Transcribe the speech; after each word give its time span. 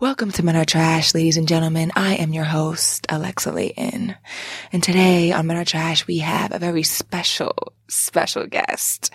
Welcome 0.00 0.30
to 0.32 0.42
Men 0.42 0.56
Are 0.56 0.64
Trash, 0.64 1.12
ladies 1.12 1.36
and 1.36 1.46
gentlemen. 1.46 1.92
I 1.94 2.14
am 2.14 2.32
your 2.32 2.44
host, 2.44 3.04
Alexa 3.10 3.52
Layton. 3.52 4.16
And 4.72 4.82
today 4.82 5.30
on 5.30 5.46
Men 5.46 5.58
Are 5.58 5.64
Trash, 5.66 6.06
we 6.06 6.20
have 6.20 6.54
a 6.54 6.58
very 6.58 6.82
special, 6.84 7.74
special 7.86 8.46
guest, 8.46 9.10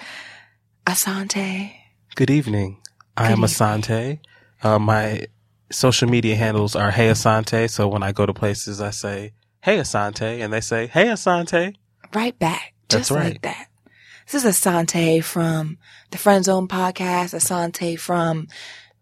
Assante. 0.86 1.74
Good 2.14 2.30
evening. 2.30 2.82
I 3.18 3.32
am 3.32 3.40
Assante. 3.40 4.20
Uh, 4.62 4.78
my 4.78 5.26
social 5.72 6.08
media 6.08 6.36
handles 6.36 6.76
are 6.76 6.92
Hey 6.92 7.10
Assante. 7.10 7.68
So 7.68 7.88
when 7.88 8.04
I 8.04 8.12
go 8.12 8.28
to 8.28 8.34
places, 8.34 8.80
I 8.80 8.92
say 8.92 9.34
Hey 9.64 9.80
Assante, 9.80 10.40
and 10.44 10.54
they 10.54 10.62
say 10.62 10.86
Hey 10.86 11.08
Assante. 11.08 11.74
Right 12.14 12.38
back. 12.38 12.76
That's 12.90 13.10
Just 13.10 13.12
like 13.12 13.24
right. 13.24 13.42
that. 13.42 13.70
This 14.32 14.46
is 14.46 14.56
Assante 14.56 15.24
from 15.24 15.80
the 16.12 16.20
Friend 16.20 16.46
Zone 16.46 16.68
podcast. 16.68 17.34
Assante 17.34 18.00
from, 18.00 18.48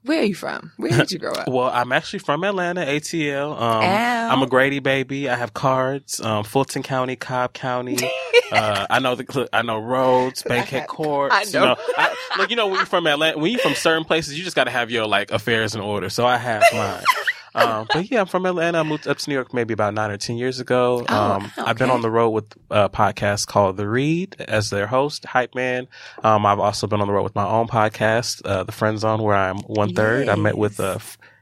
where 0.03 0.19
are 0.19 0.25
you 0.25 0.35
from? 0.35 0.71
Where 0.77 0.91
did 0.91 1.11
you 1.11 1.19
grow 1.19 1.31
up? 1.31 1.47
Well, 1.53 1.69
I'm 1.69 1.91
actually 1.91 2.19
from 2.19 2.43
Atlanta, 2.43 2.81
ATL. 2.85 3.51
Um, 3.53 3.83
I'm 3.83 4.41
a 4.41 4.47
Grady 4.47 4.79
baby. 4.79 5.29
I 5.29 5.35
have 5.35 5.53
cards. 5.53 6.19
Um, 6.19 6.43
Fulton 6.43 6.83
County, 6.83 7.15
Cobb 7.15 7.53
County. 7.53 7.97
uh, 8.51 8.87
I 8.89 8.99
know 8.99 9.15
the 9.15 9.49
I 9.53 9.61
know 9.61 9.79
roads, 9.79 10.43
Bankhead 10.43 10.87
Court. 10.87 11.31
I 11.33 11.43
know. 11.45 11.47
You 11.51 11.59
know 11.59 11.75
I, 11.97 12.15
look, 12.37 12.49
you 12.49 12.55
know 12.55 12.67
when 12.67 12.77
you're 12.77 12.85
from 12.85 13.07
Atlanta, 13.07 13.37
when 13.37 13.51
you're 13.51 13.59
from 13.61 13.75
certain 13.75 14.03
places, 14.03 14.37
you 14.37 14.43
just 14.43 14.55
got 14.55 14.65
to 14.65 14.71
have 14.71 14.89
your 14.89 15.05
like 15.05 15.31
affairs 15.31 15.75
in 15.75 15.81
order. 15.81 16.09
So 16.09 16.25
I 16.25 16.37
have 16.37 16.63
mine. 16.73 17.03
um, 17.55 17.87
but 17.93 18.09
yeah, 18.09 18.21
I'm 18.21 18.25
from 18.27 18.45
Atlanta. 18.45 18.79
I 18.79 18.83
moved 18.83 19.07
up 19.07 19.17
to 19.17 19.29
New 19.29 19.35
York 19.35 19.53
maybe 19.53 19.73
about 19.73 19.93
nine 19.93 20.09
or 20.11 20.17
ten 20.17 20.37
years 20.37 20.59
ago. 20.59 21.05
Oh, 21.07 21.15
um, 21.15 21.51
I've 21.57 21.77
been 21.77 21.89
on 21.91 22.01
the 22.01 22.09
road 22.11 22.29
with 22.31 22.45
a 22.71 22.89
podcast 22.89 23.47
called 23.47 23.77
The 23.77 23.87
Read 23.87 24.35
as 24.39 24.69
their 24.69 24.87
host, 24.87 25.25
Hype 25.25 25.53
Man. 25.55 25.87
Um, 26.23 26.45
I've 26.45 26.59
also 26.59 26.87
been 26.87 27.01
on 27.01 27.07
the 27.07 27.13
road 27.13 27.23
with 27.23 27.35
my 27.35 27.45
own 27.47 27.67
podcast, 27.67 28.41
uh, 28.45 28.63
The 28.63 28.71
Friend 28.71 28.97
Zone, 28.99 29.21
where 29.21 29.35
I'm 29.35 29.59
one 29.59 29.93
third. 29.93 30.29
I 30.29 30.35
met 30.35 30.57
with 30.57 30.79
uh, 30.79 30.97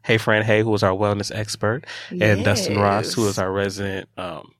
HeyFranHey, 0.06 0.64
who 0.64 0.74
is 0.74 0.84
our 0.84 0.94
wellness 0.96 1.32
expert, 1.34 1.86
and 2.10 2.44
Dustin 2.44 2.78
Ross, 2.78 3.14
who 3.14 3.26
Yes. 3.26 3.38
our 3.38 3.52
resident, 3.52 4.10
um, 4.18 4.52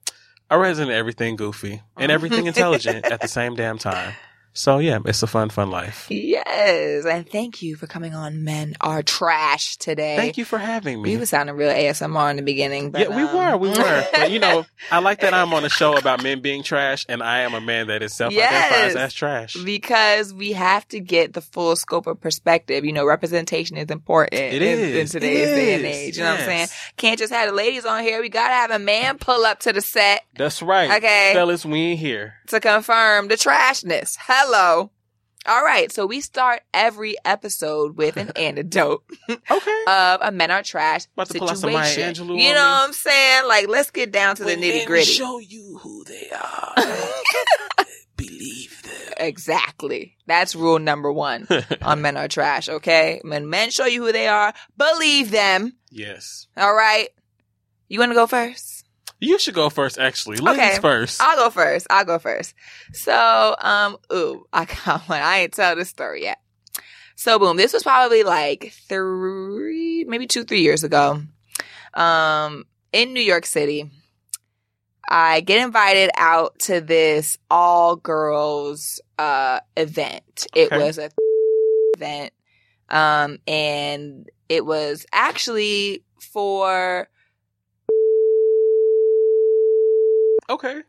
our 0.50 0.60
resident 0.60 0.92
everything 0.96 1.36
goofy 1.36 1.82
and 1.98 2.12
everything 2.12 2.46
intelligent 2.48 3.06
at 3.06 3.22
the 3.22 3.28
same 3.28 3.56
damn 3.56 3.78
time. 3.78 4.14
So 4.54 4.80
yeah, 4.80 5.00
it's 5.06 5.24
a 5.24 5.28
fun, 5.28 5.50
fun 5.50 5.70
life. 5.72 6.08
Yes. 6.10 7.06
And 7.06 7.28
thank 7.30 7.62
you 7.62 7.76
for 7.76 7.88
coming 7.88 8.14
on 8.14 8.44
Men 8.44 8.74
Are 8.82 9.02
Trash 9.02 9.78
today. 9.78 10.18
Thank 10.18 10.38
you 10.38 10.44
for 10.46 10.58
having 10.58 11.02
me. 11.02 11.12
We 11.14 11.18
were 11.18 11.26
sounding 11.26 11.56
real 11.56 11.72
ASMR 11.72 12.30
in 12.32 12.36
the 12.36 12.42
beginning. 12.42 12.92
But, 12.92 13.02
yeah, 13.02 13.16
we 13.16 13.24
um, 13.24 13.34
were, 13.36 13.58
we 13.58 13.70
were. 13.78 14.06
But 14.14 14.32
you 14.32 14.40
know, 14.40 14.66
I 14.92 15.00
like 15.00 15.22
that 15.22 15.34
I'm 15.34 15.54
on 15.54 15.64
a 15.64 15.70
show 15.70 15.96
about 15.98 16.22
men 16.24 16.42
being 16.42 16.64
trash, 16.64 17.06
and 17.08 17.24
I 17.24 17.40
am 17.40 17.54
a 17.54 17.62
man 17.62 17.88
that 17.88 18.04
is 18.04 18.14
self-identifies 18.14 18.94
Yes. 18.94 18.96
as 18.96 19.14
trash. 19.14 19.56
because 19.64 20.34
we 20.34 20.52
have 20.52 20.88
to 20.90 21.00
get 21.00 21.34
the 21.34 21.42
full 21.42 21.76
scope 21.76 22.08
of 22.08 22.20
perspective. 22.20 22.84
You 22.84 22.92
know, 22.92 23.06
representation 23.06 23.78
is 23.78 23.90
important 23.90 24.34
It 24.34 24.62
in, 24.62 24.80
is. 24.80 24.96
in 25.16 25.22
today's 25.22 25.48
It 25.50 25.56
day 25.56 25.76
and 25.76 25.86
age. 25.86 26.18
You 26.18 26.24
know 26.24 26.32
what 26.32 26.40
I'm 26.42 26.46
saying? 26.46 26.68
Can't 26.98 27.18
just 27.20 27.32
have 27.32 27.50
the 27.50 27.56
ladies 27.56 27.86
on 27.86 28.04
here. 28.04 28.22
We 28.22 28.30
gotta 28.30 28.54
have 28.54 28.72
a 28.72 28.80
man 28.80 29.18
pull 29.18 29.46
up 29.46 29.60
to 29.62 29.72
the 29.74 29.82
set 29.82 30.24
That's 30.36 30.62
right. 30.62 30.92
Okay. 30.98 31.32
fellas, 31.34 31.66
we 31.66 31.80
ain't 31.80 32.00
here. 32.00 32.34
To 32.52 32.60
confirm 32.60 33.28
the 33.28 33.36
trashness. 33.36 34.16
Hello. 34.20 34.92
All 35.48 35.64
right, 35.64 35.92
so 35.92 36.06
we 36.06 36.22
start 36.22 36.62
every 36.72 37.16
episode 37.26 37.98
with 37.98 38.16
an 38.18 38.30
antidote 38.36 39.04
Okay. 39.28 39.84
of 39.88 40.20
a 40.22 40.32
men 40.32 40.52
are 40.52 40.62
trash 40.62 41.08
About 41.16 41.30
to 41.30 41.40
pull 41.40 41.50
out 41.50 41.58
some 41.58 41.74
Maya 41.74 41.84
situation. 41.88 42.28
Angelou 42.28 42.40
you 42.40 42.54
know 42.54 42.60
me. 42.60 42.70
what 42.70 42.84
I'm 42.88 42.94
saying? 42.94 43.48
Like, 43.48 43.68
let's 43.68 43.90
get 43.90 44.12
down 44.12 44.36
to 44.36 44.44
the 44.44 44.56
nitty 44.56 44.86
gritty. 44.86 45.06
show 45.12 45.40
you 45.40 45.80
who 45.82 46.04
they 46.04 46.30
are. 46.30 46.76
Believe 48.18 48.84
them. 48.84 49.14
Exactly. 49.18 50.16
That's 50.28 50.56
rule 50.56 50.78
number 50.78 51.12
one 51.12 51.48
on 51.82 52.04
men 52.04 52.18
are 52.18 52.28
trash. 52.28 52.70
Okay, 52.70 53.20
when 53.24 53.50
men 53.50 53.72
show 53.72 53.86
you 53.88 54.06
who 54.06 54.12
they 54.12 54.28
are, 54.28 54.54
believe 54.78 55.32
them. 55.32 55.74
yes. 55.90 56.46
All 56.56 56.74
right. 56.76 57.10
You 57.88 58.00
want 58.00 58.12
to 58.12 58.16
go 58.16 58.28
first? 58.28 58.81
You 59.22 59.38
should 59.38 59.54
go 59.54 59.70
first, 59.70 60.00
actually. 60.00 60.38
Ladies 60.38 60.62
Okay. 60.62 60.80
first. 60.82 61.22
I'll 61.22 61.38
go 61.38 61.50
first. 61.52 61.86
I'll 61.92 62.06
go 62.06 62.18
first. 62.18 62.56
So, 62.92 63.56
um, 63.60 63.98
ooh, 64.12 64.46
I 64.54 64.66
got 64.66 65.08
one. 65.08 65.22
I 65.22 65.42
ain't 65.42 65.54
tell 65.54 65.76
this 65.76 65.90
story 65.90 66.24
yet. 66.24 66.40
So, 67.16 67.38
boom, 67.38 67.56
this 67.56 67.72
was 67.72 67.84
probably 67.84 68.24
like 68.24 68.74
three, 68.90 70.06
maybe 70.08 70.26
two, 70.26 70.44
three 70.44 70.62
years 70.62 70.84
ago. 70.84 71.22
Um, 71.94 72.66
in 72.92 73.14
New 73.14 73.22
York 73.22 73.46
City, 73.46 73.92
I 75.08 75.42
get 75.42 75.64
invited 75.64 76.10
out 76.18 76.58
to 76.62 76.82
this 76.82 77.38
all 77.52 77.96
girls, 77.96 79.02
uh, 79.20 79.60
event. 79.78 80.48
It 80.56 80.72
was 80.72 80.98
a 80.98 81.12
event. 81.96 82.34
Um, 82.90 83.38
and 83.48 84.28
it 84.50 84.66
was 84.66 85.06
actually 85.14 86.04
for 86.20 87.08
okay. 90.54 90.82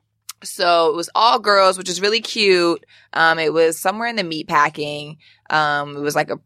So 0.45 0.89
it 0.91 0.97
was 0.97 1.09
all 1.15 1.39
girls, 1.39 1.79
which 1.79 1.89
is 1.89 2.01
really 2.01 2.21
cute. 2.21 2.85
Um, 3.13 3.39
it 3.39 3.53
was 3.53 3.79
somewhere 3.79 4.09
in 4.09 4.17
the 4.17 4.25
meat 4.25 4.49
packing. 4.49 5.19
Um, 5.51 5.97
it 5.97 6.01
was 6.01 6.17
like 6.17 6.31
a, 6.31 6.39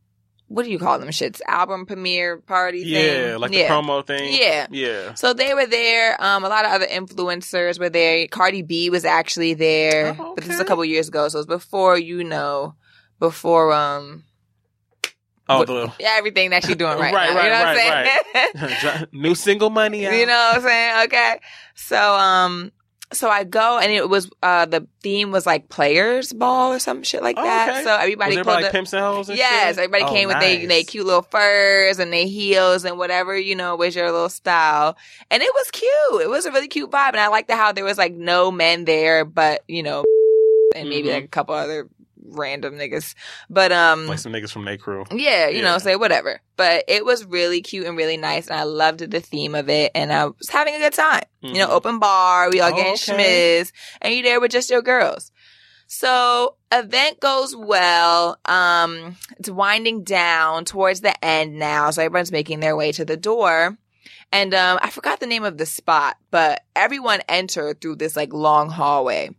what 0.48 0.64
do 0.64 0.70
you 0.70 0.78
call 0.78 0.98
them 0.98 1.08
shits? 1.08 1.40
Album 1.48 1.86
premiere 1.86 2.36
party 2.36 2.84
thing? 2.84 3.28
Yeah, 3.30 3.36
like 3.36 3.50
the 3.52 3.62
promo 3.64 4.06
thing. 4.06 4.36
Yeah. 4.38 4.66
Yeah. 4.70 5.14
So 5.14 5.32
they 5.32 5.54
were 5.54 5.66
there. 5.66 6.22
Um, 6.22 6.44
a 6.44 6.48
lot 6.48 6.64
of 6.66 6.72
other 6.72 6.86
influencers 6.86 7.80
were 7.80 7.88
there. 7.88 8.26
Cardi 8.28 8.62
B 8.62 8.90
was 8.90 9.04
actually 9.06 9.54
there, 9.54 10.14
Oh, 10.18 10.34
but 10.34 10.44
this 10.44 10.54
is 10.54 10.60
a 10.60 10.64
couple 10.64 10.84
years 10.84 11.08
ago. 11.08 11.26
So 11.28 11.38
it 11.38 11.40
was 11.40 11.46
before, 11.46 11.98
you 11.98 12.22
know, 12.22 12.74
before, 13.18 13.72
um, 13.72 14.24
Oh, 15.48 15.64
the 15.64 15.92
yeah, 16.00 16.16
everything 16.18 16.50
that 16.50 16.64
she's 16.64 16.74
doing 16.76 16.98
right, 16.98 17.14
Right, 17.14 17.32
now. 17.32 17.42
you 17.42 17.50
know 17.50 17.64
right, 17.64 17.76
what 18.44 18.66
I'm 18.68 18.68
saying? 18.90 19.06
new 19.12 19.34
single 19.36 19.70
money. 19.70 20.06
Out. 20.06 20.12
You 20.12 20.26
know 20.26 20.32
what 20.32 20.56
I'm 20.56 20.62
saying? 20.62 21.04
Okay. 21.06 21.40
So 21.76 21.96
um 22.14 22.72
so 23.12 23.28
I 23.30 23.44
go 23.44 23.78
and 23.78 23.92
it 23.92 24.08
was 24.08 24.28
uh 24.42 24.66
the 24.66 24.86
theme 25.02 25.30
was 25.30 25.46
like 25.46 25.68
players 25.68 26.32
ball 26.32 26.72
or 26.72 26.78
some 26.80 27.02
shit 27.02 27.22
like 27.22 27.36
Oh, 27.38 27.42
that. 27.44 27.68
okay. 27.70 27.84
So 27.84 27.94
everybody 27.94 28.36
Was 28.36 28.44
pulled 28.44 28.48
everybody 28.48 28.62
like 28.64 28.72
pimps 28.72 28.92
and 28.92 29.02
hoes? 29.02 29.28
And 29.28 29.38
Yes, 29.38 29.76
shit? 29.76 29.84
everybody 29.84 30.04
Oh, 30.04 30.12
came 30.12 30.28
with 30.28 30.40
they 30.40 30.66
they 30.66 30.82
cute 30.84 31.06
little 31.06 31.22
furs 31.22 31.98
and 31.98 32.12
they 32.12 32.26
heels 32.26 32.84
and 32.84 32.98
whatever, 32.98 33.36
you 33.38 33.54
know, 33.54 33.76
was 33.76 33.94
your 33.94 34.10
little 34.10 34.28
style. 34.28 34.96
And 35.30 35.42
it 35.42 35.52
was 35.54 35.70
cute. 35.70 36.22
It 36.22 36.28
was 36.30 36.46
a 36.46 36.50
really 36.52 36.68
cute 36.68 36.90
vibe. 36.90 37.10
And 37.10 37.20
I 37.20 37.28
liked 37.28 37.48
the 37.48 37.56
how 37.56 37.72
there 37.72 37.84
was 37.84 37.98
like 37.98 38.14
no 38.14 38.50
men 38.50 38.84
there, 38.86 39.24
but 39.24 39.62
you 39.68 39.82
know, 39.82 40.04
and 40.74 40.88
maybe 40.88 41.08
Mhm. 41.08 41.14
like 41.14 41.24
a 41.24 41.28
couple 41.28 41.54
other 41.54 41.88
random 42.30 42.74
niggas. 42.74 43.14
But 43.50 43.72
um 43.72 44.06
like 44.06 44.18
some 44.18 44.32
niggas 44.32 44.50
from 44.52 44.64
their 44.64 44.76
crew. 44.76 45.04
yeah, 45.10 45.48
you 45.48 45.62
know, 45.62 45.72
Yeah. 45.72 45.78
say 45.78 45.96
whatever. 45.96 46.40
But 46.56 46.84
it 46.88 47.04
was 47.04 47.24
really 47.24 47.60
cute 47.60 47.86
and 47.86 47.96
really 47.96 48.16
nice, 48.16 48.46
and 48.48 48.58
I 48.58 48.62
loved 48.64 49.00
the 49.10 49.20
theme 49.20 49.54
of 49.54 49.68
it, 49.68 49.92
and 49.94 50.12
I 50.12 50.26
was 50.26 50.48
having 50.50 50.74
a 50.74 50.78
good 50.78 50.92
time. 50.94 51.22
You 51.42 51.54
know, 51.54 51.68
Mhm. 51.68 51.72
open 51.72 51.98
bar, 51.98 52.50
we 52.50 52.60
all 52.60 52.70
getting 52.72 52.94
okay. 52.94 53.12
schmiz, 53.60 53.72
and 54.00 54.14
you 54.14 54.22
there 54.22 54.40
with 54.40 54.50
just 54.50 54.70
your 54.70 54.82
girls. 54.82 55.30
So 55.86 56.56
event 56.72 57.20
goes 57.20 57.54
well. 57.54 58.38
Um, 58.44 59.16
it's 59.38 59.48
winding 59.50 60.02
down 60.04 60.64
towards 60.64 61.00
the 61.02 61.24
end 61.24 61.58
now, 61.58 61.90
so 61.90 62.02
everyone's 62.02 62.32
making 62.32 62.60
their 62.60 62.74
way 62.76 62.90
to 62.92 63.04
the 63.04 63.16
door. 63.16 63.78
And 64.32 64.52
um, 64.54 64.80
I 64.82 64.90
forgot 64.90 65.20
the 65.20 65.26
name 65.26 65.44
of 65.44 65.56
the 65.56 65.66
spot, 65.66 66.16
but 66.32 66.62
everyone 66.74 67.20
entered 67.28 67.80
through 67.80 67.96
this 67.96 68.16
like 68.16 68.32
long 68.32 68.68
hallway. 68.70 69.30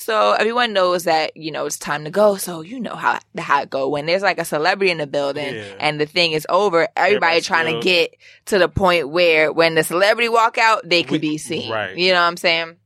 So 0.00 0.30
everyone 0.32 0.72
knows 0.72 1.04
that 1.04 1.36
you 1.36 1.50
know 1.50 1.66
it's 1.66 1.76
time 1.76 2.04
to 2.04 2.10
go. 2.10 2.36
So 2.36 2.60
you 2.60 2.78
know 2.78 2.94
how 2.94 3.18
how 3.36 3.62
it 3.62 3.68
go 3.68 3.88
when 3.88 4.06
there's 4.06 4.22
like 4.22 4.38
a 4.38 4.44
celebrity 4.44 4.92
in 4.92 4.98
the 4.98 5.08
building 5.08 5.56
Yeah. 5.56 5.74
and 5.80 6.00
the 6.00 6.06
thing 6.06 6.30
is 6.32 6.46
over. 6.48 6.82
Everybody 6.94 7.16
Everybody's 7.16 7.46
trying 7.46 7.74
to 7.74 7.80
get 7.82 8.14
to 8.46 8.58
the 8.60 8.68
point 8.68 9.08
where 9.08 9.52
when 9.52 9.74
the 9.74 9.82
celebrity 9.82 10.28
walk 10.28 10.56
out, 10.56 10.88
they 10.88 11.02
could 11.02 11.20
We- 11.20 11.30
be 11.30 11.38
seen. 11.38 11.72
right. 11.72 11.96
You 11.96 12.12
know 12.12 12.20
what 12.20 12.28
I'm 12.28 12.36
saying? 12.36 12.76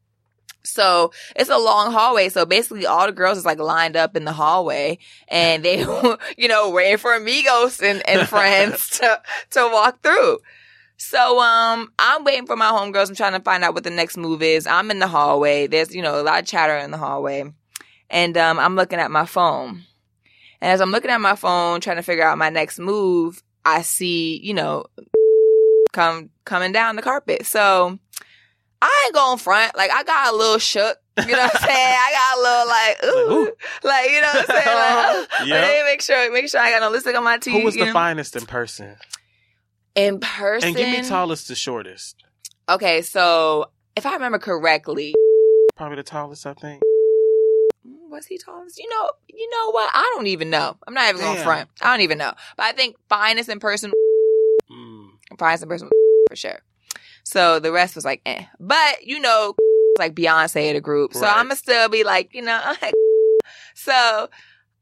So 0.65 1.13
it's 1.37 1.51
a 1.51 1.59
long 1.59 1.93
hallway. 1.93 2.29
So 2.31 2.47
basically, 2.47 2.87
all 2.87 3.05
the 3.07 3.13
girls 3.13 3.37
is 3.37 3.45
like 3.45 3.59
lined 3.59 3.97
up 3.97 4.17
in 4.17 4.25
the 4.25 4.33
hallway, 4.33 4.99
and 5.29 5.63
they, 5.65 5.81
you 6.39 6.49
know, 6.49 6.71
waiting 6.71 6.97
for 6.99 7.15
amigos 7.15 7.81
and, 7.83 8.01
and 8.09 8.27
friends 8.37 8.89
to 9.01 9.21
to 9.51 9.69
walk 9.73 10.03
through. 10.03 10.39
So 11.03 11.41
um, 11.41 11.93
I'm 11.99 12.23
waiting 12.23 12.47
for 12.47 12.55
my 12.55 12.67
homegirls. 12.71 13.09
I'm 13.09 13.17
trying 13.17 13.33
to 13.33 13.41
find 13.41 13.65
out 13.65 13.75
what 13.75 13.83
the 13.83 13.91
next 13.91 14.17
move 14.17 14.41
is. 14.41 14.69
I'm 14.69 14.89
in 14.93 15.01
the 15.01 15.09
hallway. 15.09 15.67
There's 15.67 15.93
you 15.93 16.01
know 16.01 16.21
a 16.21 16.23
lot 16.23 16.39
of 16.41 16.47
chatter 16.47 16.77
in 16.77 16.93
the 16.93 16.97
hallway, 16.97 17.45
and 18.09 18.37
um, 18.39 18.59
I'm 18.61 18.77
looking 18.77 19.01
at 19.01 19.11
my 19.11 19.27
phone. 19.27 19.83
And 20.61 20.71
as 20.71 20.81
I'm 20.81 20.93
looking 20.93 21.11
at 21.11 21.21
my 21.21 21.35
phone, 21.35 21.81
trying 21.81 21.97
to 21.97 22.05
figure 22.05 22.25
out 22.25 22.39
my 22.39 22.51
next 22.51 22.79
move, 22.79 23.43
I 23.65 23.83
see 23.83 24.39
you 24.45 24.55
know 24.55 24.85
come 25.93 26.31
coming 26.45 26.71
down 26.71 26.95
the 26.95 27.03
carpet. 27.03 27.47
So 27.47 27.99
I 28.81 29.03
ain't 29.07 29.15
going 29.15 29.39
front. 29.39 29.77
Like 29.77 29.91
I 29.91 30.05
got 30.05 30.33
a 30.33 30.37
little 30.37 30.59
shook. 30.59 30.97
You 31.19 31.33
know 31.33 31.43
what 31.43 31.63
I'm 31.63 31.69
saying? 31.69 31.97
I 31.99 32.13
got 32.15 32.39
a 32.39 32.43
little 32.43 32.69
like, 32.69 33.05
ooh, 33.05 33.45
Like, 33.83 34.05
like, 34.05 34.11
you 34.13 34.21
know 34.21 34.29
what 34.29 34.51
I'm 34.51 34.57
saying? 34.57 34.77
Like, 34.77 35.29
oh, 35.41 35.45
Yep. 35.47 35.61
let 35.63 35.85
me 35.85 35.91
make 35.91 36.01
sure, 36.01 36.33
make 36.33 36.49
sure 36.49 36.61
I 36.61 36.71
got 36.71 36.81
no 36.81 36.91
lipstick 36.91 37.17
on 37.17 37.25
my 37.25 37.39
teeth. 37.39 37.55
Who 37.55 37.65
was 37.65 37.75
the 37.75 37.87
know? 37.87 37.93
finest 37.93 38.35
in 38.37 38.47
person? 38.47 38.97
In 39.95 40.21
person? 40.21 40.69
And 40.69 40.77
give 40.77 40.89
me 40.89 41.03
tallest 41.03 41.47
to 41.49 41.55
shortest. 41.55 42.17
Okay, 42.69 43.03
so 43.03 43.67
if 43.97 44.07
I 44.07 44.15
remember 44.15 44.39
correctly, 44.39 45.15
Probably 45.77 45.97
the 45.97 46.03
tallest, 46.03 46.47
I 46.47 46.55
think. 46.55 46.83
was 47.85 48.27
he 48.27 48.39
tallest? 48.39 48.79
You 48.79 48.89
know, 48.89 49.11
you 49.29 49.49
know 49.51 49.71
what? 49.73 49.91
I 49.93 50.13
don't 50.15 50.27
even 50.27 50.51
know. 50.51 50.77
I'm 50.87 50.95
not 50.95 51.09
even 51.09 51.21
going 51.23 51.35
Damn. 51.37 51.45
front. 51.45 51.69
I 51.81 51.91
don't 51.93 52.03
even 52.03 52.19
know. 52.19 52.33
But 52.57 52.65
I 52.67 52.73
think 52.73 52.97
finest 53.09 53.49
in 53.49 53.59
person. 53.59 53.93
Mm. 54.71 55.09
find 55.39 55.59
some 55.59 55.69
person 55.69 55.89
for 56.29 56.37
sure. 56.37 56.61
So 57.25 57.59
the 57.59 57.73
rest 57.73 57.95
was 57.95 58.05
like, 58.05 58.21
eh. 58.27 58.45
But 58.61 59.05
you 59.05 59.19
know, 59.21 59.55
like 59.99 60.15
Beyonce 60.15 60.69
in 60.69 60.75
the 60.75 60.81
group, 60.81 61.15
so 61.15 61.23
Right. 61.23 61.37
I'm 61.37 61.47
gonna 61.47 61.57
still 61.57 61.89
be 61.89 62.05
like, 62.05 62.35
you 62.35 62.43
know, 62.43 62.75
so 63.75 64.29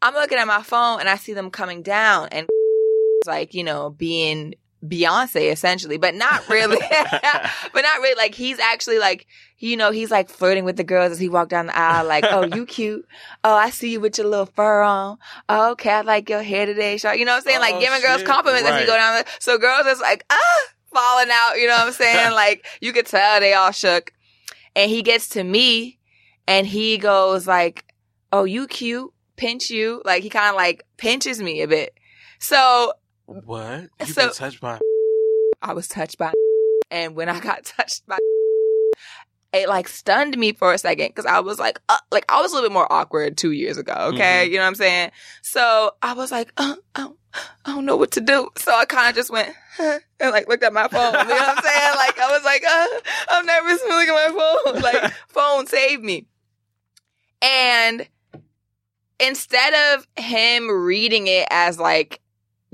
I'm 0.02 0.14
looking 0.14 0.38
at 0.38 0.46
my 0.46 0.62
phone 0.62 1.00
and 1.00 1.08
I 1.08 1.16
see 1.16 1.32
them 1.32 1.50
coming 1.50 1.82
down 1.82 2.28
and 2.32 2.48
like 3.26 3.54
you 3.54 3.64
know 3.64 3.90
being 3.90 4.54
Beyonce 4.84 5.52
essentially, 5.52 5.98
but 5.98 6.14
not 6.14 6.48
really, 6.48 6.78
but 6.90 7.82
not 7.82 8.00
really. 8.00 8.14
Like 8.14 8.34
he's 8.34 8.58
actually 8.58 8.98
like 8.98 9.26
you 9.58 9.76
know 9.76 9.90
he's 9.90 10.10
like 10.10 10.30
flirting 10.30 10.64
with 10.64 10.76
the 10.76 10.84
girls 10.84 11.12
as 11.12 11.18
he 11.18 11.28
walked 11.28 11.50
down 11.50 11.66
the 11.66 11.76
aisle, 11.78 12.06
like 12.06 12.24
oh 12.24 12.44
you 12.44 12.64
cute, 12.76 13.06
oh 13.44 13.54
I 13.54 13.70
see 13.70 13.92
you 13.92 14.00
with 14.00 14.16
your 14.16 14.26
little 14.26 14.46
fur 14.46 14.80
on, 14.82 15.18
oh, 15.48 15.72
okay 15.72 15.90
I 15.90 16.00
like 16.00 16.30
your 16.30 16.42
hair 16.42 16.64
today, 16.64 16.96
Shar-" 16.96 17.14
you 17.14 17.24
know 17.26 17.32
what 17.32 17.38
I'm 17.38 17.42
saying? 17.44 17.60
Like 17.60 17.74
Oh, 17.74 17.80
giving 17.80 18.00
girls 18.00 18.20
shit. 18.20 18.26
compliments 18.28 18.68
as 18.68 18.80
he 18.80 18.86
go 18.86 18.96
down 18.96 19.16
the. 19.18 19.26
So 19.38 19.58
girls 19.58 19.86
is 19.86 20.00
like 20.00 20.24
ah 20.30 20.64
falling 20.92 21.28
out, 21.30 21.56
you 21.56 21.66
know 21.66 21.76
what 21.76 21.88
I'm 21.88 21.92
saying? 21.92 22.32
like 22.32 22.66
you 22.80 22.92
could 22.92 23.06
tell 23.06 23.40
they 23.40 23.52
all 23.52 23.72
shook, 23.72 24.12
and 24.74 24.90
he 24.90 25.02
gets 25.02 25.28
to 25.30 25.44
me, 25.44 25.98
and 26.46 26.66
he 26.66 26.96
goes 26.96 27.46
like 27.46 27.84
oh 28.32 28.44
you 28.44 28.66
cute, 28.66 29.12
pinch 29.36 29.68
you, 29.68 30.00
like 30.06 30.22
he 30.22 30.30
kind 30.30 30.48
of 30.48 30.56
like 30.56 30.84
pinches 30.96 31.42
me 31.42 31.60
a 31.60 31.68
bit. 31.68 31.92
So 32.38 32.94
what? 33.44 33.88
You've 34.00 34.08
So- 34.10 34.26
been 34.26 34.34
touched 34.34 34.60
by 34.60 34.78
I 35.62 35.74
was 35.74 35.88
touched 35.88 36.16
by, 36.16 36.32
and 36.90 37.14
when 37.14 37.28
I 37.28 37.38
got 37.38 37.64
touched 37.76 38.06
by, 38.06 38.16
it 39.52 39.68
like 39.68 39.88
stunned 39.88 40.38
me 40.38 40.52
for 40.52 40.72
a 40.72 40.78
second 40.78 41.08
because 41.08 41.26
I 41.26 41.40
was 41.40 41.58
like, 41.58 41.80
uh, 41.88 41.98
like 42.10 42.24
I 42.30 42.40
was 42.40 42.52
a 42.52 42.54
little 42.54 42.70
bit 42.70 42.72
more 42.74 42.90
awkward 42.90 43.36
two 43.36 43.50
years 43.50 43.76
ago. 43.76 43.92
Okay, 44.14 44.46
you 44.46 44.54
know 44.54 44.62
what 44.62 44.68
I'm 44.68 44.74
saying? 44.74 45.10
So 45.42 45.90
I 46.00 46.14
was 46.14 46.30
like, 46.32 46.50
uh, 46.56 46.76
I, 46.94 47.00
don't, 47.02 47.18
I 47.66 47.74
don't 47.74 47.84
know 47.84 47.96
what 47.96 48.12
to 48.12 48.20
do. 48.22 48.48
So 48.56 48.74
I 48.74 48.84
kind 48.86 49.10
of 49.10 49.14
just 49.14 49.30
went 49.30 49.54
huh, 49.76 49.98
and 50.18 50.30
like 50.30 50.48
looked 50.48 50.62
at 50.62 50.72
my 50.72 50.88
phone. 50.88 51.12
You 51.12 51.18
know 51.18 51.34
what 51.34 51.58
I'm 51.58 51.62
saying? 51.62 51.94
Like 51.96 52.18
I 52.18 52.30
was 52.30 52.44
like, 52.44 52.64
uh, 52.64 52.86
I'm 53.30 53.44
nervous. 53.46 53.82
Look 53.82 54.08
at 54.08 54.32
my 54.32 54.72
phone. 54.72 54.82
Like 54.82 55.12
phone 55.28 55.66
saved 55.66 56.02
me. 56.02 56.26
And 57.42 58.06
instead 59.18 59.94
of 59.94 60.06
him 60.16 60.68
reading 60.70 61.26
it 61.26 61.46
as 61.50 61.78
like 61.78 62.20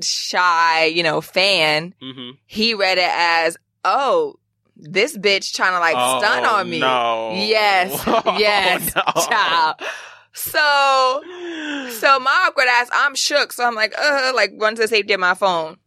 shy, 0.03 0.85
you 0.87 1.03
know, 1.03 1.21
fan, 1.21 1.95
hmm 2.01 2.31
he 2.47 2.75
read 2.75 2.99
it 2.99 3.11
as, 3.11 3.57
oh, 3.85 4.35
this 4.77 5.17
bitch 5.17 5.55
trying 5.55 5.73
to 5.73 5.79
like 5.81 5.95
stun 6.23 6.45
Oh, 6.45 6.57
on 6.57 6.71
me. 6.71 6.81
No. 6.81 7.31
Yes. 7.35 8.03
Oh, 8.07 8.37
Yes. 8.39 8.95
no. 8.95 9.03
Child. 9.29 9.77
So, 10.33 11.23
so 11.99 12.19
my 12.21 12.47
awkward 12.47 12.67
ass, 12.69 12.91
I'm 12.93 13.15
shook. 13.15 13.53
So 13.53 13.65
I'm 13.65 13.75
like, 13.75 13.95
uh, 13.99 14.33
like 14.35 14.53
run 14.59 14.75
to 14.75 14.83
the 14.83 14.89
safety 14.89 15.15
of 15.15 15.21
my 15.21 15.33
phone. 15.35 15.79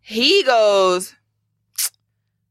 He 0.00 0.42
goes, 0.44 1.12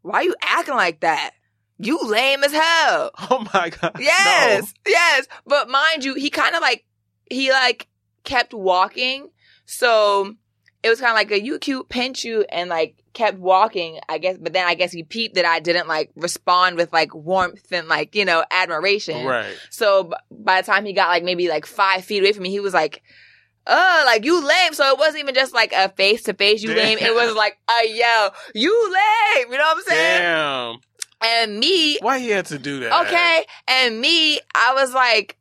why 0.01 0.22
you 0.22 0.36
acting 0.42 0.75
like 0.75 1.00
that? 1.01 1.31
You 1.78 2.00
lame 2.04 2.44
as 2.44 2.51
hell. 2.51 3.12
Oh 3.31 3.46
my 3.54 3.69
god. 3.69 3.96
Yes, 4.00 4.74
yes. 4.86 5.28
But 5.46 5.69
mind 5.69 6.04
you, 6.04 6.16
he 6.16 6.30
kind 6.30 6.56
of 6.56 6.62
like 6.62 6.84
he 7.31 7.51
like 7.51 7.88
kept 8.25 8.54
walking, 8.54 9.30
so 9.66 10.34
it 10.81 10.90
was 10.90 11.00
kind 11.00 11.12
of 11.12 11.16
like 11.16 11.31
a 11.31 11.42
you 11.44 11.60
cute 11.60 11.90
pinch 11.90 12.24
you 12.24 12.46
and 12.50 12.70
like 12.70 13.04
kept 13.14 13.38
walking. 13.38 14.00
I 14.08 14.18
guess, 14.18 14.38
but 14.40 14.54
then 14.54 14.66
I 14.66 14.76
guess 14.76 14.92
he 14.92 15.04
peeped 15.04 15.36
that 15.36 15.46
I 15.46 15.60
didn't 15.60 15.88
like 15.88 16.12
respond 16.16 16.78
with 16.78 16.94
like 16.94 17.14
warmth 17.14 17.72
and 17.72 17.88
like 17.88 18.16
you 18.16 18.26
know 18.26 18.44
admiration. 18.50 19.26
Right. 19.26 19.58
So 19.70 20.06
b- 20.06 20.16
by 20.31 20.62
the 20.62 20.66
time 20.66 20.86
he 20.86 20.94
got 20.94 21.10
like 21.10 21.24
maybe 21.24 21.50
like 21.50 21.66
five 21.66 22.06
feet 22.06 22.20
away 22.20 22.31
from 22.34 22.44
me, 22.44 22.50
he 22.50 22.60
was 22.60 22.74
like. 22.74 23.04
Uh, 23.68 24.02
like 24.06 24.26
you 24.26 24.44
lame. 24.44 24.74
So 24.74 24.90
it 24.90 24.98
wasn't 24.98 25.20
even 25.20 25.36
just 25.36 25.54
like 25.54 25.74
a 25.74 25.90
face 25.90 26.24
to 26.24 26.34
face 26.34 26.64
you 26.64 26.74
lame. 26.74 26.98
It 27.00 27.14
was 27.14 27.36
like 27.36 27.56
a 27.70 27.88
yo, 27.88 28.30
you 28.56 28.84
lame. 28.86 29.52
You 29.52 29.58
know 29.60 29.64
what 29.64 29.78
I'm 29.78 29.84
saying? 29.84 30.22
Damn. 30.22 30.80
And 31.22 31.60
me, 31.60 32.00
Why 32.00 32.18
he 32.18 32.30
had 32.30 32.48
to 32.48 32.58
do 32.58 32.80
that? 32.80 33.06
Okay. 33.06 33.46
And 33.68 34.00
me, 34.02 34.40
I 34.56 34.74
was 34.74 34.92
like, 34.92 35.38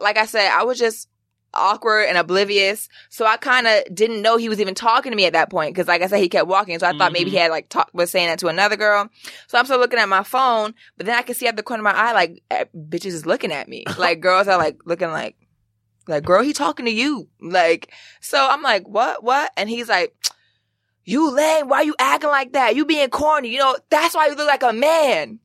like 0.00 0.16
I 0.16 0.26
said, 0.26 0.48
I 0.48 0.62
was 0.62 0.78
just 0.78 1.08
awkward 1.58 2.04
and 2.04 2.16
oblivious. 2.16 2.88
So 3.10 3.26
I 3.26 3.36
kind 3.36 3.66
of 3.66 3.94
didn't 3.94 4.22
know 4.22 4.36
he 4.36 4.48
was 4.48 4.60
even 4.60 4.74
talking 4.74 5.12
to 5.12 5.16
me 5.16 5.26
at 5.26 5.32
that 5.32 5.50
point. 5.50 5.74
Cause 5.74 5.88
like 5.88 6.02
I 6.02 6.06
said, 6.06 6.20
he 6.20 6.28
kept 6.28 6.48
walking. 6.48 6.78
So 6.78 6.86
I 6.86 6.96
thought 6.96 7.12
maybe 7.12 7.30
he 7.30 7.36
had 7.36 7.50
like 7.50 7.68
talk, 7.68 7.90
was 7.92 8.10
saying 8.10 8.28
that 8.28 8.38
to 8.40 8.48
another 8.48 8.76
girl. 8.76 9.08
So 9.46 9.58
I'm 9.58 9.64
still 9.64 9.78
looking 9.78 9.98
at 9.98 10.08
my 10.08 10.22
phone, 10.22 10.74
but 10.96 11.06
then 11.06 11.16
I 11.16 11.22
can 11.22 11.34
see 11.34 11.46
at 11.46 11.56
the 11.56 11.62
corner 11.62 11.80
of 11.80 11.84
my 11.84 11.98
eye, 11.98 12.12
like 12.12 12.42
eh, 12.50 12.64
bitches 12.74 13.06
is 13.12 13.26
looking 13.26 13.52
at 13.52 13.68
me. 13.68 13.84
Like 13.98 14.20
girls 14.20 14.46
are 14.46 14.56
like 14.56 14.78
looking 14.84 15.10
like, 15.10 15.34
like 16.06 16.22
girl, 16.24 16.42
he 16.42 16.52
talking 16.52 16.86
to 16.86 16.92
you. 16.92 17.28
Like, 17.40 17.92
so 18.20 18.38
I'm 18.48 18.62
like, 18.62 18.86
what, 18.86 19.24
what? 19.24 19.50
And 19.56 19.68
he's 19.68 19.88
like, 19.88 20.14
you 21.08 21.30
lame. 21.30 21.68
Why 21.68 21.80
you 21.80 21.94
acting 21.98 22.28
like 22.28 22.52
that? 22.52 22.76
You 22.76 22.84
being 22.84 23.08
corny. 23.08 23.48
You 23.48 23.58
know, 23.58 23.76
that's 23.88 24.14
why 24.14 24.26
you 24.28 24.34
look 24.34 24.46
like 24.46 24.62
a 24.62 24.74
man. 24.74 25.40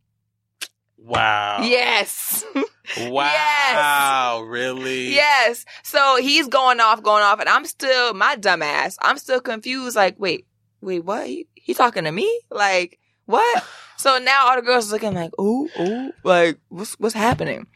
Wow. 1.03 1.59
Yes. 1.63 2.43
Wow. 2.97 4.43
Really? 4.45 5.13
yes. 5.13 5.65
So 5.83 6.17
he's 6.17 6.47
going 6.49 6.81
off, 6.81 7.01
going 7.01 7.23
off, 7.23 7.39
and 7.39 7.47
I'm 7.47 7.65
still 7.65 8.13
my 8.13 8.35
dumbass. 8.35 8.97
I'm 9.01 9.17
still 9.17 9.39
confused. 9.39 9.95
Like, 9.95 10.15
wait, 10.19 10.45
wait, 10.81 11.03
what? 11.03 11.25
He, 11.25 11.47
he 11.55 11.73
talking 11.73 12.03
to 12.03 12.11
me? 12.11 12.41
Like, 12.51 12.99
what? 13.25 13.63
so 13.97 14.17
now 14.19 14.47
all 14.47 14.57
the 14.57 14.61
girls 14.61 14.89
are 14.89 14.93
looking 14.93 15.13
like, 15.13 15.31
ooh, 15.39 15.69
ooh, 15.79 16.11
like, 16.23 16.59
what's 16.67 16.99
what's 16.99 17.15
happening? 17.15 17.67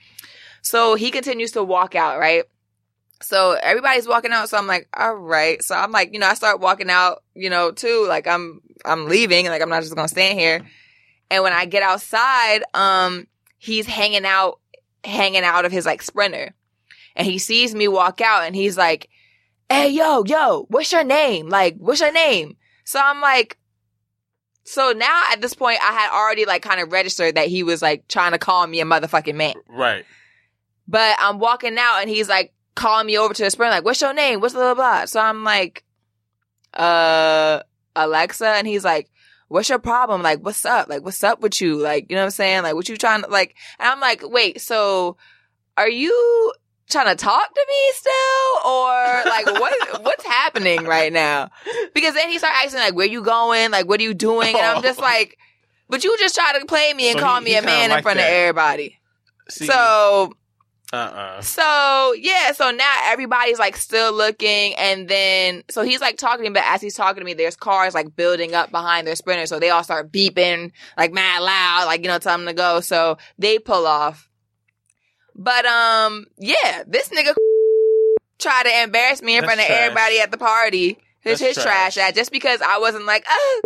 So 0.61 0.95
he 0.95 1.09
continues 1.09 1.53
to 1.53 1.63
walk 1.63 1.95
out, 1.95 2.19
right? 2.19 2.43
So 3.21 3.53
everybody's 3.53 4.07
walking 4.07 4.33
out. 4.33 4.49
So 4.49 4.57
I'm 4.57 4.67
like, 4.67 4.89
all 4.93 5.15
right. 5.15 5.63
So 5.63 5.73
I'm 5.73 5.91
like, 5.91 6.13
you 6.13 6.19
know, 6.19 6.27
I 6.27 6.33
start 6.33 6.59
walking 6.59 6.89
out, 6.89 7.23
you 7.33 7.49
know, 7.49 7.71
too. 7.71 8.05
Like 8.07 8.27
I'm, 8.27 8.61
I'm 8.83 9.05
leaving. 9.05 9.45
Like 9.45 9.61
I'm 9.61 9.69
not 9.69 9.83
just 9.83 9.95
gonna 9.95 10.09
stand 10.09 10.37
here. 10.37 10.67
And 11.29 11.43
when 11.43 11.53
I 11.53 11.65
get 11.65 11.83
outside, 11.83 12.63
um, 12.73 13.27
he's 13.57 13.85
hanging 13.85 14.25
out, 14.25 14.59
hanging 15.03 15.43
out 15.43 15.65
of 15.65 15.71
his 15.71 15.85
like 15.85 16.01
sprinter, 16.01 16.53
and 17.15 17.27
he 17.27 17.37
sees 17.37 17.75
me 17.75 17.87
walk 17.87 18.21
out, 18.21 18.43
and 18.43 18.55
he's 18.55 18.77
like, 18.77 19.09
"Hey, 19.69 19.89
yo, 19.89 20.23
yo, 20.25 20.65
what's 20.69 20.91
your 20.91 21.03
name? 21.03 21.49
Like, 21.49 21.75
what's 21.77 22.01
your 22.01 22.13
name?" 22.13 22.57
So 22.85 22.99
I'm 23.03 23.19
like, 23.19 23.57
so 24.67 24.91
now 24.91 25.23
at 25.31 25.41
this 25.41 25.53
point, 25.53 25.79
I 25.81 25.93
had 25.93 26.11
already 26.11 26.45
like 26.45 26.61
kind 26.61 26.81
of 26.81 26.91
registered 26.91 27.35
that 27.35 27.47
he 27.47 27.63
was 27.63 27.81
like 27.81 28.05
trying 28.09 28.33
to 28.33 28.37
call 28.37 28.67
me 28.67 28.81
a 28.81 28.85
motherfucking 28.85 29.35
man. 29.35 29.55
Right. 29.69 30.05
But 30.89 31.15
I'm 31.19 31.39
walking 31.39 31.77
out 31.77 31.99
and 32.01 32.09
he's 32.09 32.27
like 32.27 32.53
calling 32.75 33.07
me 33.07 33.17
over 33.17 33.33
to 33.33 33.43
the 33.43 33.49
spring, 33.49 33.71
like, 33.71 33.85
what's 33.85 34.01
your 34.01 34.13
name? 34.13 34.41
What's 34.41 34.53
blah, 34.53 34.73
blah, 34.73 34.75
blah. 34.75 35.05
So 35.05 35.21
I'm 35.21 35.45
like, 35.45 35.85
uh, 36.73 37.61
Alexa. 37.95 38.47
And 38.47 38.67
he's 38.67 38.83
like, 38.83 39.09
what's 39.47 39.69
your 39.69 39.79
problem? 39.79 40.21
Like, 40.21 40.39
what's 40.41 40.65
up? 40.65 40.89
Like, 40.89 41.03
what's 41.03 41.23
up 41.23 41.41
with 41.41 41.61
you? 41.61 41.75
Like, 41.77 42.07
you 42.09 42.15
know 42.15 42.21
what 42.23 42.25
I'm 42.25 42.31
saying? 42.31 42.63
Like, 42.63 42.75
what 42.75 42.89
you 42.89 42.97
trying 42.97 43.23
to, 43.23 43.29
like, 43.29 43.55
and 43.79 43.87
I'm 43.89 43.99
like, 43.99 44.21
wait, 44.27 44.59
so 44.61 45.17
are 45.77 45.89
you 45.89 46.53
trying 46.89 47.07
to 47.07 47.15
talk 47.15 47.53
to 47.53 47.65
me 47.67 47.91
still? 47.93 48.71
Or 48.71 49.23
like, 49.25 49.45
what, 49.45 49.73
what's 50.03 50.25
happening 50.25 50.83
right 50.85 51.11
now? 51.13 51.49
Because 51.93 52.13
then 52.13 52.29
he 52.29 52.37
started 52.37 52.57
asking, 52.63 52.79
like, 52.79 52.95
where 52.95 53.05
you 53.07 53.21
going? 53.21 53.71
Like, 53.71 53.87
what 53.87 53.99
are 53.99 54.03
you 54.03 54.13
doing? 54.13 54.55
And 54.55 54.65
I'm 54.65 54.81
just 54.83 54.99
Oh. 54.99 55.03
like, 55.03 55.37
but 55.89 56.03
you 56.03 56.17
just 56.17 56.35
try 56.35 56.57
to 56.59 56.65
play 56.65 56.93
me 56.93 57.09
and 57.11 57.19
So 57.19 57.25
call 57.25 57.39
he- 57.39 57.45
me 57.45 57.51
he 57.51 57.57
a 57.57 57.61
man 57.61 57.91
in 57.91 58.01
front 58.01 58.19
of 58.19 58.25
everybody. 58.25 58.99
See, 59.49 59.65
So, 59.65 60.33
uh-uh. 60.93 61.41
so 61.41 62.13
yeah, 62.17 62.51
so 62.53 62.71
now 62.71 62.95
everybody's 63.05 63.59
like 63.59 63.75
still 63.75 64.13
looking, 64.13 64.73
and 64.75 65.07
then 65.09 65.63
so 65.69 65.81
he's 65.83 65.99
like 66.01 66.17
talking 66.17 66.45
to 66.45 66.49
me, 66.49 66.53
but 66.53 66.63
as 66.65 66.81
he's 66.81 66.95
talking 66.95 67.19
to 67.21 67.25
me, 67.25 67.33
there's 67.33 67.55
cars 67.57 67.93
like 67.93 68.15
building 68.15 68.55
up 68.55 68.71
behind 68.71 69.05
their 69.05 69.15
sprinter, 69.15 69.45
so 69.47 69.59
they 69.59 69.69
all 69.69 69.83
start 69.83 70.11
beeping 70.11 70.71
like 70.97 71.11
mad 71.11 71.41
loud, 71.41 71.85
like 71.87 72.01
you 72.03 72.07
know, 72.07 72.19
tell 72.19 72.37
them 72.37 72.47
to 72.47 72.53
go. 72.53 72.79
So 72.79 73.17
they 73.37 73.59
pull 73.59 73.85
off. 73.85 74.29
But 75.35 75.65
um, 75.65 76.25
yeah, 76.37 76.83
this 76.87 77.09
nigga 77.09 77.35
tried 78.39 78.63
to 78.63 78.81
embarrass 78.83 79.21
me 79.21 79.35
in 79.35 79.41
That's 79.41 79.53
front 79.55 79.59
of 79.61 79.67
trash. 79.67 79.79
everybody 79.81 80.19
at 80.19 80.31
the 80.31 80.37
party. 80.37 80.97
His 81.19 81.39
That's 81.39 81.57
his 81.57 81.63
trash 81.63 81.95
trash. 81.95 82.09
at 82.09 82.15
just 82.15 82.31
because 82.31 82.61
I 82.61 82.77
wasn't 82.77 83.05
like 83.05 83.25
ah, 83.27 83.59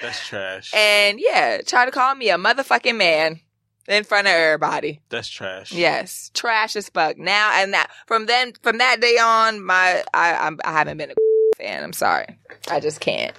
That's 0.00 0.26
trash. 0.26 0.72
and 0.74 1.20
yeah, 1.20 1.60
try 1.66 1.84
to 1.84 1.90
call 1.90 2.14
me 2.14 2.30
a 2.30 2.36
motherfucking 2.38 2.96
man 2.96 3.40
in 3.88 4.04
front 4.04 4.26
of 4.28 4.32
everybody. 4.34 5.00
That's 5.08 5.28
trash. 5.28 5.72
Yes, 5.72 6.30
trash 6.34 6.76
as 6.76 6.88
fuck. 6.90 7.18
Now 7.18 7.50
and 7.60 7.72
that 7.72 7.90
from 8.06 8.26
then 8.26 8.52
from 8.62 8.78
that 8.78 9.00
day 9.00 9.16
on, 9.18 9.64
my 9.64 10.04
I 10.14 10.34
I'm, 10.34 10.58
I 10.64 10.72
haven't 10.72 10.98
been 10.98 11.10
a 11.10 11.14
fan. 11.56 11.82
I'm 11.82 11.92
sorry, 11.92 12.38
I 12.70 12.78
just 12.80 13.00
can't. 13.00 13.34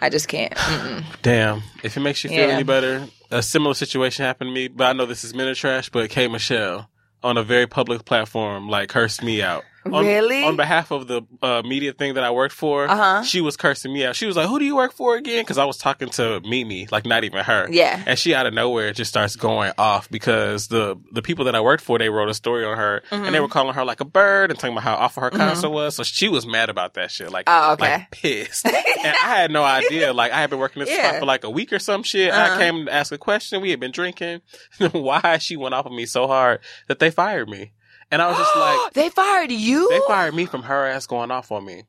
I 0.00 0.10
just 0.10 0.28
can't. 0.28 0.52
Mm-mm. 0.54 1.04
Damn. 1.22 1.62
If 1.82 1.96
it 1.96 2.00
makes 2.00 2.22
you 2.24 2.30
feel 2.30 2.48
Yeah. 2.48 2.54
any 2.54 2.62
better, 2.62 3.06
a 3.30 3.42
similar 3.42 3.72
situation 3.74 4.24
happened 4.24 4.48
to 4.48 4.54
me, 4.54 4.68
but 4.68 4.84
I 4.84 4.92
know 4.92 5.06
this 5.06 5.24
is 5.24 5.34
minute 5.34 5.56
trash, 5.56 5.88
but 5.88 6.10
K 6.10 6.28
Michelle 6.28 6.90
on 7.22 7.38
a 7.38 7.42
very 7.42 7.66
public 7.66 8.04
platform 8.04 8.68
like 8.68 8.90
cursed 8.90 9.22
me 9.22 9.40
out. 9.42 9.64
On, 9.92 10.04
Really? 10.04 10.44
on 10.44 10.56
behalf 10.56 10.90
of 10.90 11.06
the 11.08 11.22
uh, 11.42 11.62
media 11.64 11.92
thing 11.92 12.14
that 12.14 12.24
I 12.24 12.30
worked 12.30 12.54
for. 12.54 12.86
Uh-huh. 12.88 13.22
She 13.22 13.40
was 13.40 13.56
cursing 13.56 13.92
me 13.92 14.04
out. 14.04 14.16
She 14.16 14.26
was 14.26 14.36
like, 14.36 14.48
"Who 14.48 14.58
do 14.58 14.64
you 14.64 14.76
work 14.76 14.92
for 14.92 15.16
again?" 15.16 15.42
Because 15.42 15.58
I 15.58 15.64
was 15.64 15.76
talking 15.78 16.08
to 16.10 16.40
Mimi, 16.44 16.86
like 16.90 17.04
not 17.06 17.24
even 17.24 17.44
her. 17.44 17.68
Yeah. 17.70 18.02
And 18.06 18.18
she 18.18 18.34
out 18.34 18.46
of 18.46 18.54
nowhere 18.54 18.92
just 18.92 19.10
starts 19.10 19.36
going 19.36 19.72
off 19.78 20.10
because 20.10 20.68
the 20.68 20.96
the 21.12 21.22
people 21.22 21.44
that 21.46 21.54
I 21.54 21.60
worked 21.60 21.82
for 21.84 21.98
they 21.98 22.08
wrote 22.08 22.28
a 22.28 22.34
story 22.34 22.64
on 22.64 22.76
her 22.76 23.02
and 23.10 23.22
Mm-hmm. 23.24 23.32
they 23.32 23.40
were 23.40 23.48
calling 23.48 23.74
her 23.74 23.84
like 23.84 24.00
a 24.00 24.04
bird 24.04 24.50
and 24.50 24.58
talking 24.58 24.74
about 24.74 24.84
how 24.84 24.94
awful 24.94 25.22
her 25.22 25.30
concert 25.30 25.70
was. 25.70 25.94
So 25.96 26.02
she 26.02 26.28
was 26.28 26.46
mad 26.46 26.68
about 26.70 26.94
that 26.94 27.10
shit. 27.10 27.30
Like, 27.30 27.44
Oh, 27.48 27.72
okay. 27.74 27.92
like 27.92 28.10
pissed. 28.10 28.66
and 28.66 28.74
I 28.76 29.36
had 29.36 29.50
no 29.50 29.62
idea. 29.64 30.12
Like 30.12 30.32
I 30.32 30.40
had 30.40 30.50
been 30.50 30.58
working 30.58 30.80
this 30.80 30.90
Yeah. 30.90 31.08
spot 31.08 31.20
for 31.20 31.26
like 31.26 31.44
a 31.44 31.50
week 31.50 31.72
or 31.72 31.78
some 31.78 32.02
shit. 32.02 32.32
Uh-huh. 32.32 32.54
I 32.54 32.58
came 32.58 32.86
to 32.86 32.92
ask 32.92 33.12
a 33.12 33.18
question. 33.18 33.60
We 33.60 33.70
had 33.70 33.80
been 33.80 33.92
drinking. 33.92 34.40
Why 34.92 35.38
she 35.38 35.56
went 35.56 35.74
off 35.74 35.86
of 35.86 35.92
me 35.92 36.06
so 36.06 36.26
hard 36.26 36.60
that 36.88 36.98
they 36.98 37.10
fired 37.10 37.48
me. 37.48 37.72
And 38.10 38.20
I 38.22 38.28
was 38.28 38.36
just 38.38 38.56
like, 38.56 38.92
they 38.94 39.08
fired 39.10 39.50
you. 39.52 39.88
they 39.90 40.00
fired 40.06 40.34
me 40.34 40.46
from 40.46 40.62
her 40.64 40.86
ass 40.86 41.06
going 41.06 41.30
off 41.30 41.50
on 41.52 41.64
me. 41.64 41.84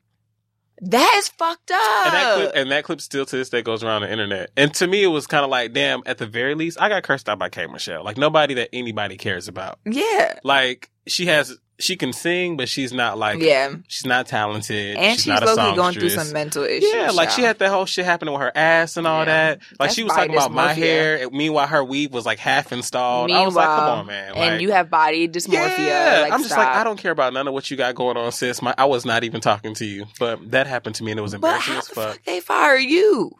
That 0.82 1.14
is 1.16 1.28
fucked 1.28 1.70
up. 1.70 2.06
And 2.06 2.14
that 2.14 2.34
clip, 2.36 2.52
and 2.54 2.70
that 2.70 2.84
clip 2.84 3.00
still 3.00 3.24
to 3.24 3.36
this 3.36 3.48
day 3.48 3.62
goes 3.62 3.82
around 3.82 4.02
the 4.02 4.12
internet. 4.12 4.50
And 4.58 4.74
to 4.74 4.86
me, 4.86 5.02
it 5.02 5.06
was 5.08 5.26
kind 5.26 5.42
of 5.42 5.50
like, 5.50 5.72
damn. 5.72 6.02
At 6.04 6.18
the 6.18 6.26
very 6.26 6.54
least, 6.54 6.78
I 6.80 6.90
got 6.90 7.02
cursed 7.02 7.28
out 7.30 7.38
by 7.38 7.48
K 7.48 7.66
Michelle. 7.66 8.04
Like 8.04 8.18
nobody 8.18 8.52
that 8.54 8.68
anybody 8.74 9.16
cares 9.16 9.48
about. 9.48 9.78
yeah. 9.86 10.38
Like 10.44 10.90
she 11.06 11.26
has, 11.26 11.56
she 11.78 11.94
can 11.96 12.12
sing, 12.12 12.56
but 12.56 12.68
she's 12.68 12.92
not 12.92 13.18
like, 13.18 13.38
Yeah. 13.40 13.74
she's 13.86 14.06
not 14.06 14.26
talented. 14.26 14.96
And 14.96 15.12
she's, 15.14 15.24
she's 15.24 15.26
not 15.26 15.42
a 15.42 15.54
low-key 15.54 15.76
going 15.76 15.94
through 15.94 16.08
some 16.10 16.32
mental 16.32 16.64
issues. 16.64 16.90
Yeah, 16.94 17.10
like 17.10 17.30
she 17.30 17.42
had 17.42 17.58
that 17.58 17.68
whole 17.70 17.84
shit 17.84 18.04
happening 18.06 18.32
with 18.32 18.40
her 18.42 18.52
ass 18.54 18.96
and 18.96 19.06
all 19.06 19.20
Yeah. 19.20 19.24
that. 19.26 19.58
Like 19.58 19.78
That's 19.88 19.94
she 19.94 20.02
was 20.04 20.12
talking 20.12 20.32
about 20.32 20.52
my 20.52 20.72
hair. 20.72 21.22
and 21.24 21.32
Meanwhile, 21.32 21.66
her 21.66 21.84
weave 21.84 22.12
was 22.12 22.24
like 22.24 22.38
half 22.38 22.72
installed. 22.72 23.30
I 23.30 23.44
was 23.44 23.54
like, 23.54 23.66
come 23.66 23.84
on, 24.00 24.06
man. 24.06 24.34
and 24.36 24.62
you 24.62 24.72
have 24.72 24.88
body 24.90 25.28
dysmorphia. 25.28 25.78
yeah, 25.78 26.18
like, 26.22 26.32
I'm 26.32 26.40
just 26.40 26.52
stop. 26.52 26.64
like, 26.66 26.76
I 26.76 26.84
don't 26.84 26.98
care 26.98 27.12
about 27.12 27.32
none 27.34 27.46
of 27.46 27.52
what 27.52 27.70
you 27.70 27.76
got 27.76 27.94
going 27.94 28.16
on, 28.16 28.32
sis. 28.32 28.62
My, 28.62 28.74
I 28.78 28.86
was 28.86 29.04
not 29.04 29.24
even 29.24 29.40
talking 29.42 29.74
to 29.74 29.84
you, 29.84 30.06
but 30.18 30.50
that 30.52 30.66
happened 30.66 30.94
to 30.96 31.04
me 31.04 31.10
and 31.10 31.18
it 31.20 31.22
was 31.22 31.34
embarrassing 31.34 31.74
But 31.74 31.74
how 31.74 31.78
as 31.80 31.88
the 31.88 31.94
fuck. 31.94 32.14
fuck 32.14 32.24
they 32.24 32.40
fire 32.40 32.78
you? 32.78 33.32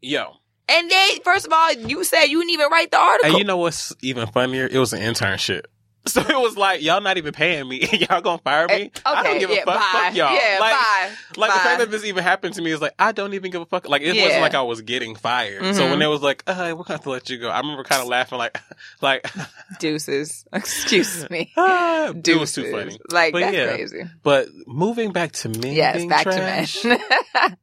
Yo, 0.00 0.32
And 0.68 0.90
they, 0.90 1.18
first 1.24 1.46
of 1.46 1.52
all, 1.52 1.72
you 1.72 2.04
said 2.04 2.26
you 2.26 2.38
didn't 2.40 2.50
even 2.50 2.68
write 2.70 2.90
the 2.90 2.98
article. 2.98 3.30
And 3.30 3.38
you 3.38 3.44
know 3.44 3.56
what's 3.56 3.92
even 4.02 4.26
funnier? 4.28 4.66
It 4.70 4.78
was 4.78 4.92
an 4.92 5.00
internship. 5.00 5.62
So 6.04 6.20
it 6.20 6.36
was 6.40 6.56
like 6.56 6.82
y'all 6.82 7.00
not 7.00 7.16
even 7.16 7.32
paying 7.32 7.68
me. 7.68 7.86
y'all 7.92 8.20
gonna 8.20 8.38
fire 8.38 8.66
me? 8.66 8.74
Eh, 8.74 8.84
okay, 8.86 9.00
I 9.06 9.22
don't 9.22 9.38
give 9.38 9.50
yeah, 9.50 9.62
a 9.62 9.64
fuck. 9.64 9.74
bye. 9.76 9.88
Fuck 9.92 10.16
y'all. 10.16 10.34
Yeah, 10.34 10.56
like, 10.60 10.72
bye. 10.74 11.10
Like 11.36 11.52
the 11.52 11.58
fact 11.60 11.78
that 11.78 11.90
this 11.92 12.04
even 12.04 12.24
happened 12.24 12.54
to 12.56 12.62
me 12.62 12.72
is 12.72 12.80
like 12.80 12.92
I 12.98 13.12
don't 13.12 13.34
even 13.34 13.52
give 13.52 13.62
a 13.62 13.66
fuck. 13.66 13.88
Like 13.88 14.02
it 14.02 14.16
Yeah. 14.16 14.24
wasn't 14.24 14.42
like 14.42 14.54
I 14.54 14.62
was 14.62 14.80
getting 14.82 15.14
fired. 15.14 15.76
So 15.76 15.82
Mhm. 15.82 15.90
when 15.92 16.02
it 16.02 16.08
was 16.08 16.20
like, 16.20 16.42
uh, 16.48 16.54
we're 16.76 16.82
gonna 16.82 16.94
have 16.94 17.02
to 17.02 17.10
let 17.10 17.30
you 17.30 17.38
go. 17.38 17.48
I 17.50 17.60
remember 17.60 17.84
kind 17.84 18.02
of 18.02 18.08
laughing 18.08 18.38
like, 18.38 18.58
like 19.00 19.30
Deuces. 19.78 20.44
Excuse 20.52 21.30
me. 21.30 21.52
ah, 21.56 22.12
it 22.12 22.36
was 22.36 22.52
too 22.52 22.70
funny. 22.72 22.98
Like, 23.10 23.32
But 23.32 23.40
that's 23.40 23.56
yeah. 23.56 23.66
crazy. 23.68 24.02
But 24.24 24.48
moving 24.66 25.12
back 25.12 25.30
to 25.32 25.48
men, 25.50 25.72
Yes, 25.72 26.04
back 26.06 26.24
trash, 26.24 26.80
to 26.82 26.88
men. 26.88 27.56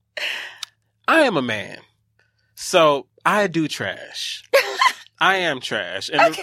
I 1.07 1.21
am 1.23 1.35
a 1.37 1.41
man, 1.41 1.79
so 2.55 3.07
I 3.25 3.47
do 3.47 3.67
trash. 3.67 4.43
I 5.19 5.37
am 5.37 5.59
trash, 5.59 6.09
and 6.09 6.21
okay. 6.21 6.41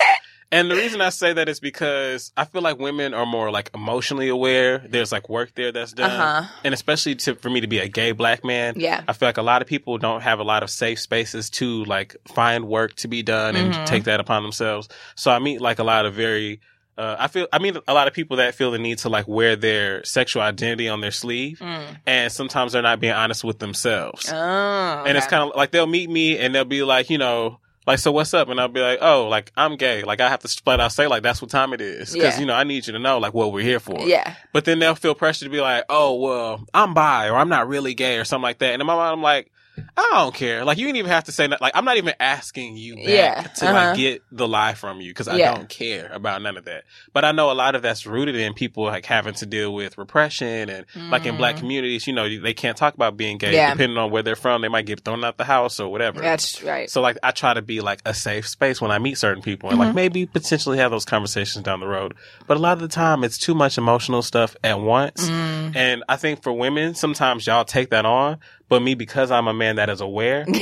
And 0.52 0.70
the 0.70 0.76
reason 0.76 1.00
I 1.00 1.08
say 1.10 1.32
that 1.32 1.48
is 1.48 1.58
because 1.58 2.32
I 2.36 2.44
feel 2.44 2.62
like 2.62 2.78
women 2.78 3.14
are 3.14 3.26
more 3.26 3.50
like 3.50 3.70
emotionally 3.74 4.28
aware. 4.28 4.78
There's 4.88 5.10
like 5.10 5.28
work 5.28 5.54
there 5.54 5.72
that's 5.72 5.92
done. 5.92 6.10
Uh 6.10 6.42
huh. 6.42 6.48
And 6.64 6.72
especially 6.72 7.16
to, 7.16 7.34
for 7.34 7.50
me 7.50 7.60
to 7.62 7.66
be 7.66 7.78
a 7.80 7.88
gay 7.88 8.12
black 8.12 8.44
man, 8.44 8.74
Yeah. 8.76 9.02
I 9.08 9.12
feel 9.12 9.28
like 9.28 9.38
a 9.38 9.42
lot 9.42 9.60
of 9.62 9.68
people 9.68 9.98
don't 9.98 10.20
have 10.20 10.38
a 10.38 10.44
lot 10.44 10.62
of 10.62 10.70
safe 10.70 11.00
spaces 11.00 11.50
to 11.50 11.84
like 11.84 12.14
find 12.32 12.68
work 12.68 12.94
to 12.96 13.08
be 13.08 13.22
done 13.22 13.56
and 13.56 13.74
Mhm. 13.74 13.86
take 13.86 14.04
that 14.04 14.20
upon 14.20 14.42
themselves. 14.44 14.88
So 15.16 15.30
I 15.32 15.40
meet 15.40 15.60
like 15.60 15.80
a 15.80 15.84
lot 15.84 16.06
of 16.06 16.14
very, 16.14 16.60
uh, 16.96 17.16
I 17.18 17.26
feel, 17.26 17.48
I 17.52 17.58
mean, 17.58 17.76
a 17.88 17.92
lot 17.92 18.06
of 18.06 18.14
people 18.14 18.36
that 18.36 18.54
feel 18.54 18.70
the 18.70 18.78
need 18.78 18.98
to 18.98 19.08
like 19.08 19.26
wear 19.26 19.56
their 19.56 20.04
sexual 20.04 20.42
identity 20.42 20.88
on 20.88 21.00
their 21.00 21.10
sleeve. 21.10 21.58
Mm. 21.58 21.82
And 22.06 22.32
sometimes 22.32 22.72
they're 22.72 22.82
not 22.82 23.00
being 23.00 23.12
honest 23.12 23.42
with 23.42 23.58
themselves. 23.58 24.30
Oh. 24.32 25.04
And 25.06 25.18
it's 25.18 25.26
kind 25.26 25.42
of 25.42 25.56
like 25.56 25.72
they'll 25.72 25.86
meet 25.88 26.08
me 26.08 26.38
and 26.38 26.54
they'll 26.54 26.64
be 26.64 26.84
like, 26.84 27.10
you 27.10 27.18
know, 27.18 27.58
like, 27.86 27.98
so 27.98 28.10
what's 28.12 28.34
up? 28.34 28.48
And 28.48 28.60
I'll 28.60 28.68
be 28.68 28.80
like, 28.80 28.98
oh, 29.00 29.28
like, 29.28 29.52
I'm 29.56 29.76
gay. 29.76 30.02
Like, 30.02 30.20
I 30.20 30.28
have 30.28 30.40
to 30.40 30.48
flat 30.48 30.80
out 30.80 30.92
say, 30.92 31.06
like, 31.06 31.22
that's 31.22 31.40
what 31.40 31.50
time 31.50 31.72
it 31.72 31.80
is. 31.80 32.08
Cause, 32.14 32.16
Yeah. 32.16 32.40
you 32.40 32.46
know, 32.46 32.54
I 32.54 32.64
need 32.64 32.86
you 32.86 32.92
to 32.94 32.98
know, 32.98 33.18
like, 33.18 33.32
what 33.34 33.52
we're 33.52 33.62
here 33.62 33.80
for. 33.80 34.00
Yeah. 34.06 34.34
But 34.52 34.64
then 34.64 34.78
they'll 34.78 34.94
feel 34.94 35.14
pressure 35.14 35.44
to 35.44 35.50
be 35.50 35.60
like, 35.60 35.84
oh, 35.88 36.14
well, 36.16 36.64
I'm 36.74 36.94
bi 36.94 37.28
or 37.28 37.36
I'm 37.36 37.48
not 37.48 37.68
really 37.68 37.94
gay 37.94 38.18
or 38.18 38.24
something 38.24 38.42
like 38.42 38.58
that. 38.58 38.72
And 38.72 38.80
in 38.80 38.86
my 38.86 38.94
mind, 38.96 39.12
I'm 39.12 39.22
like, 39.22 39.50
I 39.96 40.10
don't 40.14 40.34
care. 40.34 40.64
Like, 40.64 40.78
you 40.78 40.86
didn't 40.86 40.98
even 40.98 41.10
have 41.10 41.24
to 41.24 41.32
say 41.32 41.46
that. 41.46 41.60
Like, 41.60 41.72
I'm 41.76 41.84
not 41.84 41.96
even 41.96 42.14
asking 42.20 42.76
you 42.76 42.96
back 42.96 43.04
Yeah, 43.06 43.42
to 43.42 43.64
uh-huh. 43.66 43.72
like 43.74 43.96
get 43.96 44.22
the 44.30 44.46
lie 44.48 44.74
from 44.74 45.00
you 45.00 45.10
because 45.10 45.28
I 45.28 45.36
Yeah. 45.36 45.54
don't 45.54 45.68
care 45.68 46.10
about 46.12 46.42
none 46.42 46.56
of 46.56 46.64
that. 46.66 46.84
But 47.12 47.24
I 47.24 47.32
know 47.32 47.50
a 47.50 47.54
lot 47.54 47.74
of 47.74 47.82
that's 47.82 48.06
rooted 48.06 48.36
in 48.36 48.54
people 48.54 48.84
like 48.84 49.04
having 49.06 49.34
to 49.34 49.46
deal 49.46 49.72
with 49.74 49.98
repression 49.98 50.68
and 50.70 50.86
like 51.10 51.26
in 51.26 51.36
black 51.36 51.56
Mhm. 51.56 51.60
communities, 51.60 52.06
you 52.06 52.12
know, 52.12 52.28
they 52.40 52.54
can't 52.54 52.76
talk 52.76 52.94
about 52.94 53.16
being 53.16 53.38
gay 53.38 53.54
Yeah. 53.54 53.70
depending 53.72 53.98
on 53.98 54.10
where 54.10 54.22
they're 54.22 54.36
from. 54.36 54.62
They 54.62 54.68
might 54.68 54.86
get 54.86 55.04
thrown 55.04 55.24
out 55.24 55.36
the 55.38 55.44
house 55.44 55.78
or 55.80 55.88
whatever. 55.88 56.20
That's 56.20 56.62
right. 56.62 56.90
So 56.90 57.00
like 57.00 57.18
I 57.22 57.30
try 57.30 57.54
to 57.54 57.62
be 57.62 57.80
like 57.80 58.00
a 58.04 58.14
safe 58.14 58.48
space 58.48 58.80
when 58.80 58.90
I 58.90 58.98
meet 58.98 59.18
certain 59.18 59.42
people 59.42 59.70
and 59.70 59.78
like 59.78 59.88
Mm-hmm. 59.88 59.96
maybe 59.96 60.26
potentially 60.26 60.78
have 60.78 60.90
those 60.90 61.04
conversations 61.04 61.64
down 61.64 61.80
the 61.80 61.86
road. 61.86 62.14
But 62.46 62.56
a 62.56 62.60
lot 62.60 62.72
of 62.74 62.80
the 62.80 62.88
time 62.88 63.24
it's 63.24 63.38
too 63.38 63.54
much 63.54 63.78
emotional 63.78 64.22
stuff 64.22 64.56
at 64.64 64.80
once. 64.80 65.28
Mm. 65.28 65.76
And 65.76 66.04
I 66.08 66.16
think 66.16 66.42
for 66.42 66.52
women, 66.52 66.94
sometimes 66.94 67.46
y'all 67.46 67.64
take 67.64 67.90
that 67.90 68.04
on. 68.06 68.38
But 68.68 68.80
me, 68.82 68.94
because 68.94 69.30
I'm 69.30 69.46
a 69.48 69.54
man 69.54 69.76
that 69.76 69.88
is 69.90 70.00
aware, 70.00 70.44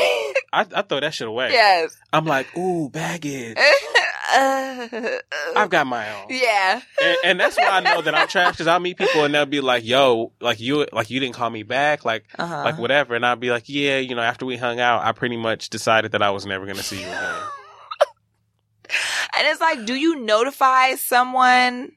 I, 0.53 0.67
I 0.75 0.83
throw 0.83 1.01
that 1.01 1.15
shit 1.15 1.27
away. 1.27 1.51
yes. 1.53 1.97
I'm 2.13 2.27
like, 2.27 2.57
ooh, 2.57 2.89
baggage. 2.91 3.57
Uh, 3.57 4.89
I've 5.57 5.71
got 5.71 5.87
my 5.87 6.09
own. 6.15 6.27
yeah. 6.31 6.81
And, 7.03 7.17
and 7.25 7.41
that's 7.41 7.57
why 7.57 7.69
I 7.69 7.81
know 7.81 8.03
that 8.03 8.15
I'm 8.15 8.29
trash 8.29 8.53
because 8.53 8.67
I'll 8.67 8.81
meet 8.81 8.97
people 8.99 9.25
and 9.25 9.35
they'll 9.35 9.47
be 9.47 9.61
like, 9.61 9.85
yo, 9.85 10.33
like 10.41 10.61
you, 10.61 10.87
like 10.93 11.11
you 11.11 11.19
didn't 11.21 11.35
call 11.35 11.51
me 11.51 11.63
back. 11.63 12.05
Like, 12.05 12.25
Uh-huh. 12.39 12.63
like 12.65 12.79
whatever. 12.79 13.15
And 13.15 13.25
I'll 13.25 13.37
be 13.37 13.51
like, 13.51 13.65
yeah, 13.69 13.99
you 13.99 14.15
know, 14.15 14.23
after 14.23 14.45
we 14.47 14.57
hung 14.57 14.81
out, 14.81 15.03
I 15.05 15.13
pretty 15.13 15.37
much 15.37 15.71
decided 15.71 16.13
that 16.13 16.23
I 16.23 16.31
was 16.31 16.47
never 16.47 16.65
going 16.67 16.77
to 16.77 16.83
see 16.83 17.01
you 17.01 17.07
again. 17.07 17.35
And 19.37 19.49
it's 19.49 19.61
like, 19.61 19.85
do 19.87 19.95
you 19.95 20.21
notify 20.21 20.95
someone 20.95 21.91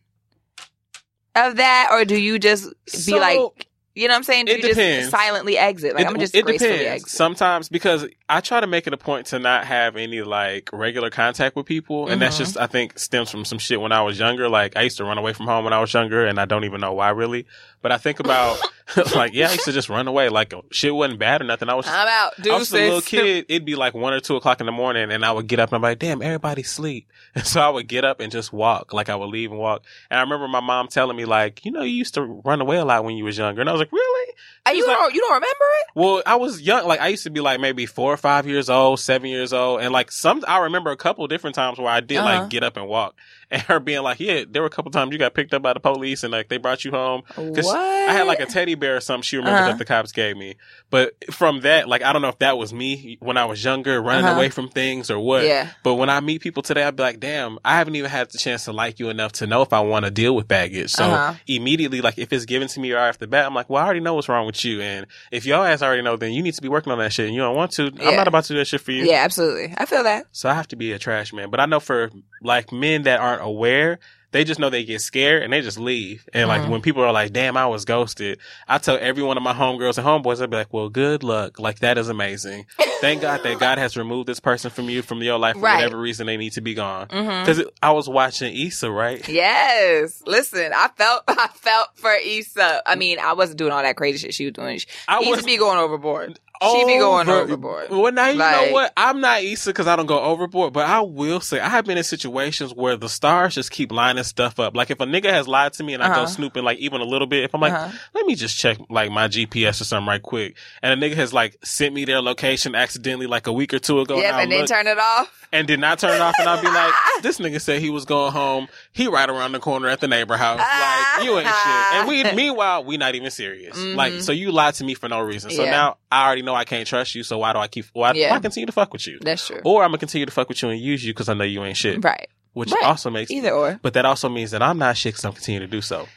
of 1.35 1.57
that, 1.57 1.89
or 1.91 2.03
do 2.03 2.19
you 2.19 2.39
just 2.39 2.67
be 2.85 2.91
So, 2.97 3.17
like, 3.17 3.66
you 3.97 4.07
know 4.07 4.13
what 4.13 4.17
I'm 4.17 4.23
saying? 4.23 4.45
Do 4.45 4.51
it 4.53 4.57
you 4.63 4.69
depends. 4.69 5.09
just 5.09 5.11
silently 5.11 5.57
exit? 5.57 5.95
Like, 5.95 6.05
it, 6.05 6.07
I'm 6.09 6.19
just 6.19 6.35
it 6.35 6.45
gracefully 6.45 6.71
depends. 6.77 7.03
exit. 7.03 7.09
Sometimes 7.09 7.69
because 7.69 8.05
I 8.29 8.41
try 8.41 8.59
to 8.59 8.67
make 8.67 8.87
it 8.87 8.93
a 8.93 8.97
point 8.97 9.27
to 9.27 9.39
not 9.39 9.65
have 9.65 9.95
any 9.95 10.21
like 10.21 10.69
regular 10.71 11.09
contact 11.09 11.55
with 11.55 11.65
people, 11.65 12.07
and 12.07 12.21
that's 12.21 12.35
Mhm. 12.35 12.39
just 12.39 12.57
I 12.57 12.67
think 12.67 12.97
stems 12.99 13.29
from 13.29 13.45
some 13.45 13.57
shit 13.59 13.81
when 13.81 13.91
I 13.91 14.01
was 14.01 14.19
younger. 14.19 14.47
Like 14.49 14.77
I 14.77 14.83
used 14.83 14.97
to 14.97 15.03
run 15.03 15.17
away 15.17 15.33
from 15.33 15.47
home 15.47 15.63
when 15.63 15.73
I 15.73 15.79
was 15.79 15.93
younger, 15.93 16.25
and 16.25 16.39
I 16.39 16.45
don't 16.45 16.63
even 16.65 16.79
know 16.81 16.93
why 16.93 17.09
really. 17.09 17.45
But 17.81 17.91
I 17.91 17.97
think 17.97 18.19
about 18.19 18.59
like 19.15 19.33
yeah, 19.33 19.49
I 19.49 19.51
used 19.53 19.65
to 19.65 19.71
just 19.71 19.87
run 19.87 20.07
away. 20.07 20.29
Like 20.29 20.53
shit 20.71 20.93
wasn't 20.93 21.19
bad 21.19 21.41
or 21.41 21.45
nothing. 21.45 21.69
I 21.69 21.75
was 21.75 21.85
just 21.85 21.95
I'm 21.97 22.07
out. 22.07 22.33
I 22.47 22.57
was 22.57 22.71
a 22.73 22.75
little 22.75 23.01
kid. 23.01 23.45
It'd 23.49 23.65
be 23.65 23.75
like 23.75 23.93
one 23.93 24.13
or 24.13 24.19
two 24.19 24.35
o'clock 24.35 24.59
in 24.59 24.65
the 24.65 24.71
morning, 24.71 25.11
and 25.11 25.23
I 25.23 25.31
would 25.31 25.47
get 25.47 25.59
up 25.59 25.69
and 25.69 25.75
I'm 25.77 25.81
like, 25.83 25.99
"Damn, 25.99 26.21
everybody 26.21 26.63
sleep. 26.63 27.07
And 27.35 27.45
so 27.45 27.61
I 27.61 27.69
would 27.69 27.87
get 27.87 28.03
up 28.03 28.19
and 28.19 28.31
just 28.31 28.51
walk. 28.51 28.93
Like 28.93 29.09
I 29.09 29.15
would 29.15 29.29
leave 29.29 29.51
and 29.51 29.59
walk. 29.59 29.83
And 30.09 30.17
I 30.19 30.23
remember 30.23 30.47
my 30.47 30.59
mom 30.59 30.87
telling 30.87 31.15
me, 31.15 31.25
like, 31.25 31.63
"You 31.65 31.71
know, 31.71 31.83
you 31.83 31.93
used 31.93 32.15
to 32.15 32.23
run 32.23 32.61
away 32.61 32.77
a 32.77 32.85
lot 32.85 33.03
when 33.03 33.15
you 33.15 33.23
was 33.25 33.37
younger." 33.37 33.61
And 33.61 33.69
I 33.69 33.73
was 33.73 33.79
like, 33.79 33.91
"Really?" 33.91 34.33
And 34.65 34.75
you 34.75 34.87
like- 34.87 34.97
don't 34.97 35.13
you 35.13 35.19
don't 35.21 35.33
remember 35.35 35.65
it? 35.81 35.85
Well, 35.93 36.23
I 36.25 36.35
was 36.37 36.59
young. 36.61 36.87
Like 36.87 36.99
I 36.99 37.09
used 37.09 37.23
to 37.23 37.29
be 37.29 37.41
like 37.41 37.59
maybe 37.59 37.85
four 37.85 38.11
or 38.11 38.17
five 38.17 38.47
years 38.47 38.69
old, 38.71 38.99
seven 38.99 39.29
years 39.29 39.53
old, 39.53 39.81
and 39.81 39.93
like 39.93 40.11
some. 40.11 40.43
I 40.47 40.59
remember 40.59 40.89
a 40.91 40.97
couple 40.97 41.27
different 41.27 41.55
times 41.55 41.77
where 41.77 41.89
I 41.89 41.99
did 41.99 42.17
Uh-huh. 42.17 42.41
like 42.41 42.49
get 42.49 42.63
up 42.63 42.75
and 42.75 42.87
walk, 42.87 43.13
and 43.51 43.61
her 43.63 43.79
being 43.79 44.01
like, 44.03 44.19
"Yeah, 44.19 44.43
there 44.49 44.61
were 44.61 44.67
a 44.67 44.71
couple 44.71 44.91
times 44.91 45.11
you 45.13 45.17
got 45.17 45.33
picked 45.33 45.53
up 45.53 45.61
by 45.61 45.73
the 45.73 45.79
police 45.79 46.23
and 46.23 46.31
like 46.31 46.49
they 46.49 46.57
brought 46.57 46.83
you 46.85 46.91
home." 46.91 47.23
What? 47.35 47.65
I 47.77 48.13
had 48.13 48.23
like 48.27 48.39
a 48.39 48.45
teddy 48.45 48.75
bear 48.75 48.97
or 48.97 48.99
something 48.99 49.23
she 49.23 49.37
remembered 49.37 49.59
Uh-huh. 49.61 49.69
that 49.71 49.77
the 49.77 49.85
cops 49.85 50.11
gave 50.11 50.37
me. 50.37 50.55
But 50.89 51.13
from 51.33 51.61
that, 51.61 51.87
like 51.89 52.01
I 52.03 52.13
don't 52.13 52.21
know 52.21 52.29
if 52.29 52.39
that 52.39 52.57
was 52.57 52.73
me 52.73 53.17
when 53.19 53.37
I 53.37 53.45
was 53.45 53.63
younger, 53.63 54.01
running 54.01 54.25
Uh-huh. 54.25 54.35
away 54.35 54.49
from 54.49 54.69
things 54.69 55.09
or 55.11 55.19
what. 55.19 55.45
yeah. 55.45 55.69
But 55.83 55.95
when 55.95 56.09
I 56.09 56.19
meet 56.19 56.41
people 56.41 56.63
today, 56.63 56.83
I'd 56.83 56.95
be 56.95 57.03
like, 57.03 57.19
damn, 57.19 57.59
I 57.65 57.75
haven't 57.77 57.95
even 57.95 58.09
had 58.09 58.29
the 58.31 58.37
chance 58.37 58.65
to 58.65 58.71
like 58.73 58.99
you 58.99 59.09
enough 59.09 59.31
to 59.33 59.47
know 59.47 59.61
if 59.61 59.73
I 59.73 59.79
want 59.81 60.05
to 60.05 60.11
deal 60.11 60.35
with 60.35 60.47
baggage. 60.47 60.91
So 60.91 61.03
Uh-huh. 61.05 61.33
immediately, 61.47 62.01
like 62.01 62.17
if 62.17 62.31
it's 62.33 62.45
given 62.45 62.67
to 62.69 62.79
me 62.79 62.91
right 62.93 63.09
off 63.09 63.17
the 63.17 63.27
bat, 63.27 63.45
I'm 63.45 63.53
like, 63.53 63.69
well, 63.69 63.81
I 63.81 63.85
already 63.85 63.99
know 64.01 64.13
what's 64.13 64.29
wrong 64.29 64.45
with 64.45 64.63
you. 64.63 64.81
And 64.81 65.05
if 65.31 65.45
y'all 65.45 65.63
ass 65.63 65.81
already 65.81 66.01
know, 66.01 66.15
then 66.17 66.31
you 66.33 66.41
need 66.43 66.53
to 66.55 66.61
be 66.61 66.69
working 66.69 66.91
on 66.91 66.99
that 66.99 67.11
shit 67.13 67.25
and 67.27 67.35
you 67.35 67.41
don't 67.41 67.55
want 67.55 67.71
to. 67.73 67.91
Yeah. 67.95 68.09
I'm 68.09 68.15
not 68.15 68.27
about 68.27 68.43
to 68.45 68.53
do 68.53 68.59
that 68.59 68.67
shit 68.67 68.81
for 68.81 68.91
you. 68.91 69.05
Yeah, 69.05 69.23
absolutely. 69.23 69.73
I 69.77 69.85
feel 69.85 70.03
that. 70.03 70.25
So 70.31 70.49
I 70.49 70.53
have 70.53 70.67
to 70.69 70.75
be 70.75 70.91
a 70.91 70.99
trash 70.99 71.33
man. 71.33 71.49
But 71.49 71.59
I 71.59 71.65
know 71.65 71.79
for 71.79 72.09
like 72.41 72.71
men 72.71 73.03
that 73.03 73.19
aren't 73.19 73.36
aware, 73.37 73.99
they 74.33 74.43
just 74.43 74.59
know 74.59 74.69
they 74.69 74.83
get 74.83 74.99
scared 75.01 75.41
and 75.41 75.53
they 75.53 75.61
just 75.61 75.79
leave. 75.79 76.27
And 76.33 76.49
like 76.49 76.63
Mhm. 76.63 76.69
when 76.69 76.81
people 76.81 77.01
are 77.01 77.13
like, 77.13 77.31
damn, 77.31 77.55
I 77.55 77.65
was 77.67 77.85
ghosted, 77.85 78.39
I 78.67 78.77
tell 78.77 78.97
every 78.99 79.23
one 79.23 79.37
of 79.37 79.41
my 79.43 79.53
homegirls 79.53 79.97
and 79.97 80.05
homeboys, 80.05 80.41
I'd 80.41 80.49
be 80.49 80.57
like, 80.57 80.73
well, 80.73 80.89
good 80.89 81.23
luck. 81.23 81.59
Like 81.59 81.79
that 81.79 81.97
is 81.97 82.09
amazing. 82.09 82.65
Thank 82.99 83.21
God 83.21 83.41
that 83.43 83.57
God 83.59 83.77
has 83.77 83.95
removed 83.95 84.27
this 84.27 84.41
person 84.41 84.69
from 84.69 84.89
you, 84.89 85.01
from 85.01 85.21
your 85.23 85.37
life 85.39 85.55
for 85.55 85.61
Right. 85.61 85.75
whatever 85.75 85.97
reason 85.97 86.27
they 86.27 86.35
need 86.35 86.51
to 86.53 86.61
be 86.61 86.73
gone. 86.73 87.07
hmm 87.09 87.45
Cause 87.45 87.59
it, 87.59 87.67
I 87.81 87.91
was 87.91 88.09
watching 88.09 88.53
Issa, 88.55 88.91
right? 88.91 89.27
Yes. 89.29 90.21
Listen, 90.25 90.71
I 90.75 90.89
felt 90.97 91.23
I 91.27 91.47
felt 91.53 91.89
for 91.95 92.11
Issa. 92.13 92.81
I 92.85 92.95
mean, 92.95 93.19
I 93.19 93.33
wasn't 93.33 93.59
doing 93.59 93.71
all 93.71 93.81
that 93.81 93.95
crazy 93.95 94.17
shit 94.17 94.33
she 94.33 94.45
was 94.45 94.53
doing. 94.53 94.79
I 95.07 95.19
used 95.19 95.29
was 95.31 95.39
to 95.39 95.45
be 95.45 95.57
going 95.57 95.77
overboard. 95.79 96.39
She 96.61 96.85
be 96.85 96.97
going 96.97 97.29
Over- 97.29 97.41
overboard. 97.41 97.89
Well, 97.89 98.11
now 98.11 98.27
you 98.29 98.35
Like- 98.39 98.67
know 98.67 98.73
what? 98.73 98.93
I'm 98.97 99.21
not 99.21 99.43
Issa 99.43 99.69
because 99.69 99.87
I 99.87 99.95
don't 99.95 100.05
go 100.05 100.19
overboard, 100.19 100.73
but 100.73 100.85
I 100.87 101.01
will 101.01 101.39
say 101.39 101.59
I 101.59 101.69
have 101.69 101.85
been 101.85 101.97
in 101.97 102.03
situations 102.03 102.73
where 102.73 102.95
the 102.97 103.09
stars 103.09 103.55
just 103.55 103.71
keep 103.71 103.91
lining 103.91 104.23
stuff 104.23 104.59
up. 104.59 104.75
Like 104.75 104.89
if 104.89 104.99
a 104.99 105.05
nigga 105.05 105.29
has 105.29 105.47
lied 105.47 105.73
to 105.73 105.83
me 105.83 105.93
and 105.93 106.01
I 106.03 106.07
go 106.07 106.13
Uh-huh. 106.13 106.25
snooping 106.27 106.63
like 106.63 106.79
even 106.79 107.01
a 107.01 107.05
little 107.05 107.27
bit, 107.27 107.43
if 107.43 107.53
I'm 107.53 107.61
like, 107.61 107.73
Uh-huh. 107.73 107.89
let 108.15 108.25
me 108.25 108.35
just 108.35 108.57
check 108.57 108.77
like 108.89 109.11
my 109.11 109.27
GPS 109.27 109.81
or 109.81 109.83
something 109.83 110.07
right 110.07 110.21
quick, 110.21 110.55
and 110.81 110.91
a 111.03 111.09
nigga 111.09 111.15
has 111.15 111.33
like 111.33 111.57
sent 111.63 111.93
me 111.93 112.05
their 112.05 112.21
location 112.21 112.75
accidentally 112.75 113.27
like 113.27 113.47
a 113.47 113.53
week 113.53 113.73
or 113.73 113.79
two 113.79 113.99
ago, 113.99 114.15
Yep, 114.17 114.25
and, 114.25 114.35
I 114.35 114.41
and 114.43 114.51
then 114.51 114.59
look- 114.61 114.69
turn 114.69 114.87
it 114.87 114.97
off. 114.99 115.46
And 115.53 115.67
did 115.67 115.79
not 115.79 115.99
turn 115.99 116.13
it 116.15 116.21
off, 116.21 116.35
and 116.39 116.47
I'd 116.49 116.61
be 116.61 116.67
like, 116.67 116.93
this 117.23 117.39
nigga 117.39 117.59
said 117.61 117.81
he 117.81 117.89
was 117.89 118.05
going 118.05 118.31
home. 118.31 118.67
He 118.91 119.07
right 119.07 119.29
around 119.29 119.53
the 119.53 119.59
corner 119.59 119.87
at 119.89 119.99
the 120.01 120.07
neighbor 120.07 120.37
house. 120.37 120.59
Like 120.59 121.25
you 121.25 121.37
ain't 121.37 121.47
shit. 121.47 121.93
And 121.93 122.07
we 122.07 122.23
meanwhile 122.35 122.83
we 122.83 122.97
not 122.97 123.15
even 123.15 123.31
serious. 123.31 123.77
Like 123.77 124.21
so 124.21 124.31
you 124.31 124.51
lied 124.51 124.73
to 124.75 124.83
me 124.83 124.93
for 124.93 125.07
no 125.09 125.21
reason. 125.21 125.49
So 125.51 125.57
Mm-hmm. 125.57 125.65
Yeah. 125.65 125.71
now 125.71 125.97
I 126.11 126.25
already 126.25 126.41
know 126.43 126.53
I 126.55 126.65
can't 126.65 126.87
trust 126.87 127.15
you. 127.15 127.23
So 127.23 127.37
why 127.39 127.53
do 127.53 127.59
I 127.59 127.67
keep? 127.67 127.85
Why, 127.93 128.11
Yeah. 128.13 128.31
why 128.31 128.39
continue 128.39 128.65
to 128.67 128.71
fuck 128.71 128.93
with 128.93 129.07
you? 129.07 129.19
That's 129.21 129.45
true. 129.47 129.61
Or 129.63 129.83
I'm 129.83 129.89
gonna 129.89 129.97
continue 129.99 130.25
to 130.25 130.31
fuck 130.31 130.47
with 130.49 130.61
you 130.61 130.69
and 130.69 130.79
use 130.79 131.03
you 131.03 131.13
because 131.13 131.29
I 131.29 131.33
know 131.33 131.43
you 131.43 131.63
ain't 131.63 131.77
shit. 131.77 132.03
Right. 132.03 132.27
Which 132.53 132.71
Right. 132.71 132.83
also 132.83 133.09
makes 133.11 133.29
Either 133.31 133.51
or. 133.51 133.79
but 133.83 133.93
that 133.93 134.05
also 134.05 134.29
means 134.29 134.51
that 134.51 134.61
I'm 134.63 134.77
not 134.79 134.97
shit 134.97 135.13
because 135.13 135.25
I'm 135.25 135.33
continuing 135.33 135.69
to 135.69 135.71
do 135.75 135.81
so. 135.81 136.07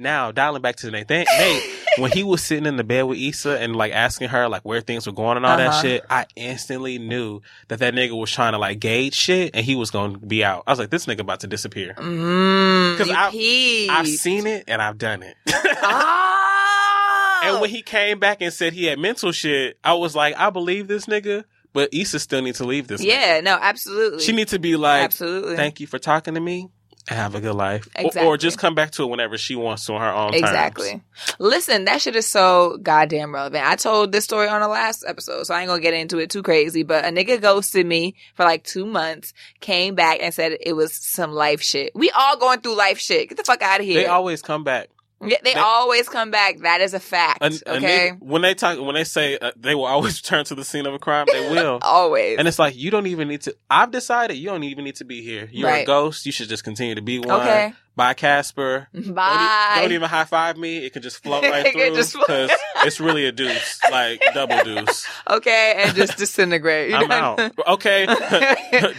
Now, 0.00 0.32
dialing 0.32 0.62
back 0.62 0.76
to 0.76 0.90
Nate, 0.90 1.08
Nate, 1.10 1.62
when 1.98 2.10
he 2.10 2.22
was 2.24 2.42
sitting 2.42 2.64
in 2.66 2.76
the 2.76 2.84
bed 2.84 3.02
with 3.02 3.18
Issa 3.18 3.60
and 3.60 3.76
like 3.76 3.92
asking 3.92 4.28
her 4.30 4.48
like 4.48 4.62
where 4.62 4.80
things 4.80 5.06
were 5.06 5.12
going 5.12 5.36
and 5.36 5.44
all 5.44 5.56
that 5.58 5.66
Uh-huh. 5.68 5.82
shit, 5.82 6.04
I 6.08 6.24
instantly 6.36 6.98
knew 6.98 7.42
that 7.68 7.80
that 7.80 7.92
nigga 7.94 8.18
was 8.18 8.30
trying 8.30 8.52
to 8.52 8.58
like 8.58 8.80
gauge 8.80 9.14
shit 9.14 9.50
and 9.54 9.64
he 9.64 9.74
was 9.76 9.90
going 9.90 10.14
to 10.14 10.18
be 10.18 10.42
out. 10.42 10.64
I 10.66 10.70
was 10.72 10.78
like, 10.78 10.88
this 10.90 11.04
nigga 11.06 11.20
about 11.20 11.40
to 11.40 11.46
disappear. 11.46 11.92
Because 11.94 13.08
you 13.08 13.14
I 13.14 13.88
I've 13.90 14.08
seen 14.08 14.46
it 14.46 14.64
and 14.68 14.80
I've 14.80 14.96
done 14.98 15.22
it. 15.22 15.36
Oh. 15.82 17.40
and 17.44 17.60
when 17.60 17.70
he 17.70 17.82
came 17.82 18.18
back 18.18 18.40
and 18.40 18.52
said 18.52 18.72
he 18.72 18.84
had 18.86 18.98
mental 18.98 19.32
shit, 19.32 19.78
I 19.84 19.94
was 19.94 20.14
like, 20.16 20.34
I 20.38 20.50
believe 20.50 20.88
this 20.88 21.06
nigga, 21.06 21.44
but 21.72 21.92
Issa 21.92 22.18
still 22.20 22.42
needs 22.42 22.58
to 22.58 22.64
leave 22.64 22.86
this. 22.88 23.00
nigga. 23.02 23.06
yeah, 23.06 23.40
no, 23.42 23.58
absolutely. 23.60 24.20
she 24.20 24.32
needs 24.32 24.50
to 24.52 24.58
be 24.58 24.76
like, 24.76 25.02
absolutely. 25.02 25.56
thank 25.56 25.80
you 25.80 25.86
for 25.86 25.98
talking 25.98 26.34
to 26.34 26.40
me. 26.40 26.68
Have 27.10 27.34
a 27.34 27.40
good 27.40 27.54
life, 27.56 27.88
Or- 27.98 28.24
or, 28.24 28.36
just 28.36 28.56
come 28.56 28.76
back 28.76 28.92
to 28.92 29.02
it 29.02 29.06
whenever 29.06 29.36
she 29.36 29.56
wants 29.56 29.84
to 29.86 29.94
on 29.94 30.00
her 30.00 30.12
own 30.12 30.30
terms. 30.30 30.42
Exactly. 30.44 31.02
Listen, 31.40 31.86
that 31.86 32.00
shit 32.00 32.14
is 32.14 32.26
so 32.28 32.78
goddamn 32.82 33.34
relevant. 33.34 33.66
I 33.66 33.74
told 33.74 34.12
this 34.12 34.22
story 34.24 34.46
on 34.46 34.60
the 34.60 34.68
last 34.68 35.04
episode, 35.06 35.44
so 35.44 35.52
I 35.52 35.60
ain't 35.60 35.68
gonna 35.68 35.82
get 35.82 35.92
into 35.92 36.18
it 36.18 36.30
too 36.30 36.42
crazy. 36.42 36.84
But 36.84 37.04
a 37.04 37.08
nigga 37.08 37.40
ghosted 37.40 37.84
me 37.84 38.14
for 38.36 38.44
like 38.44 38.62
two 38.62 38.86
months, 38.86 39.34
came 39.60 39.96
back 39.96 40.18
and 40.22 40.32
said 40.32 40.56
it 40.60 40.74
was 40.74 40.92
some 40.94 41.32
life 41.32 41.60
shit. 41.60 41.90
We 41.96 42.10
all 42.10 42.36
going 42.36 42.60
through 42.60 42.76
life 42.76 42.98
shit. 43.00 43.28
Get 43.28 43.38
the 43.38 43.44
fuck 43.44 43.60
out 43.60 43.80
of 43.80 43.86
here. 43.86 44.02
They 44.02 44.06
always 44.06 44.40
come 44.40 44.62
back. 44.62 44.88
Yeah, 45.22 45.36
they, 45.42 45.54
they- 45.54 45.60
always 45.60 46.08
come 46.08 46.30
back. 46.30 46.58
That 46.60 46.80
is 46.80 46.94
a 46.94 47.00
fact. 47.00 47.42
A- 47.42 47.46
a 47.66 47.76
okay. 47.76 48.10
nigga- 48.12 48.20
when 48.22 48.42
they 48.42 48.54
talk, 48.54 48.80
when 48.80 48.94
they 48.94 49.04
say 49.04 49.38
uh, 49.38 49.52
they 49.56 49.74
will 49.74 49.84
always 49.86 50.18
return 50.22 50.44
to 50.46 50.54
the 50.54 50.64
scene 50.64 50.86
of 50.86 50.94
a 50.94 50.98
crime, 50.98 51.26
they 51.30 51.50
will. 51.50 51.78
always. 51.82 52.38
And 52.38 52.46
it's 52.48 52.58
like 52.58 52.76
you 52.76 52.90
don't 52.90 53.06
even 53.06 53.28
need 53.28 53.42
to. 53.42 53.56
I've 53.68 53.90
decided 53.90 54.34
you 54.36 54.46
don't 54.46 54.64
even 54.64 54.84
need 54.84 54.96
to 54.96 55.04
be 55.04 55.22
here. 55.22 55.48
You're 55.52 55.68
a 55.70 55.84
ghost. 55.84 56.26
You 56.26 56.32
should 56.32 56.48
just 56.48 56.64
continue 56.64 56.94
to 56.94 57.02
be 57.02 57.18
one. 57.18 57.40
okay. 57.40 57.72
Bye, 57.96 58.14
Casper. 58.14 58.88
Bye. 58.94 59.00
Don't, 59.02 59.12
e- 59.12 59.82
don't 59.82 59.92
even 59.92 60.08
high 60.08 60.24
five 60.24 60.56
me. 60.56 60.78
It 60.86 60.92
can 60.94 61.02
just 61.02 61.22
float 61.22 61.42
right 61.42 61.66
It 61.66 61.72
through 61.72 61.94
just 61.96 62.12
float. 62.12 62.26
because 62.28 62.50
it's 62.84 62.98
really 63.00 63.26
a 63.26 63.32
deuce, 63.32 63.78
like 63.90 64.22
double 64.32 64.62
deuce. 64.64 65.06
okay, 65.28 65.74
and 65.76 65.94
just 65.94 66.16
disintegrate. 66.16 66.90
You 66.90 66.96
I'm 66.96 67.10
out. 67.10 67.40
Okay. 67.68 68.06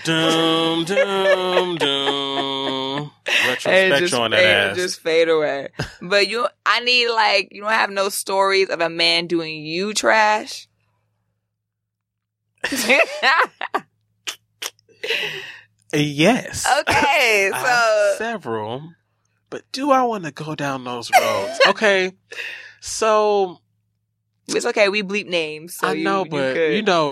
doom, 0.03 0.83
doom, 0.85 1.77
doom. 1.77 2.60
And 3.01 3.47
Retrospect 3.49 3.99
just 3.99 4.13
on 4.13 4.31
that 4.31 4.37
fade, 4.37 4.47
ass. 4.71 4.75
just 4.77 4.99
fade 5.01 5.29
away. 5.29 5.69
But 6.01 6.27
you, 6.27 6.47
I 6.65 6.79
need 6.81 7.09
like 7.09 7.49
you 7.51 7.61
don't 7.61 7.71
have 7.71 7.89
no 7.89 8.09
stories 8.09 8.69
of 8.69 8.81
a 8.81 8.89
man 8.89 9.27
doing 9.27 9.63
you 9.65 9.93
trash. 9.93 10.67
yes. 15.93 16.67
okay, 16.81 17.51
so 17.63 18.13
several, 18.17 18.93
but 19.49 19.63
do 19.71 19.91
I 19.91 20.03
want 20.03 20.25
to 20.25 20.31
go 20.31 20.55
down 20.55 20.83
those 20.83 21.11
roads? 21.19 21.59
okay. 21.67 22.13
So 22.79 23.59
it's 24.47 24.65
okay. 24.65 24.89
We 24.89 25.03
bleep 25.03 25.27
names. 25.27 25.75
So 25.75 25.87
I 25.87 25.93
you- 25.93 26.03
know, 26.03 26.23
you 26.25 26.29
but 26.31 26.53
good. 26.53 26.75
you 26.75 26.81
know, 26.83 27.11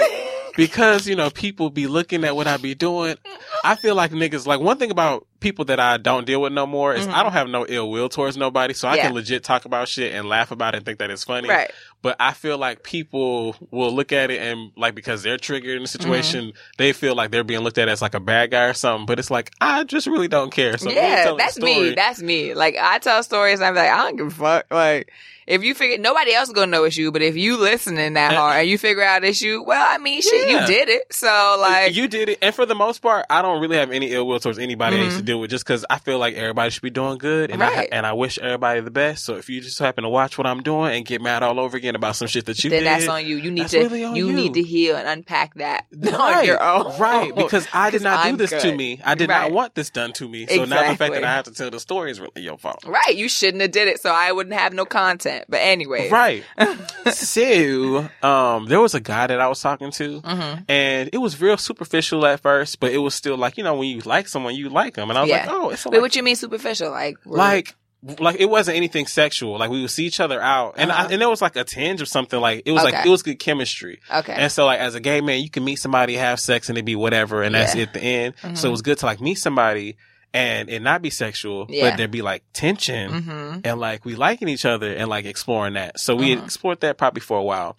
because 0.55 1.07
you 1.07 1.15
know 1.15 1.29
people 1.29 1.69
be 1.69 1.87
looking 1.87 2.23
at 2.23 2.35
what 2.35 2.47
I 2.47 2.57
be 2.57 2.75
doing. 2.75 3.15
I 3.63 3.75
feel 3.75 3.95
like 3.95 4.11
niggas 4.11 4.45
like 4.47 4.59
one 4.59 4.77
thing 4.77 4.91
about 4.91 5.27
people 5.39 5.65
that 5.65 5.79
I 5.79 5.97
don't 5.97 6.25
deal 6.25 6.41
with 6.41 6.51
no 6.53 6.65
more 6.67 6.93
is 6.93 7.07
Mhm. 7.07 7.13
I 7.13 7.23
don't 7.23 7.31
have 7.31 7.47
no 7.47 7.65
ill 7.67 7.89
will 7.89 8.09
towards 8.09 8.35
nobody, 8.37 8.73
so 8.73 8.87
I 8.87 8.95
Yeah. 8.95 9.03
can 9.07 9.13
legit 9.15 9.43
talk 9.43 9.65
about 9.65 9.87
shit 9.87 10.13
and 10.13 10.27
laugh 10.27 10.51
about 10.51 10.73
it 10.73 10.77
and 10.77 10.85
think 10.85 10.99
that 10.99 11.09
it's 11.09 11.23
funny. 11.23 11.47
right. 11.49 11.71
But 12.01 12.15
I 12.19 12.31
feel 12.33 12.57
like 12.57 12.83
people 12.83 13.55
will 13.71 13.91
look 13.93 14.11
at 14.11 14.31
it 14.31 14.41
and 14.41 14.71
like 14.77 14.95
because 14.95 15.21
they're 15.23 15.37
triggered 15.37 15.77
in 15.77 15.83
the 15.83 15.89
Mm-hmm. 15.89 16.01
situation, 16.01 16.53
they 16.77 16.93
feel 16.93 17.15
like 17.15 17.31
they're 17.31 17.43
being 17.43 17.61
looked 17.61 17.77
at 17.77 17.87
as 17.89 18.01
like 18.01 18.13
a 18.15 18.19
bad 18.19 18.51
guy 18.51 18.63
or 18.65 18.73
something. 18.73 19.05
But 19.05 19.19
it's 19.19 19.31
like 19.31 19.51
I 19.61 19.83
just 19.83 20.07
really 20.07 20.27
don't 20.27 20.51
care. 20.51 20.77
So 20.77 20.89
yeah, 20.89 21.33
that's 21.37 21.57
me. 21.59 21.93
That's 21.93 22.21
me. 22.21 22.53
Like 22.53 22.77
I 22.79 22.99
tell 22.99 23.21
stories, 23.23 23.59
and 23.59 23.67
I'm 23.67 23.75
like, 23.75 23.89
I 23.91 23.97
don't 23.97 24.15
give 24.17 24.27
a 24.27 24.31
fuck. 24.31 24.65
Like 24.71 25.11
if 25.49 25.63
you 25.63 25.73
figure 25.73 25.97
nobody 25.97 26.33
else 26.33 26.47
is 26.47 26.53
gonna 26.53 26.67
know 26.71 26.83
it's 26.85 26.95
you, 26.95 27.11
but 27.11 27.21
if 27.21 27.35
you 27.35 27.57
listening 27.57 28.13
that 28.13 28.33
Uh, 28.33 28.37
hard 28.37 28.59
and 28.61 28.69
you 28.69 28.77
figure 28.77 29.03
out 29.03 29.23
it's 29.25 29.41
you, 29.41 29.63
well, 29.63 29.85
I 29.89 29.97
mean, 29.97 30.21
shit, 30.21 30.47
Yeah. 30.47 30.61
you 30.61 30.67
did 30.67 30.87
it. 30.89 31.11
So 31.11 31.57
like, 31.59 31.93
you 31.95 32.07
did 32.07 32.29
it, 32.29 32.37
and 32.41 32.53
for 32.55 32.65
the 32.65 32.75
most 32.75 33.01
part, 33.01 33.25
I 33.29 33.41
don't 33.41 33.59
really 33.59 33.75
have 33.77 33.91
any 33.91 34.11
ill 34.13 34.27
will 34.27 34.39
towards 34.39 34.59
anybody 34.59 34.97
I 34.97 35.01
used 35.03 35.17
to 35.17 35.23
Mhm. 35.23 35.25
deal 35.25 35.39
with, 35.41 35.49
just 35.49 35.65
because 35.65 35.85
I 35.89 35.97
feel 35.99 36.19
like 36.19 36.35
everybody 36.35 36.69
should 36.69 36.83
be 36.83 36.91
doing 36.91 37.17
good, 37.17 37.51
and 37.51 37.61
I 37.63 37.89
and 37.91 38.05
I 38.05 38.13
wish 38.13 38.37
everybody 38.39 38.79
the 38.81 38.91
best. 38.91 39.25
So 39.25 39.35
if 39.35 39.49
you 39.49 39.59
just 39.59 39.79
happen 39.79 40.03
to 40.03 40.09
watch 40.09 40.37
what 40.37 40.45
I'm 40.47 40.61
doing 40.61 40.95
and 40.95 41.05
get 41.05 41.21
mad 41.21 41.41
all 41.43 41.59
over 41.59 41.75
again 41.75 41.95
about 41.95 42.15
some 42.15 42.27
shit 42.27 42.45
that 42.45 42.63
you 42.63 42.69
then 42.69 42.83
did, 42.83 42.87
that's 42.87 43.07
on 43.07 43.25
you. 43.25 43.35
You 43.37 43.49
need 43.51 43.67
to 43.69 43.79
really 43.79 44.01
you, 44.01 44.13
you. 44.27 44.31
need 44.31 44.53
to 44.53 44.61
heal 44.63 44.95
and 44.95 45.07
unpack 45.07 45.55
that 45.55 45.85
on 46.07 46.13
right, 46.13 46.45
your 46.45 46.61
own. 46.63 46.95
right? 46.99 47.35
Because 47.35 47.67
I 47.73 47.89
did 47.89 48.01
not 48.03 48.23
do 48.23 48.29
I'm 48.29 48.37
this 48.37 48.51
to 48.51 48.75
me. 48.75 48.99
I 49.03 49.15
did 49.15 49.29
Right. 49.29 49.41
not 49.41 49.51
want 49.51 49.73
this 49.75 49.89
done 49.89 50.13
to 50.13 50.27
me. 50.29 50.45
So 50.47 50.65
now 50.65 50.91
the 50.91 50.95
fact 50.97 51.13
that 51.13 51.23
I 51.23 51.33
have 51.33 51.45
to 51.45 51.51
tell 51.53 51.71
the 51.71 51.79
story 51.79 52.11
is 52.11 52.19
really 52.19 52.43
your 52.43 52.57
fault. 52.59 52.83
Right, 52.85 53.15
you 53.15 53.27
shouldn't 53.27 53.61
have 53.61 53.71
did 53.71 53.87
it, 53.87 53.99
so 53.99 54.11
I 54.11 54.31
wouldn't 54.31 54.55
have 54.55 54.73
no 54.73 54.85
content. 54.85 55.38
But 55.47 55.57
anyway, 55.57 56.09
Right. 56.09 56.43
so, 57.13 58.09
um, 58.23 58.65
there 58.67 58.79
was 58.79 58.95
a 58.95 58.99
guy 58.99 59.27
that 59.27 59.39
I 59.39 59.47
was 59.47 59.61
talking 59.61 59.91
to, 59.91 60.19
hmm 60.19 60.55
and 60.67 61.09
it 61.13 61.17
was 61.17 61.39
real 61.41 61.57
superficial 61.57 62.25
at 62.25 62.41
first, 62.41 62.79
but 62.79 62.91
it 62.91 62.97
was 62.97 63.15
still 63.15 63.37
like 63.37 63.57
you 63.57 63.63
know 63.63 63.75
when 63.75 63.87
you 63.87 63.99
like 64.01 64.27
someone, 64.27 64.55
you 64.55 64.69
like 64.69 64.95
them, 64.95 65.09
and 65.09 65.17
I 65.17 65.21
was 65.21 65.29
Yeah. 65.29 65.37
like, 65.45 65.49
oh, 65.49 65.69
it's 65.69 65.85
Wait, 65.85 66.01
what 66.01 66.15
you 66.15 66.23
mean 66.23 66.35
superficial? 66.35 66.91
Like, 66.91 67.17
like 67.25 67.75
like 68.19 68.37
it 68.39 68.49
wasn't 68.49 68.77
anything 68.77 69.05
sexual. 69.07 69.57
Like 69.59 69.69
we 69.69 69.81
would 69.81 69.89
see 69.91 70.05
each 70.05 70.19
other 70.19 70.41
out, 70.41 70.75
and 70.77 70.89
Uh-huh. 70.91 71.07
I, 71.09 71.11
and 71.11 71.21
there 71.21 71.29
was 71.29 71.41
like 71.41 71.55
a 71.55 71.63
tinge 71.63 72.01
of 72.01 72.07
something. 72.07 72.39
Like 72.39 72.63
it 72.65 72.71
was 72.71 72.83
like 72.83 73.05
it 73.05 73.09
was 73.09 73.23
good 73.23 73.39
chemistry. 73.39 73.99
okay, 74.13 74.33
And 74.33 74.51
so 74.51 74.65
like 74.65 74.79
as 74.79 74.95
a 74.95 74.99
gay 74.99 75.21
man, 75.21 75.41
you 75.41 75.49
can 75.49 75.63
meet 75.63 75.77
somebody, 75.77 76.15
have 76.15 76.39
sex, 76.39 76.69
and 76.69 76.77
it 76.77 76.85
be 76.85 76.95
whatever, 76.95 77.43
and 77.43 77.55
that's 77.55 77.75
it 77.75 77.89
at 77.89 77.93
the 77.93 78.01
end. 78.01 78.35
Mhm. 78.41 78.57
So 78.57 78.67
it 78.69 78.71
was 78.71 78.81
good 78.81 78.97
to 78.99 79.05
like 79.05 79.19
meet 79.21 79.35
somebody 79.35 79.97
and 80.33 80.69
it 80.69 80.81
not 80.81 81.01
be 81.01 81.09
sexual, 81.09 81.65
Yeah. 81.69 81.89
but 81.89 81.97
there 81.97 82.07
be 82.07 82.21
like 82.21 82.43
tension 82.53 83.23
hmm 83.23 83.59
and 83.63 83.79
like 83.79 84.05
we 84.05 84.15
liking 84.15 84.47
each 84.47 84.65
other 84.65 84.93
and 84.93 85.09
like 85.09 85.25
exploring 85.25 85.73
that. 85.73 85.99
So 85.99 86.15
we 86.15 86.35
Mhm. 86.35 86.43
explored 86.45 86.81
that 86.81 86.97
probably 86.97 87.21
for 87.21 87.37
a 87.39 87.43
while. 87.43 87.75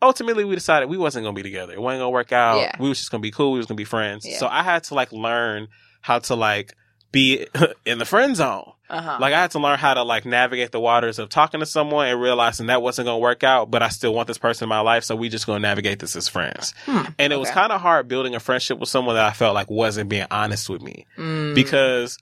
Ultimately, 0.00 0.44
we 0.44 0.54
decided 0.54 0.88
we 0.88 0.96
wasn't 0.96 1.24
gonna 1.24 1.34
be 1.34 1.42
together. 1.42 1.74
It 1.74 1.80
wasn't 1.80 2.00
gonna 2.00 2.10
work 2.10 2.32
out. 2.32 2.60
Yeah. 2.60 2.76
We 2.80 2.88
was 2.88 2.98
just 2.98 3.10
gonna 3.10 3.20
be 3.20 3.30
cool. 3.30 3.52
We 3.52 3.58
was 3.58 3.66
gonna 3.66 3.76
be 3.76 3.84
friends. 3.84 4.24
Yeah. 4.26 4.38
So 4.38 4.46
I 4.48 4.62
had 4.62 4.84
to 4.84 4.94
like 4.94 5.12
learn 5.12 5.68
how 6.00 6.18
to 6.20 6.34
like 6.34 6.74
be 7.12 7.46
in 7.84 7.98
the 7.98 8.04
friend 8.06 8.34
zone. 8.36 8.72
Uh 8.88 9.00
huh, 9.02 9.18
Like 9.20 9.34
I 9.34 9.40
had 9.40 9.50
to 9.52 9.58
learn 9.58 9.78
how 9.78 9.94
to 9.94 10.02
like 10.02 10.24
navigate 10.24 10.70
the 10.72 10.80
waters 10.80 11.18
of 11.18 11.28
talking 11.28 11.60
to 11.60 11.66
someone 11.66 12.06
and 12.08 12.20
realizing 12.20 12.66
that 12.66 12.82
wasn't 12.82 13.06
gonna 13.06 13.18
work 13.18 13.42
out, 13.44 13.70
but 13.70 13.82
I 13.82 13.88
still 13.88 14.14
want 14.14 14.28
this 14.28 14.38
person 14.38 14.64
in 14.66 14.68
my 14.68 14.80
life, 14.80 15.04
so 15.04 15.16
we 15.16 15.28
just 15.28 15.46
gonna 15.46 15.60
navigate 15.60 15.98
this 15.98 16.14
as 16.16 16.28
friends. 16.28 16.72
Hmm. 16.84 17.02
And 17.18 17.32
it 17.32 17.36
was 17.36 17.50
kind 17.50 17.72
of 17.72 17.80
hard 17.80 18.08
building 18.08 18.34
a 18.34 18.40
friendship 18.40 18.78
with 18.78 18.88
someone 18.88 19.16
that 19.16 19.24
I 19.24 19.32
felt 19.32 19.54
like 19.54 19.70
wasn't 19.70 20.08
being 20.08 20.26
honest 20.30 20.68
with 20.70 20.82
me. 20.82 21.06
Mm. 21.18 21.54
Because 21.54 22.18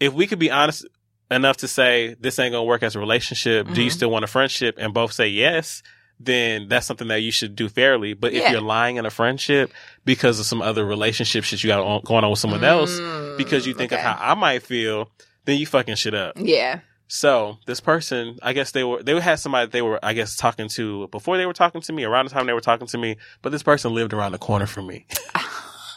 if 0.00 0.12
we 0.12 0.26
could 0.26 0.38
be 0.38 0.50
honest 0.50 0.86
enough 1.30 1.58
to 1.58 1.68
say 1.68 2.16
this 2.20 2.38
ain't 2.38 2.52
gonna 2.52 2.64
work 2.64 2.82
as 2.82 2.96
a 2.96 2.98
relationship, 2.98 3.68
do 3.72 3.82
you 3.82 3.90
Mhm. 3.90 3.94
still 3.94 4.10
want 4.10 4.24
a 4.24 4.28
friendship? 4.28 4.76
And 4.78 4.94
both 4.94 5.12
say 5.12 5.28
yes, 5.28 5.82
then 6.20 6.66
that's 6.68 6.86
something 6.86 7.06
that 7.08 7.20
you 7.20 7.30
should 7.30 7.54
do 7.54 7.68
fairly. 7.68 8.12
But 8.14 8.32
if 8.32 8.50
you're 8.50 8.60
lying 8.60 8.96
in 8.96 9.06
a 9.06 9.10
friendship 9.10 9.70
because 10.04 10.40
of 10.40 10.46
some 10.46 10.60
other 10.62 10.84
relationship 10.84 11.44
shit 11.44 11.62
you 11.62 11.68
got 11.68 11.80
on- 11.80 12.00
going 12.04 12.24
on 12.24 12.30
with 12.30 12.40
someone 12.40 12.64
else, 12.64 12.90
Mm, 12.98 13.36
because 13.36 13.66
you 13.68 13.74
think 13.74 13.92
okay. 13.92 14.00
of 14.00 14.06
how 14.06 14.18
I 14.20 14.34
might 14.34 14.62
feel, 14.64 15.10
then 15.48 15.58
you 15.58 15.66
fucking 15.66 15.94
shit 15.96 16.12
up. 16.14 16.34
Yeah. 16.36 16.80
So 17.08 17.56
this 17.66 17.80
person, 17.80 18.38
I 18.42 18.52
guess 18.52 18.70
they 18.72 18.84
were 18.84 19.02
they 19.02 19.18
had 19.18 19.36
somebody 19.40 19.70
they 19.70 19.80
were 19.80 19.98
I 20.02 20.12
guess 20.12 20.36
talking 20.36 20.68
to 20.70 21.08
before 21.08 21.38
they 21.38 21.46
were 21.46 21.54
talking 21.54 21.80
to 21.80 21.92
me, 21.94 22.04
around 22.04 22.26
the 22.26 22.30
time 22.30 22.46
they 22.46 22.52
were 22.52 22.60
talking 22.60 22.86
to 22.86 22.98
me, 22.98 23.16
but 23.40 23.50
this 23.50 23.62
person 23.62 23.94
lived 23.94 24.12
around 24.12 24.32
the 24.32 24.38
corner 24.38 24.66
from 24.66 24.86
me. 24.86 25.06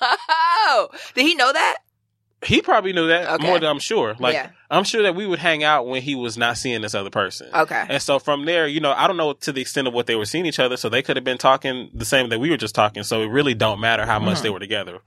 Oh, 0.02 0.88
did 1.16 1.26
he 1.26 1.36
know 1.36 1.52
that? 1.52 1.78
He 2.44 2.62
probably 2.62 2.92
knew 2.92 3.08
that 3.10 3.30
Okay. 3.30 3.46
more 3.46 3.60
than 3.60 3.70
I'm 3.70 3.78
sure. 3.80 4.16
Like 4.20 4.34
Yeah. 4.34 4.50
I'm 4.72 4.84
sure 4.84 5.04
that 5.04 5.14
we 5.16 5.28
would 5.28 5.38
hang 5.38 5.64
out 5.64 5.86
when 5.86 6.02
he 6.02 6.16
was 6.16 6.38
not 6.38 6.58
seeing 6.58 6.82
this 6.82 6.96
other 6.96 7.10
person. 7.12 7.50
Okay. 7.54 7.86
And 7.90 8.02
so 8.02 8.18
from 8.18 8.46
there, 8.46 8.66
you 8.66 8.80
know, 8.80 8.94
I 8.94 9.06
don't 9.06 9.18
know 9.18 9.34
to 9.34 9.52
the 9.52 9.62
extent 9.62 9.88
of 9.88 9.94
what 9.94 10.08
they 10.08 10.16
were 10.16 10.26
seeing 10.26 10.46
each 10.48 10.60
other, 10.60 10.76
so 10.78 10.90
they 10.90 11.04
could 11.04 11.18
have 11.18 11.24
been 11.26 11.38
talking 11.38 11.92
the 11.94 12.06
same 12.06 12.30
that 12.30 12.40
we 12.40 12.50
were 12.50 12.58
just 12.58 12.74
talking. 12.74 13.04
So 13.04 13.22
it 13.22 13.28
really 13.28 13.54
don't 13.54 13.80
matter 13.80 14.06
how 14.08 14.18
much 14.18 14.40
Mhm. 14.40 14.42
they 14.44 14.50
were 14.50 14.60
together. 14.60 15.00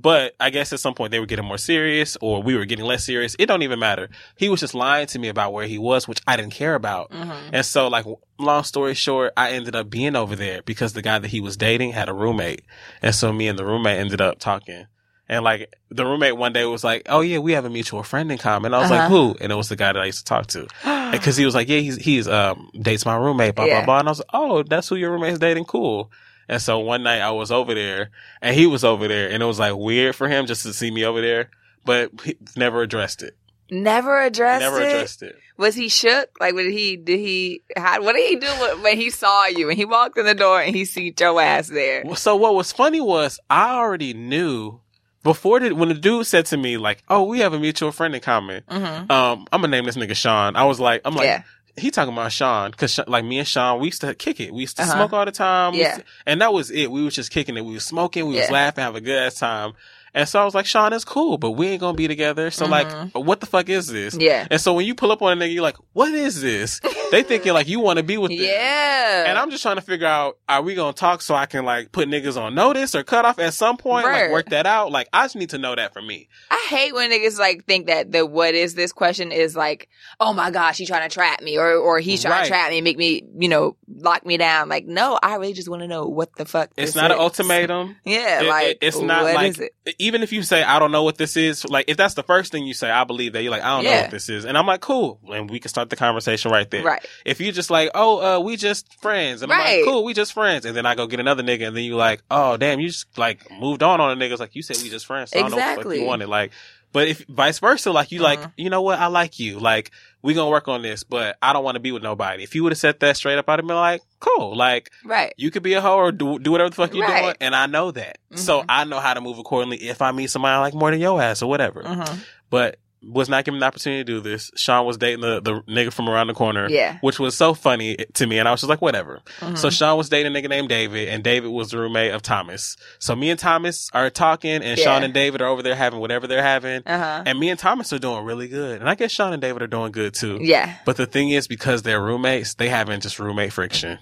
But 0.00 0.34
I 0.38 0.50
guess 0.50 0.72
at 0.72 0.78
some 0.78 0.94
point 0.94 1.10
they 1.10 1.18
were 1.18 1.26
getting 1.26 1.44
more 1.44 1.58
serious 1.58 2.16
or 2.20 2.40
we 2.40 2.54
were 2.56 2.64
getting 2.66 2.84
less 2.84 3.04
serious. 3.04 3.34
It 3.38 3.46
don't 3.46 3.62
even 3.62 3.80
matter. 3.80 4.08
He 4.36 4.48
was 4.48 4.60
just 4.60 4.74
lying 4.74 5.08
to 5.08 5.18
me 5.18 5.26
about 5.28 5.52
where 5.52 5.66
he 5.66 5.76
was, 5.78 6.06
which 6.06 6.20
I 6.26 6.36
didn't 6.36 6.52
care 6.52 6.76
about. 6.76 7.10
Mm-hmm. 7.10 7.50
And 7.54 7.66
so 7.66 7.88
like 7.88 8.06
long 8.38 8.62
story 8.62 8.94
short, 8.94 9.32
I 9.36 9.50
ended 9.50 9.74
up 9.74 9.90
being 9.90 10.14
over 10.14 10.36
there 10.36 10.62
because 10.62 10.92
the 10.92 11.02
guy 11.02 11.18
that 11.18 11.28
he 11.28 11.40
was 11.40 11.56
dating 11.56 11.92
had 11.92 12.08
a 12.08 12.12
roommate. 12.14 12.62
And 13.02 13.12
so 13.14 13.32
me 13.32 13.48
and 13.48 13.58
the 13.58 13.64
roommate 13.64 13.98
ended 13.98 14.20
up 14.20 14.38
talking. 14.38 14.86
And 15.30 15.44
like 15.44 15.74
the 15.90 16.06
roommate 16.06 16.36
one 16.38 16.54
day 16.54 16.64
was 16.64 16.82
like, 16.84 17.02
"Oh 17.06 17.20
yeah, 17.20 17.36
we 17.38 17.52
have 17.52 17.66
a 17.66 17.68
mutual 17.70 18.02
friend 18.02 18.32
in 18.32 18.38
common." 18.38 18.72
I 18.72 18.78
was 18.80 18.90
like, 18.90 19.00
Uh-huh. 19.00 19.08
"Who?" 19.10 19.36
And 19.42 19.52
it 19.52 19.56
was 19.56 19.68
the 19.68 19.76
guy 19.76 19.92
that 19.92 20.00
I 20.00 20.06
used 20.06 20.20
to 20.20 20.24
talk 20.24 20.46
to, 20.46 20.66
because 21.12 21.36
he 21.36 21.44
was 21.44 21.54
like, 21.54 21.68
"Yeah, 21.68 21.80
he's 21.80 21.96
he's 21.96 22.26
um 22.26 22.70
dates 22.80 23.04
my 23.04 23.14
roommate." 23.14 23.54
Blah 23.54 23.66
Yeah. 23.66 23.80
blah 23.80 23.84
blah. 23.84 23.98
And 23.98 24.08
I 24.08 24.10
was 24.12 24.20
like, 24.20 24.28
"Oh, 24.32 24.62
that's 24.62 24.88
who 24.88 24.96
your 24.96 25.10
roommate's 25.10 25.38
dating? 25.38 25.66
Cool." 25.66 26.10
And 26.48 26.62
so 26.62 26.78
one 26.78 27.02
night 27.02 27.20
I 27.20 27.30
was 27.32 27.50
over 27.52 27.74
there, 27.74 28.10
and 28.40 28.54
he 28.56 28.66
was 28.66 28.82
over 28.84 29.06
there, 29.06 29.30
and 29.30 29.42
it 29.42 29.46
was 29.46 29.58
like 29.58 29.74
weird 29.76 30.14
for 30.16 30.28
him 30.28 30.46
just 30.46 30.62
to 30.64 30.72
see 30.72 30.90
me 30.90 31.04
over 31.04 31.20
there, 31.20 31.50
but 31.84 32.10
he 32.24 32.36
never 32.56 32.82
addressed 32.82 33.22
it. 33.22 33.36
Never 33.70 34.22
addressed 34.22 34.62
never 34.62 34.80
it. 34.80 34.88
addressed 34.88 35.22
it. 35.22 35.36
Was 35.58 35.74
he 35.74 35.88
shook? 35.90 36.30
Like, 36.40 36.54
did 36.56 36.72
he? 36.72 36.96
Did 36.96 37.18
he? 37.20 37.62
How, 37.76 38.00
what 38.02 38.14
did 38.14 38.26
he 38.28 38.36
do 38.36 38.46
when- 38.46 38.82
when 38.82 38.96
he 38.96 39.10
saw 39.10 39.46
you? 39.46 39.66
When 39.66 39.76
he 39.76 39.84
walked 39.84 40.16
in 40.16 40.24
the 40.24 40.34
door 40.34 40.60
and 40.62 40.74
he 40.74 40.84
see 40.86 41.12
your 41.18 41.40
ass 41.40 41.68
there? 41.68 42.02
So 42.14 42.34
what 42.36 42.54
was 42.54 42.72
funny 42.72 43.00
was 43.02 43.38
I 43.50 43.74
already 43.74 44.14
knew 44.14 44.80
before 45.22 45.60
the, 45.60 45.72
when 45.74 45.88
the 45.90 45.94
dude 45.96 46.26
said 46.26 46.46
to 46.46 46.56
me 46.56 46.78
like, 46.78 47.02
"Oh, 47.10 47.24
we 47.24 47.40
have 47.40 47.52
a 47.52 47.58
mutual 47.58 47.92
friend 47.92 48.14
in 48.14 48.22
common." 48.22 48.62
Mm-hmm. 48.70 49.10
Um, 49.12 49.46
I'm 49.52 49.60
gonna 49.60 49.68
name 49.68 49.84
this 49.84 49.96
nigga 49.98 50.16
Sean. 50.16 50.56
I 50.56 50.64
was 50.64 50.80
like, 50.80 51.02
I'm 51.04 51.14
like, 51.14 51.26
yeah. 51.26 51.42
He 51.78 51.90
talking 51.90 52.12
about 52.12 52.32
Sean 52.32 52.70
because 52.70 52.98
like 53.06 53.24
me 53.24 53.38
and 53.38 53.48
Sean, 53.48 53.80
we 53.80 53.86
used 53.86 54.00
to 54.02 54.14
kick 54.14 54.40
it. 54.40 54.52
We 54.52 54.60
used 54.62 54.76
to 54.76 54.82
Uh-huh. 54.82 54.92
smoke 54.92 55.12
all 55.12 55.24
the 55.24 55.32
time. 55.32 55.74
Yeah. 55.74 55.96
to- 55.98 56.04
and 56.26 56.40
that 56.40 56.52
was 56.52 56.70
it. 56.70 56.90
We 56.90 57.02
was 57.02 57.14
just 57.14 57.30
kicking 57.30 57.56
it. 57.56 57.64
We 57.64 57.74
was 57.74 57.84
smoking. 57.86 58.26
We 58.26 58.36
was 58.36 58.50
laughing, 58.50 58.82
have 58.84 58.94
a 58.96 59.00
good 59.00 59.18
ass 59.18 59.34
time. 59.38 59.72
And 60.14 60.28
so 60.28 60.40
I 60.40 60.44
was 60.44 60.54
like, 60.54 60.66
Sean 60.66 60.92
is 60.92 61.04
cool, 61.04 61.38
but 61.38 61.52
we 61.52 61.68
ain't 61.68 61.80
gonna 61.80 61.96
be 61.96 62.08
together. 62.08 62.50
So 62.50 62.66
Mhm. 62.66 62.70
like, 62.70 63.14
what 63.26 63.40
the 63.40 63.46
fuck 63.46 63.68
is 63.68 63.86
this? 63.88 64.16
Yeah. 64.18 64.46
And 64.50 64.60
so 64.60 64.72
when 64.74 64.86
you 64.86 64.94
pull 64.94 65.12
up 65.12 65.22
on 65.22 65.40
a 65.40 65.44
nigga, 65.44 65.52
you're 65.52 65.62
like, 65.62 65.76
what 65.92 66.12
is 66.14 66.40
this? 66.40 66.80
they 67.10 67.22
thinking 67.22 67.52
like 67.52 67.68
you 67.68 67.80
want 67.80 67.96
to 67.98 68.02
be 68.02 68.16
with 68.18 68.30
them. 68.30 68.38
Yeah. 68.40 69.24
And 69.28 69.38
I'm 69.38 69.50
just 69.50 69.62
trying 69.62 69.76
to 69.76 69.82
figure 69.82 70.06
out, 70.06 70.38
are 70.48 70.62
we 70.62 70.74
gonna 70.74 70.92
talk 70.92 71.22
so 71.22 71.34
I 71.34 71.46
can 71.46 71.64
like 71.64 71.92
put 71.92 72.08
niggas 72.08 72.40
on 72.40 72.54
notice 72.54 72.94
or 72.94 73.02
cut 73.02 73.24
off 73.24 73.38
at 73.38 73.54
some 73.54 73.76
point, 73.76 74.06
Right. 74.06 74.22
like 74.24 74.30
work 74.32 74.48
that 74.50 74.66
out? 74.66 74.90
Like 74.92 75.08
I 75.12 75.24
just 75.24 75.36
need 75.36 75.50
to 75.50 75.58
know 75.58 75.74
that 75.74 75.92
for 75.92 76.02
me. 76.02 76.28
I 76.50 76.66
hate 76.68 76.94
when 76.94 77.10
niggas 77.10 77.38
like 77.38 77.64
think 77.66 77.86
that 77.86 78.12
the 78.12 78.24
what 78.26 78.54
is 78.54 78.74
this 78.74 78.92
question 78.92 79.32
is 79.32 79.56
like, 79.56 79.88
oh 80.20 80.32
my 80.32 80.50
gosh, 80.50 80.78
he's 80.78 80.88
trying 80.88 81.08
to 81.08 81.12
trap 81.14 81.42
me 81.42 81.56
or 81.58 81.74
or 81.74 81.98
he's 82.00 82.22
trying 82.22 82.32
Right. 82.32 82.42
to 82.44 82.48
trap 82.48 82.70
me, 82.70 82.80
make 82.80 82.98
me, 82.98 83.22
you 83.38 83.48
know, 83.48 83.76
lock 83.96 84.24
me 84.26 84.36
down. 84.36 84.68
Like, 84.68 84.86
no, 84.86 85.18
I 85.22 85.36
really 85.36 85.52
just 85.54 85.68
want 85.68 85.80
to 85.82 85.88
know 85.88 86.06
what 86.06 86.34
the 86.36 86.44
fuck. 86.44 86.70
It's 86.76 86.94
not 86.94 87.10
an 87.10 87.18
ultimatum. 87.18 87.96
Yeah, 88.04 88.40
It- 88.40 88.46
it- 88.46 88.48
like 88.48 88.78
it's 88.82 88.98
not 88.98 89.24
what 89.24 89.34
like 89.34 89.50
is 89.50 89.58
it? 89.60 89.72
Even 90.00 90.22
if 90.22 90.32
you 90.32 90.42
say 90.42 90.62
I 90.62 90.78
don't 90.78 90.92
know 90.92 91.02
what 91.02 91.18
this 91.18 91.36
is, 91.36 91.64
like 91.64 91.86
if 91.88 91.96
that's 91.96 92.14
the 92.14 92.22
first 92.22 92.52
thing 92.52 92.66
you 92.66 92.74
say, 92.74 92.90
I 92.90 93.04
believe 93.04 93.32
that 93.32 93.42
you're 93.42 93.50
like 93.50 93.62
I 93.62 93.70
don't 93.76 93.84
know 93.84 93.90
what 94.02 94.10
this 94.10 94.28
is, 94.28 94.44
and 94.44 94.56
I'm 94.56 94.66
like 94.66 94.80
cool, 94.80 95.18
and 95.32 95.50
we 95.50 95.58
can 95.60 95.68
start 95.68 95.90
the 95.90 95.96
conversation 95.96 96.50
right 96.50 96.70
there. 96.70 96.84
Right. 96.84 97.04
If 97.24 97.40
you 97.40 97.50
just 97.52 97.70
like 97.70 97.90
oh 97.94 98.36
uh, 98.36 98.40
we 98.40 98.56
just 98.56 98.94
friends, 99.00 99.42
and 99.42 99.52
I'm 99.52 99.58
Right. 99.58 99.76
like 99.82 99.84
cool, 99.92 100.04
we 100.04 100.14
just 100.14 100.32
friends, 100.32 100.64
and 100.64 100.76
then 100.76 100.86
I 100.86 100.94
go 100.94 101.06
get 101.06 101.20
another 101.20 101.42
nigga, 101.42 101.66
and 101.66 101.76
then 101.76 101.84
you 101.84 101.96
like 101.96 102.22
oh 102.30 102.56
damn, 102.56 102.80
you 102.80 102.88
just 102.88 103.18
like 103.18 103.50
moved 103.50 103.82
on 103.82 104.00
on 104.00 104.10
a 104.10 104.16
nigga, 104.24 104.32
It's 104.32 104.40
like 104.40 104.54
you 104.54 104.62
said 104.62 104.76
we 104.82 104.88
just 104.90 105.06
friends, 105.06 105.30
so 105.32 105.38
I 105.38 105.42
don't 105.42 105.50
know 105.50 105.56
what 105.56 105.70
Exactly. 105.72 106.00
you 106.00 106.06
wanted, 106.06 106.28
like. 106.28 106.52
But 106.92 107.08
if 107.08 107.24
vice 107.28 107.58
versa, 107.58 107.92
like 107.92 108.10
you 108.12 108.20
like, 108.20 108.40
Mhm. 108.40 108.52
you 108.56 108.70
know 108.70 108.82
what, 108.82 108.98
I 108.98 109.06
like 109.08 109.38
you, 109.38 109.58
like 109.58 109.90
we 110.22 110.34
gonna 110.34 110.50
work 110.50 110.68
on 110.68 110.82
this, 110.82 111.04
but 111.04 111.36
I 111.42 111.52
don't 111.52 111.62
want 111.62 111.76
to 111.76 111.80
be 111.80 111.92
with 111.92 112.02
nobody. 112.02 112.42
If 112.42 112.54
you 112.54 112.62
would 112.62 112.72
have 112.72 112.78
said 112.78 112.98
that 113.00 113.16
straight 113.16 113.38
up, 113.38 113.48
I'd 113.48 113.58
have 113.58 113.66
been 113.66 113.76
like, 113.76 114.02
cool, 114.20 114.56
like 114.56 114.90
Right. 115.04 115.32
you 115.36 115.50
could 115.50 115.62
be 115.62 115.74
a 115.74 115.80
hoe 115.80 115.96
or 115.96 116.12
do, 116.12 116.38
do 116.38 116.50
whatever 116.50 116.70
the 116.70 116.76
fuck 116.76 116.94
you're 116.94 117.06
Right. 117.06 117.22
doing, 117.22 117.34
and 117.40 117.54
I 117.54 117.66
know 117.66 117.90
that. 117.92 118.18
So 118.34 118.60
Mhm. 118.62 118.64
I 118.68 118.84
know 118.84 119.00
how 119.00 119.14
to 119.14 119.20
move 119.20 119.38
accordingly 119.38 119.76
if 119.88 120.00
I 120.02 120.12
meet 120.12 120.30
somebody 120.30 120.54
I 120.54 120.58
like 120.60 120.74
more 120.74 120.90
than 120.90 121.00
your 121.00 121.20
ass 121.22 121.42
or 121.42 121.48
whatever. 121.48 121.82
hmm 121.82 122.18
But 122.50 122.78
was 123.02 123.28
not 123.28 123.44
given 123.44 123.60
the 123.60 123.66
opportunity 123.66 124.00
to 124.02 124.04
do 124.04 124.20
this. 124.20 124.50
Sean 124.56 124.84
was 124.84 124.96
dating 124.96 125.20
the, 125.20 125.40
the 125.40 125.60
nigga 125.72 125.92
from 125.92 126.08
around 126.08 126.26
the 126.26 126.34
corner, 126.34 126.68
Yeah. 126.68 126.98
which 127.00 127.20
was 127.20 127.36
so 127.36 127.54
funny 127.54 127.96
to 128.14 128.26
me, 128.26 128.38
and 128.38 128.48
I 128.48 128.50
was 128.50 128.60
just 128.60 128.68
like, 128.68 128.82
whatever. 128.82 129.20
Mhm. 129.40 129.56
So 129.56 129.70
Sean 129.70 129.96
was 129.96 130.08
dating 130.08 130.34
a 130.34 130.38
nigga 130.38 130.48
named 130.48 130.68
David, 130.68 131.08
and 131.08 131.22
David 131.22 131.50
was 131.50 131.70
the 131.70 131.78
roommate 131.78 132.12
of 132.12 132.22
Thomas. 132.22 132.76
So 132.98 133.14
me 133.14 133.30
and 133.30 133.38
Thomas 133.38 133.88
are 133.92 134.10
talking, 134.10 134.62
and 134.62 134.78
Sean 134.78 135.04
and 135.04 135.14
David 135.14 135.40
are 135.42 135.46
over 135.48 135.62
there 135.62 135.76
having 135.76 136.00
whatever 136.00 136.26
they're 136.26 136.42
having, 136.42 136.82
uh-huh. 136.86 137.22
and 137.24 137.38
me 137.38 137.50
and 137.50 137.58
Thomas 137.58 137.92
are 137.92 137.98
doing 137.98 138.24
really 138.24 138.48
good, 138.48 138.80
and 138.80 138.88
I 138.90 138.94
guess 138.94 139.12
Sean 139.12 139.32
and 139.32 139.40
David 139.40 139.62
are 139.62 139.68
doing 139.68 139.92
good 139.92 140.14
too. 140.14 140.38
Yeah. 140.40 140.74
But 140.84 140.96
the 140.96 141.06
thing 141.06 141.30
is, 141.30 141.46
because 141.46 141.82
they're 141.82 142.02
roommates, 142.02 142.54
they 142.54 142.68
having 142.68 143.00
just 143.00 143.18
roommate 143.18 143.52
friction. 143.52 143.98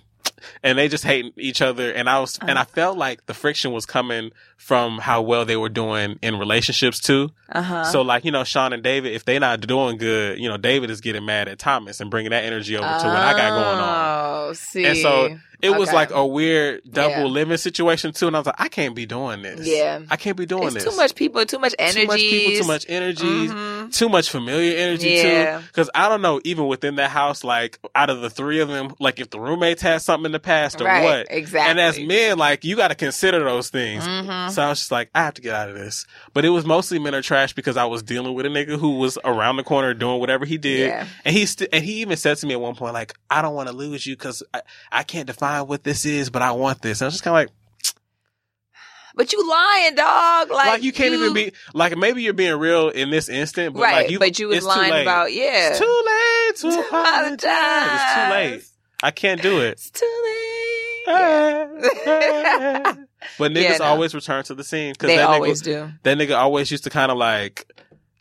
And 0.63 0.77
they 0.79 0.89
just 0.89 1.03
hating 1.03 1.33
each 1.39 1.63
other. 1.63 1.91
And 1.91 2.11
I 2.11 2.21
was, 2.21 2.39
and 2.41 2.59
I 2.59 2.65
felt 2.65 2.99
like 2.99 3.25
the 3.27 3.33
friction 3.35 3.73
was 3.73 3.87
coming 3.87 4.31
from 4.57 4.99
how 4.99 5.23
well 5.23 5.45
they 5.45 5.57
were 5.57 5.69
doing 5.69 6.19
in 6.23 6.39
relationships 6.39 6.99
too. 7.01 7.31
Uh-huh. 7.53 7.85
So 7.85 8.03
like, 8.03 8.25
you 8.25 8.33
know, 8.33 8.43
Sean 8.43 8.73
and 8.73 8.83
David, 8.83 9.13
if 9.13 9.25
they're 9.25 9.39
not 9.39 9.61
doing 9.61 9.97
good, 9.99 10.39
you 10.41 10.49
know, 10.49 10.57
David 10.57 10.91
is 10.91 11.01
getting 11.01 11.25
mad 11.25 11.47
at 11.47 11.59
Thomas 11.59 12.01
and 12.01 12.11
bringing 12.11 12.31
that 12.31 12.45
energy 12.45 12.77
over 12.77 12.87
to 12.87 12.93
what 13.07 13.17
I 13.17 13.33
got 13.33 13.51
going 13.51 13.79
on. 13.81 14.49
Oh, 14.49 14.53
see. 14.55 14.85
And 14.85 14.99
so 14.99 15.39
it 15.63 15.71
was 15.71 15.93
like 15.93 16.11
a 16.11 16.27
weird 16.27 16.83
double 16.91 17.11
Yeah. 17.11 17.25
living 17.25 17.57
situation 17.59 18.13
too. 18.13 18.27
And 18.27 18.35
I 18.37 18.41
was 18.41 18.47
like, 18.47 18.61
I 18.61 18.69
can't 18.69 18.95
be 18.97 19.07
doing 19.07 19.43
this. 19.43 19.67
Yeah. 19.67 20.01
I 20.11 20.17
can't 20.17 20.37
be 20.37 20.47
doing 20.47 20.65
it's 20.65 20.75
this. 20.75 20.85
too 20.85 20.97
much 20.97 21.15
people, 21.15 21.45
too 21.47 21.59
much 21.61 21.75
energy. 21.79 22.01
Too 22.01 22.07
much 22.09 22.21
people, 22.21 22.63
too 22.63 22.67
much 22.69 22.87
energy 22.89 23.25
Mhm. 23.49 23.93
too 23.93 24.09
much 24.09 24.31
familiar 24.31 24.77
energy 24.77 25.11
Yeah. 25.11 25.59
too. 25.61 25.67
Because 25.69 25.91
I 25.95 26.09
don't 26.09 26.23
know, 26.23 26.41
even 26.45 26.67
within 26.67 26.97
that 26.97 27.11
house, 27.11 27.45
like 27.45 27.79
out 27.95 28.11
of 28.11 28.21
the 28.21 28.31
three 28.31 28.59
of 28.61 28.69
them, 28.69 28.95
like 28.99 29.21
if 29.21 29.31
the 29.31 29.39
roommates 29.39 29.81
had 29.81 30.03
something 30.03 30.27
in 30.27 30.33
the 30.33 30.41
past 30.41 30.81
or 30.81 30.85
Right. 30.87 31.05
what. 31.05 31.27
Exactly. 31.31 31.71
And 31.71 31.79
as 31.81 31.99
men, 32.01 32.37
like 32.39 32.65
you 32.65 32.75
got 32.77 32.89
to 32.89 32.95
consider 32.97 33.45
those 33.45 33.69
things. 33.69 34.05
Mhm. 34.47 34.51
So 34.53 34.63
I 34.63 34.69
was 34.69 34.79
just 34.79 34.91
like, 34.91 35.11
I 35.15 35.21
have 35.25 35.35
to 35.35 35.43
get 35.43 35.55
out 35.55 35.69
of 35.69 35.75
this. 35.77 36.07
But 36.35 36.45
it 36.45 36.49
was 36.51 36.65
mostly 36.65 36.99
men 36.99 37.15
are 37.15 37.23
trash 37.23 37.53
because 37.53 37.77
I 37.77 37.85
was 37.85 38.03
dealing 38.03 38.35
with 38.35 38.47
a 38.47 38.49
nigga 38.49 38.79
who 38.79 38.99
was 38.99 39.19
around 39.25 39.57
the 39.57 39.63
corner 39.65 39.95
doing 39.95 40.21
whatever 40.21 40.45
he 40.45 40.59
did. 40.59 40.89
Yeah. 40.89 41.07
And 41.25 41.37
he 41.37 41.47
st- 41.47 41.71
and 41.73 41.85
he 41.85 42.01
even 42.01 42.17
said 42.17 42.37
to 42.39 42.47
me 42.47 42.55
at 42.55 42.61
one 42.61 42.75
point, 42.75 42.95
like, 42.95 43.15
I 43.31 43.43
don't 43.43 43.55
want 43.55 43.69
to 43.69 43.75
lose 43.75 44.07
you 44.07 44.15
because 44.17 44.43
I, 44.53 44.63
I 44.91 45.03
can't 45.03 45.27
define 45.27 45.67
what 45.67 45.85
this 45.85 46.05
is, 46.07 46.31
but 46.31 46.43
I 46.43 46.53
want 46.53 46.83
this. 46.83 47.01
And 47.01 47.07
I 47.07 47.09
was 47.09 47.15
just 47.15 47.25
kind 47.25 47.35
of 47.37 47.41
like, 47.41 47.51
But 49.15 49.33
you 49.33 49.49
lying, 49.49 49.95
dog. 49.95 50.51
Like, 50.51 50.67
like, 50.67 50.83
you 50.83 50.93
can't 50.93 51.15
even 51.15 51.33
be 51.33 51.53
like 51.73 51.97
maybe 51.97 52.23
you're 52.23 52.35
being 52.35 52.59
real 52.59 52.91
in 52.91 53.11
this 53.11 53.29
instant, 53.31 53.75
but 53.75 53.83
right. 53.83 54.03
like 54.03 54.11
you, 54.11 54.19
but 54.19 54.39
you 54.39 54.49
was 54.49 54.59
it's 54.59 54.67
too 54.67 54.71
lying 54.71 54.91
late. 54.93 55.03
about 55.03 55.33
yeah. 55.33 55.71
It's 55.71 55.79
too 55.79 56.65
late 56.67 56.73
To 56.75 56.81
apologize. 56.87 57.41
It's 57.93 58.15
too 58.15 58.31
late. 58.31 58.63
I 59.03 59.11
can't 59.11 59.41
do 59.43 59.61
it. 59.61 59.73
It's 59.73 59.91
too 59.91 60.23
late. 60.25 60.53
Yeah. 61.07 62.95
but 63.39 63.53
niggas 63.53 63.63
Yeah, 63.63 63.77
no. 63.79 63.85
always 63.87 64.15
return 64.15 64.45
to 64.45 64.55
the 64.55 64.65
scene 64.65 64.93
because 64.93 65.09
They 65.09 65.17
that 65.17 65.29
always 65.29 65.63
nigga, 65.63 65.65
do. 65.65 65.93
that 66.05 66.19
nigga 66.19 66.37
always 66.37 66.71
used 66.71 66.85
to 66.85 66.91
kind 66.91 67.11
of 67.11 67.19
like 67.19 67.71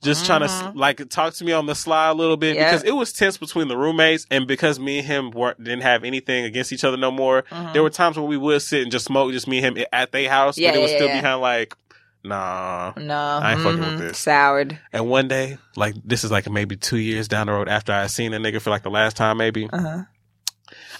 just 0.01 0.25
trying 0.25 0.41
to 0.47 0.71
like 0.75 1.07
talk 1.09 1.33
to 1.35 1.43
me 1.43 1.51
on 1.51 1.65
the 1.65 1.73
sly 1.75 2.09
a 2.09 2.13
little 2.13 2.37
bit 2.37 2.55
Yeah. 2.55 2.69
because 2.69 2.83
it 2.83 2.91
was 2.91 3.11
tense 3.11 3.37
between 3.37 3.67
the 3.67 3.77
roommates 3.77 4.27
and 4.29 4.45
because 4.47 4.79
me 4.79 4.99
and 4.99 5.07
him 5.07 5.31
weren't 5.31 5.63
didn't 5.63 5.81
have 5.81 6.03
anything 6.03 6.45
against 6.45 6.71
each 6.71 6.83
other 6.83 6.97
no 6.97 7.11
more. 7.11 7.43
Mhm. 7.51 7.73
There 7.73 7.81
were 7.83 7.89
times 7.89 8.17
when 8.17 8.27
we 8.27 8.37
would 8.37 8.61
sit 8.61 8.83
and 8.83 8.91
just 8.91 9.05
smoke, 9.05 9.31
just 9.31 9.47
me 9.47 9.57
and 9.63 9.77
him 9.77 9.85
at 9.91 10.11
their 10.11 10.29
house, 10.29 10.57
Yeah, 10.57 10.71
but 10.71 10.79
it 10.79 10.89
yeah, 10.89 10.95
still 10.95 11.07
yeah. 11.07 11.15
be 11.15 11.21
kind 11.21 11.33
of 11.35 11.41
like, 11.41 11.75
nah. 12.23 12.93
No, 12.97 13.15
I 13.15 13.53
ain't 13.53 13.61
fucking 13.61 13.79
with 13.79 13.89
mhm. 13.89 13.97
this. 13.99 14.17
Soured. 14.19 14.77
And 14.93 15.07
one 15.09 15.27
day, 15.27 15.57
like 15.75 15.95
this 16.03 16.23
is 16.23 16.29
like 16.31 16.47
maybe 16.49 16.75
two 16.75 16.97
years 16.97 17.27
down 17.27 17.47
the 17.47 17.53
road 17.53 17.67
after 17.69 17.91
I 17.91 18.05
seen 18.07 18.33
a 18.33 18.37
nigga 18.39 18.61
for 18.61 18.69
like 18.69 18.83
the 18.83 18.91
last 18.91 19.17
time, 19.17 19.37
maybe. 19.37 19.67
Uh 19.73 19.81
huh. 19.81 19.97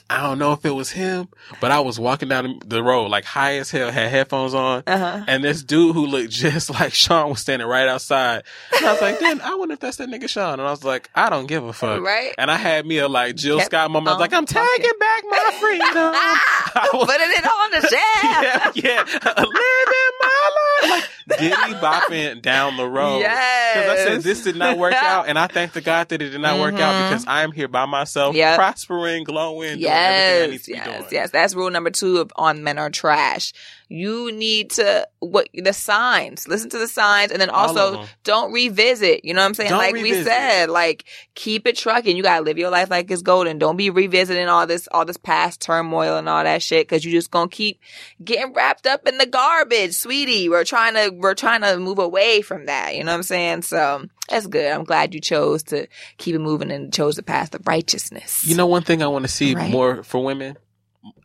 I 0.08 0.22
don't 0.22 0.38
know 0.38 0.54
if 0.54 0.63
it 0.65 0.70
was 0.72 0.91
him, 0.91 1.30
but 1.60 1.72
I 1.72 1.80
was 1.80 2.00
walking 2.00 2.30
down 2.30 2.60
the 2.63 2.84
road 2.84 3.08
like 3.10 3.26
high 3.26 3.58
as 3.58 3.72
hell, 3.72 3.89
had 3.91 4.10
headphones 4.10 4.54
on. 4.54 4.84
Uh 4.86 4.98
huh. 4.98 5.26
And 5.28 5.44
this 5.44 5.63
dude 5.63 5.96
who 5.96 6.06
looked 6.06 6.30
just 6.32 6.70
like 6.70 6.94
Sean 6.94 7.30
was 7.32 7.39
standing 7.41 7.68
right 7.68 7.88
outside. 7.88 8.44
And 8.76 8.86
I 8.86 8.91
was 8.91 9.02
like, 9.02 9.20
then 9.20 9.41
I 9.41 9.56
wonder 9.56 9.74
if 9.74 9.80
that's 9.80 9.98
that 9.98 10.08
nigga 10.10 10.30
Sean. 10.30 10.54
And 10.60 10.62
I 10.62 10.70
was 10.72 10.84
like, 10.84 11.10
I 11.15 11.30
don't 11.32 11.48
give 11.48 11.63
a 11.63 11.74
fuck. 11.74 12.02
Right. 12.02 12.34
And 12.38 12.52
I 12.52 12.56
had 12.58 12.86
me 12.86 13.00
a 13.00 13.08
like 13.08 13.36
Jill 13.36 13.58
Kept 13.58 13.72
Scott 13.72 13.89
moment. 13.89 14.10
I 14.10 14.13
was 14.13 14.20
like, 14.22 14.34
I'm 14.34 14.46
taking 14.46 14.62
talking. 14.63 15.00
back 15.00 15.24
my 15.30 15.58
freedom. 15.60 15.88
I 15.96 16.89
was- 16.94 17.06
Putting 17.08 17.32
it 17.32 17.46
on 17.46 17.72
the 17.72 17.82
shelf. 17.88 18.76
yeah, 18.76 19.04
yeah. 19.06 19.34
Living 19.38 20.14
my 20.56 20.89
life. 20.89 20.91
Like 21.28 21.39
Diddy 21.39 21.74
bopping 21.80 22.41
down 22.41 22.78
the 22.78 22.88
road. 22.88 23.20
Yes. 23.20 23.76
Because 23.78 23.89
I 23.89 24.04
said 24.04 24.22
this 24.22 24.44
did 24.44 24.56
not 24.56 24.78
work 24.78 24.94
out, 24.94 25.28
and 25.28 25.38
I 25.39 25.48
thank 25.48 25.74
the 25.74 25.82
God 25.82 26.10
that 26.10 26.22
it 26.22 26.30
did 26.30 26.41
not 26.41 26.60
work 26.60 26.76
out 26.76 26.94
Mhm. 26.94 27.10
because 27.10 27.26
I 27.28 27.44
am 27.44 27.52
here 27.52 27.68
by 27.68 27.86
myself, 27.86 28.36
Yep. 28.36 28.56
prospering, 28.58 29.24
glowing, 29.24 29.80
doing 29.80 29.91
everything 29.91 30.44
I 30.44 30.46
need 30.48 30.52
Yes, 30.54 30.62
to 30.65 30.72
be 30.72 30.78
yes, 30.78 30.86
doing. 30.86 31.08
yes. 31.12 31.32
That's 31.32 31.56
rule 31.56 31.70
number 31.72 31.89
two 31.89 32.18
of 32.20 32.32
on 32.36 32.63
men 32.63 32.78
are 32.78 32.89
trash. 32.89 33.54
You 33.88 34.32
need 34.32 34.71
to 34.71 35.08
what 35.19 35.48
the 35.54 35.74
signs. 35.74 36.48
Listen 36.48 36.69
to 36.71 36.78
the 36.78 36.88
signs, 36.88 37.32
and 37.32 37.39
then 37.39 37.50
also 37.50 38.06
don't 38.24 38.52
revisit. 38.52 39.24
You 39.24 39.34
know 39.34 39.41
what 39.41 39.48
I'm 39.48 39.54
saying? 39.54 39.69
Don't 39.69 39.80
like 39.80 39.93
we 39.93 40.13
said, 40.24 40.69
like 40.69 41.06
keep 41.36 41.67
it 41.67 41.76
trucking. 41.78 42.17
You 42.17 42.24
gotta 42.24 42.43
live 42.43 42.58
your 42.58 42.69
life 42.69 42.89
like 42.89 43.10
it's 43.12 43.21
golden. 43.21 43.58
Don't 43.60 43.78
be 43.78 43.89
revisiting 43.89 44.48
all 44.48 44.65
this, 44.67 44.88
all 44.91 45.06
this 45.06 45.17
past 45.17 45.62
turmoil 45.62 46.17
and 46.17 46.28
all 46.28 46.43
that 46.43 46.62
shit 46.63 46.88
because 46.88 47.06
you're 47.06 47.13
just 47.13 47.32
gonna 47.32 47.48
keep 47.50 47.80
getting 48.24 48.54
wrapped 48.54 48.88
up 48.88 49.08
in 49.08 49.17
the 49.17 49.26
garbage, 49.26 49.93
sweetie. 49.93 50.50
We're 50.50 50.63
trying 50.65 50.93
to, 50.95 51.10
we're 51.15 51.36
trying 51.36 51.62
to 51.62 51.78
move 51.78 52.00
away 52.00 52.41
from 52.41 52.65
that. 52.65 52.95
You 52.95 53.04
know 53.04 53.12
what 53.12 53.17
I'm 53.17 53.24
saying? 53.24 53.62
So 53.63 54.06
that's 54.30 54.48
good. 54.48 54.71
I'm 54.71 54.84
glad 54.84 55.13
you 55.13 55.21
chose 55.21 55.63
to 55.63 55.88
keep 56.17 56.34
it 56.36 56.39
moving 56.39 56.71
and 56.71 56.91
chose 56.93 57.15
the 57.15 57.24
path 57.24 57.54
of 57.54 57.67
righteousness. 57.67 58.45
You 58.45 58.56
know, 58.56 58.65
one 58.67 58.84
thing 58.84 59.04
I 59.04 59.08
want 59.08 59.26
to 59.26 59.32
see 59.32 59.54
Right. 59.54 59.69
more 59.71 60.04
for 60.04 60.24
women, 60.24 60.58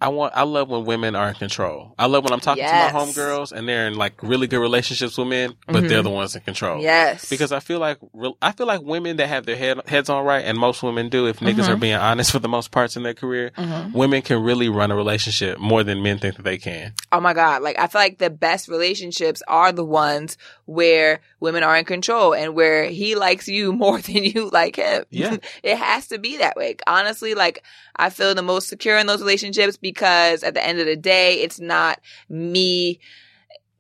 I 0.01 0.09
want 0.09 0.33
I 0.37 0.43
love 0.43 0.69
when 0.69 0.85
women 0.85 1.15
are 1.17 1.29
in 1.29 1.35
control. 1.35 1.95
I 1.99 2.07
love 2.07 2.25
when 2.25 2.33
I'm 2.33 2.41
talking 2.41 2.63
Yes. 2.63 2.91
to 2.91 2.95
my 2.99 3.01
homegirls 3.05 3.53
and 3.53 3.69
they're 3.69 3.87
in 3.87 3.95
like 3.95 4.23
really 4.23 4.47
good 4.47 4.59
relationships 4.61 5.17
with 5.17 5.29
men, 5.29 5.55
but 5.67 5.85
Mhm. 5.85 5.89
they're 5.89 6.03
the 6.03 6.11
ones 6.11 6.35
in 6.37 6.43
control. 6.43 6.83
Yes. 6.83 7.29
Because 7.31 7.51
I 7.53 7.61
feel 7.61 7.79
like 7.79 7.99
I 8.43 8.53
feel 8.53 8.67
like 8.67 8.83
women 8.83 9.17
that 9.17 9.29
have 9.29 9.47
their 9.47 9.57
head, 9.57 9.81
heads 9.87 10.09
on 10.11 10.25
right, 10.25 10.45
and 10.45 10.59
most 10.59 10.83
women 10.83 11.09
do, 11.09 11.27
if 11.27 11.41
niggas 11.41 11.65
Mhm. 11.65 11.69
are 11.71 11.77
being 11.77 11.95
honest 11.95 12.31
for 12.33 12.39
the 12.39 12.49
most 12.49 12.71
parts 12.71 12.97
in 12.97 13.03
their 13.05 13.15
career, 13.15 13.53
Mhm. 13.57 13.93
women 13.93 14.23
can 14.23 14.43
really 14.43 14.69
run 14.69 14.91
a 14.91 14.97
relationship 14.97 15.59
more 15.59 15.83
than 15.83 16.03
men 16.03 16.19
think 16.19 16.37
that 16.37 16.43
they 16.43 16.59
can. 16.59 16.93
Oh 17.13 17.21
my 17.21 17.33
God. 17.33 17.63
Like, 17.63 17.79
I 17.79 17.87
feel 17.87 18.01
like 18.01 18.19
the 18.19 18.31
best 18.31 18.69
relationships 18.69 19.43
are 19.49 19.73
the 19.73 19.85
ones 19.85 20.37
where 20.67 21.21
women 21.41 21.63
are 21.63 21.77
in 21.77 21.85
control 21.85 22.35
and 22.35 22.55
where 22.55 22.85
he 22.85 23.15
likes 23.15 23.49
you 23.49 23.73
more 23.85 23.99
than 24.01 24.25
you 24.25 24.51
like 24.53 24.77
him. 24.77 25.05
Yeah. 25.11 25.37
it 25.63 25.77
has 25.79 26.09
to 26.09 26.19
be 26.19 26.37
that 26.39 26.57
way. 26.57 26.77
Honestly, 26.87 27.35
like, 27.35 27.63
I 28.01 28.11
feel 28.11 28.35
the 28.35 28.43
most 28.43 28.69
secure 28.69 28.97
in 28.97 29.07
those 29.07 29.21
relationships 29.21 29.77
because 29.77 30.43
at 30.43 30.55
the 30.55 30.67
end 30.67 30.81
of 30.81 30.87
the 30.87 30.97
day, 30.97 31.35
it's 31.43 31.61
not 31.61 32.01
me. 32.29 32.99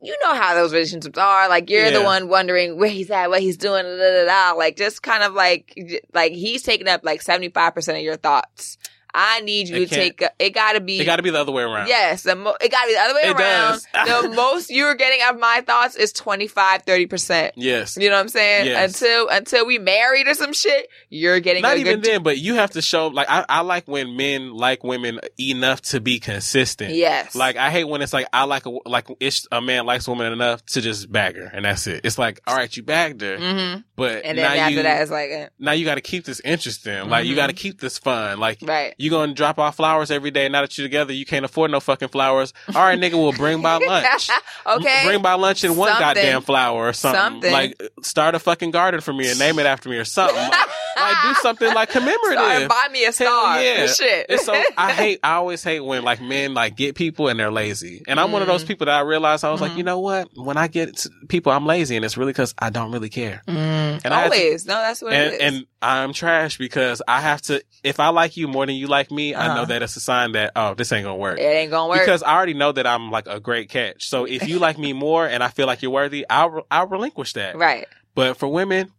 You 0.03 0.17
know 0.23 0.35
how 0.35 0.55
those 0.55 0.73
relationships 0.73 1.19
are. 1.19 1.49
Like 1.49 1.71
you're 1.71 1.91
the 1.91 2.03
one 2.03 2.29
wondering 2.29 2.79
where 2.79 2.89
he's 2.89 3.11
at, 3.11 3.31
what 3.31 3.41
he's 3.41 3.57
doing, 3.57 3.83
da, 3.83 3.97
da, 3.97 4.25
da, 4.25 4.53
da. 4.53 4.57
like 4.57 4.77
just 4.77 5.03
kind 5.03 5.23
of 5.23 5.33
like, 5.35 5.75
like 6.13 6.33
he's 6.33 6.63
taking 6.63 6.89
up 6.89 7.03
like 7.03 7.23
75% 7.23 7.97
of 7.97 8.03
your 8.03 8.17
thoughts. 8.17 8.79
I 9.15 9.41
need 9.41 9.69
you 9.69 9.81
to 9.81 9.87
take, 9.87 10.23
a, 10.23 10.31
it 10.39 10.51
gotta 10.51 10.81
be, 10.81 11.01
It 11.01 11.05
got 11.05 11.17
to 11.17 11.23
be 11.23 11.31
the 11.31 11.41
other 11.41 11.53
way 11.53 11.63
around. 11.63 11.89
Yes, 11.89 12.23
the 12.23 12.37
mo- 12.37 12.57
it 12.61 12.71
got 12.71 12.83
to 12.83 12.87
be 12.89 12.95
the 12.95 13.01
other 13.01 13.15
way 13.15 13.21
It 13.23 13.37
around. 13.37 13.81
does. 13.93 14.23
the 14.23 14.29
most 14.37 14.71
you're 14.71 14.95
getting 14.95 15.21
of 15.29 15.39
my 15.39 15.63
thoughts 15.67 15.97
is 15.97 16.13
25, 16.13 16.85
30%. 16.85 17.53
Yes. 17.57 17.97
You 17.97 18.09
know 18.09 18.17
what 18.17 18.21
I'm 18.23 18.29
saying? 18.29 18.67
Yes. 18.67 19.01
Until 19.01 19.29
until 19.29 19.67
we 19.67 19.79
married 19.79 20.29
or 20.29 20.35
some 20.35 20.53
shit, 20.53 20.89
you're 21.09 21.41
getting 21.41 21.63
Not 21.63 21.79
even 21.79 22.01
then, 22.01 22.23
but 22.23 22.39
you 22.39 22.55
have 22.55 22.71
to 22.73 22.83
show 22.83 23.09
like 23.09 23.27
I, 23.29 23.45
I 23.49 23.61
like 23.63 23.89
when 23.89 24.17
men 24.17 24.53
like 24.53 24.85
women 24.85 25.21
enough 25.39 25.81
to 25.83 26.01
be 26.01 26.19
consistent. 26.21 26.95
Yes. 26.95 27.35
Like 27.35 27.57
I 27.57 27.71
hate 27.71 27.85
when 27.85 28.03
it's 28.03 28.13
like 28.13 28.27
I 28.33 28.45
like 28.45 28.67
a 28.67 28.71
like 28.87 29.09
it's 29.21 29.47
a 29.53 29.61
man 29.61 29.87
likes 29.87 30.07
a 30.07 30.11
woman 30.11 30.33
enough 30.33 30.65
to 30.67 30.81
just 30.81 31.11
bag 31.11 31.37
her 31.37 31.51
and 31.53 31.65
that's 31.65 31.87
it. 31.87 32.03
It's 32.05 32.19
like 32.19 32.41
all 32.47 32.57
right, 32.57 32.75
you 32.77 32.83
bagged 32.83 33.21
her, 33.23 33.37
hmm 33.39 33.81
but 33.97 34.25
And 34.25 34.37
now 34.39 34.49
then 34.51 34.59
after 34.59 34.75
you 34.77 34.83
that, 34.83 35.03
it's 35.03 35.11
like, 35.11 35.31
eh, 35.31 35.49
now 35.59 35.73
you 35.73 35.85
got 35.85 35.97
to 35.97 36.01
keep 36.01 36.25
this 36.25 36.41
interesting. 36.41 37.09
Like 37.11 37.27
you 37.27 37.35
Mhm. 37.35 37.37
got 37.37 37.47
to 37.49 37.53
keep 37.53 37.81
this 37.81 37.99
fun. 37.99 38.39
Like 38.41 38.59
right. 38.63 38.95
You 39.01 39.11
gonna 39.11 39.33
drop 39.35 39.59
off 39.59 39.77
flowers 39.77 40.11
every 40.11 40.31
day. 40.31 40.49
Now 40.49 40.61
that 40.61 40.77
you're 40.77 40.85
together, 40.87 41.13
you 41.13 41.25
can't 41.25 41.45
afford 41.45 41.71
no 41.71 41.81
fucking 41.81 42.09
flowers. 42.09 42.53
All 42.75 42.83
right, 42.83 42.99
nigga, 42.99 43.15
we'll 43.15 43.33
bring 43.33 43.63
by 43.63 43.79
lunch. 43.79 44.29
okay. 44.67 45.03
Bring 45.07 45.23
by 45.23 45.35
lunch 45.35 45.65
and 45.65 45.77
one 45.77 45.89
Something. 45.89 46.07
goddamn 46.07 46.43
flower 46.43 46.89
or 46.89 46.93
something. 46.93 47.21
Something. 47.21 47.53
Like 47.53 47.83
start 48.03 48.35
a 48.35 48.39
fucking 48.39 48.73
garden 48.73 49.01
for 49.01 49.13
me 49.13 49.31
and 49.31 49.39
name 49.39 49.59
it 49.59 49.67
after 49.67 49.89
me 49.89 49.97
or 49.97 50.05
something. 50.05 50.37
Like, 50.37 50.69
like 50.97 51.17
do 51.23 51.35
something 51.41 51.75
like 51.75 51.89
commemorative. 51.91 52.67
Star, 52.67 52.69
buy 52.69 52.89
me 52.93 53.05
a 53.07 53.13
star. 53.13 53.63
yeah. 53.63 53.87
Shit. 53.87 54.27
It's 54.29 54.45
so 54.45 54.61
I 54.77 54.93
hate 54.93 55.21
I 55.23 55.35
always 55.35 55.65
hate 55.65 55.81
when 55.81 56.03
like 56.03 56.21
men 56.21 56.53
like 56.53 56.77
get 56.77 56.95
people 56.95 57.29
and 57.29 57.41
they're 57.41 57.51
lazy. 57.51 58.03
And 58.07 58.21
I'm 58.21 58.33
one 58.33 58.43
of 58.43 58.49
those 58.49 58.65
Mm. 58.65 58.69
people 58.69 58.85
that 58.87 58.97
I 58.97 59.01
realized 59.01 59.45
I 59.45 59.51
was 59.51 59.61
like, 59.63 59.73
Mhm. 59.73 59.77
you 59.79 59.83
know 59.85 60.01
what? 60.01 60.29
When 60.35 60.59
I 60.59 60.67
get 60.69 61.07
people, 61.29 61.53
I'm 61.53 61.65
lazy 61.65 61.97
and 61.97 62.05
it's 62.05 62.19
really 62.19 62.33
because 62.33 62.55
I 62.59 62.69
don't 62.69 62.93
really 62.93 63.09
care. 63.09 63.43
Mm. 63.49 64.03
And 64.05 64.13
I 64.13 64.25
to- 64.29 64.35
Always. 64.35 64.67
no, 64.67 64.75
that's 64.75 65.01
what 65.01 65.13
And 65.15 65.33
it 65.33 65.35
is. 65.35 65.41
and 65.41 65.67
I'm 65.81 66.13
trash 66.13 66.59
because 66.59 67.01
I 67.09 67.21
have 67.23 67.41
to 67.43 67.63
if 67.83 67.99
I 68.01 68.09
like 68.09 68.37
you 68.37 68.49
more 68.49 68.67
than 68.67 68.75
you 68.75 68.87
like 68.91 69.11
me, 69.11 69.35
I 69.35 69.47
know 69.49 69.53
Uh-huh. 69.63 69.65
that 69.67 69.83
it's 69.83 69.97
a 69.97 70.01
sign 70.01 70.33
that 70.33 70.53
oh 70.55 70.75
this 70.75 70.93
ain't 70.93 71.05
gonna 71.05 71.17
work. 71.17 71.39
it 71.39 71.43
ain't 71.43 71.71
gonna 71.71 71.89
work. 71.89 72.01
Because 72.01 72.23
I 72.23 72.35
already 72.35 72.55
know 72.55 72.73
that 72.73 72.87
I'm 72.87 73.11
like 73.11 73.27
a 73.27 73.41
great 73.41 73.71
catch. 73.71 74.09
So 74.09 74.25
if 74.27 74.47
you 74.47 74.59
like 74.59 74.77
me 74.77 74.93
more 75.07 75.27
and 75.27 75.43
I 75.43 75.49
feel 75.49 75.67
like 75.67 75.81
you're 75.81 75.91
worthy, 75.93 76.27
I'll 76.29 76.67
I'll 76.71 76.87
relinquish 76.89 77.33
that. 77.35 77.57
right. 77.57 77.87
But 78.15 78.37
for 78.37 78.49
women, 78.49 78.93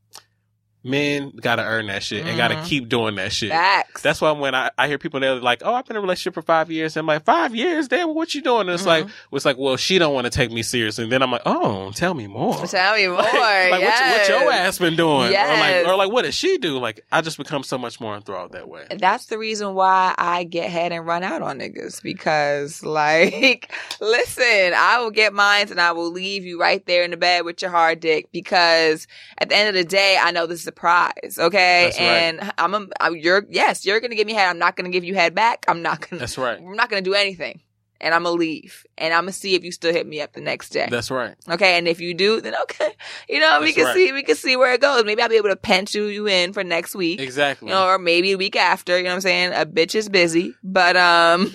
men 0.83 1.31
gotta 1.41 1.63
earn 1.63 1.87
that 1.87 2.01
shit 2.03 2.25
and 2.25 2.37
gotta 2.37 2.55
Mhm. 2.55 2.65
keep 2.65 2.89
doing 2.89 3.15
that 3.15 3.31
shit. 3.31 3.51
Facts. 3.51 4.01
That's 4.01 4.19
why 4.21 4.31
when 4.31 4.55
I, 4.55 4.71
I 4.77 4.87
hear 4.87 4.97
people 4.97 5.19
they're 5.19 5.35
like, 5.35 5.61
"Oh, 5.63 5.73
I've 5.73 5.85
been 5.85 5.95
in 5.95 5.99
a 5.99 6.01
relationship 6.01 6.33
for 6.33 6.41
five 6.41 6.71
years," 6.71 6.97
I'm 6.97 7.05
like, 7.05 7.23
five 7.23 7.55
years? 7.55 7.87
Damn, 7.87 8.13
what 8.15 8.33
you 8.33 8.41
doing?" 8.41 8.61
And 8.61 8.71
it's 8.71 8.85
like, 8.85 9.05
Mm-hmm. 9.05 9.35
it's 9.35 9.45
like, 9.45 9.57
well, 9.57 9.77
she 9.77 9.99
don't 9.99 10.13
want 10.13 10.25
to 10.25 10.31
take 10.31 10.51
me 10.51 10.63
seriously. 10.63 11.03
And 11.03 11.11
then 11.13 11.21
I'm 11.21 11.31
like, 11.31 11.43
"Oh, 11.45 11.91
tell 11.91 12.13
me 12.13 12.27
more." 12.27 12.65
Tell 12.65 12.95
me 12.95 13.07
more. 13.09 13.17
like, 13.17 13.33
like 13.71 13.81
yes. 13.81 14.29
what, 14.29 14.35
what 14.35 14.41
your 14.43 14.51
ass 14.51 14.77
been 14.79 14.95
doing? 14.95 15.31
Yes. 15.31 15.49
Or 15.85 15.87
like, 15.87 15.93
or 15.93 15.97
like, 16.05 16.11
what 16.13 16.23
does 16.25 16.35
she 16.35 16.57
do? 16.57 16.77
Like, 16.79 17.05
I 17.11 17.21
just 17.21 17.37
become 17.37 17.63
so 17.63 17.77
much 17.77 17.99
more 18.01 18.15
enthralled 18.15 18.53
that 18.53 18.67
way. 18.67 18.85
That's 18.97 19.27
the 19.27 19.37
reason 19.37 19.73
why 19.75 20.15
I 20.17 20.43
get 20.45 20.69
head 20.69 20.91
and 20.91 21.05
run 21.05 21.23
out 21.23 21.41
on 21.41 21.59
niggas 21.59 22.01
because, 22.01 22.83
like, 22.83 23.71
listen, 23.99 24.73
I 24.75 24.99
will 24.99 25.11
get 25.11 25.33
mines 25.33 25.71
and 25.71 25.79
I 25.79 25.91
will 25.91 26.11
leave 26.11 26.43
you 26.45 26.59
right 26.59 26.85
there 26.85 27.03
in 27.03 27.11
the 27.11 27.17
bed 27.17 27.45
with 27.45 27.61
your 27.61 27.71
hard 27.71 27.99
dick 27.99 28.29
because 28.31 29.07
at 29.37 29.49
the 29.49 29.55
end 29.55 29.69
of 29.69 29.75
the 29.75 29.83
day, 29.83 30.17
I 30.19 30.31
know 30.31 30.45
this 30.47 30.61
is 30.61 30.70
a 30.71 30.73
prize, 30.73 31.37
okay? 31.37 31.85
That's 31.85 31.99
right. 31.99 32.05
and 32.07 32.53
I'm 32.57 32.73
a, 32.73 32.87
I'm, 32.99 33.15
you're, 33.15 33.45
yes, 33.49 33.85
you're 33.85 33.99
gonna 33.99 34.15
give 34.15 34.27
me 34.27 34.33
head. 34.33 34.49
I'm 34.49 34.59
not 34.59 34.75
gonna 34.75 34.89
give 34.89 35.03
you 35.03 35.13
head 35.15 35.35
back. 35.35 35.65
I'm 35.67 35.81
not 35.81 36.07
gonna, 36.09 36.19
That's 36.19 36.37
right. 36.37 36.57
I'm 36.57 36.75
not 36.75 36.89
gonna 36.89 37.01
do 37.01 37.13
anything. 37.13 37.61
And 38.03 38.13
I'm 38.15 38.23
gonna 38.23 38.35
leave 38.35 38.85
and 38.97 39.13
I'm 39.13 39.21
gonna 39.23 39.31
see 39.31 39.55
if 39.55 39.63
you 39.63 39.71
still 39.71 39.93
hit 39.93 40.07
me 40.07 40.21
up 40.21 40.33
the 40.33 40.41
next 40.41 40.69
day. 40.69 40.87
That's 40.89 41.11
right. 41.11 41.35
Okay, 41.47 41.77
and 41.77 41.87
if 41.87 42.01
you 42.01 42.13
do, 42.13 42.41
then 42.41 42.53
okay, 42.63 42.93
you 43.29 43.39
know 43.39 43.59
we 43.61 43.73
can 43.73 43.85
right. 43.85 43.95
see 43.95 44.11
we 44.11 44.23
can 44.23 44.35
see 44.35 44.55
where 44.57 44.73
it 44.73 44.81
goes. 44.81 45.03
Maybe 45.05 45.21
I'll 45.21 45.29
be 45.29 45.35
able 45.37 45.49
to 45.49 45.55
pencil 45.55 46.09
you 46.09 46.27
in 46.27 46.51
for 46.53 46.63
next 46.63 46.95
week. 46.95 47.19
Exactly. 47.21 47.67
You 47.67 47.73
know, 47.75 47.85
or 47.87 47.97
maybe 47.99 48.31
a 48.31 48.37
week 48.37 48.55
after, 48.55 48.97
you 48.97 49.03
know 49.03 49.09
what 49.11 49.15
I'm 49.15 49.21
saying? 49.21 49.53
A 49.53 49.65
bitch 49.65 49.95
is 49.95 50.09
busy. 50.09 50.55
But 50.63 50.97
um 50.97 51.53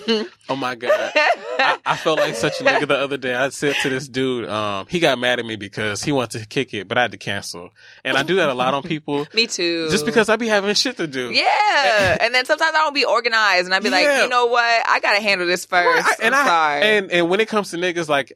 oh 0.49 0.55
my 0.55 0.75
god. 0.75 1.11
I, 1.59 1.77
I 1.85 1.97
felt 1.97 2.19
like 2.19 2.35
such 2.35 2.61
a 2.61 2.63
nigga 2.63 2.87
the 2.87 2.97
other 2.97 3.17
day. 3.17 3.33
I 3.35 3.49
said 3.49 3.75
to 3.81 3.89
this 3.89 4.07
dude, 4.07 4.47
um, 4.47 4.85
he 4.89 4.99
got 4.99 5.17
mad 5.19 5.39
at 5.39 5.45
me 5.45 5.55
because 5.55 6.03
he 6.03 6.11
wanted 6.11 6.39
to 6.41 6.47
kick 6.47 6.73
it, 6.73 6.87
but 6.87 6.97
I 6.97 7.01
had 7.03 7.11
to 7.11 7.17
cancel. 7.17 7.71
And 8.05 8.15
I 8.15 8.23
do 8.23 8.35
that 8.35 8.49
a 8.49 8.53
lot 8.53 8.73
on 8.73 8.83
people 8.83 9.25
Me 9.33 9.47
too. 9.47 9.89
just 9.89 10.05
because 10.05 10.29
I 10.29 10.35
be 10.35 10.47
having 10.47 10.73
shit 10.75 10.97
to 10.97 11.07
do. 11.07 11.31
Yeah. 11.31 12.17
and 12.21 12.33
then 12.33 12.45
sometimes 12.45 12.69
I 12.75 12.79
don't 12.83 12.93
be 12.93 13.05
organized 13.05 13.65
and 13.65 13.73
I'd 13.73 13.83
be 13.83 13.89
like, 13.89 14.05
you 14.05 14.29
know 14.29 14.45
what? 14.45 14.83
I 14.87 14.99
gotta 14.99 15.21
handle 15.21 15.47
this 15.47 15.65
first. 15.65 16.05
Right, 16.05 16.15
I- 16.19 16.25
and 16.25 16.35
I 16.41 16.45
sorry. 16.45 16.81
and 16.97 17.11
and 17.11 17.29
when 17.29 17.39
it 17.39 17.47
comes 17.47 17.71
to 17.71 17.77
niggas, 17.77 18.07
like 18.09 18.33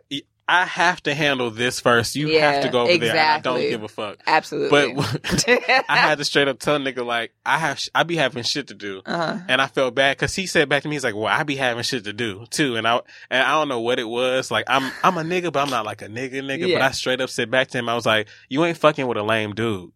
I 0.47 0.65
have 0.65 1.01
to 1.03 1.13
handle 1.13 1.49
this 1.49 1.79
first. 1.79 2.13
You 2.15 2.27
Yeah, 2.27 2.51
have 2.51 2.63
to 2.63 2.69
go 2.69 2.81
over 2.81 2.97
there. 2.97 3.11
And 3.11 3.19
I 3.19 3.39
don't 3.39 3.61
give 3.61 3.83
a 3.83 3.87
fuck. 3.87 4.17
Absolutely. 4.27 4.93
But 4.95 5.45
I 5.87 5.95
had 5.95 6.17
to 6.17 6.25
straight 6.25 6.49
up 6.49 6.59
tell 6.59 6.77
nigga 6.77 7.05
like 7.05 7.31
I 7.45 7.57
have 7.57 7.79
sh- 7.79 7.87
I 7.95 8.03
be 8.03 8.17
having 8.17 8.43
shit 8.43 8.67
to 8.67 8.73
do. 8.73 9.01
uh-huh. 9.05 9.37
And 9.47 9.61
I 9.61 9.67
felt 9.67 9.95
bad 9.95 10.17
because 10.17 10.35
he 10.35 10.47
said 10.47 10.67
back 10.67 10.83
to 10.83 10.89
me, 10.89 10.95
he's 10.95 11.05
like, 11.05 11.15
"Well, 11.15 11.27
I 11.27 11.43
be 11.43 11.55
having 11.55 11.83
shit 11.83 12.03
to 12.03 12.11
do 12.11 12.45
too," 12.49 12.75
and 12.75 12.85
I 12.85 12.99
and 13.29 13.43
I 13.43 13.51
don't 13.53 13.69
know 13.69 13.79
what 13.79 13.97
it 13.99 14.03
was. 14.07 14.51
Like 14.51 14.65
I'm 14.67 14.91
I'm 15.03 15.17
a 15.17 15.21
nigga, 15.23 15.53
but 15.53 15.61
I'm 15.61 15.69
not 15.69 15.85
like 15.85 16.01
a 16.01 16.07
nigga 16.07 16.41
nigga. 16.43 16.73
But 16.73 16.81
I 16.81 16.91
straight 16.91 17.21
up 17.21 17.29
said 17.29 17.49
back 17.49 17.69
to 17.69 17.77
him, 17.77 17.87
I 17.87 17.95
was 17.95 18.05
like, 18.05 18.27
"You 18.49 18.65
ain't 18.65 18.77
fucking 18.77 19.07
with 19.07 19.17
a 19.17 19.23
lame 19.23 19.53
dude." 19.55 19.91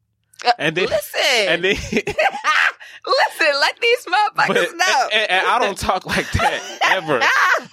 And 0.60 0.76
then 0.78 0.86
listen. 0.88 1.22
and 1.48 1.64
then 1.64 1.76
listen, 3.06 3.60
let 3.60 3.80
these 3.82 4.06
motherfuckers 4.06 4.48
but 4.48 4.76
know. 4.78 5.10
and, 5.14 5.32
and 5.32 5.48
I 5.48 5.60
don't 5.60 5.78
talk 5.78 6.06
like 6.06 6.30
that 6.34 6.80
ever. 6.84 7.22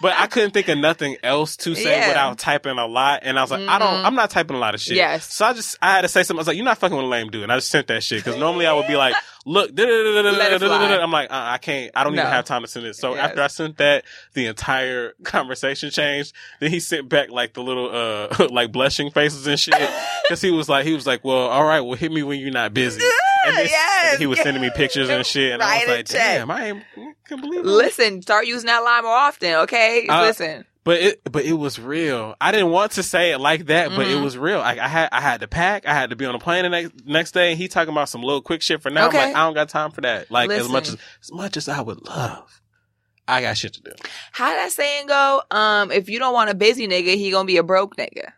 But 0.01 0.14
I 0.16 0.27
couldn't 0.27 0.53
think 0.53 0.68
of 0.68 0.79
nothing 0.79 1.16
else 1.22 1.57
to 1.59 1.75
say 1.75 1.98
Yeah. 1.98 2.09
without 2.09 2.38
typing 2.38 2.79
a 2.79 2.87
lot. 2.87 3.20
And 3.22 3.38
I 3.38 3.42
was 3.42 3.51
like, 3.51 3.68
I 3.68 3.79
don't, 3.79 3.88
Mhm. 3.94 4.05
I'm 4.07 4.14
not 4.14 4.31
typing 4.31 4.57
a 4.57 4.59
lot 4.59 4.75
of 4.75 4.81
shit. 4.81 4.96
Yes. 4.96 5.33
So 5.33 5.46
I 5.46 5.53
just, 5.53 5.77
I 5.83 5.92
had 5.92 6.03
to 6.03 6.09
say 6.09 6.22
something. 6.22 6.38
I 6.38 6.42
was 6.42 6.46
like, 6.46 6.57
you're 6.57 6.64
not 6.64 6.79
fucking 6.79 6.96
with 6.96 7.05
a 7.07 7.09
lame 7.09 7.31
dude. 7.31 7.42
And 7.42 7.53
I 7.53 7.57
just 7.57 7.68
sent 7.70 7.87
that 7.88 8.03
shit. 8.03 8.25
Cause 8.25 8.37
normally 8.37 8.66
I 8.66 8.72
would 8.72 8.87
be 8.87 8.96
like, 8.96 9.14
look, 9.44 9.70
Let 9.76 9.88
it 9.88 10.59
fly. 10.61 10.96
I'm 10.98 11.11
like, 11.11 11.31
uh, 11.31 11.35
I 11.35 11.59
can't, 11.59 11.90
I 11.94 12.05
don't 12.05 12.14
No. 12.14 12.22
even 12.22 12.33
have 12.33 12.44
time 12.44 12.62
to 12.62 12.68
send 12.68 12.87
it. 12.87 12.94
So 12.96 13.14
Yes. 13.14 13.31
after 13.31 13.42
I 13.42 13.46
sent 13.48 13.76
that, 13.78 14.05
the 14.35 14.46
entire 14.46 15.12
conversation 15.24 15.90
changed. 15.90 16.33
Then 16.61 16.70
he 16.70 16.81
sent 16.81 17.09
back 17.09 17.31
like 17.31 17.55
the 17.55 17.62
little, 17.62 17.90
uh, 17.94 18.46
like 18.50 18.72
blushing 18.72 19.11
faces 19.11 19.46
and 19.46 19.59
shit. 19.59 19.74
Cause 20.28 20.40
he 20.40 20.50
was 20.50 20.68
like, 20.68 20.87
he 20.87 20.94
was 20.94 21.07
like, 21.07 21.24
well, 21.24 21.48
all 21.48 21.64
right, 21.64 21.81
well, 21.81 21.96
hit 21.96 22.12
me 22.12 22.22
when 22.22 22.38
you're 22.40 22.50
not 22.52 22.72
busy. 22.74 23.02
And, 23.44 23.57
this- 23.57 23.70
Yes. 23.70 24.12
and 24.12 24.20
he 24.20 24.26
was 24.26 24.40
sending 24.40 24.62
me 24.62 24.70
pictures 24.74 25.09
and 25.09 25.26
shit. 25.26 25.52
And 25.52 25.62
I 25.62 25.78
was 25.81 25.88
like, 25.88 26.07
damn, 26.09 26.50
I 26.50 26.66
ain't, 26.68 26.83
can 27.24 27.40
believe 27.40 27.61
it. 27.61 27.66
Listen, 27.66 28.22
start 28.22 28.46
using 28.46 28.66
that 28.66 28.78
line 28.81 29.02
more 29.02 29.12
often, 29.12 29.55
okay? 29.62 30.07
Uh, 30.09 30.22
Listen. 30.22 30.64
But 30.85 31.01
it, 31.01 31.21
but 31.31 31.45
it 31.45 31.53
was 31.53 31.79
real. 31.79 32.35
I 32.40 32.51
didn't 32.51 32.71
want 32.71 32.92
to 32.92 33.05
say 33.05 33.31
it 33.31 33.38
like 33.38 33.66
that, 33.66 33.90
but 33.90 34.07
it 34.09 34.16
Mhm. 34.16 34.25
was 34.25 34.37
real. 34.37 34.59
Like 34.59 34.81
I 34.81 34.88
had, 34.88 35.09
I 35.12 35.21
had 35.21 35.40
to 35.42 35.47
pack. 35.49 35.87
I 35.87 35.95
had 35.95 36.11
to 36.11 36.16
be 36.16 36.27
on 36.27 36.35
a 36.35 36.40
plane 36.40 36.64
the 36.64 36.71
next 36.71 36.92
next 37.07 37.31
day. 37.33 37.51
And 37.53 37.59
he 37.59 37.68
talking 37.68 37.92
about 37.92 38.09
some 38.09 38.21
little 38.23 38.42
quick 38.42 38.62
shit 38.62 38.83
for 38.83 38.90
now. 38.90 39.07
Okay. 39.07 39.18
I'm 39.18 39.27
like, 39.29 39.37
I 39.37 39.45
don't 39.45 39.55
got 39.55 39.68
time 39.68 39.92
for 39.92 40.01
that. 40.01 40.29
Like 40.31 40.51
as 40.51 40.68
much 40.68 40.88
as 40.88 40.95
as 41.23 41.31
much 41.33 41.57
as 41.57 41.68
I 41.68 41.81
would 41.81 42.05
love, 42.09 42.61
I 43.29 43.42
got 43.42 43.57
shit 43.57 43.75
to 43.75 43.81
do. 43.81 43.92
How 44.33 44.51
that 44.51 44.73
saying 44.73 45.07
go? 45.07 45.42
Um, 45.53 45.92
if 45.92 46.09
you 46.09 46.18
don't 46.18 46.35
want 46.35 46.51
a 46.51 46.55
busy 46.55 46.88
nigga, 46.88 47.14
he 47.14 47.31
gonna 47.31 47.47
be 47.47 47.59
a 47.59 47.62
broke 47.62 47.95
nigga. 47.97 48.33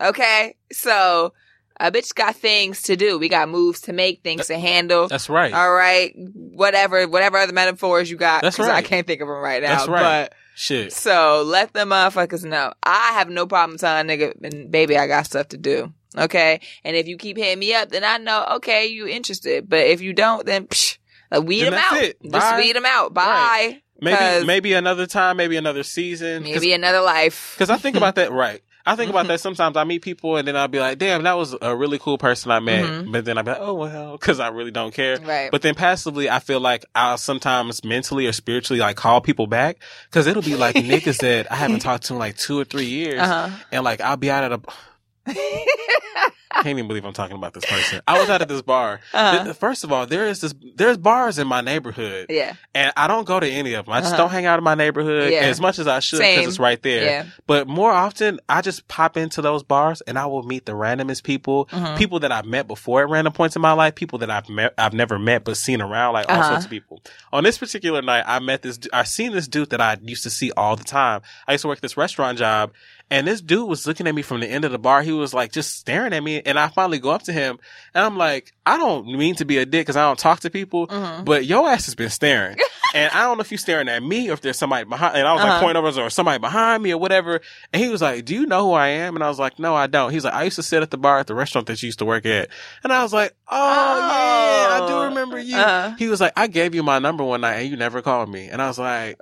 Okay? 0.00 0.54
So 0.70 1.32
a 1.80 1.90
bitch 1.90 2.14
got 2.14 2.36
things 2.36 2.82
to 2.82 2.94
do. 2.94 3.18
We 3.18 3.28
got 3.28 3.48
moves 3.48 3.80
to 3.82 3.92
make, 3.92 4.22
things 4.22 4.46
to 4.46 4.56
handle. 4.58 5.08
That's 5.08 5.28
right. 5.28 5.52
All 5.52 5.72
right. 5.72 6.12
Whatever, 6.16 7.08
whatever 7.08 7.38
other 7.38 7.52
metaphors 7.52 8.08
you 8.08 8.16
got. 8.16 8.42
That's 8.42 8.56
'cause 8.56 8.68
I 8.68 8.82
can't 8.82 9.04
think 9.06 9.20
of 9.20 9.26
them 9.26 9.36
right 9.38 9.60
now. 9.62 9.76
That's 9.78 9.88
right. 9.88 10.00
But 10.30 10.34
Shit. 10.60 10.92
so 10.92 11.44
let 11.46 11.72
the 11.72 11.84
motherfuckers 11.84 12.44
know. 12.44 12.72
I 12.82 13.12
have 13.12 13.30
no 13.30 13.46
problem 13.46 13.78
telling 13.78 14.10
a 14.10 14.12
nigga, 14.12 14.34
and 14.42 14.72
baby, 14.72 14.98
I 14.98 15.06
got 15.06 15.26
stuff 15.26 15.48
to 15.48 15.56
do. 15.56 15.92
Okay. 16.16 16.60
And 16.82 16.96
if 16.96 17.06
you 17.06 17.16
keep 17.16 17.36
hitting 17.36 17.60
me 17.60 17.74
up, 17.74 17.90
then 17.90 18.02
I 18.02 18.18
know, 18.18 18.44
okay, 18.56 18.86
you 18.86 19.06
interested. 19.06 19.68
But 19.68 19.86
if 19.86 20.00
you 20.00 20.12
don't, 20.12 20.44
then 20.44 20.66
psh, 20.66 20.98
uh, 21.30 21.40
weed 21.40 21.62
them 21.62 21.74
out. 21.74 21.98
it. 21.98 22.20
Just 22.22 22.32
Bye. 22.32 22.58
weed 22.58 22.74
them 22.74 22.86
out. 22.86 23.14
Bye. 23.14 23.22
Right. 23.22 23.82
Maybe 24.00 24.46
maybe 24.46 24.72
another 24.72 25.06
time, 25.06 25.36
maybe 25.36 25.56
another 25.56 25.84
season. 25.84 26.42
Maybe 26.42 26.72
another 26.72 27.02
life. 27.02 27.54
Because 27.56 27.70
I 27.70 27.76
think 27.76 27.96
about 27.96 28.16
that, 28.16 28.32
right? 28.32 28.60
I 28.88 28.96
think 28.96 29.10
about 29.10 29.26
Mhm. 29.26 29.28
that 29.28 29.40
sometimes. 29.40 29.76
I 29.76 29.84
meet 29.84 30.02
people 30.02 30.36
and 30.36 30.48
then 30.48 30.56
I'll 30.56 30.66
be 30.66 30.80
like, 30.80 30.98
damn, 30.98 31.22
that 31.24 31.36
was 31.36 31.54
a 31.60 31.76
really 31.76 31.98
cool 31.98 32.16
person 32.18 32.50
I 32.50 32.58
met. 32.60 32.84
Mhm. 32.84 33.12
But 33.12 33.24
then 33.24 33.36
I'll 33.38 33.44
be 33.44 33.50
like, 33.50 33.60
oh, 33.60 33.74
well, 33.74 34.12
because 34.12 34.40
I 34.40 34.48
really 34.48 34.70
don't 34.70 34.94
care. 34.94 35.18
Right. 35.20 35.50
But 35.50 35.62
then 35.62 35.74
passively, 35.74 36.30
I 36.30 36.38
feel 36.38 36.60
like 36.60 36.84
I'll 36.94 37.18
sometimes 37.18 37.84
mentally 37.84 38.26
or 38.26 38.32
spiritually 38.32 38.80
like 38.80 38.96
call 38.96 39.20
people 39.20 39.46
back 39.46 39.76
because 40.10 40.26
it'll 40.26 40.42
be 40.42 40.56
like 40.56 40.74
niggas 40.76 41.18
that 41.18 41.52
I 41.52 41.56
haven't 41.56 41.80
talked 41.88 42.04
to 42.06 42.14
in 42.14 42.18
like 42.18 42.36
two 42.38 42.58
or 42.58 42.64
three 42.64 42.86
years. 42.86 43.20
uh 43.20 43.50
And 43.70 43.84
like, 43.84 44.00
I'll 44.00 44.16
be 44.16 44.30
out 44.30 44.44
at 44.44 44.52
a, 44.52 44.60
can't 46.50 46.66
even 46.78 46.88
believe 46.88 47.04
I'm 47.04 47.12
talking 47.12 47.36
about 47.36 47.54
this 47.54 47.64
person. 47.64 48.00
I 48.08 48.18
was 48.18 48.28
out 48.30 48.42
at 48.42 48.48
this 48.48 48.62
bar. 48.62 49.00
uh-huh. 49.14 49.52
First 49.52 49.84
of 49.84 49.92
all, 49.92 50.06
there 50.06 50.26
is 50.26 50.40
this, 50.40 50.54
there's 50.76 50.96
bars 50.96 51.38
in 51.38 51.46
my 51.46 51.60
neighborhood 51.60 52.26
Yeah. 52.28 52.54
and 52.74 52.92
I 52.96 53.06
don't 53.06 53.24
go 53.26 53.38
to 53.38 53.46
any 53.48 53.74
of 53.74 53.86
them. 53.86 53.92
I 53.94 54.00
just 54.00 54.14
Uh-huh. 54.14 54.22
don't 54.24 54.30
hang 54.30 54.46
out 54.46 54.58
in 54.58 54.64
my 54.64 54.74
neighborhood 54.74 55.32
Yeah. 55.32 55.40
as 55.40 55.60
much 55.60 55.78
as 55.78 55.86
I 55.86 56.00
should 56.00 56.20
because 56.20 56.46
it's 56.46 56.58
right 56.58 56.82
there. 56.82 57.04
Yeah. 57.04 57.24
But 57.46 57.68
more 57.68 57.92
often, 57.92 58.40
I 58.48 58.62
just 58.62 58.88
pop 58.88 59.16
into 59.16 59.42
those 59.42 59.62
bars 59.62 60.00
and 60.02 60.18
I 60.18 60.26
will 60.26 60.42
meet 60.42 60.66
the 60.66 60.72
randomest 60.72 61.22
people, 61.22 61.66
Mhm. 61.72 61.96
people 61.98 62.20
that 62.20 62.32
I've 62.32 62.46
met 62.46 62.66
before 62.66 63.02
at 63.02 63.08
random 63.08 63.32
points 63.32 63.54
in 63.56 63.62
my 63.62 63.72
life, 63.72 63.94
people 63.94 64.18
that 64.20 64.30
I've 64.30 64.48
met, 64.48 64.74
I've 64.78 64.94
never 64.94 65.18
met 65.18 65.44
but 65.44 65.56
seen 65.56 65.80
around, 65.82 66.14
like 66.14 66.28
all 66.30 66.40
Uh-huh. 66.40 66.50
sorts 66.50 66.64
of 66.64 66.70
people. 66.70 67.02
On 67.32 67.44
this 67.44 67.58
particular 67.58 68.02
night, 68.02 68.24
I 68.26 68.38
met 68.38 68.62
this, 68.62 68.78
I 68.92 69.04
seen 69.04 69.32
this 69.32 69.48
dude 69.48 69.70
that 69.70 69.80
I 69.80 69.96
used 70.02 70.22
to 70.22 70.30
see 70.30 70.50
all 70.56 70.76
the 70.76 70.84
time. 70.84 71.20
I 71.46 71.52
used 71.52 71.62
to 71.62 71.68
work 71.68 71.80
this 71.80 71.96
restaurant 71.96 72.38
job 72.38 72.72
and 73.10 73.26
this 73.26 73.40
dude 73.40 73.68
was 73.68 73.86
looking 73.86 74.06
at 74.06 74.14
me 74.14 74.22
from 74.22 74.40
the 74.40 74.46
end 74.48 74.64
of 74.64 74.72
the 74.72 74.78
bar. 74.78 75.02
He 75.02 75.12
was 75.12 75.32
like 75.32 75.52
just 75.52 75.76
staring 75.76 76.12
at 76.12 76.22
me 76.22 76.42
and 76.44 76.58
I 76.58 76.68
finally 76.68 76.98
go 76.98 77.10
up 77.10 77.22
to 77.22 77.32
him 77.32 77.58
and 77.94 78.04
I'm 78.04 78.16
like, 78.16 78.52
I 78.66 78.76
don't 78.76 79.06
mean 79.16 79.34
to 79.36 79.44
be 79.44 79.58
a 79.58 79.64
dick 79.66 79.86
because 79.86 79.96
I 79.96 80.02
don't 80.02 80.18
talk 80.18 80.40
to 80.40 80.50
people, 80.50 80.86
Mhm. 80.88 81.24
but 81.24 81.46
your 81.46 81.68
ass 81.68 81.86
has 81.86 81.94
been 81.94 82.10
staring. 82.10 82.56
and 82.94 83.10
I 83.12 83.22
don't 83.22 83.36
know 83.38 83.42
if 83.42 83.50
you're 83.50 83.58
staring 83.58 83.88
at 83.88 84.02
me 84.02 84.28
or 84.30 84.34
if 84.34 84.40
there's 84.42 84.58
somebody 84.58 84.84
behind. 84.84 85.16
And 85.16 85.26
I 85.26 85.32
was 85.32 85.42
like 85.42 85.50
Uh-huh. 85.52 85.60
pointing 85.60 85.82
over 85.84 86.00
or 86.02 86.10
somebody 86.10 86.38
behind 86.38 86.82
me 86.82 86.92
or 86.92 86.98
whatever. 86.98 87.40
And 87.72 87.82
he 87.82 87.88
was 87.88 88.02
like, 88.02 88.24
"Do 88.24 88.34
you 88.34 88.44
know 88.46 88.64
who 88.66 88.72
I 88.72 88.88
am?" 88.88 89.14
And 89.14 89.24
I 89.24 89.28
was 89.28 89.38
like, 89.38 89.58
"No, 89.58 89.74
I 89.74 89.86
don't." 89.86 90.10
He's 90.12 90.24
like, 90.24 90.34
"I 90.34 90.44
used 90.44 90.56
to 90.56 90.62
sit 90.62 90.82
at 90.82 90.90
the 90.90 90.98
bar 90.98 91.18
at 91.18 91.26
the 91.26 91.34
restaurant 91.34 91.66
that 91.68 91.82
you 91.82 91.86
used 91.86 91.98
to 92.00 92.04
work 92.04 92.26
at." 92.26 92.48
And 92.84 92.92
I 92.92 93.02
was 93.02 93.12
like, 93.12 93.34
"Oh, 93.48 93.56
yeah, 93.56 94.84
I 94.84 94.86
do 94.88 95.02
remember 95.08 95.38
you." 95.38 95.56
Uh-huh. 95.56 95.94
He 95.98 96.08
was 96.08 96.20
like, 96.20 96.32
"I 96.36 96.46
gave 96.46 96.74
you 96.74 96.82
my 96.82 96.98
number 96.98 97.24
one 97.24 97.40
night 97.40 97.54
and 97.60 97.70
you 97.70 97.76
never 97.76 98.02
called 98.02 98.28
me." 98.28 98.48
And 98.48 98.60
I 98.60 98.66
was 98.68 98.78
like. 98.78 99.16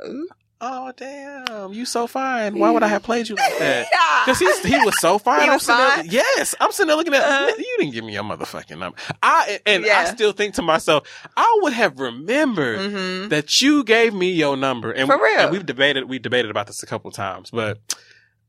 "Oh, 0.60 0.92
damn, 0.96 1.72
you 1.72 1.84
so 1.84 2.06
fine. 2.06 2.58
Why 2.58 2.70
would 2.70 2.82
I 2.82 2.88
have 2.88 3.02
played 3.02 3.28
you 3.28 3.34
like 3.36 3.58
that?" 3.58 3.86
Because 4.24 4.38
he's 4.38 4.58
he 4.64 4.76
was 4.84 4.98
so 5.00 5.18
fine. 5.18 5.48
I'm 5.50 5.58
sitting 5.58 5.78
there- 5.84 6.04
yes, 6.06 6.54
I'm 6.60 6.72
sitting 6.72 6.88
there 6.88 6.96
looking 6.96 7.14
at 7.14 7.22
Uh-huh. 7.22 7.54
you. 7.58 7.76
Didn't 7.78 7.92
give 7.94 8.04
me 8.04 8.14
your 8.14 8.22
motherfucking 8.24 8.78
number. 8.78 8.96
I 9.22 9.60
and 9.66 9.84
I 9.86 10.04
still 10.06 10.32
think 10.32 10.54
to 10.54 10.62
myself, 10.62 11.06
I 11.36 11.58
would 11.62 11.72
have 11.72 11.98
remembered 12.00 12.78
Mhm. 12.80 13.28
that 13.30 13.60
you 13.60 13.84
gave 13.84 14.14
me 14.14 14.30
your 14.32 14.56
number. 14.56 14.90
And, 14.92 15.06
For 15.08 15.22
real. 15.22 15.38
and 15.40 15.50
we've 15.52 15.66
debated 15.66 16.08
we 16.08 16.18
debated 16.18 16.50
about 16.50 16.66
this 16.66 16.82
a 16.82 16.86
couple 16.86 17.10
times, 17.10 17.50
but 17.50 17.78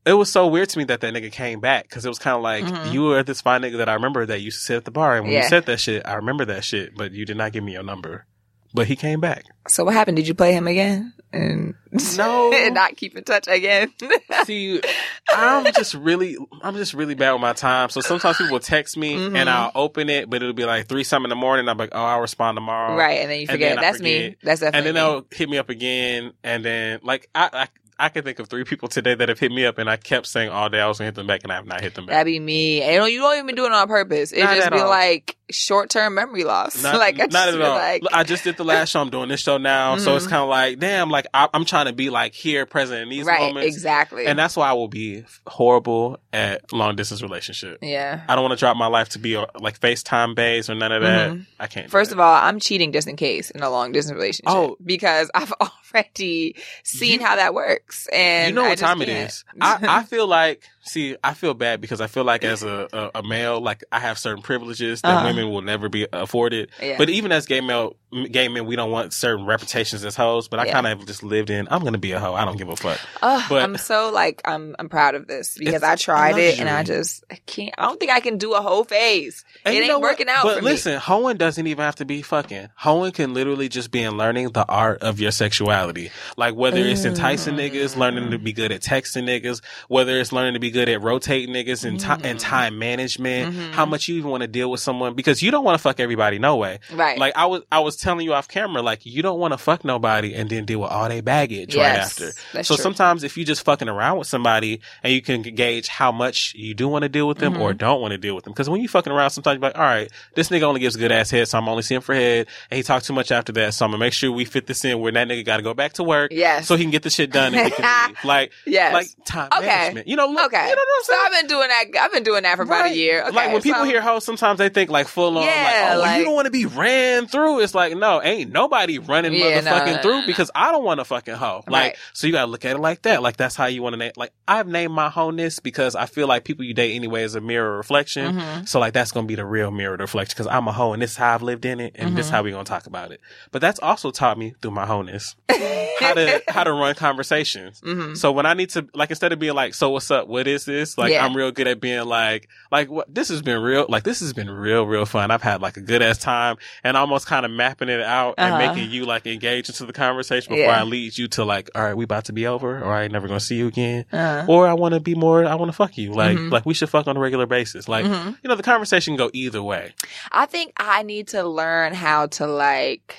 it 0.06 0.14
was 0.14 0.32
so 0.32 0.48
weird 0.48 0.70
to 0.70 0.78
me 0.78 0.86
that 0.86 1.02
that 1.02 1.14
nigga 1.14 1.30
came 1.32 1.60
back 1.60 1.84
because 1.84 2.06
it 2.06 2.10
was 2.10 2.18
kind 2.20 2.38
of 2.38 2.42
like 2.42 2.64
Mhm. 2.64 2.94
you 2.94 3.04
were 3.04 3.24
this 3.24 3.42
fine 3.42 3.62
nigga 3.62 3.78
that 3.78 3.90
I 3.90 3.94
remember 3.94 4.26
that 4.26 4.40
used 4.40 4.60
to 4.60 4.64
sit 4.66 4.78
at 4.78 4.86
the 4.86 4.92
bar, 4.92 5.16
and 5.18 5.26
when 5.26 5.34
Yeah. 5.34 5.44
you 5.44 5.50
said 5.50 5.66
that 5.66 5.82
shit, 5.82 6.08
I 6.08 6.14
remember 6.14 6.46
that 6.46 6.64
shit, 6.64 6.96
but 6.96 7.12
you 7.12 7.26
did 7.26 7.36
not 7.36 7.52
give 7.52 7.64
me 7.66 7.74
your 7.74 7.84
number. 7.84 8.26
But 8.74 8.88
he 8.88 8.96
came 8.96 9.20
back. 9.20 9.44
So 9.68 9.84
what 9.86 9.94
happened? 9.94 10.18
Did 10.18 10.28
you 10.28 10.34
play 10.34 10.54
him 10.54 10.68
again? 10.68 11.14
And 11.34 11.74
No. 12.18 12.54
and 12.54 12.74
not 12.76 12.96
keep 12.96 13.18
in 13.18 13.24
touch 13.24 13.48
again. 13.48 13.92
See, 14.46 14.82
I'm 15.30 15.66
just 15.74 15.94
really, 15.94 16.38
I'm 16.62 16.76
just 16.76 16.94
really 16.94 17.16
bad 17.16 17.34
with 17.34 17.42
my 17.42 17.54
time. 17.54 17.90
So 17.90 18.02
sometimes 18.02 18.38
people 18.38 18.54
will 18.54 18.60
text 18.60 18.96
me 18.98 19.16
Mhm. 19.16 19.36
and 19.36 19.50
I'll 19.50 19.72
open 19.76 20.10
it, 20.10 20.30
but 20.30 20.38
it'll 20.42 20.54
be 20.54 20.66
like 20.66 20.88
three 20.88 21.04
something 21.04 21.26
in 21.26 21.30
the 21.30 21.36
morning. 21.36 21.68
I'm 21.68 21.78
like, 21.78 21.90
oh, 21.92 22.04
I'll 22.04 22.22
respond 22.22 22.56
tomorrow. 22.56 22.96
right, 22.96 23.20
and 23.20 23.30
then 23.32 23.42
you 23.42 23.48
forget. 23.48 23.76
then 23.76 23.82
That's 23.82 24.00
me. 24.00 24.24
forget. 24.24 24.38
That's 24.44 24.62
And 24.62 24.74
then 24.76 24.86
me. 24.86 24.92
they'll 24.94 25.26
hit 25.32 25.50
me 25.50 25.58
up 25.58 25.70
again. 25.70 26.32
And 26.44 26.64
then 26.64 27.00
like, 27.04 27.30
I, 27.36 27.50
I, 27.52 27.68
I 28.00 28.10
can 28.10 28.24
think 28.24 28.38
of 28.40 28.48
three 28.48 28.64
people 28.64 28.88
today 28.88 29.16
that 29.16 29.28
have 29.30 29.40
hit 29.40 29.52
me 29.52 29.66
up 29.66 29.78
and 29.80 29.90
I 29.90 29.98
kept 29.98 30.28
saying 30.28 30.50
all 30.50 30.70
day 30.70 30.80
I 30.80 30.88
was 30.88 31.00
going 31.00 31.06
to 31.06 31.10
hit 31.10 31.16
them 31.16 31.26
back 31.28 31.42
and 31.44 31.52
I 31.52 31.56
have 31.56 31.66
not 31.66 31.82
hit 31.82 31.96
them 31.96 32.06
back. 32.06 32.14
That'd 32.14 32.32
be 32.32 32.40
me. 32.40 32.82
And 32.84 32.94
you, 32.94 33.00
know, 33.00 33.06
you 33.08 33.20
don't 33.20 33.38
even 33.44 33.56
do 33.56 33.66
it 33.66 33.72
on 33.72 33.88
purpose. 33.88 34.32
It 34.32 34.44
Not 34.44 34.56
just 34.56 34.72
be 34.72 34.78
all. 34.80 34.88
like 34.90 35.36
short 35.50 35.90
term 35.90 36.14
memory 36.14 36.44
loss. 36.44 36.82
Not, 36.84 36.96
like 37.00 37.16
I 37.16 37.26
not 37.26 37.32
just 37.32 37.48
at 37.56 37.62
all. 37.62 37.76
Like, 37.76 38.04
I 38.14 38.24
just 38.24 38.44
did 38.44 38.56
the 38.58 38.64
last 38.66 38.90
show. 38.90 39.02
I'm 39.02 39.10
doing 39.10 39.30
this 39.30 39.40
show 39.42 39.58
now. 39.58 39.98
So 39.98 40.16
it's 40.16 40.26
Mhm. 40.28 40.30
kind 40.30 40.44
of 40.44 40.50
like, 40.50 40.80
damn, 40.80 41.10
like 41.10 41.26
I, 41.34 41.48
I'm 41.54 41.66
trying 41.66 41.88
to 41.88 41.94
be 41.94 42.10
like 42.12 42.34
here, 42.34 42.66
present 42.68 43.02
in 43.02 43.10
these 43.10 43.26
right, 43.26 43.40
moments. 43.40 43.76
exactly. 43.76 44.28
And 44.28 44.38
that's 44.38 44.56
why 44.56 44.70
I 44.70 44.74
will 44.74 44.88
be 44.90 45.24
horrible 45.48 46.20
at 46.32 46.72
long 46.72 46.96
distance 46.96 47.22
relationship. 47.24 47.80
yeah. 47.82 48.22
I 48.28 48.36
don't 48.36 48.44
want 48.44 48.54
to 48.54 48.60
drop 48.60 48.78
my 48.78 48.88
life 48.88 49.10
to 49.10 49.20
be 49.20 49.36
uh, 49.36 49.46
like 49.60 49.80
FaceTime 49.80 50.36
based 50.36 50.70
or 50.70 50.76
none 50.76 50.92
of 50.92 51.02
that. 51.02 51.32
Mhm. 51.32 51.46
I 51.60 51.66
can't. 51.68 51.90
First 51.90 52.12
that. 52.12 52.18
of 52.18 52.20
all, 52.20 52.36
I'm 52.36 52.60
cheating 52.60 52.92
just 52.92 53.08
in 53.08 53.16
case 53.16 53.50
in 53.50 53.64
a 53.64 53.70
long 53.72 53.92
distance 53.92 54.16
relationship. 54.16 54.54
Oh. 54.56 54.78
because 54.86 55.32
I've 55.34 55.52
already 55.94 56.56
seen 56.84 57.20
You- 57.22 57.26
how 57.26 57.36
that 57.38 57.54
works, 57.54 57.87
and 58.12 58.50
you 58.50 58.56
know 58.56 58.70
what 58.70 58.78
time 58.78 59.02
it 59.02 59.08
can't. 59.08 59.30
is. 59.30 59.44
I, 59.60 60.00
I 60.00 60.04
feel 60.12 60.28
like, 60.28 60.64
see, 60.88 61.16
I 61.24 61.34
feel 61.34 61.54
bad 61.54 61.82
because 61.82 62.02
I 62.02 62.08
feel 62.08 62.24
like 62.24 62.44
as 62.44 62.64
a, 62.64 62.88
a, 62.94 63.20
a 63.20 63.24
male, 63.24 63.60
like 63.62 63.84
I 63.92 64.00
have 64.00 64.18
certain 64.18 64.42
privileges 64.44 65.02
that 65.02 65.10
Uh-huh. 65.18 65.28
women 65.28 65.52
will 65.52 65.62
never 65.62 65.90
be 65.90 66.08
afforded. 66.14 66.70
yeah. 66.82 66.98
But 66.98 67.10
even 67.10 67.32
as 67.32 67.46
gay 67.46 67.62
male, 67.62 67.96
gay 68.32 68.48
men, 68.48 68.66
we 68.66 68.76
don't 68.76 68.90
want 68.92 69.14
certain 69.14 69.46
reputations 69.46 70.04
as 70.06 70.16
hoes. 70.16 70.48
But 70.48 70.60
I 70.60 70.66
Yeah. 70.66 70.74
kind 70.74 70.88
of 70.88 71.06
just 71.06 71.24
lived 71.24 71.50
in. 71.50 71.68
I'm 71.70 71.84
gonna 71.84 71.98
be 71.98 72.14
a 72.14 72.20
hoe. 72.20 72.34
I 72.34 72.46
don't 72.46 72.58
give 72.58 72.70
a 72.70 72.76
fuck. 72.76 73.00
Ugh, 73.22 73.44
but- 73.50 73.62
I'm 73.64 73.78
so 73.78 74.12
like 74.14 74.42
I'm 74.46 74.76
I'm 74.80 74.90
proud 74.90 75.16
of 75.16 75.28
this 75.28 75.58
because 75.58 75.84
I 75.84 75.96
tried 75.96 76.38
it 76.38 76.60
and 76.60 76.70
I 76.70 76.84
just 76.84 77.24
I 77.32 77.36
can't. 77.46 77.74
I 77.78 77.84
don't 77.84 78.00
think 78.00 78.12
I 78.12 78.20
can 78.20 78.38
do 78.38 78.54
a 78.54 78.62
whole 78.62 78.84
phase. 78.84 79.44
And 79.66 79.76
It 79.76 79.80
ain't 79.80 79.88
know 79.88 80.00
what? 80.00 80.12
working 80.12 80.30
out 80.30 80.44
But 80.44 80.58
for 80.60 80.64
me. 80.64 80.72
listen, 80.72 81.00
hoeing 81.00 81.38
doesn't 81.38 81.68
even 81.68 81.84
have 81.84 81.96
to 81.96 82.06
be 82.06 82.22
fucking. 82.22 82.70
Hoeing 82.76 83.12
can 83.12 83.34
literally 83.34 83.68
just 83.70 83.92
be 83.92 84.02
in 84.04 84.18
learning 84.18 84.52
the 84.52 84.66
art 84.66 85.02
of 85.02 85.20
your 85.20 85.32
sexuality. 85.32 86.12
Like 86.38 86.56
whether 86.56 86.80
it's 86.80 87.04
enticing 87.06 87.56
Mm. 87.56 87.72
niggas, 87.72 87.96
learning 87.98 88.32
to 88.32 88.38
be 88.38 88.54
good 88.54 88.72
at 88.72 88.82
texting 88.82 89.24
niggas, 89.26 89.62
whether 89.88 90.20
it's 90.20 90.32
learning 90.32 90.54
to 90.54 90.60
be 90.60 90.72
good 90.72 90.77
at 90.90 91.02
rotating 91.02 91.54
niggas 91.54 91.84
and, 91.86 92.00
ti- 92.00 92.28
and 92.28 92.40
time 92.40 92.78
management, 92.80 93.56
Mhm. 93.56 93.72
how 93.74 93.86
much 93.86 94.08
you 94.08 94.16
even 94.18 94.30
want 94.32 94.42
to 94.42 94.48
deal 94.48 94.70
with 94.72 94.80
someone 94.80 95.14
because 95.14 95.42
you 95.42 95.52
don't 95.52 95.64
want 95.64 95.76
to 95.76 95.82
fuck 95.82 96.00
everybody 96.00 96.40
no 96.40 96.56
way. 96.58 96.80
Right. 96.94 97.18
Like 97.18 97.34
I 97.36 97.46
was, 97.48 97.62
I 97.72 97.80
was 97.80 97.96
telling 97.98 98.26
you 98.26 98.34
off 98.34 98.48
camera, 98.48 98.82
like 98.82 99.06
you 99.06 99.22
don't 99.22 99.40
want 99.40 99.54
to 99.54 99.58
fuck 99.58 99.84
nobody 99.84 100.34
and 100.36 100.50
then 100.50 100.66
deal 100.66 100.80
with 100.82 100.92
all 100.92 101.10
their 101.10 101.22
baggage 101.22 101.76
right 101.76 101.86
after. 101.98 102.32
So 102.64 102.76
true. 102.76 102.78
sometimes 102.78 103.24
if 103.24 103.38
you 103.38 103.46
just 103.46 103.64
fucking 103.66 103.90
around 103.90 104.20
with 104.20 104.28
somebody 104.28 104.82
and 105.04 105.14
you 105.14 105.22
can 105.22 105.42
gauge 105.42 105.88
how 105.88 106.12
much 106.12 106.54
you 106.56 106.74
do 106.74 106.88
want 106.88 107.04
to 107.04 107.10
deal 107.10 107.28
with 107.28 107.38
them 107.40 107.56
Mhm. 107.56 107.62
or 107.62 107.74
don't 107.74 108.02
want 108.02 108.12
to 108.12 108.18
deal 108.18 108.36
with 108.36 108.44
them. 108.44 108.54
Because 108.54 108.70
when 108.70 108.82
you 108.82 108.88
fucking 108.88 109.12
around, 109.12 109.32
sometimes 109.32 109.56
you're 109.56 109.70
like, 109.70 109.78
all 109.78 109.84
right, 109.84 110.12
this 110.36 110.50
nigga 110.50 110.64
only 110.64 110.80
gives 110.80 110.96
good 110.96 111.12
ass 111.12 111.32
head, 111.32 111.48
so 111.48 111.58
I'm 111.58 111.68
only 111.70 111.84
seeing 111.84 112.02
for 112.02 112.14
head, 112.16 112.48
and 112.70 112.78
he 112.78 112.84
talks 112.84 113.08
too 113.08 113.14
much 113.14 113.32
after 113.32 113.52
that, 113.54 113.74
so 113.74 113.86
I'm 113.86 113.92
gonna 113.92 114.00
make 114.00 114.14
sure 114.14 114.32
we 114.32 114.46
fit 114.46 114.68
this 114.68 114.84
in 114.86 115.00
where 115.00 115.12
that 115.12 115.28
nigga 115.28 115.46
got 115.46 115.58
to 115.58 115.64
go 115.64 115.74
back 115.74 115.94
to 115.94 116.04
work 116.04 116.32
yes. 116.32 116.68
so 116.68 116.76
he 116.76 116.84
can 116.84 116.92
get 116.92 117.04
the 117.04 117.10
shit 117.10 117.32
done 117.32 117.54
and 117.56 117.66
he 117.66 117.72
can 117.72 118.08
leave. 118.10 118.18
Like, 118.24 118.52
yes. 118.66 118.94
like 118.94 119.08
time 119.26 119.50
Okay. 119.58 119.66
management. 119.68 120.08
You 120.08 120.16
know, 120.16 120.28
look, 120.28 120.54
okay. 120.54 120.67
You 120.70 120.76
know 120.76 120.82
what 120.82 120.98
I'm 120.98 121.04
so 121.04 121.14
saying? 121.14 121.22
I've 121.26 121.32
been 121.42 121.48
doing 121.48 121.68
that. 121.70 122.02
I've 122.04 122.12
been 122.12 122.24
doing 122.24 122.44
that 122.44 122.56
for 122.58 122.64
about 122.64 122.82
Right. 122.82 122.92
a 122.92 122.96
year. 122.96 123.24
Okay, 123.24 123.36
like 123.36 123.54
when 123.54 123.62
people 123.62 123.82
so- 123.82 123.86
hear 123.86 124.02
hoes, 124.02 124.24
sometimes 124.26 124.60
they 124.60 124.70
think 124.70 124.90
like 124.90 125.08
full 125.08 125.38
on, 125.38 125.44
Yeah, 125.46 125.52
like, 125.90 125.96
oh, 125.96 126.00
like- 126.02 126.20
you 126.20 126.26
don't 126.26 126.34
want 126.36 126.46
to 126.46 126.52
be 126.52 126.66
ran 126.66 127.28
through. 127.28 127.62
It's 127.62 127.74
like, 127.76 127.96
no, 127.98 128.22
ain't 128.22 128.52
nobody 128.52 129.00
running 129.00 129.34
Yeah, 129.34 129.62
motherfucking 129.62 129.86
no, 129.86 129.96
no, 129.96 130.02
through 130.02 130.22
no. 130.22 130.28
because 130.28 130.52
I 130.56 130.72
don't 130.72 130.84
want 130.84 131.00
to 131.00 131.06
fucking 131.06 131.36
hoe. 131.36 131.64
Like, 131.68 131.82
Right. 131.94 131.96
so 132.14 132.28
you 132.28 132.34
gotta 132.34 132.50
look 132.52 132.66
at 132.66 132.76
it 132.76 132.80
like 132.80 133.02
that. 133.04 133.22
Like 133.22 133.38
that's 133.38 133.56
how 133.56 133.66
you 133.68 133.82
want 133.82 133.94
to 133.94 133.98
name. 133.98 134.12
Like 134.18 134.32
I've 134.48 134.68
named 134.68 134.94
my 134.94 135.10
wholeness 135.10 135.60
because 135.60 135.96
I 135.96 136.06
feel 136.06 136.28
like 136.28 136.44
people 136.44 136.66
you 136.66 136.74
date 136.74 136.94
anyway 136.96 137.24
is 137.24 137.36
a 137.36 137.42
mirror 137.42 137.78
reflection. 137.78 138.38
Mhm. 138.40 138.68
So 138.70 138.80
like 138.80 138.94
that's 138.94 139.12
gonna 139.12 139.28
be 139.28 139.36
the 139.36 139.46
real 139.46 139.72
mirror 139.72 139.96
reflection 139.98 140.34
because 140.36 140.48
I'm 140.48 140.68
a 140.68 140.72
hoe 140.72 140.94
and 140.94 141.02
this 141.02 141.12
is 141.12 141.18
how 141.18 141.34
I've 141.34 141.42
lived 141.44 141.66
in 141.66 141.80
it 141.80 141.94
and 141.96 142.18
this 142.18 142.28
is 142.28 142.32
how 142.32 142.44
we 142.44 142.52
gonna 142.52 142.64
talk 142.64 142.88
about 142.88 143.12
it. 143.12 143.20
But 143.52 143.62
that's 143.62 143.80
also 143.80 144.12
taught 144.12 144.38
me 144.38 144.54
through 144.62 144.72
my 144.72 144.86
wholeness 144.86 145.36
how 146.00 146.14
to 146.14 146.42
how 146.48 146.64
to 146.64 146.72
run 146.74 146.96
conversations. 146.96 147.82
Mhm. 147.82 148.16
So 148.18 148.32
when 148.32 148.46
I 148.46 148.54
need 148.54 148.70
to, 148.72 148.86
like, 148.94 149.10
instead 149.10 149.32
of 149.34 149.40
being 149.40 149.54
like, 149.56 149.74
"So 149.74 149.90
what's 149.90 150.10
up? 150.12 150.28
What 150.28 150.48
is 150.48 150.57
this?" 150.66 150.98
Like, 150.98 151.12
Yeah. 151.12 151.26
I'm 151.26 151.36
real 151.36 151.52
good 151.52 151.68
at 151.68 151.80
being 151.80 152.06
like, 152.06 152.48
like, 152.72 152.90
what? 152.90 153.14
This 153.14 153.30
has 153.30 153.42
been 153.42 153.62
real. 153.62 153.86
Like, 153.90 154.04
this 154.04 154.20
has 154.22 154.34
been 154.34 154.50
real, 154.50 154.86
real 154.86 155.06
fun. 155.06 155.32
I've 155.32 155.42
had 155.42 155.62
like 155.62 155.78
a 155.78 155.82
good 155.82 156.02
ass 156.02 156.18
time, 156.18 156.58
and 156.84 156.96
almost 156.98 157.28
kind 157.28 157.46
of 157.46 157.52
mapping 157.52 157.90
it 157.90 158.02
out 158.02 158.36
and 158.38 158.54
Uh-huh. 158.54 158.74
making 158.74 158.92
you 158.92 159.06
like 159.06 159.26
engage 159.28 159.70
into 159.70 159.86
the 159.86 159.94
conversation 159.94 160.50
before 160.54 160.66
Yeah. 160.72 160.80
I 160.82 160.84
lead 160.84 161.18
you 161.18 161.28
to 161.30 161.44
like, 161.46 161.70
all 161.76 161.84
right, 161.84 161.96
we 161.96 162.04
about 162.04 162.26
to 162.26 162.34
be 162.34 162.48
over, 162.48 162.80
or 162.84 162.94
I 162.94 163.04
ain't 163.04 163.14
never 163.14 163.28
gonna 163.28 163.40
see 163.40 163.56
you 163.56 163.68
again, 163.68 164.06
Uh-huh. 164.12 164.46
or 164.48 164.68
I 164.68 164.74
want 164.74 164.94
to 164.94 165.00
be 165.00 165.16
more. 165.16 165.46
I 165.46 165.56
want 165.56 165.70
to 165.70 165.76
fuck 165.76 165.98
you. 165.98 166.12
Like, 166.14 166.38
Mhm. 166.38 166.52
like 166.52 166.66
we 166.66 166.74
should 166.74 166.90
fuck 166.90 167.08
on 167.08 167.18
a 167.18 167.20
regular 167.20 167.46
basis. 167.46 167.88
Like, 167.88 168.06
Mhm. 168.06 168.38
you 168.44 168.50
know, 168.50 168.56
the 168.56 168.64
conversation 168.64 169.16
can 169.16 169.26
go 169.26 169.30
either 169.34 169.62
way. 169.64 169.94
I 170.32 170.46
think 170.46 170.74
I 170.78 171.04
need 171.04 171.28
to 171.30 171.44
learn 171.44 171.94
how 171.94 172.28
to 172.28 172.48
like, 172.48 173.16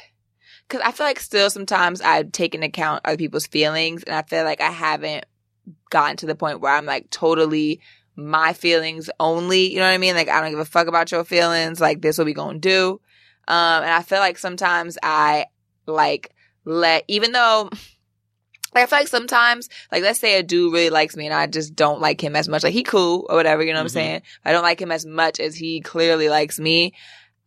cause 0.69 0.81
I 0.85 0.93
feel 0.93 1.07
like 1.07 1.21
still 1.21 1.51
sometimes 1.51 2.01
I 2.03 2.23
take 2.25 2.55
into 2.55 2.67
account 2.67 3.01
other 3.05 3.17
people's 3.17 3.47
feelings 3.47 4.03
and 4.03 4.15
I 4.15 4.23
feel 4.23 4.45
like 4.45 4.61
I 4.61 4.71
haven't 4.71 5.25
gotten 5.91 6.17
to 6.19 6.27
the 6.27 6.35
point 6.35 6.61
where 6.61 6.73
I'm 6.75 6.87
like 6.87 7.11
totally 7.11 7.81
my 8.17 8.53
feelings 8.53 9.09
only. 9.21 9.71
You 9.73 9.79
know 9.79 9.87
what 9.87 9.95
I 9.95 9.99
mean? 9.99 10.15
Like 10.15 10.29
I 10.29 10.41
don't 10.41 10.51
give 10.51 10.59
a 10.59 10.65
fuck 10.65 10.87
about 10.89 11.11
your 11.13 11.25
feelings. 11.25 11.81
Like 11.81 12.01
this 12.03 12.19
what 12.19 12.25
we 12.27 12.35
gonna 12.35 12.59
do. 12.59 13.01
Um, 13.47 13.83
and 13.83 13.91
I 13.93 14.03
feel 14.03 14.19
like 14.19 14.39
sometimes 14.39 14.99
I 15.03 15.47
like 15.87 16.35
let, 16.65 17.05
even 17.09 17.33
though 17.33 17.71
like, 18.75 18.85
I 18.85 18.87
feel 18.87 18.99
like 18.99 19.09
sometimes, 19.09 19.71
like, 19.91 20.03
let's 20.03 20.21
say 20.21 20.39
a 20.39 20.43
dude 20.43 20.75
really 20.75 20.91
likes 20.91 21.17
me 21.17 21.25
and 21.25 21.35
I 21.35 21.47
just 21.47 21.75
don't 21.75 22.03
like 22.03 22.23
him 22.23 22.37
as 22.37 22.49
much. 22.49 22.63
Like, 22.63 22.75
he 22.75 22.83
cool 22.83 23.27
or 23.31 23.37
whatever, 23.37 23.63
you 23.63 23.73
know 23.73 23.79
what 23.79 23.85
I'm 23.85 23.87
Mhm. 23.87 23.93
saying? 23.93 24.23
I 24.45 24.53
don't 24.53 24.63
like 24.63 24.81
him 24.81 24.93
as 24.93 25.07
much 25.07 25.41
as 25.41 25.55
he 25.57 25.81
clearly 25.81 26.29
likes 26.29 26.61
me. 26.61 26.93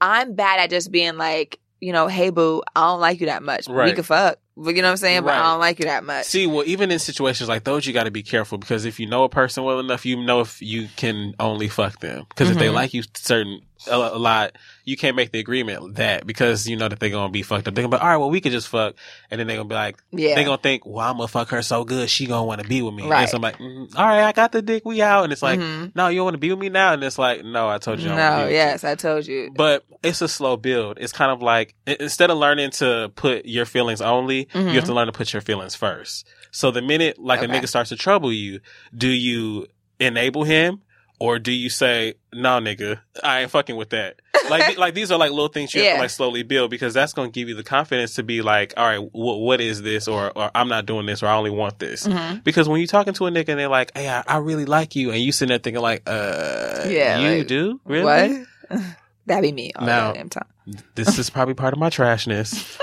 I'm 0.02 0.34
bad 0.34 0.60
at 0.60 0.72
just 0.72 0.92
being 0.92 1.18
like, 1.18 1.60
you 1.80 1.94
know, 1.94 2.08
hey 2.08 2.32
boo, 2.32 2.64
I 2.76 2.82
don't 2.88 3.00
like 3.00 3.20
you 3.20 3.28
that 3.28 3.44
much. 3.44 3.68
We 3.68 3.74
Right. 3.76 3.96
could 3.96 4.06
fuck. 4.06 4.40
But 4.64 4.76
you 4.76 4.82
know 4.82 4.90
what 4.90 4.92
I'm 4.92 4.98
saying? 4.98 5.22
But 5.24 5.30
Right. 5.30 5.40
I 5.40 5.52
don't 5.52 5.60
like 5.60 5.80
you 5.80 5.86
that 5.86 6.04
much. 6.04 6.26
See, 6.26 6.46
well, 6.48 6.64
even 6.66 6.92
in 6.92 7.00
situations 7.00 7.50
like 7.50 7.64
those, 7.64 7.86
you 7.86 7.94
got 7.94 8.04
to 8.04 8.12
be 8.12 8.24
careful 8.24 8.58
because 8.58 8.86
if 8.86 9.00
you 9.00 9.08
know 9.08 9.24
a 9.24 9.30
person 9.30 9.64
well 9.64 9.80
enough, 9.80 10.06
you 10.06 10.22
know 10.24 10.42
if 10.42 10.62
you 10.62 10.88
can 10.96 11.34
only 11.40 11.68
fuck 11.68 12.00
them. 12.00 12.26
Because 12.30 12.50
if 12.50 12.58
they 12.58 12.68
Mhm. 12.68 12.74
like 12.74 12.94
you 12.94 13.04
certain 13.16 13.62
a, 13.88 13.96
a 13.96 14.18
lot, 14.20 14.58
you 14.86 14.96
can't 14.98 15.16
make 15.16 15.32
the 15.32 15.40
agreement 15.40 15.96
that 15.96 16.26
because 16.28 16.68
you 16.68 16.76
know 16.76 16.88
that 16.88 17.00
they're 17.00 17.10
gonna 17.10 17.32
be 17.32 17.42
fucked 17.42 17.68
up. 17.68 17.76
They're 17.76 17.84
gonna 17.84 17.98
be 17.98 18.02
all 18.02 18.08
right. 18.10 18.18
Well, 18.18 18.30
we 18.30 18.42
could 18.42 18.52
just 18.52 18.68
fuck, 18.68 18.96
and 19.30 19.40
then 19.40 19.48
they're 19.48 19.58
gonna 19.58 19.70
be 19.70 19.76
like, 19.76 19.98
yeah. 20.12 20.36
they're 20.36 20.44
gonna 20.44 20.58
think, 20.62 20.86
well, 20.86 21.10
I'm 21.10 21.18
gonna 21.18 21.28
fuck 21.28 21.50
her 21.50 21.62
so 21.62 21.84
good, 21.84 22.10
she 22.10 22.26
gonna 22.28 22.46
want 22.46 22.62
to 22.62 22.68
be 22.68 22.82
with 22.82 22.94
me. 22.94 23.08
Right. 23.08 23.22
And 23.22 23.30
so 23.30 23.38
I'm 23.38 23.42
like, 23.42 23.58
mm, 23.58 23.96
all 23.96 24.06
right, 24.06 24.24
I 24.24 24.32
got 24.32 24.52
the 24.52 24.62
dick, 24.62 24.84
we 24.86 25.02
out, 25.02 25.24
and 25.24 25.34
it's 25.34 25.42
like, 25.42 25.60
Mhm. 25.60 25.96
no, 25.96 26.08
you 26.10 26.24
want 26.24 26.34
to 26.36 26.38
be 26.40 26.50
with 26.50 26.60
me 26.60 26.70
now, 26.70 26.94
and 26.94 27.04
it's 27.04 27.18
like, 27.18 27.44
no, 27.44 27.70
I 27.70 27.78
told 27.78 28.00
you. 28.00 28.10
I 28.12 28.16
no, 28.16 28.38
be 28.38 28.42
with 28.44 28.52
you. 28.52 28.58
yes, 28.58 28.84
I 28.84 28.96
told 28.96 29.28
you. 29.28 29.52
But 29.56 29.84
it's 30.04 30.22
a 30.22 30.28
slow 30.28 30.58
build. 30.58 30.98
It's 31.00 31.14
kind 31.14 31.32
of 31.32 31.42
like 31.42 31.76
instead 31.86 32.30
of 32.30 32.38
learning 32.38 32.72
to 32.72 33.12
put 33.16 33.46
your 33.46 33.66
feelings 33.66 34.02
only, 34.02 34.48
you 34.54 34.62
have 34.62 34.84
Mhm. 34.84 34.86
to 34.86 34.94
learn 34.94 35.08
to 35.08 35.12
put 35.14 35.34
your 35.34 35.42
feelings 35.42 35.76
first. 35.76 36.28
So 36.52 36.70
the 36.72 36.82
minute 36.82 37.18
like 37.18 37.42
a 37.42 37.48
nigga 37.48 37.68
starts 37.68 37.90
to 37.90 37.96
trouble 37.96 38.34
you, 38.34 38.60
do 38.96 39.08
you 39.08 39.68
enable 40.00 40.44
him 40.44 40.82
or 41.22 41.38
do 41.40 41.52
you 41.52 41.70
say, 41.70 42.16
"No, 42.34 42.60
nigga, 42.60 43.00
I 43.24 43.42
ain't 43.42 43.52
fucking 43.52 43.76
with 43.76 43.92
that." 43.92 44.20
Like 44.50 44.78
like 44.78 44.96
these 44.96 45.12
are 45.12 45.20
like 45.20 45.30
little 45.30 45.50
things 45.50 45.74
you 45.74 45.84
have 45.84 45.96
to 45.98 46.02
like 46.02 46.10
slowly 46.10 46.42
build 46.42 46.72
because 46.72 46.96
that's 46.96 47.14
going 47.14 47.32
to 47.32 47.40
give 47.40 47.48
you 47.48 47.54
the 47.54 47.64
confidence 47.64 48.16
to 48.16 48.24
be 48.24 48.42
like, 48.42 48.74
"All 48.76 48.86
right, 48.86 48.98
wh- 49.00 49.40
what 49.40 49.62
is 49.62 49.82
this?" 49.84 50.08
or 50.08 50.32
or 50.36 50.50
I'm 50.56 50.68
not 50.68 50.88
doing 50.88 51.06
this 51.06 51.22
or 51.22 51.28
I 51.28 51.36
only 51.36 51.52
want 51.52 51.78
this. 51.78 52.08
Mhm. 52.08 52.44
Because 52.44 52.68
when 52.68 52.80
you're 52.80 52.88
talking 52.88 53.14
to 53.14 53.28
a 53.28 53.32
nigga 53.32 53.50
and 53.50 53.60
they're 53.60 53.68
like, 53.68 53.96
"Hey, 53.96 54.10
I, 54.10 54.24
I 54.28 54.38
really 54.38 54.66
like 54.66 54.96
you," 54.96 55.12
and 55.12 55.20
you 55.22 55.32
sitting 55.32 55.50
there 55.50 55.60
thinking 55.60 55.82
like, 55.82 56.02
"Uh, 56.08 56.86
Yeah, 56.88 57.20
you 57.20 57.38
like, 57.38 57.48
do 57.48 57.80
really?" 57.86 58.46
What? 58.70 58.82
That'd 59.28 59.44
be 59.44 59.52
me 59.52 59.72
all 59.76 59.86
Now- 59.86 60.08
the 60.14 60.18
damn 60.18 60.30
time. 60.30 60.48
this 60.96 61.20
is 61.20 61.30
probably 61.30 61.54
part 61.54 61.74
of 61.74 61.80
my 61.80 61.90
trashness. 61.92 62.80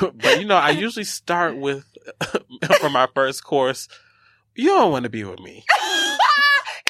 but 0.00 0.40
you 0.40 0.46
know, 0.46 0.56
I 0.56 0.70
usually 0.70 1.04
start 1.04 1.56
with 1.58 1.84
for 2.80 2.88
my 2.88 3.06
first 3.14 3.44
course. 3.44 3.88
You 4.54 4.68
don't 4.68 4.90
want 4.90 5.04
to 5.04 5.10
be 5.10 5.22
with 5.24 5.38
me. 5.40 5.64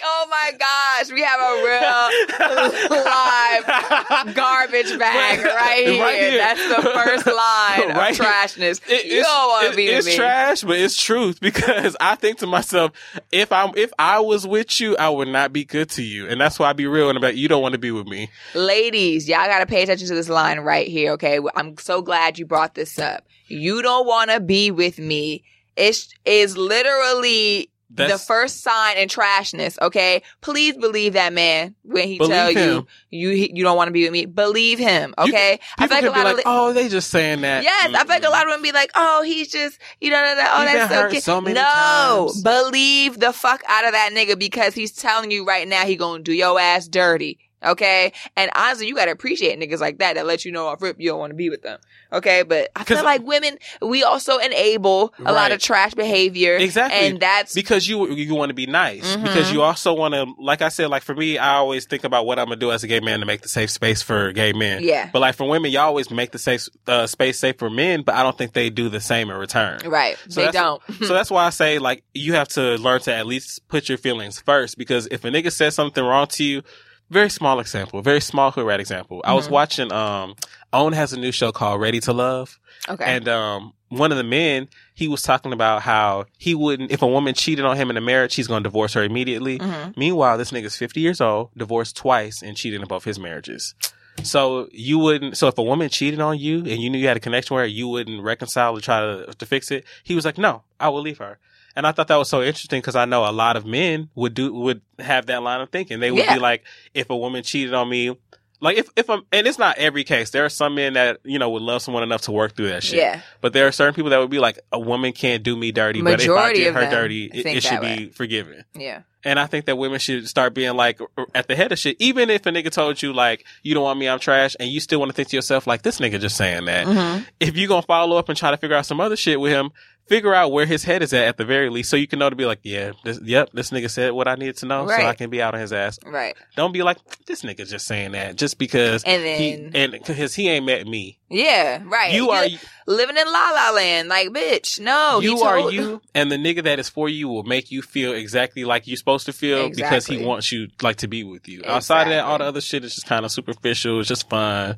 Oh 0.02 0.26
my 0.30 0.52
gosh, 0.58 1.10
we 1.12 1.22
have 1.22 1.40
a 1.40 1.54
real 1.64 2.98
live 3.04 4.34
garbage 4.34 4.98
bag 4.98 5.44
right 5.44 5.86
here. 5.86 6.02
Right 6.02 6.18
here. 6.18 6.38
That's 6.38 6.68
the 6.68 6.82
first 6.82 7.26
line 7.26 7.96
Right 7.96 8.18
of 8.18 8.26
trashness. 8.26 8.80
It- 8.88 9.06
you 9.06 9.22
don't 9.22 9.48
want 9.48 9.70
to 9.70 9.76
be 9.76 9.86
It's 9.86 10.06
with 10.06 10.12
me. 10.14 10.16
trash, 10.16 10.62
but 10.62 10.78
it's 10.78 10.96
truth 11.02 11.40
because 11.40 11.96
I 12.00 12.14
think 12.14 12.38
to 12.38 12.46
myself, 12.46 12.92
if 13.32 13.50
I'm 13.52 13.72
if 13.76 13.92
I 13.98 14.20
was 14.20 14.46
with 14.46 14.80
you, 14.80 14.96
I 14.96 15.08
would 15.08 15.28
not 15.28 15.52
be 15.52 15.64
good 15.64 15.90
to 15.90 16.02
you, 16.02 16.28
and 16.28 16.40
that's 16.40 16.58
why 16.58 16.70
I 16.70 16.72
be 16.72 16.86
real 16.86 17.08
and 17.08 17.16
about 17.18 17.36
you 17.36 17.48
don't 17.48 17.62
want 17.62 17.72
to 17.72 17.78
be 17.78 17.90
with 17.90 18.06
me. 18.06 18.30
Ladies, 18.54 19.28
y'all 19.28 19.46
got 19.46 19.60
to 19.60 19.66
pay 19.66 19.82
attention 19.82 20.08
to 20.08 20.14
this 20.14 20.28
line 20.28 20.60
right 20.60 20.86
here, 20.88 21.12
okay? 21.12 21.38
I'm 21.56 21.76
so 21.78 22.02
glad 22.02 22.38
you 22.38 22.46
brought 22.46 22.74
this 22.74 22.98
up. 22.98 23.24
You 23.46 23.82
don't 23.82 24.06
want 24.06 24.30
to 24.30 24.40
be 24.40 24.70
with 24.70 24.98
me. 24.98 25.44
It 25.76 26.06
is 26.24 26.56
literally 26.56 27.70
the 27.90 28.18
first 28.18 28.62
sign 28.62 28.98
in 28.98 29.08
trashness, 29.08 29.78
okay? 29.80 30.22
Please 30.42 30.76
believe 30.76 31.14
that 31.14 31.32
man 31.32 31.74
when 31.82 32.06
he 32.06 32.18
Believe 32.18 32.30
tell 32.32 32.50
you 32.52 32.58
him. 32.58 32.86
you 33.10 33.30
you 33.30 33.64
don't 33.64 33.76
want 33.76 33.88
to 33.88 33.92
be 33.92 34.04
with 34.04 34.12
me. 34.12 34.26
Believe 34.26 34.78
him, 34.78 35.14
You- 35.18 35.24
okay? 35.32 35.58
I 35.78 35.86
people 35.86 35.96
feel 35.96 35.96
like 35.96 36.02
a 36.02 36.02
be 36.02 36.08
lot 36.18 36.24
like, 36.24 36.32
of 36.32 36.36
li- 36.38 36.42
oh, 36.46 36.72
they 36.74 36.88
just 36.88 37.10
saying 37.10 37.40
that. 37.40 37.62
Yes, 37.62 37.94
I 37.94 37.98
feel 38.00 38.08
like 38.08 38.24
a 38.24 38.28
lot 38.30 38.46
of 38.46 38.52
them 38.52 38.62
be 38.62 38.72
like, 38.72 38.90
"Oh, 38.94 39.22
he's 39.22 39.48
just, 39.50 39.78
you 40.00 40.10
know, 40.10 40.18
oh, 40.18 40.62
You've 40.62 40.88
that's 40.88 41.14
so 41.24 41.34
so 41.34 41.40
many 41.40 41.54
no, 41.54 41.62
times. 41.62 42.42
believe 42.42 43.18
the 43.18 43.32
fuck 43.32 43.62
out 43.66 43.84
of 43.86 43.92
that 43.92 44.10
nigga 44.12 44.38
because 44.38 44.74
he's 44.74 44.92
telling 44.92 45.30
you 45.30 45.44
right 45.46 45.66
now 45.66 45.84
he 45.86 45.96
gonna 45.96 46.22
do 46.22 46.32
your 46.32 46.60
ass 46.60 46.86
dirty. 46.88 47.38
Okay, 47.64 48.12
and 48.36 48.50
honestly, 48.54 48.86
you 48.86 48.94
gotta 48.94 49.10
appreciate 49.10 49.58
niggas 49.58 49.80
like 49.80 49.98
that 49.98 50.14
that 50.14 50.26
let 50.26 50.44
you 50.44 50.52
know 50.52 50.66
off 50.68 50.80
rip 50.80 50.96
you 51.00 51.08
don't 51.10 51.18
want 51.18 51.30
to 51.30 51.34
be 51.36 51.50
with 51.50 51.62
them. 51.62 51.80
Okay, 52.12 52.42
but 52.44 52.70
I 52.76 52.84
feel 52.84 53.02
like 53.02 53.22
women 53.26 53.58
we 53.82 54.04
also 54.04 54.38
enable 54.38 55.12
a 55.24 55.32
lot 55.32 55.50
of 55.52 55.60
trash 55.60 55.94
behavior. 55.94 56.56
Exactly. 56.56 56.98
and 57.08 57.20
that's 57.20 57.54
because 57.54 57.88
you 57.88 58.10
you 58.12 58.34
want 58.34 58.50
to 58.50 58.54
be 58.54 58.66
nice 58.66 59.16
Mhm. 59.16 59.24
because 59.24 59.50
you 59.52 59.62
also 59.62 59.92
want 59.92 60.14
to 60.14 60.26
like 60.38 60.62
I 60.62 60.68
said 60.68 60.88
like 60.88 61.02
for 61.02 61.14
me 61.14 61.36
I 61.38 61.54
always 61.54 61.84
think 61.86 62.04
about 62.04 62.26
what 62.26 62.38
I'm 62.38 62.46
gonna 62.46 62.56
do 62.56 62.70
as 62.70 62.84
a 62.84 62.86
gay 62.86 63.00
man 63.00 63.20
to 63.20 63.26
make 63.26 63.42
the 63.42 63.48
safe 63.48 63.70
space 63.70 64.02
for 64.02 64.32
gay 64.32 64.52
men. 64.52 64.82
yeah, 64.84 65.10
But 65.12 65.20
like 65.20 65.34
for 65.34 65.48
women, 65.48 65.72
you 65.72 65.80
always 65.80 66.10
make 66.10 66.30
the 66.32 66.38
safe 66.38 66.68
uh, 66.86 67.06
space 67.06 67.38
safe 67.38 67.58
for 67.58 67.68
men, 67.70 68.02
but 68.02 68.14
I 68.14 68.22
don't 68.22 68.38
think 68.38 68.52
they 68.52 68.70
do 68.70 68.88
the 68.88 69.00
same 69.00 69.30
in 69.30 69.36
return. 69.36 69.80
right. 69.86 70.16
So 70.28 70.44
they 70.44 70.50
don't. 70.52 70.80
so 71.04 71.12
that's 71.12 71.30
why 71.30 71.44
I 71.46 71.50
say 71.50 71.78
like 71.78 72.04
you 72.14 72.34
have 72.34 72.48
to 72.50 72.76
learn 72.76 73.00
to 73.02 73.14
at 73.14 73.26
least 73.26 73.66
put 73.68 73.88
your 73.88 73.98
feelings 73.98 74.40
first 74.40 74.78
because 74.78 75.08
if 75.10 75.24
a 75.24 75.28
nigga 75.28 75.50
says 75.52 75.74
something 75.74 76.04
wrong 76.04 76.26
to 76.28 76.44
you, 76.44 76.62
very 77.10 77.30
small 77.30 77.60
example, 77.60 78.02
very 78.02 78.20
small 78.20 78.50
hood 78.50 78.66
rat 78.66 78.80
example. 78.80 79.20
I 79.24 79.32
was 79.34 79.48
Mhm. 79.48 79.52
watching 79.52 79.92
um 79.92 80.34
Owen 80.72 80.92
has 80.92 81.12
a 81.12 81.18
new 81.18 81.32
show 81.32 81.50
called 81.52 81.80
Ready 81.80 82.00
to 82.00 82.12
Love. 82.12 82.58
okay. 82.88 83.04
And 83.04 83.26
um, 83.28 83.72
one 83.88 84.12
of 84.12 84.18
the 84.18 84.24
men, 84.24 84.68
he 84.94 85.08
was 85.08 85.22
talking 85.22 85.52
about 85.54 85.80
how 85.82 86.26
he 86.36 86.54
wouldn't, 86.54 86.90
if 86.92 87.00
a 87.00 87.06
woman 87.06 87.32
cheated 87.34 87.64
on 87.64 87.74
him 87.76 87.88
in 87.88 87.96
a 87.96 88.02
marriage, 88.02 88.34
he's 88.34 88.46
going 88.46 88.62
to 88.62 88.68
divorce 88.68 88.92
her 88.92 89.02
immediately. 89.02 89.58
Mhm. 89.58 89.96
Meanwhile, 89.96 90.36
this 90.36 90.50
nigga's 90.50 90.76
50 90.76 91.00
years 91.00 91.20
old, 91.22 91.48
divorced 91.56 91.96
twice, 91.96 92.42
and 92.42 92.54
cheated 92.54 92.82
in 92.82 92.86
both 92.86 93.04
his 93.04 93.18
marriages. 93.18 93.74
So 94.22 94.68
you 94.72 94.98
wouldn't, 94.98 95.36
so 95.38 95.46
if 95.48 95.56
a 95.56 95.62
woman 95.62 95.88
cheated 95.88 96.20
on 96.20 96.38
you 96.38 96.58
and 96.58 96.82
you 96.82 96.90
knew 96.90 96.98
you 96.98 97.08
had 97.08 97.16
a 97.16 97.20
connection 97.20 97.54
with 97.56 97.62
her, 97.62 97.66
you 97.66 97.88
wouldn't 97.88 98.22
reconcile 98.22 98.76
or 98.76 98.80
try 98.82 99.00
to, 99.00 99.32
to 99.32 99.46
fix 99.46 99.70
it. 99.70 99.84
He 100.04 100.14
was 100.14 100.24
like, 100.26 100.36
no, 100.36 100.62
I 100.78 100.88
will 100.90 101.00
leave 101.00 101.18
her. 101.18 101.38
And 101.78 101.86
I 101.86 101.92
thought 101.92 102.08
that 102.08 102.16
was 102.16 102.28
so 102.28 102.42
interesting 102.42 102.80
because 102.80 102.96
I 102.96 103.04
know 103.04 103.24
a 103.24 103.30
lot 103.30 103.56
of 103.56 103.64
men 103.64 104.08
would 104.16 104.34
do, 104.34 104.52
would 104.52 104.82
have 104.98 105.26
that 105.26 105.42
line 105.44 105.60
of 105.60 105.70
thinking. 105.70 106.00
They 106.00 106.10
would 106.10 106.24
Yeah. 106.24 106.34
be 106.34 106.40
like, 106.40 106.64
if 106.92 107.08
a 107.08 107.16
woman 107.16 107.44
cheated 107.44 107.72
on 107.72 107.88
me, 107.88 108.16
like 108.60 108.76
if, 108.78 108.88
if 108.96 109.08
I'm, 109.08 109.22
and 109.30 109.46
it's 109.46 109.60
not 109.60 109.78
every 109.78 110.02
case. 110.02 110.30
There 110.30 110.44
are 110.44 110.48
some 110.48 110.74
men 110.74 110.94
that, 110.94 111.18
you 111.22 111.38
know, 111.38 111.48
would 111.50 111.62
love 111.62 111.80
someone 111.80 112.02
enough 112.02 112.22
to 112.22 112.32
work 112.32 112.56
through 112.56 112.70
that 112.70 112.82
shit. 112.82 112.98
Yeah, 112.98 113.20
But 113.40 113.52
there 113.52 113.68
are 113.68 113.70
certain 113.72 113.94
people 113.94 114.10
that 114.10 114.18
would 114.18 114.28
be 114.28 114.40
like, 114.40 114.58
a 114.72 114.80
woman 114.80 115.12
can't 115.12 115.44
do 115.44 115.56
me 115.56 115.70
dirty, 115.70 116.02
but 116.02 116.14
if 116.14 116.22
I 116.22 116.32
Majority 116.32 116.64
did 116.64 116.74
her 116.74 116.90
dirty, 116.90 117.24
it, 117.32 117.46
it 117.46 117.62
should 117.62 117.80
be 117.80 118.08
forgiven. 118.08 118.64
yeah, 118.74 119.02
And 119.22 119.38
I 119.38 119.46
think 119.46 119.66
that 119.66 119.76
women 119.78 120.00
should 120.00 120.26
start 120.26 120.54
being 120.54 120.74
like 120.74 120.98
at 121.32 121.46
the 121.46 121.54
head 121.54 121.70
of 121.70 121.78
shit. 121.78 121.94
Even 122.00 122.28
if 122.28 122.44
a 122.46 122.50
nigga 122.50 122.72
told 122.72 123.00
you 123.00 123.12
like, 123.12 123.44
you 123.62 123.74
don't 123.74 123.84
want 123.84 124.00
me, 124.00 124.08
I'm 124.08 124.18
trash, 124.18 124.56
and 124.58 124.68
you 124.68 124.80
still 124.80 124.98
want 124.98 125.10
to 125.10 125.14
think 125.14 125.28
to 125.28 125.36
yourself 125.36 125.68
like, 125.68 125.82
this 125.82 126.00
nigga 126.00 126.18
just 126.18 126.36
saying 126.36 126.64
that. 126.64 126.88
Mhm. 126.88 127.24
If 127.38 127.56
you 127.56 127.68
gonna 127.68 127.82
follow 127.82 128.16
up 128.16 128.28
and 128.28 128.36
try 128.36 128.50
to 128.50 128.56
figure 128.56 128.74
out 128.74 128.86
some 128.86 129.00
other 129.00 129.14
shit 129.16 129.38
with 129.38 129.52
him, 129.52 129.70
figure 130.08 130.34
out 130.34 130.52
where 130.52 130.66
his 130.66 130.84
head 130.84 131.02
is 131.02 131.12
at 131.12 131.24
at 131.24 131.36
the 131.36 131.44
very 131.44 131.70
least, 131.70 131.90
so 131.90 131.96
you 131.96 132.06
can 132.06 132.18
know 132.18 132.30
to 132.30 132.36
be 132.36 132.46
like, 132.46 132.60
yeah, 132.62 132.92
this, 133.04 133.20
yep, 133.22 133.50
this 133.52 133.70
nigga 133.70 133.90
said 133.90 134.12
what 134.12 134.26
I 134.28 134.34
needed 134.34 134.56
to 134.58 134.66
know, 134.66 134.86
so 134.86 134.94
I 134.94 135.14
can 135.14 135.30
be 135.30 135.40
out 135.42 135.54
on 135.54 135.60
his 135.60 135.72
ass. 135.72 135.98
right. 136.04 136.36
Don't 136.56 136.72
be 136.72 136.82
like, 136.82 136.98
this 137.26 137.42
nigga 137.42 137.68
just 137.68 137.86
saying 137.86 138.12
that 138.12 138.36
just 138.36 138.58
because 138.58 139.04
And 139.04 139.22
he 139.22 139.56
then 139.56 139.70
and 139.74 139.92
because 140.04 140.34
he 140.34 140.48
ain't 140.48 140.66
met 140.66 140.86
me. 140.86 141.18
yeah, 141.28 141.82
right. 141.84 142.12
You 142.12 142.30
are 142.30 142.46
living 142.86 143.16
in 143.16 143.26
la 143.26 143.50
la 143.50 143.70
land, 143.70 144.08
like 144.08 144.28
bitch. 144.30 144.80
No, 144.80 145.20
he 145.20 145.26
you 145.28 145.40
are 145.40 145.70
you, 145.70 146.00
and 146.14 146.32
the 146.32 146.36
nigga 146.36 146.64
that 146.64 146.78
is 146.78 146.88
for 146.88 147.08
you 147.08 147.28
will 147.28 147.44
make 147.44 147.70
you 147.70 147.82
feel 147.82 148.12
exactly 148.14 148.64
like 148.64 148.86
you're 148.86 148.96
supposed 148.96 149.26
to 149.26 149.32
feel 149.32 149.70
because 149.70 150.06
he 150.06 150.24
wants 150.24 150.50
you 150.50 150.68
like 150.82 150.96
to 150.96 151.08
be 151.08 151.22
with 151.24 151.48
you. 151.48 151.62
Outside 151.66 152.02
of 152.02 152.08
that, 152.08 152.24
all 152.24 152.38
the 152.38 152.44
other 152.44 152.60
shit 152.60 152.84
is 152.84 152.94
just 152.94 153.06
kind 153.06 153.24
of 153.24 153.30
superficial. 153.30 154.00
It's 154.00 154.08
just 154.08 154.28
fun. 154.30 154.76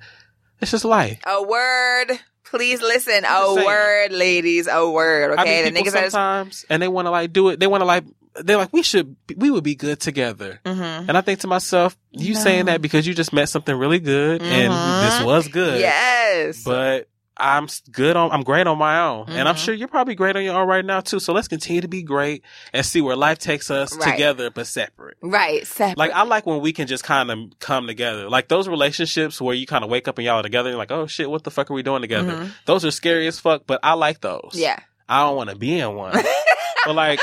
It's 0.61 0.73
just 0.73 0.85
life. 0.85 1.19
A 1.27 1.43
word. 1.43 2.21
Please 2.51 2.81
listen. 2.83 3.25
A 3.25 3.55
saying. 3.55 3.67
word, 3.67 4.13
ladies. 4.13 4.67
A 4.67 4.89
word. 4.91 5.39
I 5.39 5.43
Okay. 5.43 5.71
the 5.71 5.79
niggas 5.81 5.93
sometimes, 5.93 6.65
and 6.69 6.83
they 6.83 6.89
want 6.89 7.07
to 7.07 7.11
like 7.11 7.33
do 7.33 7.49
it. 7.49 7.61
They 7.61 7.67
want 7.67 7.81
to 7.83 7.87
like. 7.87 8.05
They're 8.37 8.57
like, 8.57 8.73
we 8.73 8.85
should, 8.85 9.17
we 9.37 9.51
would 9.51 9.65
be 9.65 9.75
good 9.75 9.99
together. 9.99 10.61
Mhm. 10.65 11.09
And 11.09 11.19
I 11.19 11.21
think 11.21 11.41
to 11.41 11.49
myself, 11.49 11.97
you 12.13 12.35
No. 12.35 12.41
saying 12.41 12.67
that 12.67 12.81
because 12.81 13.05
you 13.05 13.13
just 13.13 13.33
met 13.33 13.49
something 13.49 13.75
really 13.75 13.99
good, 13.99 14.41
and 14.41 14.73
Mhm. 14.73 15.03
this 15.19 15.25
was 15.27 15.49
good. 15.49 15.81
Yes. 15.81 16.63
But 16.65 17.09
I'm 17.41 17.67
good 17.91 18.17
on, 18.17 18.31
I'm 18.31 18.43
great 18.43 18.67
on 18.67 18.77
my 18.79 19.01
own. 19.01 19.27
And 19.31 19.49
I'm 19.49 19.55
Mhm. 19.55 19.65
sure 19.65 19.75
you're 19.75 19.89
probably 19.89 20.15
great 20.15 20.37
on 20.37 20.45
your 20.45 20.55
own 20.61 20.69
right 20.69 20.85
now 20.85 21.01
too. 21.01 21.19
So 21.21 21.33
let's 21.33 21.49
continue 21.49 21.81
to 21.81 21.89
be 21.89 22.03
great 22.03 22.45
and 22.73 22.85
see 22.85 23.01
where 23.01 23.17
life 23.17 23.39
takes 23.39 23.71
us 23.71 23.97
Right. 23.97 24.13
together, 24.13 24.51
but 24.51 24.67
separate. 24.67 25.17
right. 25.23 25.67
Separate. 25.67 25.97
Like 25.99 26.13
I 26.13 26.23
like 26.25 26.45
when 26.47 26.61
we 26.61 26.73
can 26.73 26.87
just 26.87 27.03
kind 27.05 27.31
of 27.31 27.39
come 27.59 27.87
together. 27.87 28.29
Like 28.29 28.49
those 28.49 28.69
relationships 28.69 29.41
where 29.41 29.55
you 29.55 29.67
kind 29.67 29.83
of 29.85 29.91
wake 29.91 30.07
up 30.07 30.19
and 30.19 30.25
y'all 30.27 30.41
are 30.41 30.43
together 30.43 30.69
and 30.69 30.75
you're 30.75 30.79
like, 30.79 30.91
oh 30.93 31.07
shit, 31.07 31.31
what 31.31 31.45
the 31.45 31.51
fuck 31.51 31.71
are 31.71 31.75
we 31.75 31.83
doing 31.83 32.03
together? 32.03 32.33
Mhm. 32.33 32.51
Those 32.67 32.85
are 32.85 32.91
scary 32.91 33.27
as 33.27 33.41
fuck, 33.41 33.63
but 33.67 33.81
I 33.83 33.95
like 33.95 34.21
those. 34.21 34.51
Yeah. 34.55 34.79
I 35.09 35.23
don't 35.25 35.37
want 35.37 35.51
to 35.51 35.57
be 35.57 35.79
in 35.79 35.95
one. 35.97 36.13
but 36.87 36.95
like 36.95 37.21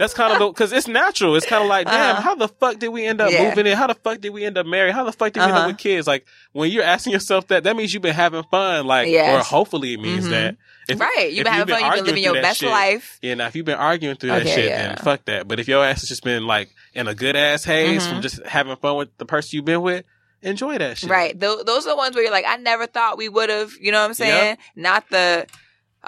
that's 0.00 0.14
kind 0.14 0.32
of 0.32 0.38
the 0.40 0.48
because 0.48 0.72
it's 0.72 0.88
natural. 0.88 1.36
It's 1.36 1.46
kind 1.46 1.62
of 1.62 1.68
like, 1.68 1.86
damn, 1.86 2.16
Uh-huh. 2.16 2.22
how 2.22 2.34
the 2.34 2.48
fuck 2.48 2.78
did 2.80 2.88
we 2.88 3.04
end 3.06 3.20
up 3.20 3.30
Yeah. 3.30 3.48
moving 3.48 3.66
in? 3.66 3.76
How 3.76 3.86
the 3.86 3.94
fuck 3.94 4.20
did 4.20 4.30
we 4.30 4.44
end 4.44 4.58
up 4.58 4.66
married? 4.66 4.94
How 4.94 5.04
the 5.04 5.12
fuck 5.12 5.32
did 5.32 5.40
we 5.40 5.44
end 5.44 5.52
Uh-huh. 5.52 5.60
up 5.62 5.66
with 5.68 5.78
kids? 5.78 6.06
Like 6.08 6.26
when 6.52 6.70
you're 6.72 6.82
asking 6.82 7.12
yourself 7.12 7.46
that, 7.48 7.62
that 7.64 7.76
means 7.76 7.92
you've 7.94 8.02
been 8.02 8.14
having 8.14 8.42
fun. 8.50 8.86
Like, 8.86 9.08
Yes. 9.08 9.40
or 9.40 9.44
hopefully 9.46 9.94
it 9.94 10.00
means 10.00 10.26
Mhm. 10.26 10.30
that. 10.30 10.56
If, 10.88 10.98
right. 10.98 11.30
You've 11.30 11.44
been 11.44 11.52
having 11.52 11.74
fun. 11.74 11.84
You've 11.84 11.94
been 11.94 12.04
living 12.06 12.24
your 12.24 12.34
best 12.42 12.60
shit, 12.60 12.70
life. 12.70 13.18
Yeah, 13.22 13.34
now 13.34 13.46
if 13.46 13.54
you've 13.54 13.66
been 13.66 13.78
arguing 13.78 14.16
through 14.16 14.30
that 14.30 14.48
shit, 14.48 14.64
yeah. 14.70 14.88
then 14.88 14.96
fuck 14.96 15.24
that. 15.26 15.46
But 15.46 15.60
if 15.60 15.68
your 15.68 15.84
ass 15.84 16.00
has 16.00 16.08
just 16.08 16.24
been 16.24 16.46
like 16.46 16.70
in 16.94 17.06
a 17.06 17.14
good 17.14 17.36
ass 17.36 17.62
haze 17.64 18.02
Mhm. 18.04 18.08
from 18.10 18.22
just 18.22 18.44
having 18.46 18.74
fun 18.76 18.96
with 18.96 19.16
the 19.18 19.24
person 19.26 19.50
you've 19.52 19.64
been 19.66 19.82
with, 19.82 20.04
enjoy 20.42 20.78
that 20.78 20.96
shit. 20.98 21.10
Right. 21.10 21.38
Th- 21.38 21.58
those 21.66 21.86
are 21.86 21.90
the 21.90 21.96
ones 21.96 22.14
where 22.16 22.24
you're 22.24 22.32
like, 22.32 22.46
I 22.48 22.56
never 22.56 22.86
thought 22.86 23.18
we 23.18 23.28
would 23.28 23.50
have. 23.50 23.72
You 23.78 23.92
know 23.92 24.00
what 24.00 24.06
I'm 24.06 24.14
saying? 24.14 24.56
Not 24.74 25.04
the. 25.10 25.46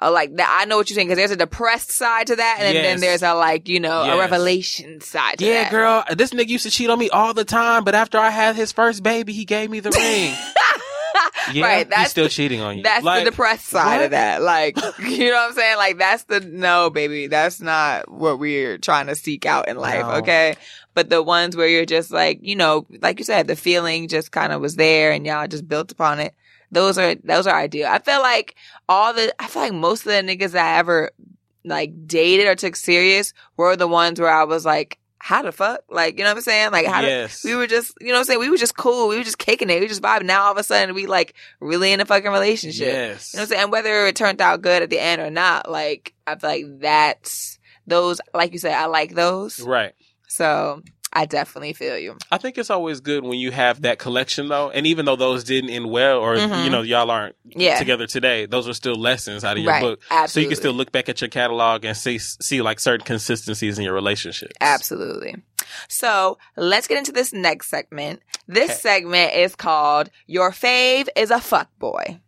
Uh, 0.01 0.11
like 0.11 0.35
that, 0.37 0.59
I 0.61 0.65
know 0.65 0.79
what 0.79 0.89
you're 0.89 0.95
saying 0.95 1.09
because 1.09 1.19
there's 1.19 1.31
a 1.33 1.37
depressed 1.37 1.91
side 1.91 2.29
to 2.29 2.37
that, 2.37 2.57
and 2.61 2.75
then, 2.77 2.83
then 2.83 3.01
there's 3.01 3.23
a 3.23 3.35
like 3.35 3.69
you 3.69 3.79
know 3.79 4.03
a 4.03 4.19
revelation 4.19 5.01
side 5.03 5.39
to 5.39 5.45
Yeah, 5.45 5.65
that. 5.65 5.71
girl, 5.71 6.05
this 6.17 6.31
nigga 6.31 6.49
used 6.49 6.65
to 6.65 6.71
cheat 6.71 6.89
on 6.89 6.99
me 6.99 7.11
all 7.11 7.35
the 7.35 7.45
time, 7.45 7.85
but 7.85 7.95
after 7.95 8.19
I 8.19 8.31
had 8.31 8.57
his 8.57 8.73
first 8.73 9.03
baby, 9.03 9.33
he 9.35 9.45
gave 9.45 9.71
me 9.71 9.81
the 9.81 9.91
ring. 9.91 10.35
Yeah, 11.53 11.65
Right, 11.65 11.87
he's 11.87 11.95
that's 11.95 12.11
still 12.11 12.25
the- 12.25 12.31
cheating 12.31 12.61
on 12.61 12.77
you. 12.79 12.83
That's 12.85 13.05
Like, 13.05 13.25
the 13.25 13.31
depressed 13.31 13.67
side 13.67 13.97
what? 13.97 14.05
of 14.07 14.11
that. 14.13 14.41
Like, 14.43 14.77
you 15.01 15.29
know 15.31 15.35
what 15.37 15.49
I'm 15.51 15.53
saying? 15.55 15.77
Like, 15.77 15.99
that's 15.99 16.25
the 16.25 16.41
no, 16.41 16.89
baby. 16.89 17.27
That's 17.27 17.61
not 17.61 18.11
what 18.11 18.39
we're 18.39 18.79
trying 18.79 19.09
to 19.09 19.17
seek 19.17 19.45
out 19.45 19.69
in 19.69 19.77
life. 19.77 20.03
No. 20.07 20.11
Okay. 20.19 20.55
But 20.95 21.11
the 21.11 21.21
ones 21.23 21.57
where 21.57 21.67
you're 21.69 21.85
just 21.85 22.13
like, 22.13 22.39
you 22.43 22.55
know, 22.57 22.87
like 23.03 23.19
you 23.19 23.25
said, 23.25 23.47
the 23.49 23.57
feeling 23.57 24.09
just 24.09 24.31
kind 24.31 24.53
of 24.53 24.61
was 24.61 24.77
there 24.77 25.11
and 25.13 25.27
y'all 25.27 25.49
just 25.49 25.67
built 25.69 25.91
upon 25.91 26.21
it. 26.21 26.33
Those 26.73 26.99
are, 26.99 27.15
those 27.15 27.47
are 27.47 27.55
ideal. 27.55 27.87
I 27.89 28.01
feel 28.01 28.21
like 28.21 28.57
all 28.89 29.13
the, 29.15 29.33
I 29.39 29.47
feel 29.47 29.63
like 29.63 29.73
most 29.73 30.07
of 30.07 30.13
the 30.13 30.23
niggas 30.23 30.53
that 30.53 30.75
I 30.75 30.79
ever 30.79 31.13
like 31.65 32.09
dated 32.09 32.49
or 32.49 32.57
took 32.57 32.75
serious 32.75 33.33
were 33.57 33.77
the 33.77 33.87
ones 33.87 34.19
where 34.19 34.33
I 34.33 34.45
was 34.45 34.65
like, 34.65 34.99
how 35.19 35.43
the 35.43 35.53
fuck? 35.53 35.83
Like, 35.89 36.19
you 36.19 36.25
know 36.25 36.31
what 36.31 36.39
I'm 36.39 36.43
saying? 36.43 36.73
Like, 36.73 36.87
how 36.87 37.01
yes. 37.03 37.45
we 37.45 37.55
were 37.55 37.69
just, 37.69 37.95
you 38.01 38.09
know 38.09 38.15
what 38.15 38.19
I'm 38.21 38.25
saying? 38.25 38.41
We 38.41 38.51
were 38.51 38.57
just 38.57 38.77
cool. 38.77 39.07
We 39.07 39.17
were 39.17 39.23
just 39.23 39.39
kicking 39.39 39.71
it. 39.71 39.75
We 39.75 39.83
were 39.83 39.87
just 39.87 40.03
vibing. 40.03 40.25
Now 40.25 40.47
all 40.47 40.53
of 40.53 40.59
a 40.59 40.65
sudden 40.65 40.97
we 40.97 41.07
like 41.07 41.35
really 41.61 41.93
in 41.93 42.01
a 42.01 42.05
fucking 42.05 42.33
relationship. 42.33 42.89
Yes. 42.89 43.33
You 43.33 43.37
know 43.37 43.43
what 43.43 43.45
I'm 43.45 43.49
saying? 43.51 43.63
And 43.63 43.73
whether 43.73 44.07
it 44.07 44.17
turned 44.17 44.41
out 44.41 44.63
good 44.63 44.83
at 44.83 44.91
the 44.91 44.99
end 44.99 45.23
or 45.23 45.31
not, 45.31 45.71
like, 45.71 46.13
I 46.27 46.35
feel 46.35 46.51
like 46.51 46.81
that's 46.81 47.61
those, 47.87 48.21
like 48.35 48.53
you 48.53 48.59
said, 48.59 48.75
I 48.75 48.87
like 48.87 49.15
those. 49.15 49.61
right. 49.61 49.93
So 50.27 50.83
I 51.15 51.27
definitely 51.27 51.75
feel 51.75 51.99
you. 51.99 52.17
I 52.31 52.39
think 52.39 52.57
it's 52.57 52.71
always 52.71 53.01
good 53.01 53.23
when 53.23 53.39
you 53.39 53.51
have 53.51 53.83
that 53.83 53.99
collection 53.99 54.49
though. 54.49 54.71
And 54.71 54.87
even 54.87 55.05
though 55.05 55.17
those 55.17 55.45
didn't 55.45 55.69
end 55.69 55.91
well 55.91 56.19
or 56.21 56.37
Mhm. 56.37 56.65
you 56.65 56.71
know, 56.71 56.81
y'all 56.81 57.11
aren't 57.11 57.37
Yeah. 57.45 57.79
together 57.79 58.07
today, 58.07 58.47
those 58.47 58.67
are 58.67 58.73
still 58.73 58.95
lessons 58.95 59.45
out 59.45 59.59
of 59.59 59.63
your 59.63 59.73
Right. 59.73 59.83
book. 59.83 60.01
So 60.29 60.41
you 60.41 60.47
can 60.47 60.57
still 60.57 60.73
look 60.73 60.91
back 60.91 61.11
at 61.11 61.21
your 61.21 61.29
catalog 61.29 61.85
and 61.85 61.95
see 61.95 62.19
see 62.19 62.63
like 62.63 62.81
certain 62.81 63.05
consistencies 63.05 63.79
in 63.79 63.85
your 63.85 63.93
relationships. 63.93 64.53
Absolutely. 64.61 65.35
So 65.89 66.39
let's 66.57 66.87
get 66.87 66.97
into 66.99 67.13
this 67.13 67.33
next 67.33 67.69
segment. 67.69 68.21
This 68.49 68.71
Okay. 68.71 68.79
segment 68.81 69.35
is 69.35 69.55
called 69.55 70.09
Your 70.27 70.51
Fave 70.51 71.09
is 71.15 71.31
a 71.31 71.41
Fuck 71.41 71.69
Boy. 71.79 72.21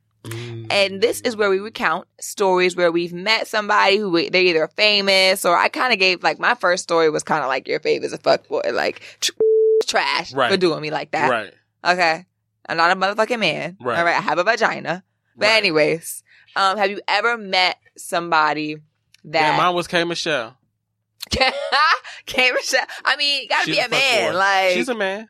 And 0.75 1.01
this 1.01 1.21
is 1.23 1.37
where 1.37 1.49
we 1.51 1.59
recount 1.61 2.07
stories 2.21 2.75
where 2.77 2.91
we've 2.93 3.13
met 3.13 3.47
somebody 3.47 3.97
who 3.97 4.11
we- 4.11 4.29
they're 4.29 4.43
either 4.43 4.69
famous 4.77 5.45
or 5.45 5.57
I 5.57 5.69
kind 5.69 5.93
of 5.93 5.99
gave 5.99 6.23
like 6.23 6.39
my 6.39 6.55
first 6.55 6.83
story 6.83 7.09
was 7.11 7.23
kind 7.23 7.43
of 7.43 7.49
like 7.49 7.69
your 7.69 7.81
fave 7.81 8.03
is 8.03 8.13
a 8.13 8.19
fuck 8.19 8.49
boy, 8.49 8.63
like 8.73 9.01
tr- 9.21 9.33
trash 9.87 10.33
for 10.33 10.57
doing 10.57 10.81
me 10.81 10.91
like 10.91 11.13
that. 11.13 11.31
Right. 11.31 11.53
Okay. 11.85 12.27
I'm 12.69 12.77
not 12.77 12.91
a 12.91 12.97
motherfucking 12.97 13.39
man. 13.39 13.77
Right. 13.81 13.99
All 13.99 14.05
right. 14.05 14.17
I 14.17 14.21
have 14.21 14.39
a 14.39 14.45
vagina. 14.45 15.05
But 15.37 15.47
Right. 15.47 15.57
anyways, 15.59 16.23
um, 16.57 16.79
have 16.79 16.91
you 16.91 17.01
ever 17.09 17.37
met 17.39 17.77
somebody 17.97 18.77
Yeah, 19.23 19.53
that 19.53 19.57
mine 19.57 19.75
was 19.75 19.87
K 19.87 20.03
Michelle. 20.05 20.57
Can't 22.27 22.55
Michelle? 22.55 22.87
I 23.05 23.17
mean, 23.17 23.43
you 23.43 23.49
gotta 23.49 23.65
She's 23.67 23.77
be 23.77 23.81
a 23.81 23.87
a 23.87 23.89
man. 23.89 24.33
fuckboy. 24.33 24.35
Like, 24.39 24.71
She's 24.75 24.89
a 24.89 24.95
man. 24.95 25.29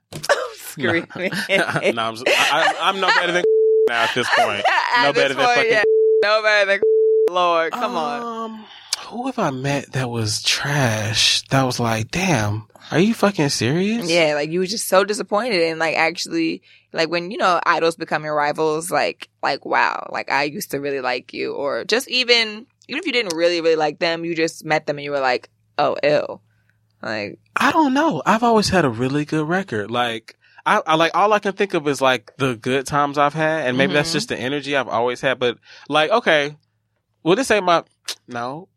screw 0.57 1.01
me. 1.17 1.31
no, 1.51 1.65
I'm, 1.67 2.17
I, 2.27 2.75
I'm 2.81 3.01
no 3.01 3.07
better 3.09 3.33
than 3.33 3.45
now 3.89 4.05
at 4.05 4.15
this 4.15 4.29
point. 4.39 4.65
At 4.97 5.03
No 5.05 5.13
this 5.13 5.23
better 5.23 5.35
than 5.35 5.45
point, 5.45 5.57
fucking- 5.57 5.73
yeah. 5.73 5.83
No 6.23 6.43
better 6.43 6.71
than 6.73 6.81
Lord. 7.35 7.73
Come 7.73 7.97
on. 7.97 8.45
Um, 8.51 8.65
who 9.09 9.27
have 9.27 9.39
I 9.39 9.51
met 9.51 9.93
that 9.93 10.09
was 10.11 10.43
trash? 10.43 11.43
That 11.49 11.65
was 11.65 11.79
like, 11.81 12.11
damn, 12.11 12.67
are 12.91 12.99
you 12.99 13.13
fucking 13.15 13.49
serious? 13.51 14.09
Yeah, 14.11 14.35
like 14.35 14.51
you 14.51 14.61
were 14.61 14.67
just 14.67 14.89
so 14.89 15.05
disappointed 15.05 15.63
and 15.63 15.79
like 15.79 15.97
actually 15.97 16.63
like 16.93 17.09
when 17.11 17.31
you 17.31 17.37
know 17.37 17.61
idols 17.67 17.97
become 17.97 18.25
your 18.25 18.35
rivals, 18.35 18.91
like 18.91 19.29
like 19.43 19.65
wow, 19.67 20.09
like 20.13 20.31
I 20.31 20.45
used 20.45 20.71
to 20.71 20.79
really 20.81 21.01
like 21.01 21.33
you, 21.35 21.53
or 21.55 21.85
just 21.85 22.09
even 22.09 22.67
even 22.89 22.99
if 23.01 23.07
you 23.07 23.13
didn't 23.13 23.35
really 23.37 23.61
really 23.61 23.77
like 23.77 23.99
them, 23.99 24.25
you 24.25 24.35
just 24.35 24.65
met 24.65 24.87
them 24.87 24.97
and 24.97 25.05
you 25.05 25.11
were 25.11 25.21
like, 25.21 25.51
oh 25.77 25.97
ill, 26.03 26.41
like 27.03 27.39
I 27.57 27.73
don't 27.73 27.95
know. 27.95 28.23
I've 28.25 28.43
always 28.43 28.69
had 28.71 28.85
a 28.85 28.91
really 28.91 29.25
good 29.25 29.47
record. 29.49 29.91
Like, 29.91 30.37
I, 30.67 30.81
I 30.87 30.95
like 30.97 31.15
all 31.15 31.33
I 31.33 31.39
can 31.41 31.53
think 31.53 31.75
of 31.75 31.87
is 31.89 32.01
like 32.01 32.33
the 32.39 32.57
good 32.57 32.87
times 32.87 33.19
I've 33.19 33.35
had, 33.35 33.67
and 33.69 33.77
maybe 33.77 33.93
that's 33.93 34.11
Mhm. 34.11 34.15
just 34.15 34.29
the 34.31 34.37
energy 34.39 34.77
I've 34.77 34.89
always 34.89 35.21
had. 35.21 35.39
But 35.39 35.59
like, 35.89 36.11
okay, 36.11 36.57
well, 37.23 37.37
this 37.37 37.51
ain't 37.51 37.65
my 37.65 37.85
no. 38.29 38.69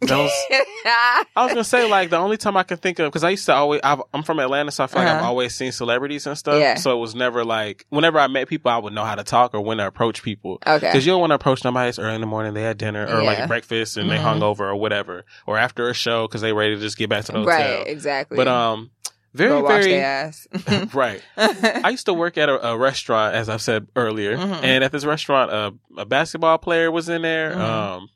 Those 0.00 0.30
I 0.84 1.24
was 1.36 1.52
gonna 1.52 1.64
say 1.64 1.84
like 1.84 2.10
the 2.10 2.18
only 2.18 2.36
time 2.36 2.56
I 2.58 2.62
can 2.62 2.76
think 2.76 2.98
of 2.98 3.10
because 3.10 3.24
I 3.24 3.30
used 3.30 3.46
to 3.46 3.54
always 3.54 3.80
I've, 3.82 4.02
I'm 4.12 4.22
from 4.22 4.38
Atlanta, 4.38 4.70
so 4.70 4.84
I 4.84 4.86
feel 4.86 5.00
like 5.00 5.08
I've 5.08 5.16
Uh-huh. 5.20 5.28
always 5.28 5.54
seen 5.54 5.72
celebrities 5.72 6.26
and 6.26 6.36
stuff. 6.36 6.60
Yeah. 6.60 6.74
So 6.74 6.94
it 6.94 7.00
was 7.00 7.14
never 7.14 7.42
like 7.42 7.86
whenever 7.88 8.18
I 8.18 8.26
met 8.26 8.48
people, 8.48 8.70
I 8.70 8.76
would 8.76 8.92
know 8.92 9.04
how 9.04 9.14
to 9.14 9.24
talk 9.24 9.54
or 9.54 9.60
when 9.62 9.78
to 9.78 9.86
approach 9.86 10.22
people. 10.22 10.58
okay, 10.66 10.78
Because 10.86 11.06
you 11.06 11.12
don't 11.12 11.20
want 11.20 11.30
to 11.30 11.36
approach 11.36 11.64
nobody 11.64 11.88
it's 11.88 11.98
early 11.98 12.16
in 12.16 12.20
the 12.20 12.26
morning. 12.26 12.52
They 12.52 12.62
had 12.62 12.76
dinner 12.76 13.06
or 13.06 13.22
Yeah. 13.22 13.26
like 13.38 13.48
breakfast 13.48 13.96
and 13.96 14.10
they 14.10 14.16
Mhm. 14.18 14.22
hung 14.22 14.42
over 14.42 14.68
or 14.68 14.76
whatever, 14.76 15.24
or 15.46 15.56
after 15.56 15.88
a 15.88 15.94
show 15.94 16.26
because 16.28 16.42
they 16.42 16.52
ready 16.52 16.74
to 16.74 16.80
just 16.80 16.98
get 16.98 17.08
back 17.08 17.24
to 17.26 17.32
the 17.32 17.38
hotel. 17.38 17.56
right, 17.78 17.86
exactly. 17.88 18.36
But 18.36 18.48
um, 18.48 18.90
very 19.34 19.50
Go 19.50 19.66
very 19.66 19.94
ass. 19.96 20.46
right. 20.94 21.20
I 21.36 21.90
used 21.90 22.06
to 22.06 22.14
work 22.14 22.38
at 22.38 22.48
a, 22.48 22.68
a 22.68 22.78
restaurant, 22.78 23.34
as 23.34 23.48
I've 23.48 23.60
said 23.62 23.88
earlier, 23.96 24.36
Mhm. 24.38 24.62
and 24.62 24.84
at 24.84 24.92
this 24.92 25.04
restaurant, 25.04 25.50
a, 25.50 25.74
a 26.00 26.06
basketball 26.06 26.58
player 26.58 26.90
was 26.90 27.08
in 27.08 27.22
there, 27.22 27.52
Mhm. 27.52 27.58
um, 27.60 28.08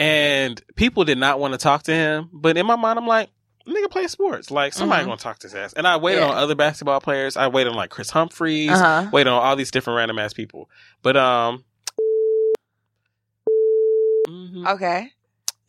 and 0.00 0.60
people 0.76 1.04
did 1.04 1.18
not 1.18 1.38
want 1.38 1.54
to 1.54 1.58
talk 1.58 1.84
to 1.84 1.92
him. 1.94 2.28
But 2.32 2.56
in 2.56 2.66
my 2.66 2.74
mind, 2.76 2.98
I'm 2.98 3.06
like, 3.06 3.30
nigga, 3.68 3.88
play 3.88 4.08
sports. 4.08 4.50
Like 4.50 4.72
somebody 4.72 5.02
Mhm. 5.04 5.06
gonna 5.06 5.16
talk 5.18 5.38
to 5.40 5.46
his 5.46 5.54
ass. 5.54 5.72
And 5.74 5.86
I 5.86 5.96
waited 5.96 6.20
Yeah. 6.22 6.30
on 6.30 6.36
other 6.36 6.56
basketball 6.56 7.00
players. 7.00 7.36
I 7.36 7.46
waited 7.46 7.70
on 7.70 7.76
like 7.76 7.90
Kris 7.90 8.10
Humphries. 8.10 8.70
uh-huh. 8.70 9.10
Waited 9.12 9.30
on 9.30 9.40
all 9.40 9.54
these 9.54 9.70
different 9.70 9.96
random 9.98 10.18
ass 10.18 10.32
people. 10.32 10.68
But 11.02 11.16
um. 11.16 11.64
mhm. 14.28 14.66
Okay. 14.74 15.12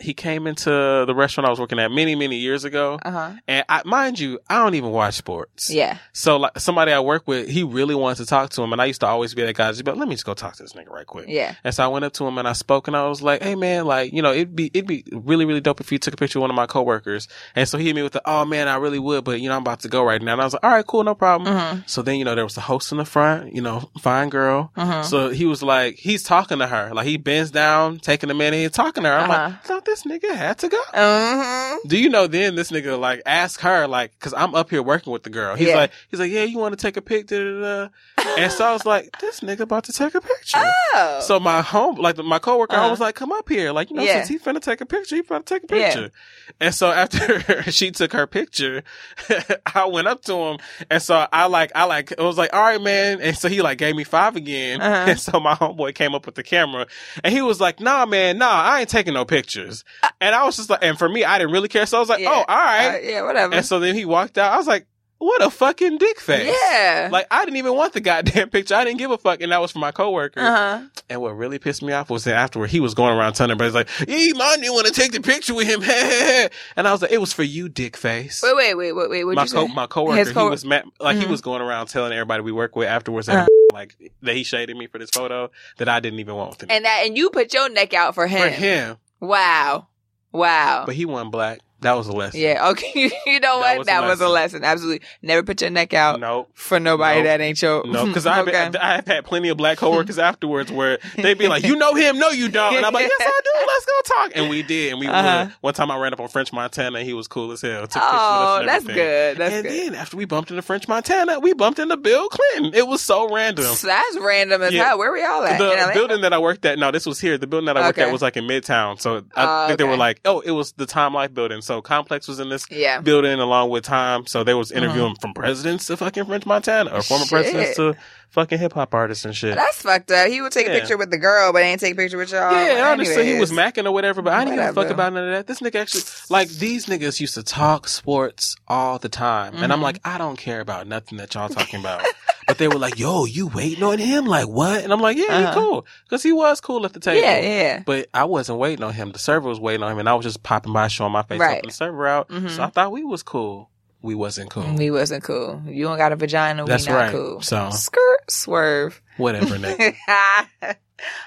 He 0.04 0.14
came 0.14 0.46
into 0.48 0.70
the 0.70 1.16
restaurant 1.16 1.48
I 1.48 1.50
was 1.50 1.60
working 1.60 1.80
at 1.80 1.90
many, 1.92 2.16
many 2.16 2.36
years 2.38 2.64
ago, 2.66 3.00
Uh 3.04 3.12
huh. 3.12 3.32
and 3.48 3.66
I, 3.70 3.82
mind 3.86 4.20
you, 4.20 4.40
I 4.50 4.60
don't 4.62 4.76
even 4.76 4.92
watch 4.92 5.16
sports. 5.16 5.70
Yeah. 5.70 5.98
So 6.12 6.38
like 6.38 6.60
somebody 6.60 6.92
I 6.92 7.00
work 7.00 7.28
with, 7.28 7.48
he 7.50 7.64
really 7.64 7.96
wanted 7.96 8.18
to 8.18 8.26
talk 8.26 8.50
to 8.52 8.62
him, 8.62 8.72
and 8.74 8.82
I 8.82 8.86
used 8.86 9.00
to 9.02 9.08
always 9.08 9.34
be 9.34 9.44
that 9.44 9.56
guy. 9.56 9.72
but 9.84 9.98
let 9.98 10.08
me 10.08 10.16
just 10.16 10.26
go 10.26 10.34
talk 10.34 10.56
to 10.58 10.64
this 10.64 10.74
nigga 10.74 10.90
right 10.90 11.08
quick. 11.08 11.26
Yeah. 11.30 11.56
And 11.64 11.74
so 11.74 11.84
I 11.84 11.88
went 11.88 12.06
up 12.06 12.14
to 12.14 12.28
him 12.28 12.38
and 12.38 12.48
I 12.48 12.54
spoke, 12.54 12.88
and 12.88 12.96
I 12.98 13.08
was 13.08 13.22
like, 13.22 13.42
hey 13.42 13.56
man, 13.56 13.86
like 13.86 14.14
you 14.14 14.22
know, 14.22 14.32
it'd 14.32 14.56
be 14.56 14.68
it'd 14.74 14.88
be 14.88 15.04
really 15.12 15.46
really 15.46 15.62
dope 15.62 15.80
if 15.80 15.92
you 15.92 15.98
took 15.98 16.14
a 16.14 16.18
picture 16.18 16.40
of 16.40 16.42
one 16.42 16.50
of 16.52 16.56
my 16.56 16.66
coworkers. 16.68 17.28
And 17.56 17.68
so 17.68 17.78
he 17.78 17.86
hit 17.88 17.96
me 17.96 18.04
with 18.04 18.14
the, 18.14 18.22
oh 18.26 18.46
man, 18.46 18.68
I 18.68 18.76
really 18.76 19.00
would, 19.00 19.24
but 19.24 19.40
you 19.42 19.50
know, 19.50 19.56
I'm 19.56 19.62
about 19.62 19.80
to 19.82 19.88
go 19.90 20.04
right 20.04 20.22
now. 20.22 20.34
And 20.34 20.42
I 20.42 20.44
was 20.44 20.54
like, 20.54 20.64
all 20.64 20.72
right, 20.72 20.86
cool, 20.86 21.04
no 21.04 21.16
problem. 21.16 21.54
Mm-hmm. 21.54 21.80
So 21.86 22.02
then 22.02 22.18
you 22.18 22.26
know 22.26 22.36
there 22.36 22.44
was 22.44 22.56
the 22.56 22.62
host 22.62 22.92
in 22.92 22.98
the 22.98 23.06
front, 23.06 23.54
you 23.56 23.62
know, 23.62 23.90
fine 24.02 24.30
girl. 24.30 24.72
Mm-hmm. 24.78 25.04
So 25.08 25.30
he 25.30 25.46
was 25.46 25.64
like, 25.64 25.96
he's 25.96 26.24
talking 26.24 26.60
to 26.60 26.68
her, 26.68 26.92
like 26.94 27.08
he 27.08 27.18
bends 27.18 27.52
down, 27.52 28.00
taking 28.00 28.30
a 28.30 28.34
minute, 28.34 28.58
he's 28.58 28.72
talking 28.72 29.04
to 29.04 29.10
her. 29.10 29.16
I'm 29.16 29.32
Uh-huh. 29.32 29.50
like, 29.50 29.64
this 29.94 30.04
nigga 30.06 30.34
had 30.36 30.58
to 30.60 30.68
go. 30.70 30.82
Mm-hmm. 30.94 31.88
Do 31.88 31.98
you 31.98 32.10
know 32.10 32.26
then 32.28 32.56
this 32.56 32.72
nigga 32.72 33.00
like 33.00 33.22
ask 33.26 33.60
her 33.62 33.88
like 33.88 34.18
cuz 34.20 34.34
I'm 34.34 34.56
up 34.56 34.70
here 34.72 34.82
working 34.82 35.14
with 35.14 35.24
the 35.24 35.30
girl. 35.30 35.56
He's 35.56 35.68
Yeah. 35.68 35.76
like 35.76 35.92
he's 36.10 36.20
like, 36.20 36.32
"Yeah, 36.32 36.44
you 36.44 36.58
want 36.58 36.78
to 36.78 36.82
take 36.82 36.98
a 36.98 37.02
pic?" 37.02 37.28
Da, 37.28 37.38
da, 37.38 37.60
da. 37.62 37.90
And 38.38 38.52
so 38.52 38.66
I 38.66 38.74
was 38.74 38.86
like, 38.86 39.20
"This 39.20 39.42
nigga 39.42 39.62
about 39.62 39.84
to 39.86 39.94
take 39.94 40.16
a 40.16 40.22
picture." 40.22 40.58
Oh. 40.96 41.20
So 41.22 41.40
my 41.40 41.62
home 41.62 41.96
like 41.96 42.18
my 42.18 42.40
coworker 42.40 42.76
I 42.76 42.80
Uh-huh. 42.80 42.90
was 42.92 43.00
like, 43.00 43.16
"Come 43.16 43.32
up 43.32 43.48
here." 43.50 43.72
Like, 43.72 43.90
you 43.92 43.96
know, 43.96 44.04
Yeah. 44.04 44.24
since 44.24 44.30
he 44.30 44.40
finna 44.40 44.62
take 44.62 44.82
a 44.82 44.86
picture, 44.86 45.16
he 45.16 45.22
finna 45.22 45.46
take 45.46 45.64
a 45.72 45.76
Yeah. 45.78 45.86
picture. 45.94 46.12
And 46.60 46.74
so 46.74 46.92
after 46.92 47.64
she 47.72 47.92
took 47.92 48.14
her 48.14 48.26
picture, 48.28 48.84
I 49.76 49.86
went 49.86 50.08
up 50.08 50.24
to 50.24 50.34
him 50.36 50.58
and 50.90 51.02
so 51.02 51.28
I 51.32 51.46
like 51.48 51.72
I 51.76 51.84
like 51.86 52.18
I 52.20 52.24
was 52.24 52.38
like, 52.38 52.54
"All 52.54 52.62
right, 52.62 52.82
man." 52.82 53.22
And 53.22 53.38
so 53.38 53.48
he 53.50 53.62
like 53.62 53.78
gave 53.78 53.96
me 53.96 54.04
5 54.04 54.36
again. 54.36 54.82
Uh-huh. 54.82 55.04
And 55.14 55.20
so 55.20 55.40
my 55.40 55.54
homeboy 55.56 55.94
came 55.96 56.16
up 56.16 56.26
with 56.26 56.36
the 56.36 56.44
camera 56.44 56.88
and 57.24 57.34
he 57.34 57.42
was 57.42 57.60
like, 57.62 57.80
"Nah, 57.80 58.06
man, 58.06 58.38
nah, 58.38 58.50
I 58.64 58.80
ain't 58.82 58.90
taking 58.90 59.14
no 59.14 59.26
pictures." 59.26 59.83
And 60.22 60.34
I 60.36 60.44
was 60.46 60.58
just 60.58 60.70
like, 60.70 60.80
and 60.84 60.98
for 60.98 61.08
me, 61.10 61.24
I 61.24 61.38
didn't 61.38 61.54
really 61.54 61.68
care. 61.70 61.86
So 61.86 61.98
I 61.98 62.00
was 62.00 62.10
like, 62.10 62.20
Yeah. 62.20 62.30
"Oh, 62.32 62.46
all 62.48 62.58
right." 62.58 62.96
Uh, 62.96 63.00
yeah, 63.02 63.22
whatever. 63.24 63.54
And 63.56 63.66
so 63.66 63.80
then 63.80 63.96
he 63.96 64.06
walked 64.06 64.38
out. 64.38 64.52
I 64.54 64.58
was 64.58 64.68
like, 64.68 64.88
what 65.20 65.42
a 65.42 65.50
fucking 65.50 66.00
dick 66.00 66.20
face. 66.20 66.54
yeah. 66.70 67.08
Like, 67.10 67.28
I 67.32 67.46
didn't 67.46 67.56
even 67.56 67.76
want 67.76 67.94
the 67.94 68.02
goddamn 68.02 68.50
picture. 68.52 68.76
I 68.76 68.84
didn't 68.84 68.98
give 69.00 69.10
a 69.10 69.18
fuck. 69.18 69.40
And 69.42 69.54
that 69.54 69.62
was 69.62 69.72
for 69.72 69.80
my 69.80 69.92
coworker. 69.94 70.42
uh-huh. 70.42 70.82
And 71.10 71.22
what 71.22 71.30
really 71.38 71.60
pissed 71.60 71.82
me 71.82 71.94
off 71.94 72.10
was 72.10 72.26
that 72.26 72.36
afterward, 72.36 72.72
he 72.72 72.82
was 72.82 72.94
going 72.94 73.16
around 73.18 73.32
telling 73.34 73.52
everybody, 73.52 73.72
like, 73.72 73.90
yeah, 74.10 74.34
mom 74.36 74.60
didn't 74.60 74.74
want 74.74 74.88
to 74.88 74.92
take 74.92 75.14
the 75.14 75.22
picture 75.22 75.54
with 75.54 75.68
him. 75.68 75.82
and 76.76 76.86
I 76.88 76.92
was 76.92 77.02
like, 77.02 77.12
it 77.14 77.20
was 77.20 77.32
for 77.32 77.44
you, 77.44 77.70
dick 77.70 77.96
face. 77.96 78.42
Wait, 78.44 78.54
wait, 78.54 78.76
wait, 78.76 78.92
wait, 78.92 79.10
wait. 79.10 79.24
What'd 79.24 79.54
my 79.54 79.62
co- 79.62 79.68
my 79.70 79.88
coworker, 79.88 80.18
His 80.18 80.32
he 80.32 80.34
was 80.36 80.66
mad, 80.66 80.86
like 81.00 81.16
he 81.16 81.24
Mhm. 81.24 81.30
was 81.30 81.40
going 81.40 81.62
around 81.62 81.88
telling 81.88 82.12
everybody 82.12 82.44
we 82.44 82.52
work 82.52 82.76
with 82.76 82.90
afterwards 82.90 83.28
that 83.28 83.38
Uh-huh. 83.38 83.48
like 83.74 83.96
that 84.24 84.36
he 84.36 84.44
shaded 84.44 84.76
me 84.76 84.88
for 84.88 84.98
this 84.98 85.10
photo 85.10 85.50
that 85.78 85.88
I 85.88 86.02
didn't 86.02 86.20
even 86.20 86.36
want 86.36 86.50
with 86.52 86.64
him. 86.64 86.70
and 86.72 86.84
that, 86.84 87.04
and 87.06 87.18
you 87.18 87.30
put 87.30 87.54
your 87.54 87.70
neck 87.70 87.94
out 87.94 88.14
for 88.14 88.28
him. 88.28 88.42
for 88.42 88.50
him, 88.50 88.98
Wow. 89.24 89.88
Wow. 90.34 90.84
but 90.86 90.96
he 90.96 91.06
wasn't 91.06 91.32
black. 91.32 91.60
That 91.84 91.96
was 91.98 92.08
a 92.08 92.12
lesson. 92.14 92.40
yeah. 92.40 92.70
Okay. 92.72 92.92
you 93.26 93.40
know 93.40 93.60
That 93.62 93.74
what? 93.74 93.78
was 93.80 93.88
that 93.88 94.04
was 94.04 94.22
a 94.22 94.28
lesson. 94.30 94.64
Absolutely. 94.64 95.06
Never 95.22 95.44
put 95.44 95.62
your 95.62 95.70
neck 95.70 95.94
out 95.94 96.20
Nope. 96.20 96.50
for 96.54 96.80
nobody 96.80 97.20
Nope. 97.20 97.26
that 97.26 97.42
ain't 97.42 97.62
your. 97.62 97.86
No, 97.86 98.06
because 98.06 98.26
I've, 98.28 98.48
Okay. 98.48 98.72
I've 98.80 99.06
had 99.08 99.26
plenty 99.26 99.50
of 99.50 99.58
black 99.58 99.78
coworkers 99.78 100.18
afterwards 100.30 100.72
where 100.72 100.98
they'd 101.16 101.38
be 101.38 101.48
like, 101.48 101.64
"You 101.64 101.76
know 101.76 101.94
him? 101.94 102.18
No, 102.20 102.30
you 102.30 102.50
don't." 102.50 102.76
And 102.76 102.86
I'm 102.86 102.94
like, 102.94 103.08
"Yes, 103.08 103.22
I 103.22 103.42
do. 103.44 103.68
Let's 103.68 103.86
go 103.86 104.16
talk." 104.16 104.32
And 104.36 104.50
we 104.50 104.64
did, 104.64 104.92
and 104.92 105.00
we 105.00 105.08
Uh-huh. 105.08 105.48
One 105.62 105.74
time, 105.74 105.92
I 105.92 105.98
ran 105.98 106.14
up 106.14 106.20
on 106.20 106.28
French 106.28 106.52
Montana, 106.52 106.98
and 107.00 107.08
he 107.08 107.14
was 107.14 107.28
cool 107.28 107.52
as 107.52 107.62
hell. 107.62 107.88
Oh, 107.96 108.64
that's 108.66 108.84
good. 108.86 109.38
That's 109.38 109.54
and 109.56 109.64
good. 109.64 109.72
then 109.94 109.96
after 109.96 110.18
we 110.18 110.26
bumped 110.26 110.50
into 110.52 110.62
French 110.62 110.88
Montana, 110.88 111.40
we 111.40 111.54
bumped 111.54 111.80
into 111.80 111.98
Bill 111.98 112.28
Clinton. 112.30 112.74
It 112.74 112.88
was 112.88 113.02
so 113.02 113.34
random. 113.34 113.66
So 113.66 113.88
that's 113.88 114.18
random 114.20 114.62
as 114.62 114.74
Yeah. 114.74 114.86
hell. 114.90 114.98
Where 114.98 115.12
we 115.12 115.24
all 115.24 115.44
at? 115.44 115.58
The 115.58 115.92
building 115.94 116.22
that 116.22 116.34
I 116.34 116.38
worked 116.38 116.66
at, 116.66 116.78
no, 116.80 116.92
this 116.92 117.06
was 117.06 117.20
here. 117.20 117.38
The 117.38 117.48
building 117.48 117.66
that 117.68 117.78
I 117.78 117.82
worked 117.82 117.98
Okay. 117.98 118.08
at 118.08 118.12
was 118.14 118.22
like 118.22 118.38
in 118.38 118.46
Midtown. 118.46 119.00
So 119.02 119.24
I 119.36 119.64
Oh, 119.64 119.68
think 119.68 119.78
they 119.80 119.84
were 119.86 119.98
like, 119.98 120.20
oh, 120.26 120.40
it 120.42 120.52
was 120.52 120.74
the 120.74 120.86
Time 120.86 121.14
Life 121.14 121.34
building. 121.34 121.62
So 121.62 121.73
So 121.74 121.82
Complex 121.82 122.28
was 122.28 122.40
in 122.40 122.50
this 122.50 122.68
Yeah. 122.70 123.02
building 123.02 123.40
along 123.40 123.72
with 123.72 123.84
Time. 123.84 124.28
So 124.28 124.44
they 124.44 124.54
was 124.54 124.72
interviewing 124.72 125.14
mm-hmm. 125.14 125.22
from 125.22 125.34
presidents 125.34 125.88
to 125.88 125.98
fucking 125.98 126.26
French 126.26 126.46
Montana 126.46 126.92
or 126.92 127.02
former. 127.02 127.26
Shit. 127.26 127.30
presidents 127.32 127.76
to 127.78 127.96
fucking 128.34 128.58
hip 128.58 128.74
hop 128.74 128.94
artists 128.94 129.26
and 129.26 129.36
shit. 129.36 129.56
That's 129.56 129.82
fucked 129.82 130.12
up. 130.12 130.28
He 130.28 130.42
would 130.42 130.52
take 130.52 130.68
a 130.68 130.72
picture 130.72 130.98
with 130.98 131.12
the 131.12 131.18
girl, 131.18 131.54
but 131.54 131.62
ain't 131.62 131.80
take 131.80 131.94
a 131.94 131.96
picture 131.96 132.18
with 132.18 132.32
y'all. 132.32 132.52
Yeah, 132.52 132.90
honestly, 132.92 133.26
he 133.26 133.40
was 133.40 133.52
macking 133.52 133.86
or 133.86 133.92
whatever, 133.92 134.22
but 134.22 134.34
I 134.34 134.44
didn't 134.44 134.58
give 134.60 134.70
a 134.70 134.74
fuck 134.74 134.90
about 134.92 135.14
none 135.14 135.24
of 135.28 135.32
that. 135.34 135.48
This 135.48 135.60
nigga 135.62 135.76
actually, 135.82 136.04
like, 136.30 136.50
these 136.50 136.88
niggas 136.88 137.20
used 137.20 137.36
to 137.36 137.44
talk 137.44 137.88
sports 137.88 138.56
all 138.68 138.98
the 139.00 139.10
time. 139.10 139.54
And 139.56 139.72
I'm 139.72 139.80
Mhm. 139.80 139.84
like, 139.84 140.00
I 140.04 140.18
don't 140.18 140.38
care 140.38 140.60
about 140.60 140.88
nothing 140.88 141.18
that 141.20 141.34
y'all 141.36 141.48
talking 141.50 141.80
about. 141.80 142.04
but 142.48 142.58
they 142.58 142.68
were 142.68 142.80
like, 142.80 142.98
yo, 143.00 143.26
you 143.26 143.48
waiting 143.48 143.84
on 143.84 144.00
him? 144.00 144.26
Like, 144.26 144.48
what? 144.48 144.84
And 144.84 144.92
I'm 144.92 145.00
like, 145.00 145.16
yeah, 145.18 145.26
Uh-huh. 145.30 145.54
cool. 145.54 145.86
Cause 146.10 146.24
he 146.24 146.34
was 146.34 146.60
cool 146.60 146.86
at 146.86 146.94
the 146.94 147.00
table. 147.00 147.22
Yeah, 147.22 147.40
yeah. 147.40 147.84
But 147.86 148.08
I 148.14 148.26
wasn't 148.26 148.58
waiting 148.60 148.84
on 148.84 148.94
him. 148.94 149.12
The 149.12 149.20
server 149.20 149.48
was 149.48 149.60
waiting 149.60 149.84
on 149.84 149.92
him, 149.92 150.00
and 150.00 150.10
I 150.10 150.14
was 150.16 150.26
just 150.26 150.42
popping 150.44 150.74
by, 150.74 150.88
showing 150.88 151.12
my 151.14 151.22
face, 151.24 151.40
Right. 151.40 151.52
helping 151.52 151.70
the 151.70 151.74
server 151.76 152.08
out. 152.08 152.30
Mhm. 152.30 152.50
So 152.50 152.64
I 152.64 152.68
thought 152.68 152.92
we 152.92 153.04
was 153.04 153.22
cool. 153.24 153.70
We 154.04 154.16
wasn't 154.16 154.52
cool. 154.52 154.76
We 154.76 154.92
wasn't 154.92 155.24
cool. 155.24 155.62
You 155.66 155.86
don't 155.86 155.98
got 155.98 156.12
a 156.12 156.18
vagina. 156.18 156.66
That's 156.66 156.86
we 156.86 156.92
not 156.94 157.00
right. 157.00 157.12
cool. 157.12 157.42
So- 157.42 157.70
skirt 157.72 158.30
swerve. 158.30 159.02
Whatever, 159.18 159.56
nigga. 159.56 159.96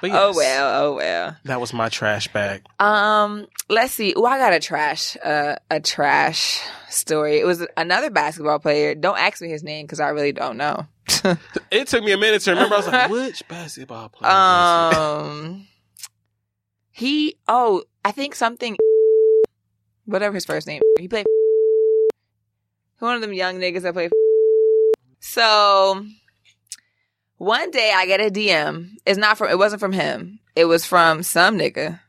But 0.01 0.11
Oh 0.13 0.33
well. 0.35 0.85
Oh 0.85 0.95
well. 0.95 1.37
That 1.45 1.61
was 1.61 1.75
my 1.75 1.89
trash 1.91 2.29
bag. 2.29 2.63
Um, 2.79 3.47
let's 3.69 3.93
see. 3.93 4.15
Oh, 4.17 4.25
I 4.25 4.39
got 4.39 4.55
a 4.55 4.61
trash, 4.61 5.17
uh, 5.23 5.57
a 5.71 5.81
trash 5.81 6.63
story. 6.89 7.41
It 7.41 7.45
was 7.45 7.67
another 7.77 8.09
basketball 8.09 8.59
player. 8.59 8.95
Don't 8.95 9.19
ask 9.19 9.43
me 9.43 9.49
his 9.51 9.63
name 9.63 9.85
because 9.85 10.01
I 10.01 10.09
really 10.09 10.33
don't 10.33 10.57
know. 10.57 10.87
It 11.71 11.89
took 11.89 12.05
me 12.05 12.13
a 12.13 12.17
minute 12.17 12.43
to 12.43 12.53
remember. 12.53 12.75
I 12.77 12.79
was 12.79 12.87
like, 12.87 13.11
which 13.27 13.47
basketball 13.49 14.09
player? 14.09 14.33
Um, 14.33 15.67
he. 16.91 17.37
Oh, 17.49 17.83
I 18.05 18.13
think 18.13 18.35
something. 18.35 18.77
Whatever 20.05 20.35
his 20.35 20.45
first 20.45 20.67
name. 20.67 20.81
He 20.99 21.09
played. 21.09 21.27
One 22.99 23.15
of 23.15 23.21
them 23.21 23.33
young 23.33 23.57
niggas 23.59 23.83
that 23.83 23.95
play. 23.95 24.09
So, 25.19 26.05
one 27.39 27.71
day 27.71 27.93
I 27.95 28.07
get 28.07 28.21
a 28.21 28.31
DM. 28.31 28.91
It's 29.05 29.19
not 29.19 29.37
from. 29.37 29.51
It 29.51 29.59
wasn't 29.59 29.81
from 29.81 29.93
him. 29.93 30.39
It 30.55 30.67
was 30.67 30.87
from 30.87 31.23
some 31.23 31.59
nigga. 31.59 32.01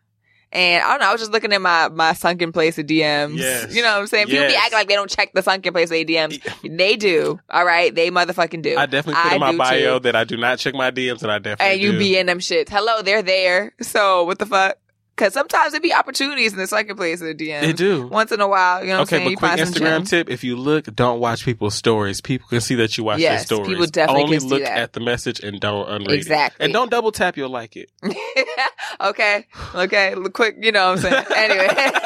And 0.52 0.84
I 0.84 0.90
don't 0.90 1.00
know. 1.02 1.08
I 1.10 1.12
was 1.12 1.22
just 1.22 1.32
looking 1.32 1.52
at 1.52 1.62
my 1.62 1.90
my 1.90 2.14
sunken 2.14 2.52
place 2.52 2.78
of 2.78 2.86
DMs. 2.86 3.38
Yes. 3.38 3.76
You 3.76 3.82
know 3.82 3.94
what 3.94 4.02
I'm 4.02 4.08
saying? 4.08 4.28
People 4.28 4.48
be 4.48 4.56
acting 4.56 4.78
like 4.78 4.88
they 4.88 4.96
don't 4.96 5.10
check 5.10 5.34
the 5.34 5.42
sunken 5.42 5.74
place 5.74 5.90
of 5.90 5.98
DMs. 5.98 6.42
They 6.78 6.96
do. 6.96 7.40
All 7.50 7.66
right. 7.66 7.94
They 7.94 8.12
motherfucking 8.12 8.62
do. 8.62 8.78
I 8.78 8.86
definitely 8.86 9.22
put 9.22 9.32
I 9.32 9.36
in 9.36 9.40
my 9.42 9.58
bio 9.58 9.98
too. 9.98 10.04
that 10.04 10.16
I 10.16 10.24
do 10.24 10.38
not 10.38 10.60
check 10.60 10.74
my 10.74 10.92
DMs, 10.92 11.22
and 11.24 11.32
I 11.32 11.40
definitely 11.40 11.74
and 11.74 11.82
you 11.82 11.92
do. 11.94 12.00
be 12.00 12.18
in 12.18 12.28
them 12.28 12.40
shits. 12.40 12.70
Hello, 12.70 13.02
they're 13.02 13.24
there. 13.24 13.74
So 13.82 14.24
what 14.24 14.40
the 14.40 14.46
fuck? 14.46 14.78
Because 15.18 15.34
sometimes 15.34 15.72
there 15.72 15.82
be 15.82 15.92
opportunities 15.94 16.54
in 16.54 16.60
the 16.60 16.68
second 16.68 16.96
place 16.96 17.22
of 17.22 17.28
the 17.28 17.34
DM. 17.34 17.62
They 17.62 17.74
do. 17.74 18.06
Once 18.06 18.32
in 18.32 18.40
a 18.40 18.48
while, 18.48 18.82
you 18.84 18.90
know 18.92 19.00
what 19.00 19.08
Okay, 19.12 19.16
I'm 19.18 19.24
saying? 19.24 19.38
but 19.42 19.58
You 19.60 19.66
quick 19.66 19.68
Instagram 19.68 20.08
tip: 20.08 20.30
if 20.30 20.44
you 20.44 20.56
look, 20.56 20.86
don't 20.96 21.20
watch 21.20 21.44
people's 21.44 21.74
stories. 21.74 22.22
People 22.22 22.48
can 22.50 22.62
see 22.62 22.76
that 22.76 22.96
you 23.00 23.04
watch 23.04 23.20
Yes, 23.20 23.42
their 23.50 23.58
stories. 23.58 23.68
people 23.70 23.88
definitely 23.88 24.24
Only 24.24 24.38
can 24.38 24.42
see 24.42 24.54
look 24.56 24.62
at 24.64 24.94
the 24.94 25.00
message 25.00 25.40
and 25.40 25.60
don't 25.60 25.90
unread 25.90 26.12
it. 26.12 26.14
Exactly. 26.14 26.64
And 26.64 26.72
don't 26.72 26.92
double 26.92 27.12
tap. 27.12 27.36
You'll 27.36 27.50
like 27.50 27.76
it. 27.76 27.92
okay. 29.02 29.48
Okay. 29.74 30.14
Quick, 30.34 30.58
you 30.62 30.72
know 30.72 30.92
what 30.92 31.04
I'm 31.06 31.12
saying? 31.12 31.26
Anyway. 31.36 31.68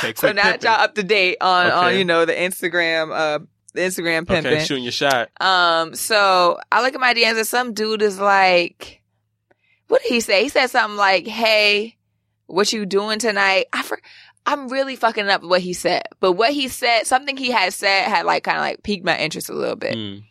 Okay, 0.00 0.12
so 0.16 0.32
now 0.32 0.42
pimping. 0.42 0.60
y'all 0.68 0.80
up 0.80 0.94
to 0.96 1.02
date 1.02 1.38
on, 1.40 1.70
on, 1.70 1.96
you 1.96 2.04
know, 2.04 2.24
the 2.24 2.32
Instagram, 2.34 3.10
uh, 3.12 3.38
the 3.74 3.80
Instagram 3.80 4.26
pimping. 4.28 4.52
Okay, 4.52 4.64
shooting 4.64 4.84
your 4.84 4.92
shot. 4.92 5.30
Um, 5.40 5.94
so 5.94 6.58
I 6.70 6.82
look 6.82 6.94
at 6.94 7.00
my 7.00 7.14
DMs 7.14 7.38
and 7.38 7.46
some 7.46 7.72
dude 7.74 8.02
is 8.02 8.18
like, 8.20 8.97
what 9.88 10.02
did 10.02 10.12
he 10.12 10.20
say? 10.20 10.42
He 10.44 10.48
said 10.48 10.68
something 10.68 10.96
like, 10.96 11.26
Hey, 11.26 11.96
what 12.46 12.72
you 12.72 12.86
doing 12.86 13.18
tonight? 13.18 13.66
I 13.72 13.82
for, 13.82 14.00
I'm 14.46 14.68
really 14.68 14.96
fucking 14.96 15.28
up 15.28 15.42
what 15.42 15.60
he 15.60 15.72
said, 15.74 16.04
but 16.20 16.32
what 16.32 16.52
he 16.52 16.68
said, 16.68 17.04
something 17.06 17.36
he 17.36 17.50
had 17.50 17.74
said 17.74 18.04
had 18.04 18.24
like 18.24 18.44
kind 18.44 18.56
of 18.56 18.62
like 18.62 18.82
piqued 18.82 19.04
my 19.04 19.18
interest 19.18 19.50
a 19.50 19.54
little 19.54 19.76
bit. 19.76 19.94
Mm. 19.94 20.22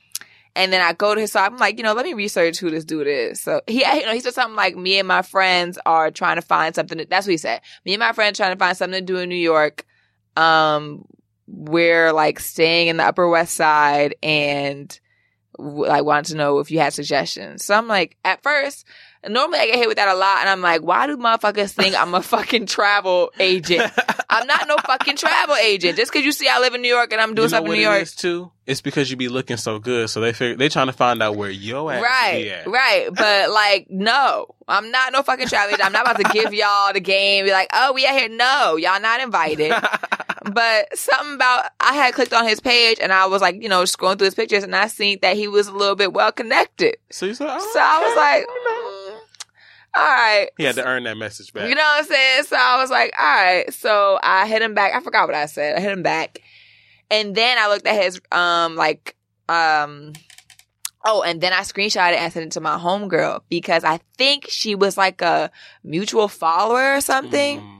And 0.55 0.74
then 0.74 0.82
I 0.82 0.93
go 0.93 1.14
to 1.14 1.22
his, 1.22 1.32
so 1.32 1.39
I'm 1.39 1.58
like, 1.58 1.78
you 1.78 1.84
know, 1.84 1.93
let 1.93 2.03
me 2.03 2.16
research 2.16 2.58
who 2.58 2.72
this 2.72 2.84
dude 2.84 3.05
is. 3.05 3.39
So 3.39 3.62
he, 3.68 3.86
you 3.86 4.05
know, 4.08 4.14
he 4.14 4.22
said 4.22 4.34
something 4.34 4.55
like, 4.55 4.76
me 4.76 4.97
and 4.97 5.08
my 5.08 5.22
friends 5.22 5.78
are 5.86 6.10
trying 6.10 6.38
to 6.38 6.41
find 6.41 6.74
something. 6.74 6.97
To, 6.97 7.05
that's 7.05 7.28
what 7.28 7.32
he 7.32 7.38
said. 7.38 7.62
Me 7.86 7.93
and 7.93 7.99
my 7.99 8.12
friends 8.12 8.38
trying 8.39 8.53
to 8.53 8.60
find 8.60 8.76
something 8.76 8.99
to 8.99 9.05
do 9.05 9.20
in 9.20 9.30
New 9.30 9.36
York. 9.36 9.86
Um, 10.36 11.05
we're 11.45 12.12
like 12.12 12.39
staying 12.39 12.88
in 12.88 12.97
the 12.97 13.03
Upper 13.03 13.30
West 13.30 13.53
Side 13.53 14.16
and 14.24 14.99
like 15.60 16.03
wanted 16.03 16.32
to 16.32 16.38
know 16.38 16.58
if 16.58 16.72
you 16.72 16.80
had 16.80 16.93
suggestions. 16.93 17.64
So 17.64 17.76
I'm 17.76 17.88
like, 17.88 18.18
at 18.26 18.41
first, 18.41 18.84
normally 19.28 19.59
I 19.59 19.65
get 19.67 19.75
hit 19.75 19.88
with 19.88 19.97
that 19.97 20.07
a 20.07 20.15
lot, 20.15 20.39
and 20.39 20.49
I'm 20.49 20.61
like, 20.61 20.82
why 20.82 21.07
do 21.07 21.17
motherfuckers 21.17 21.71
think 21.71 21.95
I'm 21.95 22.13
a 22.13 22.21
fucking 22.21 22.65
travel 22.65 23.32
agent? 23.39 23.91
I'm 24.30 24.45
not 24.47 24.67
no 24.67 24.75
fucking 24.86 25.15
travel 25.17 25.55
agent. 25.55 25.97
Just 25.97 26.11
because 26.11 26.25
you 26.25 26.32
see 26.32 26.47
I 26.49 26.59
live 26.59 26.73
in 26.75 26.82
New 26.82 26.88
York 26.93 27.11
and 27.13 27.21
I'm 27.21 27.34
doing 27.36 27.47
you 27.47 27.51
know 27.51 27.57
something 27.57 27.71
in 27.73 27.78
New 27.80 27.84
York. 27.84 28.07
too? 28.09 28.51
It's 28.65 28.82
because 28.82 29.09
you 29.09 29.15
be 29.15 29.30
looking 29.30 29.55
so 29.55 29.80
good, 29.80 30.09
so 30.09 30.19
they 30.19 30.34
figure 30.34 30.57
they 30.57 30.67
trying 30.67 30.88
to 30.88 30.93
find 30.93 31.23
out 31.23 31.38
where 31.38 31.49
your 31.49 31.91
ass 31.91 31.99
be 31.99 32.03
Right, 32.03 32.47
at. 32.47 32.67
right. 32.67 33.07
But 33.15 33.49
like, 33.51 33.88
no, 33.89 34.47
I'm 34.67 34.91
not 34.91 35.13
no 35.13 35.23
fucking 35.23 35.47
travel 35.47 35.69
agent. 35.73 35.86
I'm 35.86 35.93
not 35.93 36.01
about 36.09 36.17
to 36.17 36.34
give 36.34 36.53
y'all 36.53 36.91
the 36.91 36.99
game. 36.99 37.45
Be 37.45 37.51
like, 37.51 37.69
oh, 37.73 37.93
we 37.93 38.05
out 38.05 38.17
here. 38.19 38.28
No, 38.30 38.75
y'all 38.75 38.99
not 38.99 39.21
invited. 39.21 39.71
but 40.51 40.97
something 40.97 41.36
about 41.36 41.71
I 41.80 41.93
had 41.93 42.13
clicked 42.13 42.34
on 42.34 42.45
his 42.47 42.59
page 42.59 42.97
and 43.01 43.13
I 43.13 43.25
was 43.28 43.41
like, 43.41 43.61
you 43.61 43.69
know, 43.69 43.84
scrolling 43.84 44.17
through 44.17 44.25
his 44.25 44.36
pictures 44.36 44.63
and 44.63 44.75
I 44.75 44.88
seen 44.88 45.19
that 45.21 45.36
he 45.38 45.47
was 45.47 45.67
a 45.67 45.73
little 45.73 45.95
bit 45.95 46.11
well 46.13 46.32
connected. 46.34 46.97
so 47.09 47.25
you 47.25 47.34
said, 47.34 47.47
oh, 47.49 47.69
So 47.73 47.80
I 47.82 48.03
was 48.05 48.15
like, 48.17 48.45
all 49.95 50.03
right. 50.03 50.49
he 50.57 50.63
had 50.63 50.75
to 50.75 50.85
earn 50.85 51.03
that 51.03 51.17
message 51.17 51.53
back. 51.53 51.69
You 51.69 51.75
know 51.75 51.81
what 51.81 51.99
I'm 51.99 52.05
saying? 52.05 52.43
So 52.43 52.55
I 52.55 52.79
was 52.81 52.89
like, 52.89 53.13
all 53.17 53.25
right. 53.25 53.73
So 53.73 54.19
I 54.21 54.47
hit 54.47 54.61
him 54.61 54.73
back. 54.73 54.93
I 54.93 54.99
forgot 54.99 55.27
what 55.27 55.35
I 55.35 55.45
said. 55.45 55.75
I 55.75 55.79
hit 55.79 55.91
him 55.91 56.03
back. 56.03 56.41
And 57.09 57.35
then 57.35 57.57
I 57.57 57.67
looked 57.67 57.88
at 57.88 58.01
his, 58.01 58.19
um, 58.31 58.75
like, 58.75 59.15
um, 59.49 60.13
oh, 61.05 61.23
and 61.23 61.39
then 61.41 61.53
I 61.53 61.61
screenshot 61.61 62.11
it 62.11 62.19
and 62.19 62.31
sent 62.31 62.45
it 62.47 62.51
to 62.53 62.61
my 62.61 62.77
homegirl 62.77 63.41
because 63.49 63.83
I 63.83 63.99
think 64.17 64.47
she 64.49 64.75
was 64.75 64.97
like 64.97 65.21
a 65.21 65.49
mutual 65.83 66.27
follower 66.27 66.95
or 66.95 67.01
something. 67.01 67.61
Mm. 67.61 67.73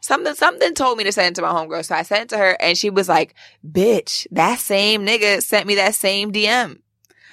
Something, 0.00 0.34
something 0.34 0.74
told 0.74 0.98
me 0.98 1.04
to 1.04 1.12
send 1.12 1.28
it 1.28 1.34
to 1.36 1.42
my 1.42 1.48
homegirl. 1.48 1.86
So 1.86 1.94
I 1.94 2.02
sent 2.02 2.24
it 2.24 2.28
to 2.30 2.38
her 2.38 2.56
and 2.60 2.76
she 2.76 2.90
was 2.90 3.08
like, 3.08 3.34
bitch, 3.66 4.26
that 4.32 4.58
same 4.58 5.06
nigga 5.06 5.42
sent 5.42 5.66
me 5.66 5.76
that 5.76 5.94
same 5.94 6.30
DM. 6.30 6.80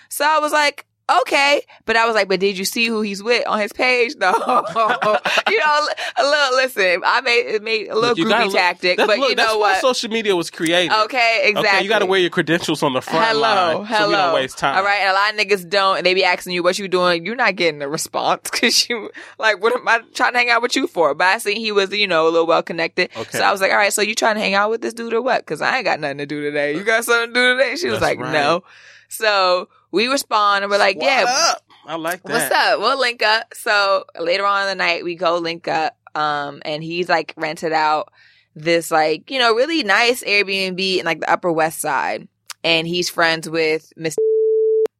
So 0.07 0.25
I 0.25 0.39
was 0.39 0.53
like, 0.53 0.85
okay. 1.21 1.61
But 1.85 1.95
I 1.95 2.05
was 2.05 2.15
like, 2.15 2.27
but 2.27 2.39
did 2.39 2.57
you 2.57 2.65
see 2.65 2.87
who 2.87 3.01
he's 3.01 3.21
with 3.21 3.45
on 3.47 3.59
his 3.59 3.73
page? 3.73 4.15
No. 4.21 4.31
you 4.31 5.57
know, 5.59 5.87
a 6.17 6.23
little, 6.23 6.55
listen, 6.55 7.01
I 7.03 7.21
made, 7.21 7.45
it 7.55 7.63
made 7.63 7.87
a 7.89 7.95
little 7.95 8.15
groupie 8.15 8.45
look- 8.45 8.53
tactic, 8.53 8.97
but 8.97 9.17
look, 9.17 9.29
you 9.31 9.35
know 9.35 9.57
what? 9.57 9.81
social 9.81 10.09
media 10.09 10.35
was 10.35 10.49
created. 10.49 10.91
Okay, 11.05 11.41
exactly. 11.45 11.69
Okay, 11.69 11.83
you 11.83 11.89
got 11.89 11.99
to 11.99 12.05
wear 12.05 12.19
your 12.19 12.29
credentials 12.29 12.83
on 12.83 12.93
the 12.93 13.01
front 13.01 13.25
hello, 13.25 13.41
line, 13.41 13.85
hello. 13.85 13.99
so 13.99 14.09
we 14.09 14.15
don't 14.15 14.33
waste 14.33 14.57
time. 14.57 14.77
All 14.77 14.83
right, 14.83 14.99
and 14.99 15.09
a 15.09 15.13
lot 15.13 15.33
of 15.33 15.39
niggas 15.39 15.69
don't, 15.69 15.97
and 15.97 16.05
they 16.05 16.13
be 16.13 16.23
asking 16.23 16.53
you 16.53 16.61
what 16.63 16.77
you 16.77 16.87
doing. 16.87 17.25
You're 17.25 17.35
not 17.35 17.55
getting 17.55 17.81
a 17.81 17.89
response 17.89 18.49
because 18.51 18.87
you 18.89 19.09
like, 19.39 19.61
what 19.61 19.73
am 19.75 19.87
I 19.87 20.01
trying 20.13 20.33
to 20.33 20.37
hang 20.39 20.49
out 20.49 20.61
with 20.61 20.75
you 20.75 20.87
for? 20.87 21.13
But 21.15 21.27
I 21.27 21.37
seen 21.39 21.57
he 21.57 21.71
was, 21.71 21.91
you 21.91 22.07
know, 22.07 22.27
a 22.27 22.29
little 22.29 22.47
well 22.47 22.63
connected. 22.63 23.09
Okay. 23.17 23.37
So 23.37 23.43
I 23.43 23.51
was 23.51 23.61
like, 23.61 23.71
all 23.71 23.77
right, 23.77 23.93
so 23.93 24.01
you 24.01 24.15
trying 24.15 24.35
to 24.35 24.41
hang 24.41 24.53
out 24.53 24.69
with 24.69 24.81
this 24.81 24.93
dude 24.93 25.13
or 25.13 25.21
what? 25.21 25.41
Because 25.45 25.61
I 25.61 25.77
ain't 25.77 25.85
got 25.85 25.99
nothing 25.99 26.19
to 26.19 26.25
do 26.25 26.41
today. 26.41 26.75
You 26.75 26.83
got 26.83 27.05
something 27.05 27.33
to 27.33 27.33
do 27.33 27.57
today? 27.57 27.75
She 27.75 27.87
was 27.89 27.99
That's 27.99 28.11
like, 28.17 28.19
right. 28.19 28.33
no. 28.33 28.63
So 29.09 29.67
we 29.91 30.07
respond 30.07 30.63
and 30.63 30.71
we're 30.71 30.77
like, 30.77 30.97
What 30.97 31.05
yeah, 31.05 31.25
up? 31.27 31.61
I 31.85 31.95
like 31.95 32.23
that. 32.23 32.31
What's 32.31 32.51
up? 32.51 32.79
We'll 32.79 32.99
link 32.99 33.21
up. 33.23 33.53
So 33.53 34.05
later 34.19 34.45
on 34.45 34.63
in 34.63 34.67
the 34.69 34.75
night, 34.83 35.03
we 35.03 35.15
go 35.15 35.37
link 35.37 35.67
up. 35.67 35.97
Um, 36.13 36.61
and 36.65 36.83
he's 36.83 37.07
like 37.09 37.33
rented 37.37 37.71
out 37.73 38.11
this 38.55 38.91
like, 38.91 39.31
you 39.31 39.39
know, 39.39 39.53
really 39.53 39.83
nice 39.83 40.23
Airbnb 40.23 40.99
in 40.99 41.05
like 41.05 41.21
the 41.21 41.31
Upper 41.31 41.51
West 41.51 41.79
Side. 41.79 42.27
And 42.63 42.85
he's 42.87 43.09
friends 43.09 43.49
with 43.49 43.91
Miss, 43.95 44.15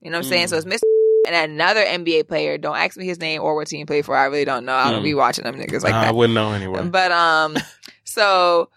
you 0.01 0.09
know 0.09 0.17
what 0.17 0.25
I'm 0.25 0.29
saying? 0.29 0.45
Mm. 0.47 0.49
So 0.49 0.57
it's 0.57 0.65
Miss 0.65 0.81
and 1.27 1.51
another 1.51 1.83
NBA 1.85 2.27
player. 2.27 2.57
Don't 2.57 2.75
ask 2.75 2.97
me 2.97 3.05
his 3.05 3.19
name 3.19 3.41
or 3.43 3.55
what 3.55 3.67
team 3.67 3.79
he 3.79 3.85
played 3.85 4.05
for. 4.05 4.15
I 4.17 4.25
really 4.25 4.45
don't 4.45 4.65
know. 4.65 4.73
I 4.73 4.89
don't 4.89 5.01
Mm. 5.01 5.03
be 5.03 5.13
watching 5.13 5.43
them 5.43 5.55
niggas 5.55 5.83
like 5.83 5.91
Nah, 5.91 6.01
I 6.01 6.11
wouldn't 6.11 6.33
know 6.33 6.53
anyway. 6.53 6.83
But 6.87 7.11
um, 7.11 7.55
so 8.03 8.69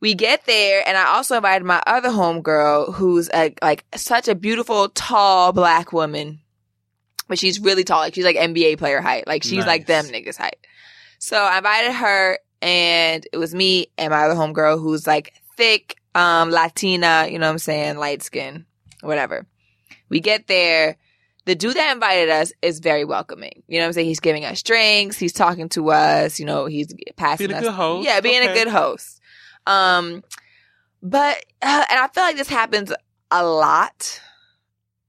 we 0.00 0.14
get 0.14 0.44
there, 0.46 0.82
and 0.86 0.96
I 0.96 1.06
also 1.14 1.36
invited 1.36 1.64
my 1.64 1.82
other 1.86 2.10
homegirl, 2.10 2.94
who's 2.94 3.30
a, 3.32 3.54
like 3.62 3.84
such 3.96 4.28
a 4.28 4.34
beautiful, 4.34 4.88
tall 4.90 5.52
black 5.52 5.92
woman, 5.92 6.40
but 7.28 7.38
she's 7.38 7.58
really 7.60 7.82
tall. 7.84 8.00
Like 8.00 8.14
she's 8.14 8.24
like 8.24 8.36
NBA 8.36 8.78
player 8.78 9.00
height. 9.00 9.26
Like 9.26 9.42
she's 9.42 9.64
like 9.66 9.86
them 9.86 10.04
niggas 10.06 10.36
height. 10.36 10.58
So 11.18 11.36
I 11.38 11.58
invited 11.58 11.92
her, 11.92 12.38
and 12.60 13.26
it 13.32 13.38
was 13.38 13.54
me 13.54 13.86
and 13.96 14.10
my 14.10 14.24
other 14.24 14.34
homegirl, 14.34 14.80
who's 14.80 15.06
like 15.06 15.32
thick, 15.56 15.96
um, 16.14 16.50
Latina. 16.50 17.26
You 17.30 17.38
know 17.38 17.46
what 17.46 17.52
I'm 17.52 17.58
saying? 17.58 17.96
Light 17.96 18.22
skin, 18.22 18.66
whatever. 19.00 19.46
We 20.08 20.20
get 20.20 20.46
there. 20.46 20.96
The 21.46 21.54
dude 21.54 21.76
that 21.76 21.92
invited 21.92 22.28
us 22.28 22.52
is 22.60 22.80
very 22.80 23.04
welcoming. 23.04 23.62
You 23.68 23.78
know 23.78 23.84
what 23.84 23.88
I'm 23.88 23.92
saying? 23.94 24.08
He's 24.08 24.20
giving 24.20 24.44
us 24.44 24.62
drinks. 24.62 25.16
He's 25.16 25.32
talking 25.32 25.68
to 25.70 25.90
us. 25.90 26.40
You 26.40 26.44
know, 26.44 26.66
he's 26.66 26.92
passing 27.16 27.46
Being 27.48 27.56
a 27.56 27.58
us. 27.60 27.64
good 27.64 27.74
host. 27.74 28.04
Yeah, 28.04 28.20
being 28.20 28.42
a 28.48 28.52
good 28.52 28.68
host. 28.68 29.15
Um, 29.66 30.22
but 31.02 31.36
uh, 31.62 31.84
and 31.90 32.00
I 32.00 32.08
feel 32.12 32.22
like 32.22 32.36
this 32.36 32.48
happens 32.48 32.92
a 33.30 33.44
lot. 33.46 34.20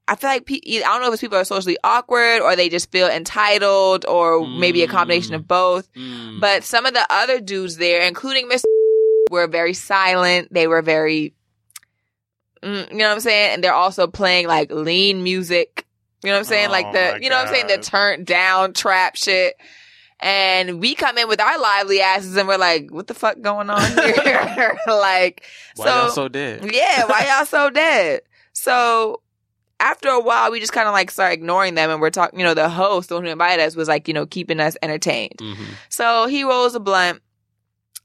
I 0.09 0.15
feel 0.15 0.29
like 0.29 0.45
pe- 0.45 0.61
I 0.65 0.81
don't 0.81 1.01
know 1.01 1.07
if 1.07 1.13
it's 1.15 1.21
people 1.21 1.37
are 1.37 1.43
socially 1.43 1.77
awkward 1.83 2.39
or 2.41 2.55
they 2.55 2.69
just 2.69 2.91
feel 2.91 3.07
entitled 3.09 4.05
or 4.05 4.47
maybe 4.47 4.81
a 4.83 4.87
combination 4.87 5.33
Mm. 5.33 5.35
of 5.35 5.47
both. 5.47 5.91
Mm. 5.93 6.39
But 6.39 6.63
some 6.63 6.85
of 6.85 6.93
the 6.93 7.05
other 7.09 7.41
dudes 7.41 7.75
there, 7.77 8.01
including 8.07 8.47
Mr. 8.47 8.63
were 9.31 9.47
very 9.47 9.73
silent. 9.73 10.53
They 10.53 10.65
were 10.67 10.81
very, 10.81 11.33
mm, 12.63 12.89
you 12.89 12.97
know 12.97 13.07
what 13.09 13.15
I'm 13.15 13.19
saying? 13.19 13.55
And 13.55 13.63
they're 13.63 13.73
also 13.73 14.07
playing 14.07 14.47
like 14.47 14.71
lean 14.71 15.23
music. 15.23 15.85
You 16.23 16.29
know 16.29 16.35
what 16.35 16.39
I'm 16.39 16.45
saying? 16.45 16.67
Oh 16.69 16.71
like 16.71 16.91
the, 16.93 17.19
you 17.21 17.29
know 17.29 17.35
what 17.35 17.47
I'm 17.47 17.53
saying? 17.53 17.67
The 17.67 17.75
God. 17.75 17.83
turned 17.83 18.25
down 18.25 18.73
trap 18.73 19.15
shit. 19.17 19.55
And 20.19 20.79
we 20.79 20.95
come 20.95 21.17
in 21.19 21.27
with 21.27 21.39
our 21.39 21.59
lively 21.59 22.01
asses 22.01 22.35
and 22.37 22.47
we're 22.47 22.57
like, 22.57 22.89
what 22.89 23.05
the 23.07 23.13
fuck 23.13 23.39
going 23.41 23.69
on 23.69 23.81
here? 24.23 24.77
like, 24.87 25.43
Why 25.75 25.85
so, 25.85 25.95
y'all 25.95 26.09
so 26.09 26.27
dead? 26.27 26.73
yeah, 26.73 27.05
why 27.05 27.27
y'all 27.35 27.45
so 27.45 27.69
dead? 27.73 28.21
So 28.53 29.21
after 29.79 30.09
a 30.09 30.19
while, 30.19 30.49
we 30.51 30.59
just 30.59 30.73
kind 30.73 30.87
of 30.87 30.93
like 30.93 31.11
start 31.11 31.33
ignoring 31.33 31.75
them 31.75 31.91
and 31.91 32.01
we're 32.01 32.09
talking, 32.09 32.39
you 32.39 32.45
know, 32.45 32.55
the 32.55 32.67
host, 32.67 33.09
the 33.09 33.15
one 33.15 33.25
who 33.25 33.29
invited 33.29 33.61
us 33.63 33.75
was 33.75 33.87
like, 33.87 34.07
you 34.07 34.13
know, 34.15 34.25
keeping 34.25 34.59
us 34.59 34.75
entertained. 34.81 35.39
hmm 35.39 35.53
So 35.89 36.25
he 36.25 36.43
rolls 36.43 36.73
a 36.73 36.79
blunt, 36.79 37.21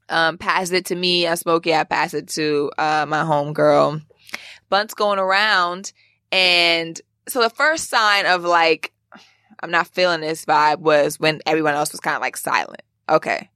um, 0.09 0.37
passes 0.37 0.71
it 0.73 0.85
to 0.87 0.95
me. 0.95 1.25
I 1.25 1.33
smoke 1.33 1.65
it. 1.65 1.73
I 1.73 1.83
pass 1.83 2.13
it 2.13 2.27
to 2.29 2.71
uh, 2.77 3.05
my 3.07 3.23
homegirl. 3.23 4.01
Blunt's 4.69 4.93
going 4.93 5.17
around, 5.17 5.91
and 6.31 6.99
so 7.27 7.41
the 7.41 7.49
first 7.49 7.89
sign 7.89 8.25
of 8.27 8.43
like 8.43 8.92
I'm 9.63 9.71
not 9.71 9.87
feeling 9.87 10.21
this 10.21 10.45
vibe 10.45 10.79
was 10.79 11.19
when 11.19 11.41
everyone 11.45 11.73
else 11.73 11.91
was 11.91 12.01
kind 12.01 12.15
of 12.15 12.21
like 12.21 12.37
silent. 12.37 12.81
Okay. 13.09 13.49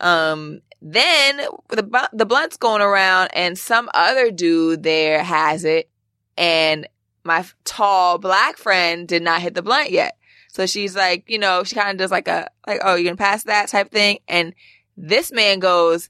Um. 0.00 0.60
Then 0.80 1.38
the 1.70 2.08
the 2.12 2.24
blunt's 2.24 2.56
going 2.56 2.82
around, 2.82 3.30
and 3.34 3.58
some 3.58 3.90
other 3.94 4.30
dude 4.30 4.84
there 4.84 5.24
has 5.24 5.64
it, 5.64 5.90
and 6.36 6.86
my 7.24 7.44
tall 7.64 8.18
black 8.18 8.56
friend 8.56 9.08
did 9.08 9.22
not 9.22 9.42
hit 9.42 9.54
the 9.54 9.62
blunt 9.62 9.90
yet. 9.90 10.16
So 10.52 10.66
she's 10.66 10.94
like, 10.94 11.28
you 11.28 11.38
know, 11.38 11.64
she 11.64 11.74
kind 11.74 11.90
of 11.90 11.96
does 11.96 12.10
like 12.10 12.28
a, 12.28 12.48
like, 12.66 12.80
oh, 12.84 12.94
you're 12.94 13.04
gonna 13.04 13.16
pass 13.16 13.44
that 13.44 13.68
type 13.68 13.90
thing. 13.90 14.18
And 14.28 14.54
this 14.96 15.30
man 15.32 15.58
goes, 15.58 16.08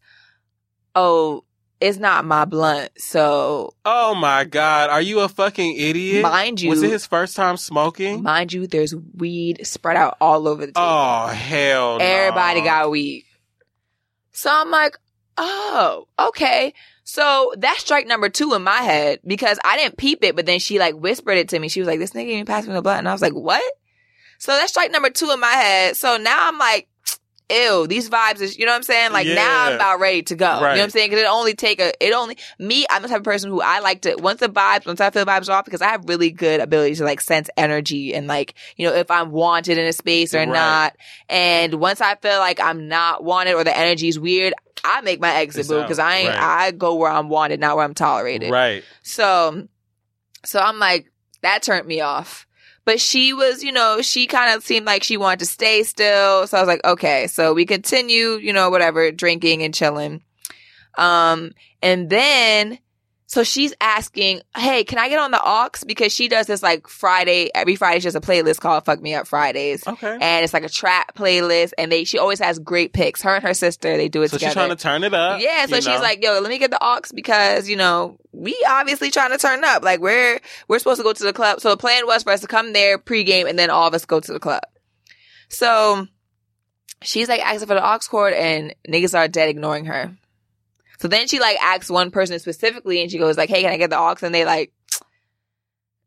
oh, 0.95 1.45
it's 1.81 1.99
not 1.99 2.25
my 2.25 2.45
blunt. 2.45 2.91
So 2.99 3.75
Oh 3.85 4.15
my 4.15 4.45
god, 4.45 4.91
are 4.91 5.03
you 5.03 5.21
a 5.21 5.29
fucking 5.29 5.77
idiot? 5.77 6.23
mind 6.23 6.61
you, 6.61 6.71
Was 6.71 6.83
it 6.83 6.91
his 6.91 7.07
first 7.07 7.37
time 7.37 7.57
smoking? 7.57 8.23
mind 8.23 8.53
you, 8.53 8.67
there's 8.67 8.95
weed 8.95 9.67
spread 9.67 9.97
out 9.97 10.17
all 10.21 10.49
over 10.49 10.67
the 10.67 10.73
table. 10.73 10.87
Oh 10.87 11.27
hell! 11.29 11.99
no. 11.99 12.05
Everybody 12.05 12.63
got 12.63 12.91
weed. 12.91 13.25
So 14.33 14.51
I'm 14.53 14.71
like, 14.71 14.97
oh, 15.37 16.07
okay. 16.19 16.75
So 17.05 17.55
that's 17.57 17.81
strike 17.81 18.07
number 18.07 18.29
two 18.29 18.53
in 18.55 18.63
my 18.63 18.77
head 18.83 19.21
because 19.27 19.59
I 19.65 19.79
didn't 19.79 19.97
peep 19.97 20.23
it, 20.23 20.37
but 20.37 20.47
then 20.47 20.59
she 20.59 20.79
like 20.79 20.95
whispered 20.95 21.39
it 21.39 21.49
to 21.51 21.59
me. 21.59 21.69
She 21.69 21.81
was 21.81 21.87
like, 21.87 21.99
this 21.99 22.11
nigga 22.13 22.29
even 22.29 22.47
passed 22.47 22.69
me 22.69 22.75
the 22.75 22.83
blunt. 22.83 22.99
And 22.99 23.09
I 23.09 23.13
was 23.13 23.23
like, 23.23 23.33
what? 23.33 23.63
So 24.39 24.53
that's 24.53 24.71
strike 24.71 24.93
number 24.93 25.11
two 25.11 25.31
in 25.31 25.41
my 25.41 25.49
head. 25.49 25.97
So 25.97 26.17
now 26.19 26.49
I'm 26.49 26.59
like, 26.59 26.89
ew, 27.51 27.87
these 27.87 28.11
vibes 28.11 28.41
is, 28.41 28.59
you 28.59 28.67
know 28.67 28.73
what 28.73 28.77
I'm 28.77 28.83
saying? 28.83 29.13
Like 29.13 29.27
now 29.27 29.67
I'm 29.67 29.75
about 29.75 30.01
ready 30.01 30.23
to 30.25 30.35
go. 30.37 30.47
You 30.47 30.61
know 30.61 30.69
what 30.69 30.81
I'm 30.81 30.91
saying? 30.91 31.11
Cause 31.11 31.19
it 31.19 31.27
only 31.27 31.55
take 31.55 31.81
a, 31.81 31.93
it 32.05 32.13
only, 32.13 32.37
me, 32.59 32.87
I'm 32.91 33.03
the 33.03 33.09
type 33.09 33.19
of 33.19 33.25
person 33.25 33.51
who 33.51 33.61
I 33.61 33.81
like 33.81 34.03
to, 34.03 34.17
once 34.17 34.41
the 34.41 34.49
vibes, 34.49 34.87
once 34.87 35.01
I 35.01 35.11
feel 35.11 35.25
the 35.25 35.31
vibes 35.31 35.49
off, 35.49 35.65
because 35.65 35.83
I 35.83 35.89
have 35.89 36.05
really 36.09 36.31
good 36.31 36.61
ability 36.61 36.97
to 36.97 37.05
like 37.05 37.21
sense 37.21 37.49
energy 37.57 38.15
and 38.15 38.27
like, 38.27 38.55
you 38.77 38.87
know, 38.87 38.95
if 38.95 39.11
I'm 39.11 39.31
wanted 39.31 39.79
in 39.79 39.87
a 39.87 39.93
space 39.93 40.35
or 40.35 40.39
Right. 40.39 40.49
not. 40.49 40.97
And 41.29 41.75
once 41.75 42.01
I 42.01 42.15
feel 42.17 42.39
like 42.39 42.61
I'm 42.61 42.89
not 42.89 43.25
wanted 43.25 43.55
or 43.55 43.65
the 43.65 43.77
energy's 43.77 44.19
weird, 44.19 44.55
I 44.85 45.01
make 45.01 45.21
my 45.21 45.35
exit 45.35 45.61
It's 45.61 45.71
move 45.71 45.85
because 45.85 45.99
I 45.99 46.17
ain't, 46.17 46.29
Right. 46.29 46.67
I 46.67 46.71
go 46.73 46.95
where 46.95 47.11
I'm 47.11 47.29
wanted, 47.29 47.61
not 47.61 47.77
where 47.77 47.85
I'm 47.85 47.95
tolerated. 47.95 48.51
Right. 48.51 48.85
So, 49.03 49.69
so 50.45 50.61
I'm 50.61 50.79
like, 50.79 51.11
that 51.43 51.63
turned 51.63 51.87
me 51.87 52.01
off. 52.01 52.47
But 52.89 53.03
she 53.03 53.35
was, 53.35 53.63
you 53.63 53.71
know, 53.71 54.01
she 54.01 54.27
kind 54.27 54.57
of 54.57 54.65
seemed 54.65 54.87
like 54.87 55.05
she 55.05 55.19
wanted 55.19 55.41
to 55.41 55.45
stay 55.45 55.83
still. 55.83 56.47
So 56.47 56.57
I 56.57 56.61
was 56.63 56.69
like, 56.69 56.83
okay. 56.87 57.27
So 57.27 57.53
we 57.53 57.67
continue, 57.67 58.37
you 58.37 58.51
know, 58.51 58.71
whatever, 58.71 59.13
drinking 59.13 59.63
and 59.63 59.75
chilling. 59.75 60.23
Um, 60.97 61.53
and 61.83 62.09
then, 62.09 62.79
so 63.29 63.45
she's 63.45 63.75
asking, 63.79 64.41
hey, 64.57 64.85
can 64.85 64.99
I 64.99 65.11
get 65.11 65.19
on 65.19 65.31
the 65.33 65.41
aux? 65.45 65.69
Because 65.87 66.15
she 66.15 66.29
does 66.29 66.47
this 66.47 66.63
like 66.63 66.89
Friday, 66.89 67.51
every 67.55 67.77
Friday 67.77 68.01
she 68.01 68.07
has 68.07 68.15
a 68.15 68.23
playlist 68.23 68.59
called 68.59 68.87
Fuck 68.87 69.03
Me 69.03 69.15
Up 69.15 69.27
Fridays. 69.27 69.87
Okay. 69.87 70.17
And 70.19 70.43
it's 70.43 70.55
like 70.55 70.65
a 70.65 70.69
trap 70.71 71.15
playlist 71.15 71.73
and 71.77 71.93
they, 71.93 72.05
she 72.05 72.19
always 72.19 72.39
has 72.39 72.59
great 72.59 72.95
picks. 72.95 73.21
Her 73.21 73.35
and 73.35 73.45
her 73.45 73.53
sister, 73.53 73.99
they 73.99 74.09
do 74.09 74.23
it 74.23 74.31
so 74.31 74.39
together. 74.39 74.49
she's 74.49 74.55
trying 74.55 74.71
to 74.71 74.77
turn 74.77 75.05
it 75.05 75.13
up. 75.13 75.43
Yeah, 75.43 75.67
so 75.67 75.77
she's 75.77 75.87
know? 75.87 76.01
like, 76.01 76.25
"Yo, 76.25 76.41
let 76.41 76.49
me 76.49 76.57
get 76.57 76.71
the 76.71 76.83
aux 76.83 77.03
because 77.15 77.69
you 77.69 77.77
know 77.77 78.17
we 78.33 78.59
obviously 78.67 79.11
trying 79.11 79.33
to 79.33 79.39
turn 79.39 79.63
up. 79.63 79.83
Like 79.83 80.01
we're 80.01 80.41
we're 80.67 80.79
supposed 80.79 80.99
to 80.99 81.05
go 81.05 81.13
to 81.13 81.25
the 81.25 81.35
club. 81.35 81.61
So 81.61 81.69
the 81.69 81.77
plan 81.77 82.07
was 82.07 82.23
for 82.23 82.33
us 82.33 82.41
to 82.41 82.47
come 82.47 82.73
there 82.73 82.99
pregame 82.99 83.47
and 83.47 83.59
then 83.59 83.69
all 83.69 83.87
of 83.87 83.93
us 83.93 84.07
go 84.07 84.21
to 84.21 84.33
the 84.33 84.41
club. 84.41 84.63
So 85.51 86.07
she's 87.03 87.29
like 87.29 87.43
asking 87.43 87.69
for 87.69 87.75
the 87.75 87.87
aux 87.87 87.99
cord 88.09 88.33
and 88.33 88.75
niggas 88.89 89.15
are 89.15 89.29
dead 89.29 89.51
ignoring 89.51 89.85
her. 89.85 90.17
So 90.99 91.09
then 91.09 91.29
she 91.29 91.41
like 91.41 91.57
asks 91.63 91.91
one 91.91 92.11
person 92.11 92.39
specifically 92.39 93.01
and 93.03 93.11
she 93.11 93.19
goes 93.19 93.37
like, 93.37 93.49
"Hey, 93.49 93.63
can 93.63 93.73
I 93.73 93.77
get 93.77 93.91
the 93.91 93.99
aux?" 93.99 94.17
And 94.23 94.35
they 94.35 94.45
like. 94.45 94.73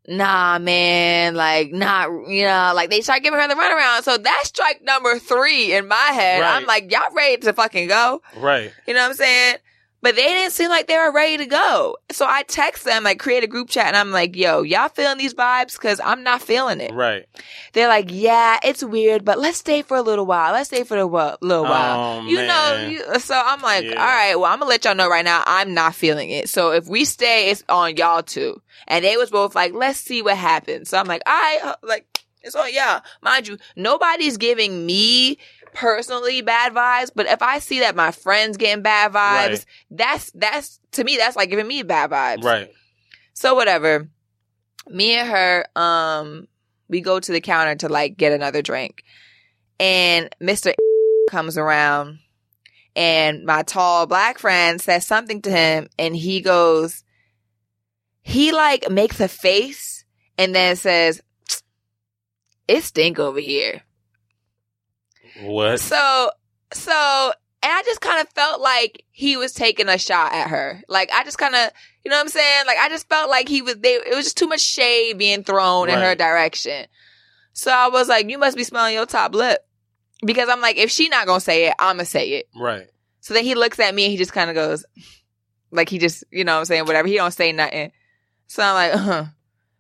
Nah, 0.07 0.57
man, 0.57 1.35
like, 1.35 1.71
not, 1.71 2.09
you 2.27 2.43
know, 2.43 2.71
like 2.75 2.89
they 2.89 3.01
start 3.01 3.21
giving 3.21 3.39
her 3.39 3.47
the 3.47 3.53
runaround. 3.53 4.01
So 4.01 4.17
that's 4.17 4.47
strike 4.47 4.81
number 4.81 5.19
three 5.19 5.75
in 5.75 5.87
my 5.87 5.95
head. 5.95 6.41
I'm 6.41 6.65
like, 6.65 6.91
y'all 6.91 7.13
ready 7.15 7.37
to 7.37 7.53
fucking 7.53 7.87
go? 7.87 8.19
right. 8.37 8.73
You 8.87 8.95
know 8.95 9.01
what 9.01 9.09
I'm 9.09 9.13
saying? 9.13 9.57
But 10.01 10.15
they 10.15 10.23
didn't 10.23 10.51
seem 10.51 10.69
like 10.69 10.87
they 10.87 10.97
were 10.97 11.11
ready 11.11 11.37
to 11.37 11.45
go. 11.45 11.97
So 12.11 12.25
I 12.27 12.43
text 12.43 12.85
them, 12.85 13.03
like 13.03 13.19
create 13.19 13.43
a 13.43 13.47
group 13.47 13.69
chat 13.69 13.85
and 13.87 13.95
I'm 13.95 14.11
like, 14.11 14.35
yo, 14.35 14.63
y'all 14.63 14.89
feeling 14.89 15.19
these 15.19 15.35
vibes? 15.35 15.79
Cause 15.79 16.01
I'm 16.03 16.23
not 16.23 16.41
feeling 16.41 16.81
it. 16.81 16.91
Right. 16.91 17.27
They're 17.73 17.87
like, 17.87 18.07
yeah, 18.09 18.59
it's 18.63 18.83
weird, 18.83 19.23
but 19.23 19.37
let's 19.37 19.59
stay 19.59 19.83
for 19.83 19.95
a 19.97 20.01
little 20.01 20.25
while. 20.25 20.53
Let's 20.53 20.69
stay 20.69 20.83
for 20.83 20.97
a 20.97 21.05
little 21.05 21.63
while. 21.63 22.21
Oh, 22.21 22.25
you 22.25 22.37
know, 22.37 22.87
you, 22.89 23.19
so 23.19 23.39
I'm 23.43 23.61
like, 23.61 23.83
Yeah. 23.85 23.91
all 23.91 24.07
right, 24.07 24.35
well, 24.35 24.51
I'm 24.51 24.59
gonna 24.59 24.69
let 24.69 24.85
y'all 24.85 24.95
know 24.95 25.09
right 25.09 25.25
now, 25.25 25.43
I'm 25.45 25.73
not 25.73 25.93
feeling 25.93 26.31
it. 26.31 26.49
So 26.49 26.71
if 26.71 26.87
we 26.87 27.05
stay, 27.05 27.51
it's 27.51 27.63
on 27.69 27.95
y'all 27.95 28.23
too. 28.23 28.61
And 28.87 29.05
they 29.05 29.17
was 29.17 29.29
both 29.29 29.53
like, 29.53 29.73
let's 29.73 29.99
see 29.99 30.21
what 30.23 30.35
happens. 30.37 30.89
So 30.89 30.97
I'm 30.97 31.05
like, 31.07 31.21
all 31.27 31.33
right, 31.33 31.75
like, 31.83 32.05
it's 32.43 32.55
on 32.55 32.73
y'all. 32.73 33.01
Mind 33.21 33.47
you, 33.47 33.59
nobody's 33.75 34.37
giving 34.37 34.83
me 34.83 35.37
personally 35.73 36.41
bad 36.41 36.73
vibes, 36.73 37.11
but 37.13 37.25
if 37.27 37.41
I 37.41 37.59
see 37.59 37.79
that 37.81 37.95
my 37.95 38.11
friends 38.11 38.57
getting 38.57 38.83
bad 38.83 39.11
vibes, 39.11 39.49
Right. 39.49 39.65
that's, 39.91 40.31
that's, 40.31 40.79
to 40.93 41.03
me, 41.03 41.17
that's 41.17 41.35
like 41.35 41.49
giving 41.49 41.67
me 41.67 41.83
bad 41.83 42.09
vibes. 42.11 42.43
Right. 42.43 42.71
So 43.33 43.55
whatever. 43.55 44.09
Me 44.89 45.15
and 45.15 45.29
her, 45.29 45.65
um, 45.75 46.47
we 46.89 47.01
go 47.01 47.19
to 47.19 47.31
the 47.31 47.41
counter 47.41 47.75
to 47.75 47.89
like 47.89 48.17
get 48.17 48.31
another 48.33 48.61
drink. 48.61 49.03
And 49.79 50.29
Mr. 50.41 50.73
comes 51.29 51.57
around 51.57 52.19
and 52.95 53.45
my 53.45 53.63
tall 53.63 54.05
black 54.05 54.37
friend 54.39 54.81
says 54.81 55.07
something 55.07 55.41
to 55.43 55.51
him 55.51 55.87
and 55.97 56.15
he 56.15 56.41
goes, 56.41 57.03
he 58.21 58.51
like 58.51 58.89
makes 58.91 59.19
a 59.19 59.27
face 59.27 60.03
and 60.37 60.53
then 60.53 60.75
says, 60.75 61.21
it 62.67 62.83
stink 62.83 63.17
over 63.19 63.39
here. 63.39 63.81
What? 65.39 65.79
So, 65.79 66.31
so, 66.73 67.31
and 67.63 67.71
I 67.71 67.83
just 67.83 68.01
kind 68.01 68.21
of 68.21 68.29
felt 68.33 68.61
like 68.61 69.03
he 69.11 69.37
was 69.37 69.53
taking 69.53 69.87
a 69.87 69.97
shot 69.97 70.33
at 70.33 70.49
her. 70.49 70.81
Like, 70.87 71.11
I 71.11 71.23
just 71.23 71.37
kind 71.37 71.55
of, 71.55 71.69
you 72.03 72.09
know 72.09 72.17
what 72.17 72.23
I'm 72.23 72.29
saying? 72.29 72.65
Like, 72.65 72.77
I 72.77 72.89
just 72.89 73.07
felt 73.07 73.29
like 73.29 73.47
he 73.47 73.61
was, 73.61 73.75
they, 73.75 73.93
it 73.93 74.15
was 74.15 74.25
just 74.25 74.37
too 74.37 74.47
much 74.47 74.61
shade 74.61 75.17
being 75.17 75.43
thrown 75.43 75.89
in 75.89 75.99
her 75.99 76.15
direction. 76.15 76.87
So 77.53 77.71
I 77.71 77.89
was 77.89 78.07
like, 78.07 78.29
you 78.29 78.37
must 78.37 78.57
be 78.57 78.63
smelling 78.63 78.95
your 78.95 79.05
top 79.05 79.35
lip. 79.35 79.65
Because 80.23 80.49
I'm 80.49 80.61
like, 80.61 80.77
if 80.77 80.91
she 80.91 81.09
not 81.09 81.25
gonna 81.25 81.39
say 81.39 81.67
it, 81.67 81.73
I'ma 81.79 82.03
say 82.03 82.33
it. 82.33 82.49
Right. 82.55 82.87
So 83.21 83.33
then 83.33 83.43
he 83.43 83.55
looks 83.55 83.79
at 83.79 83.93
me 83.95 84.05
and 84.05 84.11
he 84.11 84.17
just 84.17 84.33
kind 84.33 84.49
of 84.49 84.55
goes, 84.55 84.85
like 85.71 85.89
he 85.89 85.97
just, 85.97 86.23
you 86.31 86.43
know 86.43 86.53
what 86.53 86.59
I'm 86.59 86.65
saying, 86.65 86.85
whatever. 86.85 87.07
He 87.07 87.15
don't 87.15 87.31
say 87.31 87.51
nothing. 87.51 87.91
So 88.47 88.63
I'm 88.63 88.73
like, 88.73 88.95
uh-huh. 88.95 89.25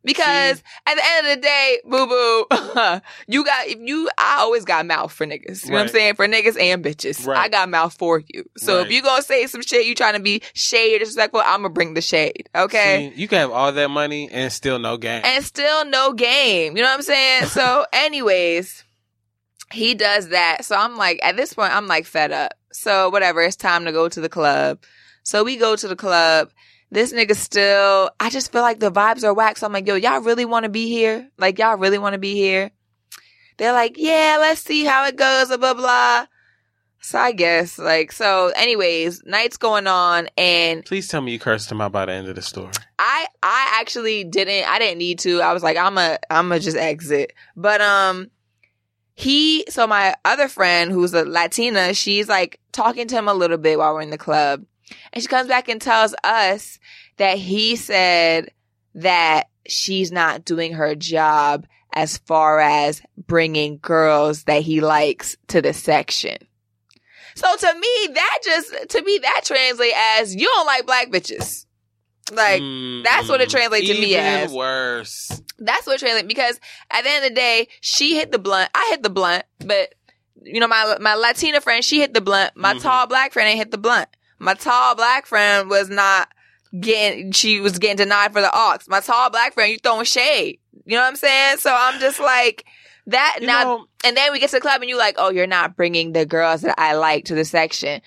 Because 0.03 0.63
at 0.87 0.95
the 0.95 1.01
end 1.05 1.27
of 1.27 1.35
the 1.35 1.41
day, 1.41 1.79
boo 1.85 2.07
boo, 2.07 3.01
you 3.27 3.45
got, 3.45 3.67
if 3.67 3.77
you, 3.79 4.09
I 4.17 4.37
always 4.39 4.65
got 4.65 4.85
mouth 4.85 5.11
for 5.11 5.27
niggas. 5.27 5.65
You 5.65 5.71
know 5.71 5.77
what 5.77 5.83
I'm 5.83 5.87
saying? 5.89 6.15
For 6.15 6.27
niggas 6.27 6.59
and 6.59 6.83
bitches. 6.83 7.25
Right. 7.25 7.37
I 7.37 7.49
got 7.49 7.69
mouth 7.69 7.93
for 7.93 8.23
you. 8.27 8.45
So 8.57 8.79
if 8.81 8.91
you 8.91 9.03
gonna 9.03 9.21
say 9.21 9.45
some 9.45 9.61
shit, 9.61 9.85
you 9.85 9.93
trying 9.93 10.15
to 10.15 10.19
be 10.19 10.41
shade 10.53 10.95
or 10.95 10.99
disrespectful, 10.99 11.41
I'm 11.45 11.61
gonna 11.61 11.69
bring 11.69 11.93
the 11.93 12.01
shade. 12.01 12.49
Okay? 12.55 13.11
See, 13.15 13.21
you 13.21 13.27
can 13.27 13.37
have 13.39 13.51
all 13.51 13.71
that 13.71 13.89
money 13.89 14.27
and 14.31 14.51
still 14.51 14.79
no 14.79 14.97
game. 14.97 15.21
and 15.23 15.43
still 15.45 15.85
no 15.85 16.13
game. 16.13 16.75
You 16.75 16.81
know 16.83 16.89
what 16.89 16.95
I'm 16.95 17.01
saying? 17.03 17.45
So, 17.45 17.85
anyways, 17.93 18.83
he 19.71 19.93
does 19.93 20.29
that. 20.29 20.65
So 20.65 20.75
I'm 20.75 20.97
like, 20.97 21.19
at 21.23 21.37
this 21.37 21.53
point, 21.53 21.75
I'm 21.75 21.87
like 21.87 22.05
fed 22.05 22.31
up. 22.31 22.53
So 22.71 23.09
whatever, 23.09 23.41
it's 23.41 23.55
time 23.55 23.85
to 23.85 23.91
go 23.91 24.09
to 24.09 24.19
the 24.21 24.29
club. 24.29 24.79
So 25.23 25.43
we 25.43 25.57
go 25.57 25.75
to 25.75 25.87
the 25.87 25.95
club. 25.95 26.49
This 26.91 27.13
nigga 27.13 27.35
still, 27.35 28.11
I 28.19 28.29
just 28.29 28.51
feel 28.51 28.61
like 28.61 28.79
the 28.79 28.91
vibes 28.91 29.23
are 29.23 29.33
whack. 29.33 29.57
So 29.57 29.65
I'm 29.65 29.73
like, 29.73 29.87
yo, 29.87 29.95
y'all 29.95 30.21
really 30.21 30.45
want 30.45 30.63
to 30.63 30.69
be 30.69 30.89
here? 30.89 31.29
Like, 31.37 31.57
y'all 31.57 31.77
really 31.77 31.97
want 31.97 32.13
to 32.13 32.19
be 32.19 32.35
here? 32.35 32.71
They're 33.57 33.71
like, 33.71 33.95
yeah, 33.97 34.37
let's 34.39 34.61
see 34.61 34.83
how 34.83 35.05
it 35.05 35.15
goes, 35.15 35.47
blah, 35.47 35.57
blah, 35.57 35.73
blah. 35.73 36.25
So 37.03 37.17
I 37.17 37.31
guess, 37.31 37.79
like, 37.79 38.11
so 38.11 38.51
anyways, 38.55 39.23
night's 39.25 39.57
going 39.57 39.87
on 39.87 40.29
and 40.37 40.85
Please 40.85 41.07
tell 41.07 41.21
me 41.21 41.31
you 41.31 41.39
cursed 41.39 41.71
him 41.71 41.81
out 41.81 41.91
by 41.91 42.05
the 42.05 42.11
end 42.11 42.27
of 42.27 42.35
the 42.35 42.43
story. 42.43 42.71
I 42.99 43.25
I 43.41 43.79
actually 43.79 44.23
didn't 44.23 44.69
I 44.69 44.77
didn't 44.77 44.99
need 44.99 45.17
to. 45.19 45.41
I 45.41 45.53
was 45.53 45.63
like 45.63 45.77
I'm 45.77 45.97
a 45.97 46.19
I'm 46.29 46.51
a 46.51 46.59
just 46.59 46.77
exit. 46.77 47.33
But 47.55 47.81
um 47.81 48.29
he 49.15 49.65
so 49.69 49.87
my 49.87 50.15
other 50.23 50.47
friend 50.47 50.91
who's 50.91 51.13
a 51.15 51.25
Latina, 51.25 51.95
she's 51.95 52.29
like 52.29 52.59
talking 52.71 53.07
to 53.07 53.15
him 53.15 53.27
a 53.27 53.33
little 53.33 53.57
bit 53.57 53.79
while 53.79 53.95
we're 53.95 54.01
in 54.01 54.11
the 54.11 54.17
club. 54.17 54.63
And 55.13 55.21
she 55.21 55.27
comes 55.27 55.47
back 55.47 55.69
and 55.69 55.81
tells 55.81 56.13
us 56.23 56.79
that 57.17 57.37
he 57.37 57.75
said 57.75 58.51
that 58.95 59.45
she's 59.67 60.11
not 60.11 60.43
doing 60.45 60.73
her 60.73 60.95
job 60.95 61.65
as 61.93 62.17
far 62.19 62.59
as 62.59 63.01
bringing 63.17 63.77
girls 63.81 64.43
that 64.45 64.61
he 64.61 64.81
likes 64.81 65.35
to 65.49 65.61
the 65.61 65.73
section. 65.73 66.37
So 67.35 67.55
to 67.55 67.73
me, 67.79 68.07
that 68.13 68.39
just, 68.43 68.89
to 68.89 69.01
me, 69.03 69.19
that 69.21 69.41
translates 69.45 69.95
as 70.19 70.35
you 70.35 70.45
don't 70.47 70.65
like 70.65 70.85
black 70.85 71.09
bitches. 71.09 71.65
Like, 72.31 72.61
that's 73.03 73.27
what 73.27 73.41
it 73.41 73.49
translates 73.49 73.87
to 73.87 73.93
me 73.93 74.15
as. 74.15 74.51
worse. 74.51 75.41
That's 75.59 75.85
what 75.85 75.95
it 75.95 75.99
translates 75.99 76.27
because 76.27 76.59
at 76.89 77.03
the 77.03 77.09
end 77.09 77.25
of 77.25 77.31
the 77.31 77.35
day, 77.35 77.67
she 77.81 78.15
hit 78.15 78.31
the 78.31 78.39
blunt. 78.39 78.69
I 78.73 78.87
hit 78.91 79.03
the 79.03 79.09
blunt, 79.09 79.43
but 79.59 79.93
you 80.43 80.59
know, 80.59 80.67
my, 80.67 80.97
my 81.01 81.15
Latina 81.15 81.61
friend, 81.61 81.83
she 81.83 81.99
hit 81.99 82.13
the 82.13 82.21
blunt. 82.21 82.55
My 82.55 82.73
Mhm. 82.73 82.81
tall 82.81 83.07
black 83.07 83.31
friend 83.33 83.47
ain't 83.49 83.59
hit 83.59 83.71
the 83.71 83.77
blunt. 83.77 84.07
My 84.41 84.55
tall 84.55 84.95
black 84.95 85.25
friend 85.25 85.69
was 85.69 85.89
not 85.89 86.29
getting, 86.79 87.31
she 87.31 87.59
was 87.59 87.77
getting 87.79 87.97
denied 87.97 88.33
for 88.33 88.41
the 88.41 88.49
aux. 88.51 88.77
My 88.87 88.99
tall 88.99 89.29
black 89.29 89.53
friend, 89.53 89.71
you 89.71 89.77
throwing 89.77 90.05
shade. 90.05 90.59
You 90.85 90.95
know 90.95 91.01
what 91.03 91.09
I'm 91.09 91.15
saying? 91.15 91.57
So 91.57 91.73
I'm 91.77 91.99
just 91.99 92.19
like, 92.19 92.65
that 93.07 93.37
You 93.41 93.47
now, 93.47 93.63
know, 93.63 93.85
and 94.05 94.15
then 94.15 94.31
we 94.31 94.39
get 94.39 94.49
to 94.51 94.57
the 94.57 94.61
club 94.61 94.81
and 94.81 94.89
you 94.89 94.97
like, 94.97 95.15
oh, 95.17 95.31
you're 95.31 95.47
not 95.47 95.75
bringing 95.75 96.13
the 96.13 96.25
girls 96.25 96.61
that 96.61 96.75
I 96.79 96.93
like 96.93 97.25
to 97.25 97.35
the 97.35 97.45
section. 97.45 98.01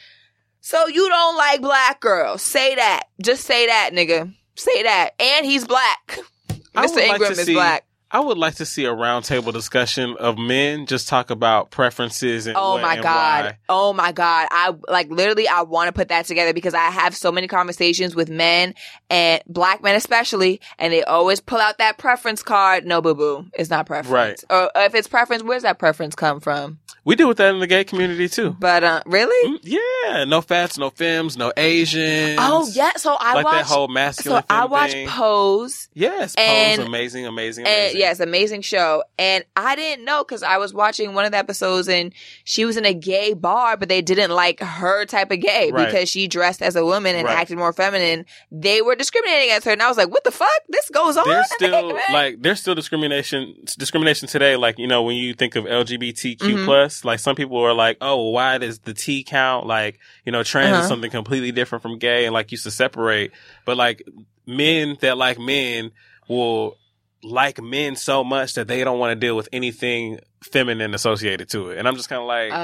So 0.60 0.86
you 0.86 1.08
don't 1.08 1.36
like 1.36 1.60
black 1.60 2.00
girls. 2.00 2.42
Say 2.42 2.74
that. 2.74 3.04
Just 3.22 3.44
say 3.44 3.66
that, 3.66 3.90
nigga. 3.92 4.32
Say 4.56 4.82
that. 4.84 5.10
And 5.20 5.44
he's 5.44 5.66
black. 5.66 6.18
Mr. 6.48 6.60
would 6.74 6.94
like 6.96 7.10
Ingram 7.12 7.32
is 7.32 7.44
see- 7.44 7.54
black. 7.54 7.84
I 8.14 8.20
would 8.20 8.38
like 8.38 8.54
to 8.56 8.64
see 8.66 8.84
a 8.84 8.92
roundtable 8.92 9.52
discussion 9.52 10.16
of 10.20 10.38
men 10.38 10.86
just 10.86 11.08
talk 11.08 11.30
about 11.30 11.70
preferences 11.72 12.46
and 12.46 12.56
Oh 12.56 12.78
my 12.80 12.94
and 12.94 13.02
god. 13.02 13.44
why. 13.44 13.58
Oh 13.68 13.92
my 13.92 14.12
god. 14.12 14.46
I 14.52 14.72
like 14.88 15.10
literally 15.10 15.48
I 15.48 15.62
want 15.62 15.88
to 15.88 15.92
put 15.92 16.08
that 16.08 16.24
together 16.26 16.52
because 16.54 16.74
I 16.74 16.90
have 16.90 17.16
so 17.16 17.32
many 17.32 17.48
conversations 17.48 18.14
with 18.14 18.30
men 18.30 18.74
and 19.10 19.42
black 19.48 19.82
men 19.82 19.96
especially 19.96 20.60
and 20.78 20.92
they 20.92 21.02
always 21.02 21.40
pull 21.40 21.58
out 21.58 21.78
that 21.78 21.98
preference 21.98 22.42
card. 22.42 22.86
No 22.86 23.02
boo 23.02 23.14
boo. 23.16 23.46
It's 23.52 23.68
not 23.68 23.86
preference. 23.86 24.12
Right. 24.12 24.44
Or 24.48 24.70
if 24.76 24.94
it's 24.94 25.08
preference, 25.08 25.42
where's 25.42 25.62
that 25.64 25.80
preference 25.80 26.14
come 26.14 26.38
from? 26.38 26.78
We 27.06 27.16
deal 27.16 27.28
with 27.28 27.36
that 27.38 27.52
in 27.52 27.60
the 27.60 27.66
gay 27.66 27.84
community 27.84 28.28
too. 28.28 28.56
But 28.58 28.84
uh 28.84 29.02
really? 29.06 29.58
Mm, 29.58 29.58
Yeah, 29.64 30.24
no 30.24 30.40
fats, 30.40 30.78
no 30.78 30.88
femmes, 30.90 31.36
no 31.36 31.52
Asians. 31.56 32.38
Oh 32.40 32.66
yeah, 32.72 32.92
so 32.96 33.16
I 33.18 33.34
like 33.34 33.44
that 33.44 33.52
watched 33.52 33.68
whole 33.68 33.88
so 33.88 33.92
masculine. 33.92 34.44
I 34.48 34.60
femme 34.62 34.70
watched 34.70 34.92
thing. 34.92 35.08
Pose 35.08 35.88
Yes, 35.94 36.34
and- 36.38 36.78
Pose, 36.78 36.86
amazing, 36.86 37.26
amazing, 37.26 37.66
And 37.66 37.74
amazing. 37.74 38.00
Yes, 38.04 38.20
amazing 38.20 38.62
show. 38.62 39.02
And 39.18 39.44
I 39.56 39.74
didn't 39.76 40.04
know 40.04 40.22
because 40.24 40.42
I 40.42 40.58
was 40.58 40.72
watching 40.74 41.14
one 41.14 41.24
of 41.24 41.32
the 41.32 41.38
episodes 41.38 41.88
and 41.88 42.12
she 42.44 42.64
was 42.64 42.76
in 42.76 42.84
a 42.84 42.94
gay 42.94 43.32
bar, 43.34 43.76
but 43.76 43.88
they 43.88 44.02
didn't 44.02 44.30
like 44.30 44.60
her 44.60 45.04
type 45.06 45.30
of 45.30 45.40
gay 45.40 45.70
Right. 45.72 45.86
because 45.86 46.08
she 46.08 46.28
dressed 46.28 46.62
as 46.62 46.76
a 46.76 46.84
woman 46.84 47.16
and 47.16 47.26
Right. 47.26 47.38
acted 47.38 47.58
more 47.58 47.72
feminine. 47.72 48.26
They 48.50 48.82
were 48.82 48.94
discriminating 48.94 49.48
against 49.50 49.64
her. 49.66 49.72
And 49.72 49.82
I 49.82 49.88
was 49.88 49.96
like, 49.96 50.10
what 50.10 50.24
the 50.24 50.30
fuck? 50.30 50.48
This 50.68 50.88
goes 50.90 51.16
on? 51.16 51.24
there's 51.26 51.50
in 51.60 51.70
the 51.70 51.78
still 51.78 51.98
like 52.12 52.42
there's 52.42 52.60
still 52.60 52.74
discrimination 52.74 53.54
discrimination 53.78 54.28
today 54.28 54.56
like 54.56 54.78
you 54.78 54.86
know 54.86 55.02
when 55.02 55.16
you 55.16 55.34
think 55.34 55.56
of 55.56 55.64
lgbtq 55.64 56.38
Mhm. 56.38 56.64
plus 56.64 57.04
like 57.04 57.18
some 57.18 57.34
people 57.36 57.58
are 57.58 57.72
like 57.74 57.96
oh 58.00 58.30
why 58.30 58.58
does 58.58 58.78
the 58.80 58.94
t 58.94 59.22
count 59.24 59.66
like 59.66 59.98
you 60.24 60.32
know 60.32 60.42
trans 60.42 60.72
Uh-huh. 60.72 60.82
is 60.82 60.88
something 60.88 61.10
completely 61.10 61.52
different 61.52 61.82
from 61.82 61.98
gay 61.98 62.24
and 62.26 62.34
like 62.34 62.50
used 62.52 62.64
to 62.64 62.70
separate 62.70 63.30
but 63.64 63.76
like 63.76 64.02
men 64.46 64.96
that 65.00 65.16
like 65.16 65.38
men 65.38 65.90
will 66.28 66.76
like 67.24 67.60
men 67.62 67.96
so 67.96 68.22
much 68.22 68.54
that 68.54 68.68
they 68.68 68.84
don't 68.84 68.98
want 68.98 69.10
to 69.10 69.26
deal 69.26 69.34
with 69.36 69.48
anything 69.52 70.18
feminine 70.42 70.94
associated 70.94 71.48
to 71.48 71.70
it 71.70 71.78
and 71.78 71.88
i'm 71.88 71.96
just 71.96 72.08
kind 72.08 72.20
of 72.20 72.28
like 72.28 72.52
uh, 72.52 72.56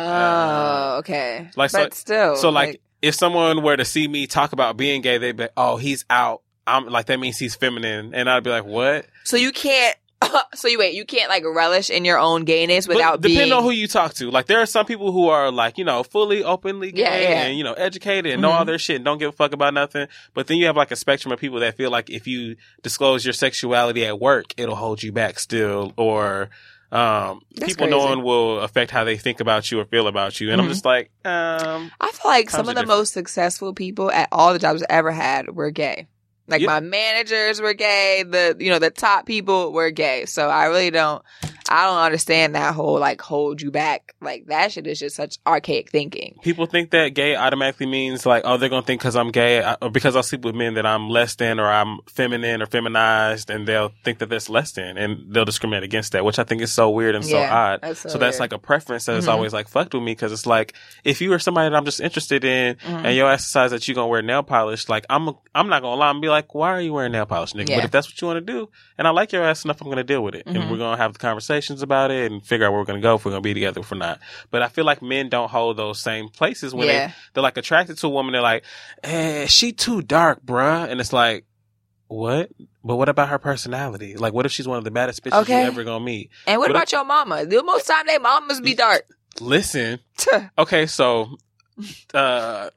Oh, 0.94 0.98
okay. 0.98 1.48
Like, 1.56 1.70
so- 1.70 1.82
but 1.84 1.94
still. 1.94 2.36
so 2.36 2.50
like, 2.50 2.80
if 3.02 3.14
someone 3.14 3.62
were 3.62 3.76
to 3.76 3.84
see 3.86 4.06
me 4.06 4.26
talk 4.26 4.52
about 4.52 4.76
being 4.76 5.00
gay 5.00 5.16
they'd 5.18 5.36
be 5.36 5.44
like, 5.44 5.52
oh 5.56 5.76
he's 5.78 6.04
out 6.10 6.42
i'm 6.66 6.86
like 6.86 7.06
that 7.06 7.18
means 7.18 7.38
he's 7.38 7.54
feminine 7.54 8.14
and 8.14 8.28
i'd 8.28 8.44
be 8.44 8.50
like 8.50 8.64
what 8.66 9.06
so 9.24 9.36
you 9.36 9.50
can't, 9.52 9.96
so 10.54 10.68
you 10.68 10.78
wait, 10.78 10.94
you 10.94 11.04
can't 11.04 11.28
like 11.30 11.44
relish 11.44 11.88
in 11.90 12.04
your 12.04 12.18
own 12.18 12.44
gayness 12.44 12.86
without 12.86 13.20
but 13.20 13.28
depending 13.28 13.46
being. 13.48 13.52
on 13.52 13.62
who 13.62 13.70
you 13.70 13.88
talk 13.88 14.14
to. 14.14 14.30
Like 14.30 14.46
there 14.46 14.60
are 14.60 14.66
some 14.66 14.84
people 14.86 15.12
who 15.12 15.28
are 15.28 15.50
like, 15.50 15.78
you 15.78 15.84
know, 15.84 16.02
fully 16.02 16.44
openly 16.44 16.92
gay 16.92 17.02
Yeah, 17.02 17.28
yeah. 17.30 17.42
and, 17.44 17.56
you 17.58 17.64
know, 17.64 17.72
educated 17.72 18.32
and 18.32 18.42
know 18.42 18.50
all 18.50 18.64
their 18.64 18.78
shit 18.78 18.96
and 18.96 19.04
don't 19.04 19.18
give 19.18 19.30
a 19.30 19.32
fuck 19.32 19.52
about 19.52 19.72
nothing. 19.74 20.08
But 20.34 20.46
then 20.46 20.58
you 20.58 20.66
have 20.66 20.76
like 20.76 20.90
a 20.90 20.96
spectrum 20.96 21.32
of 21.32 21.38
people 21.40 21.60
that 21.60 21.76
feel 21.76 21.90
like 21.90 22.10
if 22.10 22.26
you 22.26 22.56
disclose 22.82 23.24
your 23.24 23.32
sexuality 23.32 24.04
at 24.04 24.20
work, 24.20 24.52
it'll 24.56 24.76
hold 24.76 25.02
you 25.02 25.12
back 25.12 25.38
still 25.38 25.92
or 25.96 26.50
um 26.92 27.40
That's 27.54 27.72
people 27.72 27.86
crazy. 27.86 27.96
knowing 27.98 28.22
will 28.24 28.60
affect 28.60 28.90
how 28.90 29.04
they 29.04 29.16
think 29.16 29.38
about 29.40 29.70
you 29.70 29.78
or 29.80 29.84
feel 29.84 30.08
about 30.08 30.40
you. 30.40 30.50
And 30.50 30.60
I'm 30.60 30.66
Mhm. 30.66 30.70
just 30.70 30.84
like, 30.84 31.10
um 31.24 31.90
I 32.00 32.10
feel 32.12 32.30
like 32.30 32.50
some 32.50 32.60
of 32.60 32.66
the 32.66 32.72
different. 32.82 32.88
most 32.88 33.12
successful 33.12 33.72
people 33.74 34.10
at 34.10 34.28
all 34.32 34.52
the 34.52 34.58
jobs 34.58 34.82
I 34.82 34.86
ever 34.90 35.12
had 35.12 35.54
were 35.54 35.70
gay. 35.70 36.08
Like 36.50 36.60
Yeah. 36.62 36.66
my 36.66 36.80
managers 36.80 37.60
were 37.60 37.74
gay, 37.74 38.24
the 38.26 38.56
you 38.58 38.70
know 38.70 38.78
the 38.78 38.90
top 38.90 39.24
people 39.24 39.72
were 39.72 39.90
gay. 39.90 40.26
So 40.26 40.48
I 40.48 40.66
really 40.66 40.90
don't 40.90 41.22
I 41.68 41.84
don't 41.86 41.98
understand 41.98 42.54
that 42.54 42.74
whole 42.74 42.98
like 42.98 43.20
hold 43.20 43.60
you 43.60 43.70
back. 43.70 44.14
Like 44.20 44.46
that 44.46 44.72
shit 44.72 44.86
is 44.86 44.98
just 44.98 45.16
such 45.16 45.38
archaic 45.46 45.90
thinking. 45.90 46.38
people 46.42 46.66
think 46.66 46.90
that 46.90 47.08
gay 47.14 47.36
automatically 47.36 47.86
means 47.86 48.24
like, 48.26 48.42
oh, 48.46 48.56
they're 48.56 48.68
gonna 48.68 48.82
think 48.86 49.00
because 49.00 49.16
I'm 49.16 49.30
gay 49.30 49.62
I- 49.62 49.76
or 49.82 49.90
because 49.90 50.16
I 50.16 50.20
sleep 50.22 50.42
with 50.44 50.54
men 50.54 50.74
that 50.74 50.86
I'm 50.86 51.08
less 51.08 51.34
than 51.36 51.60
or 51.60 51.66
I'm 51.70 51.98
feminine 52.08 52.62
or 52.62 52.66
feminized, 52.66 53.50
and 53.50 53.66
they'll 53.66 53.92
think 54.04 54.18
that 54.18 54.28
that's 54.28 54.48
less 54.48 54.72
than, 54.72 54.96
and 54.96 55.32
they'll 55.34 55.44
discriminate 55.44 55.82
against 55.84 56.12
that, 56.12 56.24
which 56.24 56.38
I 56.38 56.44
think 56.44 56.62
is 56.62 56.72
so 56.72 56.90
weird 56.90 57.14
and 57.14 57.24
so 57.24 57.38
odd. 57.38 57.80
that's 57.82 58.00
so 58.00 58.08
so 58.10 58.18
that's 58.18 58.40
like 58.40 58.52
a 58.52 58.58
preference 58.58 59.04
that 59.06 59.14
has 59.14 59.26
Mhm. 59.26 59.32
always 59.32 59.52
like 59.52 59.68
fucked 59.68 59.94
with 59.94 60.02
me 60.02 60.12
because 60.12 60.32
it's 60.32 60.46
like 60.46 60.74
if 61.04 61.20
you 61.20 61.32
are 61.32 61.38
somebody 61.38 61.68
that 61.70 61.76
I'm 61.76 61.84
just 61.84 62.00
interested 62.00 62.44
in, 62.44 62.76
Mhm. 62.76 63.04
and 63.04 63.16
your 63.16 63.30
ass 63.30 63.44
decides 63.44 63.72
that 63.72 63.86
you're 63.86 63.94
gonna 63.94 64.08
wear 64.08 64.22
nail 64.22 64.42
polish, 64.42 64.88
like 64.88 65.04
I'm 65.10 65.30
I'm 65.54 65.68
not 65.68 65.82
gonna 65.82 65.96
lie, 65.96 66.08
I'm 66.08 66.20
be 66.20 66.28
like, 66.28 66.54
why 66.54 66.70
are 66.70 66.80
you 66.80 66.92
wearing 66.92 67.12
nail 67.12 67.26
polish, 67.26 67.52
nigga? 67.52 67.68
Yeah. 67.70 67.76
But 67.76 67.84
if 67.86 67.90
that's 67.90 68.08
what 68.08 68.20
you 68.20 68.26
want 68.28 68.44
to 68.46 68.52
do, 68.52 68.68
and 68.98 69.06
I 69.06 69.10
like 69.10 69.32
your 69.32 69.42
ass 69.44 69.64
enough, 69.64 69.80
I'm 69.80 69.88
gonna 69.88 70.04
deal 70.04 70.22
with 70.22 70.34
it, 70.34 70.46
Mhm. 70.46 70.54
and 70.56 70.70
we're 70.70 70.78
gonna 70.78 70.96
have 70.96 71.12
the 71.12 71.18
conversations 71.50 71.82
about 71.82 72.10
it 72.10 72.30
and 72.30 72.44
figure 72.44 72.66
out 72.66 72.72
where 72.72 72.80
we're 72.80 72.86
gonna 72.86 73.00
go 73.00 73.16
if 73.16 73.24
we're 73.24 73.32
gonna 73.32 73.40
be 73.40 73.54
together 73.54 73.80
if 73.80 73.90
we're 73.90 73.98
not. 73.98 74.20
But 74.50 74.62
I 74.62 74.68
feel 74.68 74.84
like 74.84 75.02
men 75.02 75.28
don't 75.28 75.50
hold 75.50 75.76
those 75.76 76.00
same 76.00 76.28
places 76.28 76.72
when 76.72 76.86
yeah. 76.86 77.08
they 77.08 77.14
they're 77.34 77.42
like 77.42 77.56
attracted 77.56 77.98
to 77.98 78.06
a 78.06 78.10
woman. 78.10 78.32
They're 78.32 78.42
like, 78.42 78.64
eh, 79.02 79.46
she 79.46 79.72
too 79.72 80.02
dark, 80.02 80.44
bruh. 80.44 80.88
And 80.88 81.00
it's 81.00 81.12
like, 81.12 81.44
what? 82.06 82.50
But 82.84 82.96
what 82.96 83.08
about 83.08 83.28
her 83.28 83.38
personality? 83.38 84.16
Like, 84.16 84.32
what 84.32 84.46
if 84.46 84.52
she's 84.52 84.68
one 84.68 84.78
of 84.78 84.84
the 84.84 84.90
baddest 84.90 85.22
bitches 85.24 85.42
Okay. 85.42 85.62
you 85.62 85.66
ever 85.66 85.84
gonna 85.84 86.04
meet? 86.04 86.30
And 86.46 86.58
what 86.60 86.68
But 86.68 86.76
about 86.76 86.92
your 86.92 87.04
mama? 87.04 87.44
The 87.46 87.62
most 87.62 87.86
time 87.86 88.06
they 88.06 88.18
mamas 88.18 88.60
be 88.60 88.74
dark. 88.74 89.04
Listen, 89.40 90.00
okay, 90.58 90.86
so, 90.86 91.36
uh, 92.12 92.70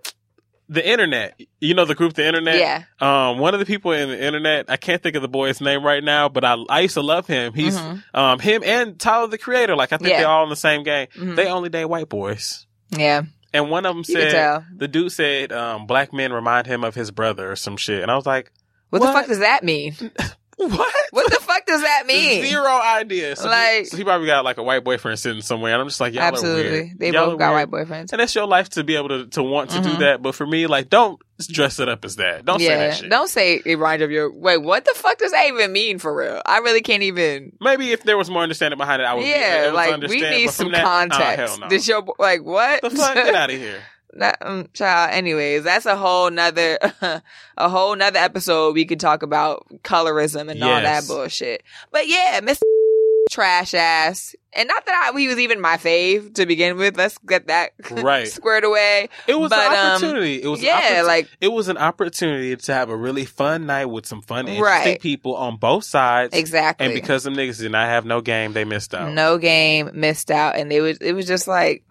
the 0.69 0.87
internet, 0.87 1.39
you 1.59 1.73
know, 1.73 1.85
the 1.85 1.95
group, 1.95 2.13
the 2.13 2.25
internet. 2.25 2.57
yeah. 2.57 2.83
Um, 2.99 3.37
one 3.39 3.53
of 3.53 3.59
the 3.59 3.65
people 3.65 3.91
in 3.91 4.09
the 4.09 4.23
internet, 4.23 4.65
I 4.69 4.77
can't 4.77 5.01
think 5.03 5.15
of 5.15 5.21
the 5.21 5.27
boy's 5.27 5.59
name 5.61 5.83
right 5.85 6.03
now, 6.03 6.29
but 6.29 6.43
I, 6.45 6.55
I 6.69 6.79
used 6.81 6.93
to 6.95 7.01
love 7.01 7.27
him. 7.27 7.53
He's, 7.53 7.77
Mhm. 7.77 8.03
um, 8.13 8.39
him 8.39 8.63
and 8.65 8.99
Tyler, 8.99 9.27
the 9.27 9.37
creator. 9.37 9.75
Like, 9.75 9.91
I 9.93 9.97
think 9.97 10.09
Yeah. 10.11 10.19
they're 10.19 10.29
all 10.29 10.43
in 10.43 10.49
the 10.49 10.55
same 10.55 10.83
game. 10.83 11.07
Mhm. 11.15 11.35
They 11.35 11.47
only 11.47 11.69
date 11.69 11.85
white 11.85 12.09
boys. 12.09 12.65
yeah. 12.91 13.23
And 13.55 13.69
one 13.69 13.85
of 13.85 13.93
them 13.95 14.03
You 14.07 14.19
said, 14.19 14.65
the 14.75 14.87
dude 14.87 15.11
said, 15.11 15.51
um, 15.51 15.85
black 15.85 16.11
men 16.11 16.33
remind 16.33 16.65
him 16.65 16.83
of 16.83 16.95
his 16.95 17.11
brother 17.11 17.51
or 17.51 17.55
some 17.55 17.77
shit. 17.77 18.01
And 18.01 18.09
I 18.09 18.15
was 18.15 18.25
like, 18.25 18.51
What, 18.89 19.01
What? 19.01 19.07
the 19.07 19.13
fuck 19.13 19.27
does 19.27 19.39
that 19.39 19.63
mean? 19.63 19.93
what? 20.57 20.93
What 21.11 21.29
the 21.31 21.39
fuck 21.53 21.65
does 21.65 21.81
that 21.81 22.05
mean? 22.05 22.43
Zero 22.45 22.67
idea. 22.67 23.35
So, 23.35 23.47
Like- 23.49 23.79
he, 23.79 23.85
so 23.85 23.97
he 23.97 24.03
probably 24.03 24.27
got 24.27 24.43
like 24.45 24.57
a 24.57 24.63
white 24.63 24.83
boyfriend 24.83 25.19
sitting 25.19 25.41
somewhere. 25.41 25.73
And 25.73 25.81
I'm 25.81 25.87
just 25.87 25.99
like, 26.01 26.13
y'all 26.13 26.23
are 26.23 26.27
Absolutely. 26.27 26.71
weird. 26.71 26.99
They 26.99 27.11
Y'all 27.11 27.25
both 27.25 27.33
are 27.35 27.37
got 27.37 27.55
weird. 27.55 27.71
white 27.71 27.87
boyfriends. 27.87 28.11
And 28.11 28.19
that's 28.19 28.35
your 28.35 28.45
life 28.47 28.69
to 28.69 28.83
be 28.83 28.95
able 28.95 29.09
to, 29.09 29.27
to 29.27 29.43
want 29.43 29.69
to 29.71 29.81
do 29.81 29.89
Mhm. 29.89 29.99
that. 29.99 30.21
But 30.21 30.35
for 30.35 30.45
me, 30.47 30.67
like, 30.67 30.89
don't 30.89 31.19
dress 31.49 31.79
it 31.79 31.89
up 31.89 32.05
as 32.05 32.15
that. 32.17 32.45
Don't 32.45 32.59
say 32.59 32.67
that 32.67 32.95
shit. 32.97 33.09
Don't 33.09 33.27
say 33.29 33.55
it 33.55 33.65
reminds 33.65 34.03
of 34.03 34.11
your. 34.11 34.31
Wait, 34.31 34.57
what 34.57 34.85
the 34.85 34.93
fuck 34.95 35.17
does 35.17 35.31
that 35.31 35.47
even 35.47 35.71
mean 35.73 35.99
for 35.99 36.15
real? 36.15 36.41
I 36.45 36.59
really 36.59 36.81
can't 36.81 37.03
even. 37.03 37.51
Maybe 37.59 37.91
if 37.91 38.03
there 38.03 38.17
was 38.17 38.29
more 38.29 38.43
understanding 38.43 38.77
behind 38.77 39.01
it, 39.01 39.05
I 39.05 39.13
would. 39.15 39.25
yeah, 39.25 39.65
was 39.67 39.73
like 39.73 40.01
we 40.09 40.21
need 40.21 40.49
some 40.51 40.71
that- 40.71 40.83
context. 40.83 41.23
hell 41.55 41.59
no. 41.59 41.69
Did 41.69 41.87
your 41.87 42.05
like 42.19 42.43
what? 42.43 42.81
the 42.81 42.89
fuck? 42.91 43.15
Get 43.15 43.35
out 43.35 43.49
of 43.49 43.57
here. 43.57 43.81
That, 44.17 44.37
um, 44.41 44.67
child. 44.73 45.11
Anyways, 45.11 45.63
that's 45.63 45.85
a 45.87 45.95
whole 45.95 46.29
nother, 46.29 46.77
a 47.57 47.69
whole 47.69 47.95
nother 47.95 48.19
episode. 48.19 48.75
We 48.75 48.85
could 48.85 48.99
talk 48.99 49.23
about 49.23 49.65
colorism 49.83 50.49
and 50.51 50.63
all 50.63 50.81
that 50.81 51.07
bullshit. 51.07 51.63
But 51.91 52.07
yeah, 52.07 52.39
Mr. 52.41 52.61
Trash 53.31 53.73
ass, 53.73 54.35
and 54.51 54.67
not 54.67 54.85
that 54.85 55.11
I, 55.13 55.17
he 55.17 55.27
was 55.29 55.39
even 55.39 55.59
my 55.61 55.77
fave 55.77 56.35
to 56.35 56.45
begin 56.45 56.77
with. 56.77 56.97
Let's 56.97 57.17
get 57.19 57.47
that 57.47 57.71
Right. 57.91 58.27
squared 58.27 58.65
away. 58.65 59.07
It 59.27 59.39
was 59.39 59.49
But, 59.49 59.71
an 59.71 59.79
um, 59.79 59.91
opportunity. 59.95 60.43
it 60.43 60.47
was 60.47 60.61
yeah, 60.61 61.03
like 61.07 61.29
it 61.41 61.47
was 61.47 61.69
an 61.69 61.77
opportunity 61.77 62.55
to 62.55 62.73
have 62.73 62.89
a 62.89 62.95
really 62.97 63.23
fun 63.25 63.65
night 63.65 63.85
with 63.85 64.05
some 64.05 64.21
fun, 64.21 64.47
interesting 64.49 64.63
Right. 64.93 65.01
people 65.01 65.35
on 65.37 65.55
both 65.55 65.85
sides. 65.85 66.37
exactly. 66.37 66.85
And 66.85 66.93
because 66.93 67.23
them 67.23 67.33
niggas 67.33 67.59
did 67.59 67.71
not 67.71 67.87
have 67.87 68.05
no 68.05 68.19
game, 68.21 68.51
they 68.53 68.65
missed 68.65 68.93
out. 68.93 69.11
No 69.13 69.37
game, 69.37 69.89
missed 69.93 70.29
out, 70.29 70.55
and 70.57 70.69
they 70.69 70.81
was 70.81 70.97
it 70.97 71.13
was 71.13 71.25
just 71.25 71.47
like, 71.47 71.83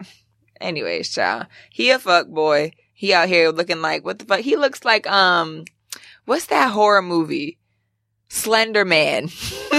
anyways, 0.63 1.09
child. 1.13 1.47
He 1.69 1.89
a 1.91 1.99
fuck 1.99 2.27
boy. 2.27 2.71
He 2.93 3.13
out 3.13 3.27
here 3.27 3.49
looking 3.49 3.81
like 3.81 4.03
what 4.05 4.19
the 4.19 4.25
fuck? 4.25 4.39
He 4.39 4.55
looks 4.55 4.83
like 4.85 5.05
um, 5.07 5.65
what's 6.25 6.45
that 6.47 6.71
horror 6.71 7.01
movie? 7.01 7.57
Slender 8.29 8.83
Man. 8.85 9.25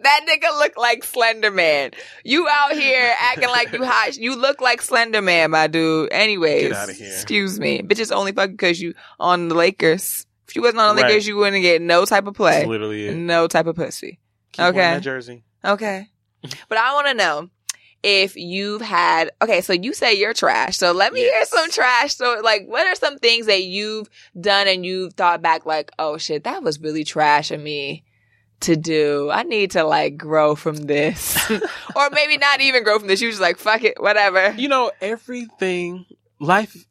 that 0.00 0.20
nigga 0.28 0.58
look 0.58 0.76
like 0.76 1.02
Slender 1.02 1.50
Man. 1.50 1.90
You 2.24 2.46
out 2.48 2.72
here 2.72 3.12
acting 3.18 3.48
like 3.48 3.72
you 3.72 3.84
hot. 3.84 4.16
You 4.16 4.36
look 4.36 4.60
like 4.60 4.80
Slender 4.82 5.20
Man, 5.22 5.50
my 5.50 5.66
dude. 5.66 6.12
Anyways, 6.12 6.62
Get 6.68 6.72
outta 6.72 6.92
here. 6.92 7.08
excuse 7.08 7.58
me. 7.58 7.82
Bitches 7.82 8.12
only 8.14 8.32
fucking 8.32 8.52
because 8.52 8.80
you 8.80 8.94
on 9.18 9.48
the 9.48 9.54
Lakers. 9.56 10.26
If 10.48 10.54
you 10.54 10.62
wasn't 10.62 10.80
on 10.80 10.94
the 10.94 11.02
Right. 11.02 11.08
Lakers, 11.08 11.26
you 11.26 11.36
wouldn't 11.36 11.62
get 11.62 11.82
no 11.82 12.04
type 12.04 12.26
of 12.28 12.34
play, 12.34 12.58
That's 12.58 12.68
literally 12.68 13.08
it. 13.08 13.16
no 13.16 13.48
type 13.48 13.66
of 13.66 13.74
pussy. 13.74 14.20
Keep 14.52 14.64
Okay. 14.66 15.00
jersey. 15.00 15.42
Okay. 15.64 16.08
But 16.68 16.78
I 16.78 16.94
want 16.94 17.08
to 17.08 17.14
know 17.14 17.50
if 18.08 18.36
you've 18.36 18.82
had, 18.82 19.32
okay, 19.42 19.60
so 19.60 19.72
you 19.72 19.92
say 19.92 20.14
you're 20.14 20.32
trash. 20.32 20.76
So 20.76 20.92
let 20.92 21.12
me 21.12 21.22
hear 21.22 21.44
some 21.44 21.68
trash. 21.72 22.14
So 22.14 22.40
like, 22.40 22.64
what 22.68 22.86
are 22.86 22.94
some 22.94 23.18
things 23.18 23.46
that 23.46 23.64
you've 23.64 24.08
done 24.40 24.68
and 24.68 24.86
you've 24.86 25.14
thought 25.14 25.42
back 25.42 25.66
like, 25.66 25.90
oh 25.98 26.16
shit, 26.16 26.44
that 26.44 26.62
was 26.62 26.80
really 26.80 27.02
trash 27.02 27.50
of 27.50 27.60
me 27.60 28.04
to 28.60 28.76
do. 28.76 29.28
I 29.32 29.42
need 29.42 29.72
to 29.72 29.82
like 29.82 30.16
grow 30.16 30.54
from 30.54 30.76
this. 30.76 31.36
or 31.96 32.10
maybe 32.12 32.36
not 32.38 32.60
even 32.60 32.84
grow 32.84 32.96
from 33.00 33.08
this. 33.08 33.20
You 33.20 33.28
just 33.28 33.42
like, 33.42 33.58
fuck 33.58 33.82
it, 33.82 34.00
whatever. 34.00 34.52
You 34.52 34.68
know, 34.68 34.92
everything, 35.00 36.06
life 36.38 36.86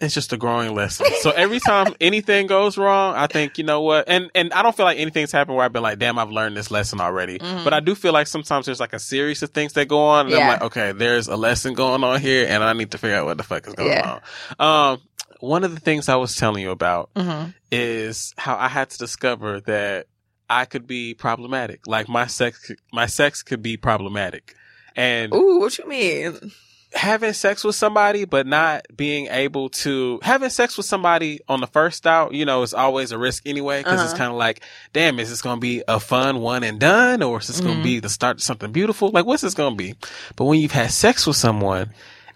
is 0.00 0.14
just 0.14 0.32
a 0.32 0.36
growing 0.36 0.74
lesson. 0.74 1.06
So 1.20 1.30
every 1.30 1.60
time 1.60 1.94
anything 2.00 2.46
goes 2.46 2.78
wrong, 2.78 3.14
I 3.14 3.26
think, 3.26 3.58
you 3.58 3.64
know 3.64 3.82
what? 3.82 4.08
And, 4.08 4.30
and 4.34 4.52
I 4.52 4.62
don't 4.62 4.76
feel 4.76 4.86
like 4.86 4.98
anything's 4.98 5.30
happened 5.32 5.56
where 5.56 5.64
I've 5.64 5.72
been 5.72 5.82
like, 5.82 5.98
damn, 5.98 6.18
I've 6.18 6.30
learned 6.30 6.56
this 6.56 6.70
lesson 6.70 7.00
already. 7.00 7.38
Mhm. 7.38 7.64
But 7.64 7.74
I 7.74 7.80
do 7.80 7.94
feel 7.94 8.12
like 8.12 8.26
sometimes 8.26 8.66
there's 8.66 8.80
like 8.80 8.92
a 8.92 8.98
series 8.98 9.42
of 9.42 9.50
things 9.50 9.74
that 9.74 9.88
go 9.88 10.00
on. 10.06 10.26
And 10.26 10.34
I'm 10.34 10.48
like, 10.48 10.62
okay, 10.62 10.92
there's 10.92 11.28
a 11.28 11.36
lesson 11.36 11.74
going 11.74 12.02
on 12.02 12.20
here 12.20 12.46
and 12.48 12.64
I 12.64 12.72
need 12.72 12.90
to 12.92 12.98
figure 12.98 13.16
out 13.16 13.26
what 13.26 13.36
the 13.36 13.44
fuck 13.44 13.66
is 13.66 13.74
going 13.74 13.90
Yeah. 13.92 14.20
on. 14.58 14.92
Um, 14.94 15.00
one 15.40 15.64
of 15.64 15.74
the 15.74 15.80
things 15.80 16.08
I 16.08 16.16
was 16.16 16.34
telling 16.36 16.62
you 16.62 16.70
about 16.70 17.10
Mm-hmm. 17.14 17.50
is 17.70 18.34
how 18.38 18.56
I 18.56 18.68
had 18.68 18.90
to 18.90 18.98
discover 18.98 19.60
that 19.62 20.06
I 20.48 20.64
could 20.64 20.86
be 20.86 21.14
problematic. 21.14 21.86
Like 21.86 22.08
my 22.08 22.26
sex, 22.26 22.72
my 22.92 23.06
sex 23.06 23.42
could 23.42 23.62
be 23.62 23.76
problematic. 23.76 24.54
And 24.96 25.32
Ooh, 25.34 25.60
what 25.60 25.78
you 25.78 25.86
mean? 25.88 26.52
Having 26.92 27.32
sex 27.32 27.62
with 27.62 27.76
somebody, 27.76 28.24
but 28.24 28.46
not 28.46 28.84
being 28.96 29.28
able 29.28 29.68
to 29.68 30.18
having 30.22 30.50
sex 30.50 30.76
with 30.76 30.86
somebody 30.86 31.40
on 31.48 31.60
the 31.60 31.66
first 31.66 32.06
out, 32.06 32.34
you 32.34 32.44
know, 32.44 32.62
is 32.62 32.74
always 32.74 33.12
a 33.12 33.18
risk 33.18 33.46
anyway. 33.46 33.80
because 33.80 34.02
it's 34.02 34.12
Uh-huh. 34.12 34.18
kind 34.18 34.30
of 34.32 34.36
like, 34.36 34.62
damn, 34.92 35.18
is 35.20 35.30
this 35.30 35.40
going 35.42 35.56
to 35.56 35.60
be 35.60 35.82
a 35.86 36.00
fun 36.00 36.40
one 36.40 36.62
and 36.64 36.80
done? 36.80 37.22
Or 37.22 37.38
is 37.38 37.46
this 37.46 37.60
going 37.60 37.76
Mhm. 37.76 37.78
to 37.78 37.84
be 37.84 38.00
the 38.00 38.08
start 38.08 38.38
of 38.38 38.42
something 38.42 38.72
beautiful? 38.72 39.10
Like, 39.10 39.24
what's 39.24 39.42
this 39.42 39.54
going 39.54 39.74
to 39.74 39.76
be? 39.76 39.94
But 40.36 40.46
when 40.46 40.58
you've 40.58 40.72
had 40.72 40.90
sex 40.90 41.26
with 41.26 41.36
someone 41.36 41.92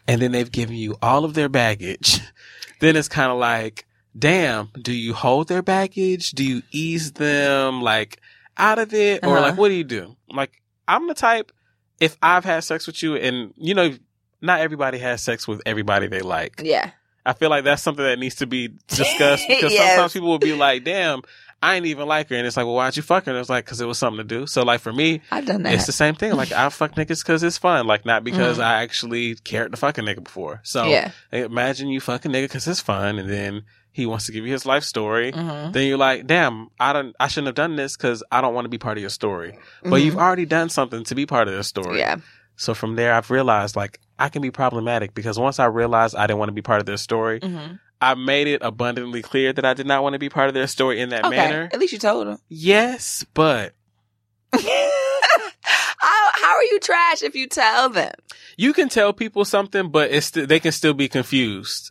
and 0.07 0.22
then 0.22 0.30
they've 0.32 0.50
given 0.52 0.76
you 0.76 0.96
all 1.02 1.24
of 1.24 1.34
their 1.34 1.48
baggage, 1.48 2.20
then 2.80 2.94
it's 2.96 3.09
kind 3.09 3.32
of 3.32 3.38
like, 3.38 3.86
damn, 4.16 4.68
do 4.80 4.92
you 4.92 5.14
hold 5.14 5.48
their 5.48 5.62
baggage? 5.62 6.30
Do 6.30 6.44
you 6.44 6.62
ease 6.70 7.12
them 7.12 7.82
like 7.82 8.20
out 8.57 8.78
of 8.78 8.94
it? 8.94 9.24
Or 9.24 9.30
Uh-huh. 9.38 9.48
like, 9.48 9.57
what 9.59 9.68
do 9.70 9.74
you 9.74 9.82
do? 9.84 10.16
Like, 10.30 10.62
I'm 10.86 11.09
the 11.09 11.14
type, 11.14 11.50
if 11.98 12.16
I've 12.22 12.44
had 12.44 12.62
sex 12.62 12.86
with 12.86 13.02
you 13.02 13.16
and, 13.16 13.52
you 13.57 13.74
know, 13.74 13.96
not 14.45 14.61
everybody 14.61 14.99
has 14.99 15.22
sex 15.22 15.49
with 15.49 15.62
everybody 15.66 16.07
they 16.07 16.20
like. 16.20 16.61
Yeah. 16.62 16.90
I 17.26 17.32
feel 17.32 17.49
like 17.51 17.64
that's 17.64 17.82
something 17.82 18.05
that 18.05 18.18
needs 18.18 18.34
to 18.36 18.47
be 18.47 18.68
discussed 18.88 19.47
because 19.49 19.72
Yes. 19.72 19.95
sometimes 19.95 20.12
people 20.12 20.28
will 20.28 20.38
be 20.38 20.53
like, 20.55 20.84
damn, 20.84 21.22
I 21.62 21.76
ain't 21.76 21.86
even 21.86 22.07
like 22.07 22.28
her. 22.28 22.36
And 22.36 22.47
it's 22.47 22.57
like, 22.59 22.66
well, 22.66 22.74
why'd 22.74 22.95
you 22.97 23.03
fuck 23.03 23.24
her? 23.24 23.30
And 23.32 23.40
it's 23.40 23.49
like, 23.49 23.64
cause 23.64 23.80
it 23.80 23.86
was 23.86 23.97
something 23.99 24.18
to 24.18 24.24
do. 24.24 24.47
So 24.47 24.62
like 24.62 24.80
for 24.80 24.92
me, 24.92 25.22
I've 25.30 25.47
done 25.47 25.62
that. 25.62 25.72
it's 25.72 25.86
the 25.86 25.92
same 25.92 26.14
thing. 26.14 26.34
Like 26.34 26.53
I 26.53 26.68
fuck 26.68 26.95
niggas 26.97 27.24
cause 27.24 27.42
it's 27.42 27.57
fun. 27.57 27.86
Like 27.86 28.05
not 28.05 28.22
because 28.24 28.59
Mhm. 28.59 28.64
I 28.64 28.82
actually 28.82 29.36
cared 29.36 29.70
to 29.72 29.78
fuck 29.78 29.97
a 29.97 30.03
nigga 30.03 30.22
before. 30.22 30.61
So 30.64 30.84
yeah. 30.84 31.12
imagine 31.32 31.88
you 31.88 32.01
fuck 32.01 32.26
a 32.26 32.28
nigga 32.28 32.51
cause 32.51 32.68
it's 32.68 32.80
fun 32.80 33.18
and 33.18 33.30
then 33.30 33.62
he 33.92 34.05
wants 34.05 34.26
to 34.26 34.32
give 34.32 34.45
you 34.45 34.53
his 34.53 34.66
life 34.66 34.82
story. 34.84 35.32
Mm-hmm. 35.32 35.72
Then 35.72 35.86
you're 35.86 35.97
like, 35.97 36.26
damn, 36.26 36.68
I 36.78 36.92
don't, 36.92 37.14
I 37.18 37.28
shouldn't 37.28 37.47
have 37.47 37.55
done 37.55 37.76
this 37.76 37.97
cause 37.97 38.22
I 38.30 38.42
don't 38.42 38.53
want 38.53 38.66
to 38.66 38.68
be 38.68 38.76
part 38.76 38.99
of 38.99 39.01
your 39.01 39.09
story. 39.11 39.57
But 39.82 40.03
you've 40.03 40.18
already 40.18 40.45
done 40.45 40.68
something 40.68 41.05
to 41.05 41.14
be 41.14 41.24
part 41.24 41.49
of 41.49 41.55
the 41.55 41.64
story. 41.64 41.86
Mm-hmm. 41.86 41.99
Yeah. 41.99 42.16
So 42.57 42.74
from 42.74 42.97
there, 42.97 43.14
I've 43.14 43.30
realized 43.30 43.74
like 43.76 44.01
I 44.19 44.29
can 44.29 44.43
be 44.43 44.51
problematic 44.51 45.15
because 45.15 45.39
once 45.39 45.59
I 45.59 45.67
realized 45.67 46.15
I 46.17 46.27
didn't 46.27 46.39
want 46.39 46.49
to 46.49 46.53
be 46.55 46.62
part 46.62 46.81
of 46.81 46.87
their 46.87 46.97
story, 46.97 47.41
Mm-hmm. 47.41 47.75
I 48.01 48.15
made 48.15 48.49
it 48.49 48.61
abundantly 48.62 49.23
clear 49.23 49.53
that 49.55 49.65
I 49.65 49.73
did 49.73 49.87
not 49.87 50.03
want 50.03 50.12
to 50.12 50.19
be 50.19 50.29
part 50.29 50.49
of 50.49 50.55
their 50.55 50.67
story 50.67 51.01
in 51.01 51.09
that 51.11 51.25
Okay. 51.25 51.37
manner. 51.37 51.71
At 51.73 51.79
least 51.81 51.93
you 51.95 51.99
told 51.99 52.27
them. 52.27 52.39
Yes, 52.49 53.25
but 53.33 53.73
how, 54.53 56.31
how 56.35 56.57
are 56.57 56.65
you 56.65 56.79
trash 56.81 57.23
if 57.23 57.35
you 57.35 57.47
tell 57.47 57.89
them? 57.89 58.12
you 58.57 58.73
can 58.73 58.89
tell 58.89 59.12
people 59.12 59.45
something, 59.45 59.89
but 59.91 60.11
it's 60.12 60.31
they 60.31 60.61
can 60.61 60.73
still 60.73 60.95
be 60.95 61.09
confused. 61.09 61.91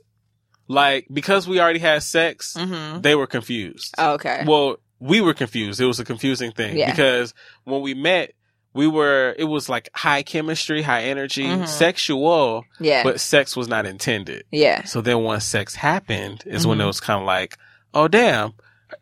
Like 0.67 1.07
because 1.11 1.47
we 1.47 1.59
already 1.59 1.79
had 1.79 2.03
sex, 2.03 2.53
Mm-hmm. 2.57 3.01
they 3.01 3.15
were 3.15 3.27
confused. 3.27 3.93
Okay. 3.99 4.43
Well, 4.47 4.77
we 4.99 5.19
were 5.19 5.33
confused. 5.33 5.81
It 5.81 5.85
was 5.85 5.99
a 5.99 6.05
confusing 6.05 6.51
thing 6.51 6.77
Yeah. 6.77 6.91
because 6.91 7.33
when 7.65 7.81
we 7.81 7.93
met, 7.93 8.33
we 8.73 8.87
were 8.87 9.35
it 9.37 9.43
was 9.45 9.69
like 9.69 9.89
high 9.93 10.23
chemistry, 10.23 10.81
high 10.81 11.03
energy, 11.03 11.45
Mhm. 11.45 11.67
sexual, 11.67 12.65
yeah. 12.79 13.03
but 13.03 13.19
sex 13.19 13.55
was 13.55 13.67
not 13.67 13.85
intended. 13.85 14.43
yeah. 14.51 14.83
So 14.83 15.01
then 15.01 15.19
once 15.23 15.45
sex 15.45 15.75
happened 15.75 16.43
is 16.45 16.65
when 16.67 16.77
Mhm. 16.79 16.83
it 16.83 16.87
was 16.87 16.99
kind 16.99 17.19
of 17.21 17.25
like, 17.25 17.57
oh 17.93 18.07
damn, 18.07 18.53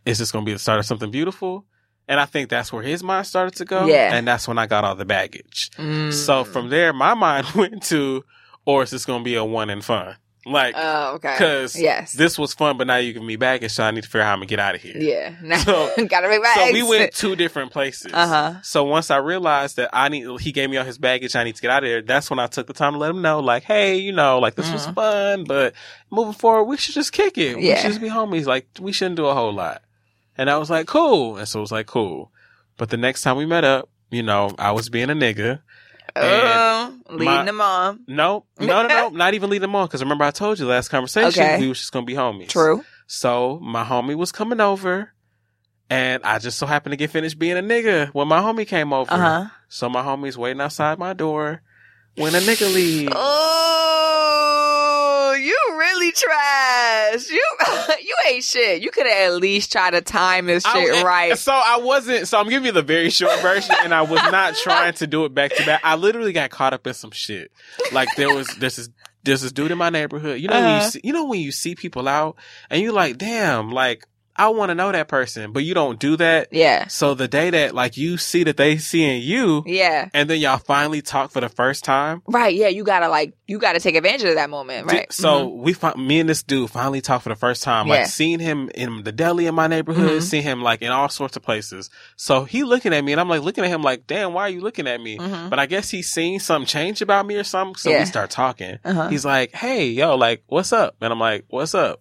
is 0.05 0.19
this 0.19 0.31
going 0.31 0.45
to 0.45 0.49
be 0.49 0.53
the 0.53 0.59
start 0.59 0.79
of 0.79 0.85
something 0.85 1.11
beautiful? 1.11 1.65
And 2.07 2.19
I 2.19 2.25
think 2.25 2.49
that's 2.49 2.73
where 2.73 2.83
his 2.83 3.03
mind 3.03 3.25
started 3.27 3.55
to 3.57 3.65
go. 3.65 3.85
Yeah. 3.85 4.13
And 4.13 4.27
that's 4.27 4.47
when 4.47 4.57
I 4.57 4.65
got 4.67 4.83
all 4.83 4.95
the 4.95 5.05
baggage. 5.05 5.69
Mm. 5.77 6.11
So 6.11 6.43
from 6.43 6.69
there, 6.69 6.91
my 6.91 7.13
mind 7.25 7.47
went 7.55 7.83
to, 7.83 8.25
or 8.65 8.83
is 8.83 8.91
this 8.91 9.05
going 9.05 9.21
to 9.21 9.23
be 9.23 9.35
a 9.35 9.45
one 9.45 9.69
and 9.69 9.83
fun? 9.83 10.15
Like, 10.43 10.73
Oh, 10.75 11.13
okay. 11.15 11.35
cause 11.37 11.79
yes. 11.79 12.13
this 12.13 12.35
was 12.39 12.55
fun, 12.55 12.75
but 12.75 12.87
now 12.87 12.95
you 12.95 13.13
give 13.13 13.21
me 13.21 13.35
baggage. 13.35 13.73
So 13.73 13.83
I 13.83 13.91
need 13.91 14.01
to 14.03 14.09
figure 14.09 14.21
out 14.21 14.25
how 14.25 14.33
I'm 14.33 14.39
going 14.39 14.47
to 14.47 14.51
get 14.51 14.59
out 14.59 14.73
of 14.73 14.81
here. 14.81 14.97
yeah. 14.97 15.35
Now, 15.43 15.57
So- 15.59 15.93
gotta 16.09 16.27
make 16.29 16.41
my 16.41 16.51
So 16.55 16.73
we 16.73 16.81
went 16.81 17.13
two 17.13 17.35
different 17.35 17.71
places. 17.71 18.11
Uh 18.11 18.27
huh. 18.27 18.61
So 18.63 18.83
once 18.83 19.11
I 19.11 19.17
realized 19.17 19.75
that 19.75 19.91
I 19.93 20.09
need, 20.09 20.27
he 20.41 20.51
gave 20.51 20.69
me 20.71 20.77
all 20.77 20.83
his 20.83 20.97
baggage, 20.97 21.35
I 21.35 21.43
need 21.43 21.55
to 21.57 21.61
get 21.61 21.69
out 21.69 21.83
of 21.83 21.89
there. 21.89 22.01
That's 22.01 22.29
when 22.31 22.39
I 22.39 22.47
took 22.47 22.65
the 22.65 22.73
time 22.73 22.93
to 22.93 22.97
let 22.97 23.11
him 23.11 23.21
know, 23.21 23.39
like, 23.39 23.63
hey, 23.63 23.97
you 23.97 24.11
know, 24.13 24.39
like 24.39 24.55
this 24.55 24.71
was 24.71 24.87
Mhm. 24.87 24.95
fun, 24.95 25.43
but 25.43 25.73
moving 26.09 26.33
forward, 26.33 26.63
we 26.63 26.77
should 26.77 26.95
just 26.95 27.11
kick 27.13 27.37
it. 27.37 27.59
Yeah. 27.59 27.75
We 27.75 27.79
should 27.81 27.87
just 27.89 28.01
be 28.01 28.09
homies. 28.09 28.47
Like 28.47 28.67
we 28.79 28.91
shouldn't 28.93 29.17
do 29.17 29.27
a 29.27 29.35
whole 29.35 29.53
lot. 29.53 29.83
And 30.39 30.49
I 30.49 30.57
was 30.57 30.71
like, 30.71 30.87
cool. 30.87 31.37
And 31.37 31.47
so 31.47 31.59
it 31.59 31.61
was 31.61 31.71
like, 31.71 31.85
cool. 31.85 32.31
But 32.77 32.89
the 32.89 32.97
next 32.97 33.21
time 33.21 33.37
we 33.37 33.45
met 33.45 33.63
up, 33.63 33.89
you 34.09 34.23
know, 34.23 34.55
I 34.57 34.71
was 34.71 34.89
being 34.89 35.11
a 35.11 35.13
nigga. 35.13 35.61
Oh, 36.15 36.99
leading 37.09 37.25
my- 37.25 37.45
them 37.45 37.61
on. 37.61 37.99
No, 38.07 38.45
no, 38.59 38.65
no, 38.83 38.87
no, 38.87 39.09
not 39.09 39.33
even 39.33 39.49
lead 39.49 39.61
them 39.61 39.75
on. 39.75 39.87
Cause 39.87 40.01
remember 40.01 40.23
I 40.25 40.31
told 40.31 40.59
you 40.59 40.65
last 40.67 40.89
conversation, 40.89 41.43
Okay. 41.43 41.59
we 41.59 41.67
was 41.69 41.79
just 41.79 41.91
going 41.91 42.05
to 42.05 42.07
be 42.07 42.15
homies. 42.17 42.49
True. 42.49 42.83
So 43.07 43.59
my 43.61 43.83
homie 43.83 44.15
was 44.15 44.31
coming 44.31 44.59
over 44.61 45.11
and 45.89 46.23
I 46.23 46.39
just 46.39 46.57
so 46.57 46.65
happened 46.65 46.93
to 46.93 46.97
get 46.97 47.09
finished 47.09 47.37
being 47.37 47.57
a 47.57 47.61
nigga 47.61 48.07
when 48.13 48.27
my 48.27 48.39
homie 48.39 48.67
came 48.67 48.93
over. 48.93 49.11
Uh 49.13 49.17
huh. 49.17 49.45
So 49.69 49.89
my 49.89 50.01
homie's 50.01 50.37
waiting 50.37 50.61
outside 50.61 50.97
my 50.99 51.13
door 51.13 51.61
when 52.15 52.33
a 52.35 52.39
nigga 52.39 52.73
leaves. 52.73 53.11
Oh, 53.15 54.10
you 55.33 55.57
really 55.77 56.11
trash. 56.11 57.29
You 57.29 57.45
you 58.01 58.15
ain't 58.29 58.43
shit. 58.43 58.81
You 58.81 58.91
could 58.91 59.05
have 59.07 59.33
at 59.33 59.35
least 59.35 59.71
tried 59.71 59.91
to 59.91 60.01
time 60.01 60.45
this 60.45 60.65
I- 60.65 60.73
shit 60.73 61.03
right. 61.03 61.37
So 61.37 61.51
I 61.53 61.77
wasn't. 61.77 62.27
So 62.27 62.39
I'm 62.39 62.49
giving 62.49 62.65
you 62.65 62.71
the 62.71 62.81
very 62.81 63.09
short 63.09 63.39
version, 63.41 63.75
and 63.83 63.93
I 63.93 64.01
was 64.01 64.21
not 64.31 64.55
trying 64.55 64.93
to 64.95 65.07
do 65.07 65.25
it 65.25 65.33
back 65.33 65.55
to 65.55 65.65
back. 65.65 65.81
I 65.83 65.95
literally 65.95 66.33
got 66.33 66.49
caught 66.49 66.73
up 66.73 66.85
in 66.87 66.93
some 66.93 67.11
shit. 67.11 67.51
Like 67.91 68.09
there 68.17 68.33
was 68.33 68.47
this 68.57 68.75
there's 68.77 68.89
this 69.23 69.43
is 69.43 69.51
dude 69.51 69.69
in 69.71 69.77
my 69.77 69.89
neighborhood. 69.91 70.39
You 70.39 70.47
know 70.47 70.55
when 70.55 70.63
you 70.69 70.75
Uh-huh. 70.77 70.89
see, 70.89 71.01
you 71.03 71.13
know 71.13 71.25
when 71.25 71.39
you 71.39 71.51
see 71.51 71.75
people 71.75 72.07
out 72.07 72.37
and 72.71 72.81
you're 72.81 72.91
like, 72.93 73.17
damn, 73.19 73.71
like 73.71 74.07
I 74.41 74.49
want 74.49 74.69
to 74.69 74.75
know 74.75 74.91
that 74.91 75.07
person, 75.07 75.51
but 75.51 75.63
you 75.63 75.73
don't 75.73 75.99
do 75.99 76.17
that. 76.17 76.47
Yeah. 76.51 76.87
So 76.87 77.13
the 77.13 77.27
day 77.27 77.51
that 77.51 77.75
like 77.75 77.95
you 77.95 78.17
see 78.17 78.43
that 78.45 78.57
they 78.57 78.77
seeing 78.77 79.21
you, 79.21 79.63
Yeah. 79.67 80.09
and 80.13 80.29
then 80.29 80.39
y'all 80.39 80.57
finally 80.57 81.01
talk 81.01 81.29
for 81.31 81.41
the 81.41 81.49
first 81.49 81.83
time. 81.83 82.21
Right. 82.27 82.55
Yeah. 82.55 82.69
You 82.69 82.83
gotta 82.83 83.07
like 83.07 83.33
you 83.47 83.59
gotta 83.59 83.79
take 83.79 83.95
advantage 83.95 84.23
of 84.27 84.35
that 84.35 84.49
moment. 84.49 84.87
Right. 84.87 85.09
Mm-hmm. 85.09 85.21
So 85.21 85.47
we, 85.49 85.73
fi- 85.73 85.93
me 85.95 86.19
and 86.21 86.29
this 86.29 86.41
dude 86.41 86.69
finally 86.71 87.01
talk 87.01 87.21
for 87.21 87.29
the 87.29 87.35
first 87.35 87.61
time. 87.63 87.87
Like 87.87 87.99
Yeah. 87.99 88.05
seeing 88.05 88.39
him 88.39 88.69
in 88.73 89.03
the 89.03 89.11
deli 89.11 89.45
in 89.45 89.53
my 89.55 89.67
neighborhood, 89.67 90.21
Mhm. 90.21 90.23
seeing 90.23 90.43
him 90.43 90.61
like 90.63 90.81
in 90.81 90.89
all 90.91 91.09
sorts 91.09 91.35
of 91.37 91.43
places. 91.43 91.89
So 92.15 92.43
he 92.45 92.63
looking 92.63 92.93
at 92.93 93.03
me, 93.03 93.11
and 93.11 93.21
I'm 93.21 93.29
like 93.29 93.41
looking 93.41 93.63
at 93.63 93.69
him 93.69 93.83
like, 93.83 94.07
damn, 94.07 94.33
why 94.33 94.43
are 94.43 94.49
you 94.49 94.61
looking 94.61 94.87
at 94.87 94.99
me? 95.01 95.17
Mhm. 95.17 95.49
But 95.49 95.59
I 95.59 95.65
guess 95.67 95.89
he's 95.89 96.09
seen 96.09 96.39
something 96.39 96.65
change 96.65 97.01
about 97.01 97.25
me 97.27 97.35
or 97.35 97.43
something. 97.43 97.75
So 97.75 97.89
Yeah. 97.91 97.99
we 97.99 98.05
start 98.05 98.29
talking. 98.31 98.79
Uh-huh. 98.83 99.09
He's 99.09 99.25
like, 99.25 99.53
hey, 99.53 99.87
yo, 99.87 100.15
like, 100.15 100.43
what's 100.47 100.71
up? 100.73 100.95
And 101.01 101.11
I'm 101.13 101.19
like, 101.19 101.45
what's 101.49 101.75
up? 101.75 101.99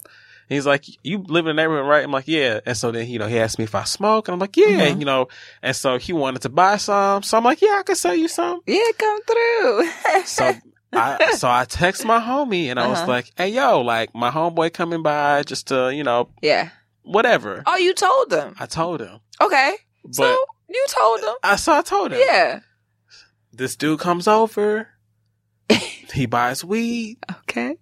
He's 0.51 0.67
like, 0.67 0.85
you 1.03 1.19
live 1.27 1.47
in 1.47 1.57
the 1.57 1.63
neighborhood, 1.63 1.87
right? 1.89 2.05
I'm 2.05 2.11
like, 2.13 2.29
yeah. 2.29 2.61
And 2.67 2.77
so 2.77 2.91
then, 2.91 3.09
you 3.09 3.19
know, 3.19 3.27
he 3.29 3.39
asked 3.39 3.59
me 3.59 3.65
if 3.65 3.75
I 3.75 3.85
smoke, 3.85 4.29
and 4.29 4.35
I'm 4.35 4.39
like, 4.41 4.57
yeah, 4.57 4.89
Mhm. 4.91 4.99
you 4.99 5.05
know. 5.07 5.29
And 5.63 5.75
so 5.75 5.97
he 5.97 6.13
wanted 6.13 6.43
to 6.43 6.49
buy 6.51 6.77
some, 6.77 7.23
so 7.23 7.39
I'm 7.39 7.45
like, 7.45 7.63
yeah, 7.63 7.77
I 7.79 7.83
can 7.85 7.95
sell 7.97 8.15
you 8.15 8.29
some. 8.29 8.61
yeah. 8.67 8.83
Come 8.99 9.21
through. 9.23 9.89
So 10.27 10.53
I 10.93 11.33
so 11.37 11.49
I 11.49 11.65
text 11.67 12.05
my 12.05 12.19
homie 12.19 12.67
and 12.67 12.79
I 12.81 12.89
was 12.89 12.99
Uh-huh. 12.99 13.09
like, 13.09 13.31
"Hey 13.37 13.51
yo, 13.51 13.81
like 13.81 14.13
my 14.13 14.29
homeboy 14.33 14.73
coming 14.73 15.05
by 15.05 15.45
just 15.45 15.69
to, 15.69 15.95
you 15.95 16.03
know, 16.03 16.31
yeah. 16.43 16.71
whatever." 17.05 17.63
Oh, 17.65 17.77
you 17.77 17.95
told 17.95 18.29
them. 18.31 18.57
I 18.59 18.67
told 18.67 19.01
him. 19.01 19.21
Okay. 19.41 19.77
But 20.05 20.15
so 20.17 20.37
you 20.69 20.85
told 20.89 21.21
him. 21.21 21.35
I 21.45 21.55
so 21.57 21.75
I 21.75 21.83
told 21.83 22.11
him. 22.13 22.19
Yeah. 22.27 22.59
This 23.53 23.77
dude 23.77 24.01
comes 24.01 24.27
over. 24.27 24.89
he 26.13 26.27
buys 26.27 26.65
weed. 26.65 27.19
Okay. 27.43 27.77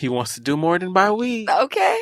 He 0.00 0.08
wants 0.08 0.34
to 0.34 0.40
do 0.40 0.56
more 0.56 0.78
than 0.78 0.92
buy 0.92 1.10
weed. 1.12 1.48
Okay. 1.48 1.98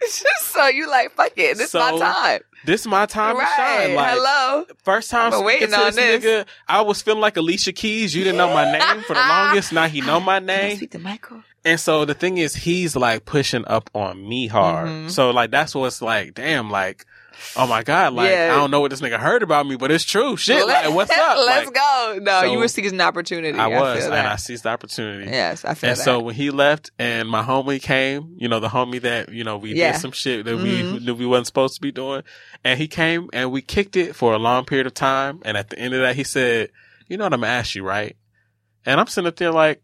so 0.40 0.68
you 0.68 0.88
like, 0.88 1.10
fuck 1.12 1.32
it. 1.36 1.58
This 1.58 1.68
is 1.68 1.74
my 1.74 1.98
time. 1.98 2.40
This 2.64 2.82
is 2.82 2.86
my 2.86 3.06
time 3.06 3.36
to 3.36 3.44
shine. 3.56 3.94
Like 3.94 4.14
Hello. 4.14 4.64
first 4.84 5.10
time 5.10 5.32
speaking 5.32 5.46
waiting 5.46 5.68
to 5.70 5.76
on 5.78 5.84
this, 5.86 5.96
this. 5.96 6.24
nigga, 6.24 6.46
I 6.68 6.82
was 6.82 7.02
feeling 7.02 7.20
like 7.20 7.36
Alicia 7.36 7.72
Keys. 7.72 8.14
You 8.14 8.22
didn't 8.22 8.38
know 8.38 8.52
my 8.52 8.70
name 8.70 9.02
for 9.02 9.14
the 9.14 9.20
longest. 9.28 9.72
Now 9.72 9.88
he 9.88 10.00
know 10.00 10.20
my 10.20 10.38
name. 10.38 10.76
speak 10.76 10.90
to 10.92 10.98
Michael? 10.98 11.42
And 11.64 11.78
so 11.80 12.04
the 12.04 12.14
thing 12.14 12.38
is, 12.38 12.54
he's 12.54 12.96
like 12.96 13.24
pushing 13.24 13.64
up 13.66 13.90
on 13.94 14.26
me 14.26 14.46
hard. 14.46 14.88
Mhm. 14.88 15.10
So 15.10 15.30
like 15.30 15.50
that's 15.50 15.74
what's 15.74 16.00
like, 16.00 16.34
damn, 16.34 16.70
like, 16.70 17.04
oh 17.56 17.66
my 17.66 17.82
god, 17.82 18.12
like 18.14 18.30
Yeah. 18.30 18.50
I 18.52 18.56
don't 18.56 18.70
know 18.70 18.80
what 18.80 18.90
this 18.90 19.00
nigga 19.00 19.18
heard 19.18 19.42
about 19.42 19.66
me, 19.66 19.76
but 19.76 19.90
it's 19.90 20.04
true. 20.04 20.36
Shit, 20.36 20.66
like 20.66 20.92
what's 20.94 21.10
up? 21.16 21.38
Let's 21.38 21.66
Like, 21.66 21.74
go. 21.74 22.18
No, 22.22 22.40
so- 22.40 22.52
you 22.52 22.58
were 22.58 22.68
seizing 22.68 22.94
an 22.94 23.00
opportunity. 23.00 23.58
I 23.58 23.66
was, 23.68 24.04
feel 24.04 24.12
and. 24.12 24.26
I 24.26 24.36
seized 24.36 24.64
the 24.64 24.68
opportunity. 24.70 25.30
yes, 25.30 25.64
I 25.64 25.74
feel 25.74 25.90
And 25.90 25.98
that. 25.98 26.02
so 26.02 26.20
when 26.20 26.34
he 26.34 26.50
left 26.50 26.90
and 26.98 27.28
my 27.28 27.42
homie 27.42 27.80
came, 27.82 28.34
you 28.38 28.48
know, 28.48 28.60
the 28.60 28.68
homie 28.68 29.00
that, 29.02 29.30
you 29.30 29.44
know, 29.44 29.56
we 29.58 29.74
Yeah. 29.74 29.92
did 29.92 30.00
some 30.00 30.12
shit 30.12 30.44
that 30.44 30.56
Mhm. 30.56 30.62
we 30.94 30.98
knew 31.00 31.14
we 31.14 31.26
wasn't 31.26 31.46
supposed 31.46 31.74
to 31.76 31.80
be 31.80 31.92
doing. 31.92 32.22
And 32.64 32.78
he 32.78 32.88
came 32.88 33.28
and 33.32 33.50
we 33.52 33.62
kicked 33.62 33.96
it 33.96 34.14
for 34.16 34.32
a 34.34 34.38
long 34.38 34.64
period 34.64 34.86
of 34.86 34.94
time. 34.94 35.40
And 35.44 35.56
at 35.56 35.70
the 35.70 35.78
end 35.78 35.94
of 35.94 36.00
that, 36.00 36.16
he 36.16 36.24
said, 36.24 36.70
you 37.08 37.16
know 37.16 37.24
what 37.24 37.32
I'm 37.34 37.40
gonna 37.40 37.52
ask 37.52 37.74
you, 37.74 37.82
right? 37.84 38.16
And 38.86 38.98
I'm 39.00 39.06
sitting 39.06 39.28
up 39.28 39.36
there 39.36 39.50
like, 39.52 39.80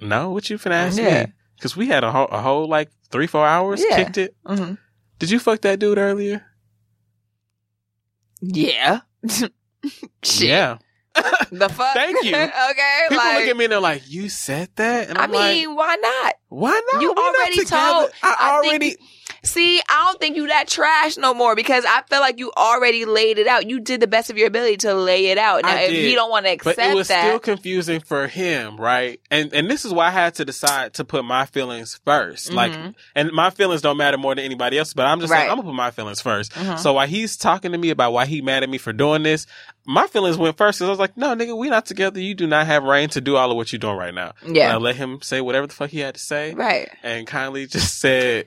no, 0.00 0.30
what 0.30 0.48
you 0.50 0.58
finna 0.58 0.72
ask 0.72 0.98
Yeah. 0.98 1.24
me? 1.26 1.32
Cause 1.60 1.76
we 1.76 1.86
had 1.88 2.04
a 2.04 2.10
whole, 2.12 2.26
a 2.26 2.40
whole 2.40 2.68
like 2.68 2.90
three, 3.10 3.26
four 3.26 3.46
hours, 3.46 3.82
Yeah. 3.86 3.96
kicked 3.96 4.18
it. 4.18 4.36
hmm 4.46 4.74
Did 5.18 5.30
you 5.30 5.38
fuck 5.38 5.62
that 5.62 5.78
dude 5.78 5.96
earlier? 5.98 6.45
Yeah. 8.40 9.00
Shit. 10.22 10.48
Yeah. 10.48 10.78
The 11.50 11.68
fuck? 11.70 11.94
Thank 11.94 12.22
you. 12.24 12.34
okay. 12.36 12.50
People 13.08 13.16
like, 13.24 13.38
look 13.40 13.48
at 13.48 13.56
me 13.56 13.64
and 13.64 13.72
they're 13.72 13.80
like, 13.80 14.02
you 14.06 14.28
said 14.28 14.68
that? 14.76 15.08
And 15.08 15.16
I 15.16 15.22
I'm 15.24 15.32
like, 15.32 15.54
mean, 15.54 15.74
why 15.74 15.94
not? 15.96 16.34
why 16.48 16.78
not? 16.92 17.00
you 17.00 17.14
We're 17.16 17.22
already 17.22 17.56
together. 17.56 17.76
told- 17.92 18.10
I 18.22 18.36
I 18.38 18.60
think- 18.60 18.66
already, 18.72 18.96
See, 19.46 19.80
I 19.88 20.06
don't 20.06 20.20
think 20.20 20.36
you 20.36 20.48
that 20.48 20.68
trash 20.68 21.16
no 21.16 21.32
more 21.34 21.54
because 21.54 21.84
I 21.86 22.02
feel 22.08 22.20
like 22.20 22.38
you 22.38 22.52
already 22.56 23.04
laid 23.04 23.38
it 23.38 23.46
out. 23.46 23.68
You 23.68 23.80
did 23.80 24.00
the 24.00 24.06
best 24.06 24.28
of 24.30 24.36
your 24.38 24.48
ability 24.48 24.78
to 24.78 24.94
lay 24.94 25.26
it 25.26 25.38
out. 25.38 25.62
Now, 25.62 25.70
I 25.70 25.80
if 25.82 25.90
did. 25.90 26.04
he 26.08 26.14
don't 26.14 26.30
want 26.30 26.46
to 26.46 26.52
accept 26.52 26.76
But 26.76 26.90
it 26.90 26.94
was 26.94 27.08
that, 27.08 27.22
still 27.26 27.38
confusing 27.38 28.00
for 28.00 28.26
him, 28.26 28.76
right? 28.76 29.20
And 29.30 29.52
and 29.54 29.70
this 29.70 29.84
is 29.84 29.92
why 29.92 30.08
I 30.08 30.10
had 30.10 30.34
to 30.36 30.44
decide 30.44 30.94
to 30.94 31.04
put 31.04 31.24
my 31.24 31.46
feelings 31.46 31.98
1st 32.06 32.52
Like, 32.52 32.72
Mhm. 32.72 32.94
and 33.14 33.32
my 33.32 33.50
feelings 33.50 33.82
don't 33.82 33.96
matter 33.96 34.18
more 34.18 34.34
than 34.34 34.44
anybody 34.44 34.78
else. 34.78 34.92
But 34.92 35.06
I'm 35.06 35.20
just 35.20 35.32
Right. 35.32 35.40
like, 35.40 35.50
I'm 35.50 35.56
gonna 35.56 35.68
put 35.68 35.74
my 35.74 35.90
feelings 35.90 36.20
1st 36.20 36.52
Mhm. 36.52 36.78
So 36.78 36.92
while 36.94 37.06
he's 37.06 37.36
talking 37.36 37.72
to 37.72 37.78
me 37.78 37.90
about 37.90 38.12
why 38.12 38.26
he 38.26 38.40
mad 38.42 38.62
at 38.62 38.68
me 38.68 38.78
for 38.78 38.92
doing 38.92 39.22
this, 39.22 39.46
my 39.86 40.06
feelings 40.08 40.36
went 40.36 40.56
first. 40.56 40.80
Cause 40.80 40.86
I 40.88 40.90
was 40.90 40.98
like, 40.98 41.16
no, 41.16 41.34
nigga, 41.36 41.56
we 41.56 41.68
not 41.70 41.86
together. 41.86 42.20
You 42.20 42.34
do 42.34 42.46
not 42.48 42.66
have 42.66 42.82
reign 42.82 43.08
to 43.10 43.20
do 43.20 43.36
all 43.36 43.50
of 43.50 43.56
what 43.56 43.72
you're 43.72 43.78
doing 43.78 43.96
right 43.96 44.12
now. 44.12 44.32
And 44.42 44.56
I 44.56 44.60
yeah, 44.60 44.76
let 44.76 44.96
him 44.96 45.20
say 45.22 45.40
whatever 45.40 45.66
the 45.68 45.72
fuck 45.74 45.90
he 45.90 46.00
had 46.00 46.14
to 46.14 46.20
say, 46.20 46.54
right. 46.54 46.88
and 47.04 47.26
kindly 47.26 47.66
just 47.66 48.00
said. 48.00 48.46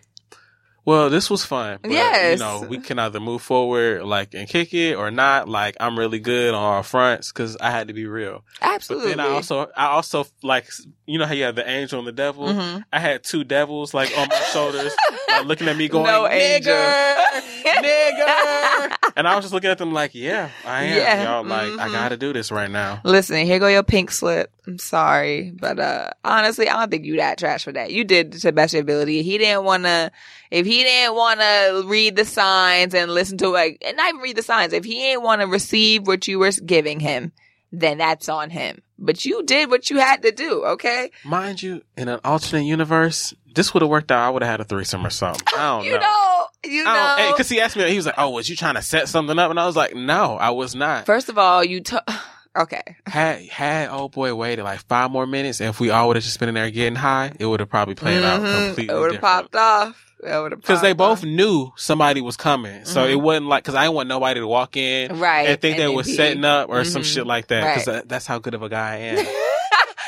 Well, 0.89 1.11
this 1.11 1.29
was 1.29 1.45
fun. 1.45 1.77
But, 1.83 1.91
Yes. 1.91 2.39
You 2.39 2.43
know, 2.45 2.65
we 2.67 2.79
can 2.79 2.97
either 2.97 3.19
move 3.19 3.43
forward, 3.43 4.03
like, 4.05 4.33
and 4.33 4.49
kick 4.49 4.73
it 4.73 4.95
or 4.95 5.11
not. 5.11 5.47
Like, 5.47 5.77
I'm 5.79 5.99
really 5.99 6.17
good 6.17 6.55
on 6.55 6.63
all 6.63 6.81
fronts 6.81 7.31
because 7.31 7.55
I 7.61 7.69
had 7.69 7.89
to 7.89 7.93
be 7.93 8.07
real. 8.07 8.43
But 8.59 8.69
Absolutely. 8.73 9.09
then 9.11 9.19
I 9.19 9.27
also, 9.29 9.67
I 9.77 9.85
also 9.89 10.25
like, 10.41 10.67
you 11.05 11.19
know 11.19 11.27
how 11.27 11.33
you 11.35 11.43
have 11.43 11.53
the 11.55 11.69
angel 11.69 11.99
and 11.99 12.07
the 12.07 12.11
devil. 12.11 12.47
Mhm. 12.47 12.83
I 12.91 12.99
had 12.99 13.23
two 13.23 13.43
devils 13.43 13.93
like 13.93 14.11
on 14.17 14.29
my 14.29 14.39
shoulders, 14.51 14.91
like, 15.27 15.45
looking 15.45 15.67
at 15.67 15.77
me 15.77 15.87
going, 15.93 16.05
No. 16.05 16.23
"Nigger, 16.27 17.21
nigger," 17.65 18.95
and 19.19 19.27
I 19.27 19.35
was 19.35 19.43
just 19.45 19.53
looking 19.53 19.69
at 19.69 19.77
them 19.77 19.91
like, 19.93 20.11
"Yeah, 20.15 20.49
I 20.65 20.83
am, 20.85 20.97
Yeah. 20.97 21.23
y'all. 21.23 21.43
Like, 21.45 21.73
I 21.79 21.87
Mhm. 21.89 21.91
got 21.91 22.09
to 22.09 22.17
do 22.17 22.33
this 22.33 22.51
right 22.51 22.71
now." 22.71 23.01
Listen, 23.03 23.45
here 23.45 23.59
go 23.59 23.67
your 23.67 23.83
pink 23.83 24.09
slip. 24.09 24.51
I'm 24.65 24.79
sorry, 24.79 25.51
but 25.59 25.79
uh 25.79 26.09
honestly, 26.23 26.67
I 26.69 26.79
don't 26.79 26.89
think 26.89 27.05
you 27.05 27.17
that 27.17 27.37
trash 27.37 27.63
for 27.65 27.71
that. 27.73 27.91
You 27.91 28.03
did 28.03 28.31
to 28.33 28.51
best 28.51 28.73
of 28.73 28.77
your 28.77 28.81
ability. 28.83 29.21
He 29.21 29.37
didn't 29.37 29.63
want 29.65 29.83
to. 29.83 30.11
If 30.51 30.65
he 30.65 30.83
didn't 30.83 31.15
want 31.15 31.39
to 31.41 31.83
read 31.85 32.15
the 32.15 32.25
signs 32.25 32.93
and 32.95 33.11
listen 33.13 33.37
to 33.39 33.49
like, 33.49 33.77
and 33.85 33.95
not 33.97 34.09
even 34.09 34.21
read 34.21 34.35
the 34.37 34.41
signs, 34.41 34.73
if 34.73 34.85
he 34.85 34.95
didn't 34.95 35.23
want 35.23 35.41
to 35.41 35.47
receive 35.47 36.07
what 36.07 36.27
you 36.27 36.39
were 36.39 36.51
giving 36.65 36.99
him, 36.99 37.31
then 37.71 37.97
that's 37.99 38.29
on 38.29 38.49
him. 38.49 38.81
But 38.97 39.23
you 39.25 39.43
did 39.43 39.69
what 39.69 39.89
you 39.89 39.97
had 39.99 40.21
to 40.23 40.31
do. 40.31 40.63
Okay, 40.65 41.11
Mind 41.23 41.61
you, 41.61 41.81
in 41.97 42.07
an 42.09 42.19
alternate 42.23 42.63
universe, 42.65 43.33
this 43.55 43.73
would 43.73 43.81
have 43.81 43.89
worked 43.89 44.11
out. 44.11 44.19
I 44.27 44.29
would 44.29 44.41
have 44.41 44.51
had 44.51 44.59
a 44.61 44.65
threesome 44.65 45.05
or 45.05 45.09
something. 45.09 45.41
I 45.55 45.57
don't 45.57 45.83
know. 45.85 45.89
you 45.89 45.93
know. 45.93 45.99
know, 45.99 46.45
you 46.65 46.83
know. 46.83 47.15
hey, 47.17 47.31
cause 47.37 47.47
he 47.49 47.61
asked 47.61 47.77
me, 47.77 47.89
he 47.89 47.95
was 47.95 48.05
like, 48.05 48.15
"Oh, 48.17 48.31
was 48.31 48.49
you 48.49 48.55
trying 48.55 48.75
to 48.75 48.81
set 48.81 49.07
something 49.07 49.39
up?" 49.39 49.49
And 49.49 49.59
I 49.59 49.65
was 49.65 49.75
like, 49.77 49.95
"No, 49.95 50.35
I 50.35 50.49
was 50.49 50.75
not." 50.75 51.05
First 51.05 51.29
of 51.29 51.37
all, 51.37 51.63
you 51.63 51.81
took. 51.81 52.03
Okay, 52.57 52.81
Had 53.05 53.43
had 53.47 53.89
old 53.89 54.11
boy 54.11 54.33
waited 54.33 54.63
like 54.63 54.79
five 54.87 55.11
more 55.11 55.27
minutes, 55.27 55.61
and 55.61 55.69
if 55.69 55.79
we 55.79 55.91
all 55.91 56.07
would 56.07 56.17
have 56.17 56.23
just 56.23 56.39
been 56.39 56.49
in 56.49 56.55
there 56.55 56.69
getting 56.71 56.95
high, 56.95 57.31
it 57.39 57.45
would 57.45 57.59
have 57.59 57.69
probably 57.69 57.93
played 57.93 58.23
out 58.23 58.41
Mhm. 58.41 58.65
completely 58.65 58.95
It 58.95 58.99
would 58.99 59.11
have 59.13 59.21
popped 59.21 59.55
off. 59.55 60.08
It 60.21 60.41
would 60.41 60.51
have 60.51 60.61
Because 60.61 60.81
they 60.81 60.91
both 60.93 61.23
knew 61.23 61.71
somebody 61.77 62.19
was 62.19 62.35
coming, 62.35 62.83
so 62.85 63.05
Mhm. 63.05 63.11
it 63.11 63.15
wasn't 63.15 63.45
like 63.47 63.63
because 63.63 63.75
I 63.75 63.83
didn't 63.83 63.95
want 63.95 64.09
nobody 64.09 64.39
to 64.41 64.47
walk 64.47 64.75
in 64.75 65.17
right 65.19 65.47
and 65.47 65.61
think 65.61 65.77
they 65.77 65.87
were 65.87 66.03
be- 66.03 66.13
setting 66.13 66.43
up 66.43 66.67
or 66.69 66.83
some 66.83 67.03
Mhm. 67.03 67.13
shit 67.13 67.25
like 67.27 67.47
that. 67.47 67.73
Because 67.75 67.87
Right. 67.87 68.07
that's 68.09 68.25
how 68.27 68.37
good 68.39 68.53
of 68.53 68.61
a 68.61 68.67
guy 68.69 68.91
I 68.91 68.95
am. 68.97 69.25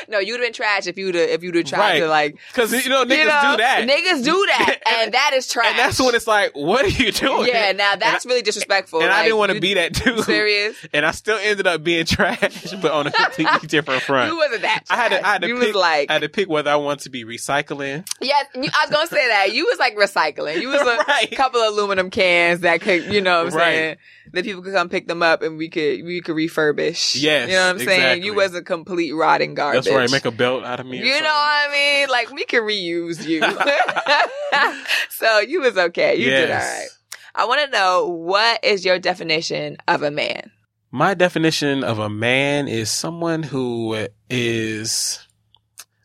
no, 0.08 0.20
you'd 0.20 0.34
have 0.40 0.42
been 0.42 0.54
trash 0.54 0.88
if 0.88 0.98
you'd 0.98 1.16
have 1.16 1.30
if 1.30 1.44
you'd 1.44 1.56
have 1.56 1.66
tried 1.66 1.80
Right. 1.80 2.00
to 2.00 2.08
like 2.08 2.38
Because 2.54 2.72
you 2.72 2.90
know 2.90 3.06
niggas 3.06 3.18
you 3.18 3.26
know, 3.26 3.52
do 3.52 3.58
that, 3.58 3.88
Niggas 3.90 4.24
do 4.24 4.46
that, 4.58 4.78
And- 4.86 5.02
and 5.02 5.14
that 5.14 5.32
is 5.34 5.48
trash. 5.48 5.68
and 5.70 5.80
that's 5.80 6.00
when 6.00 6.14
it's 6.16 6.28
like, 6.28 6.52
what 6.56 6.86
are 6.86 6.90
you 6.90 7.12
doing? 7.12 7.48
yeah. 7.48 7.72
Now 7.72 7.96
that's 7.96 8.26
really 8.26 8.42
disrespectful. 8.42 9.02
and 9.02 9.12
I 9.12 9.24
didn't 9.24 9.38
want 9.38 9.52
to 9.52 9.60
be 9.60 9.74
that 9.76 9.94
dude. 9.94 10.24
serious. 10.26 10.76
And 10.94 11.06
I 11.06 11.12
still 11.12 11.38
ended 11.42 11.68
up 11.68 11.84
being 11.84 12.06
trash, 12.06 12.72
but 12.82 12.92
on 12.92 13.08
a 13.08 13.12
completely 13.12 13.68
different 13.68 14.02
front. 14.04 14.30
You 14.32 14.38
wasn't 14.38 14.62
that. 14.64 14.84
I 14.90 14.96
had 14.98 15.10
to. 15.10 15.26
I 15.26 15.32
had 15.34 15.42
to 15.44 15.48
you 15.48 15.60
pick, 15.60 15.76
like, 15.76 16.10
I 16.10 16.14
had 16.14 16.22
to 16.24 16.30
pick 16.30 16.50
whether 16.50 16.70
I 16.70 16.76
wanted 16.76 17.04
to 17.04 17.10
be 17.10 17.24
recycling. 17.24 18.08
yeah. 18.20 18.34
I 18.56 18.60
was 18.60 18.90
gonna 18.90 19.08
say 19.08 19.28
that 19.28 19.54
you 19.54 19.66
was 19.66 19.80
like 19.80 19.96
recycling. 19.96 20.62
You 20.62 20.70
was 20.70 20.82
a 20.82 20.98
Right. 21.08 21.32
couple 21.36 21.62
of 21.62 21.74
aluminum 21.74 22.10
cans 22.10 22.62
that 22.62 22.82
could, 22.82 23.06
you 23.06 23.22
know, 23.22 23.44
what 23.46 23.54
I'm 23.54 23.58
Right. 23.58 23.64
saying 23.74 23.98
that 24.34 24.44
people 24.46 24.62
could 24.62 24.74
come 24.74 24.90
pick 24.90 25.08
them 25.08 25.22
up 25.24 25.42
and 25.42 25.58
we 25.58 25.70
could 25.70 26.04
we 26.04 26.22
could 26.22 26.36
refurbish. 26.36 27.22
Yes, 27.22 27.50
you 27.50 27.56
know 27.56 27.68
what 27.68 27.80
I'm 27.82 27.86
saying. 27.86 28.24
You 28.24 28.34
was 28.34 28.54
a 28.56 28.62
complete 28.62 29.12
rotting 29.14 29.54
garbage. 29.56 29.86
That's 29.94 30.12
right. 30.12 30.12
Make 30.12 30.26
a 30.26 30.36
belt 30.36 30.64
out 30.64 30.80
of 30.80 30.86
me. 30.86 30.98
You 30.98 31.06
know 31.06 31.22
what 31.22 31.24
I 31.24 31.70
mean? 31.72 32.10
Like 32.10 32.32
we 32.32 32.44
can 32.46 32.62
reuse 32.64 33.26
you. 33.28 33.42
so 35.10 35.40
you 35.40 35.62
was 35.62 35.78
okay. 35.78 36.16
You 36.16 36.26
did 36.26 36.52
all 36.52 36.58
right. 36.58 36.88
I 37.34 37.46
want 37.46 37.62
to 37.66 37.72
know 37.78 38.08
what 38.08 38.64
is 38.64 38.84
your 38.84 39.00
definition 39.00 39.78
of 39.88 40.04
a 40.04 40.12
man? 40.12 40.52
My 40.92 41.14
definition 41.14 41.84
of 41.84 42.00
a 42.00 42.10
man 42.10 42.68
is 42.68 42.92
someone 42.92 43.44
who 43.44 44.08
is, 44.30 45.26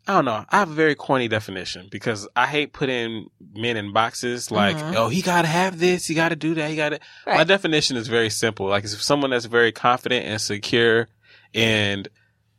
I 0.07 0.12
don't 0.14 0.24
know. 0.24 0.45
I 0.49 0.59
have 0.59 0.70
a 0.70 0.74
very 0.74 0.95
corny 0.95 1.26
definition 1.26 1.89
because 1.91 2.28
I 2.37 2.47
hate 2.47 2.72
putting 2.72 3.26
men 3.55 3.76
in 3.76 3.93
boxes 3.93 4.53
like, 4.53 4.76
Mhm. 4.76 4.95
oh, 4.95 5.09
he 5.09 5.22
got 5.22 5.43
to 5.43 5.49
have 5.49 5.80
this, 5.80 6.07
he 6.07 6.14
got 6.14 6.28
to 6.28 6.37
do 6.37 6.55
that, 6.55 6.70
he 6.70 6.76
got 6.76 6.91
to. 6.91 7.01
My 7.26 7.43
definition 7.43 7.97
is 7.97 8.07
very 8.07 8.30
simple. 8.30 8.66
Like, 8.68 8.84
it's 8.84 9.05
someone 9.05 9.30
that's 9.30 9.47
very 9.47 9.72
confident 9.72 10.24
and 10.26 10.41
secure 10.41 11.09
and 11.53 12.07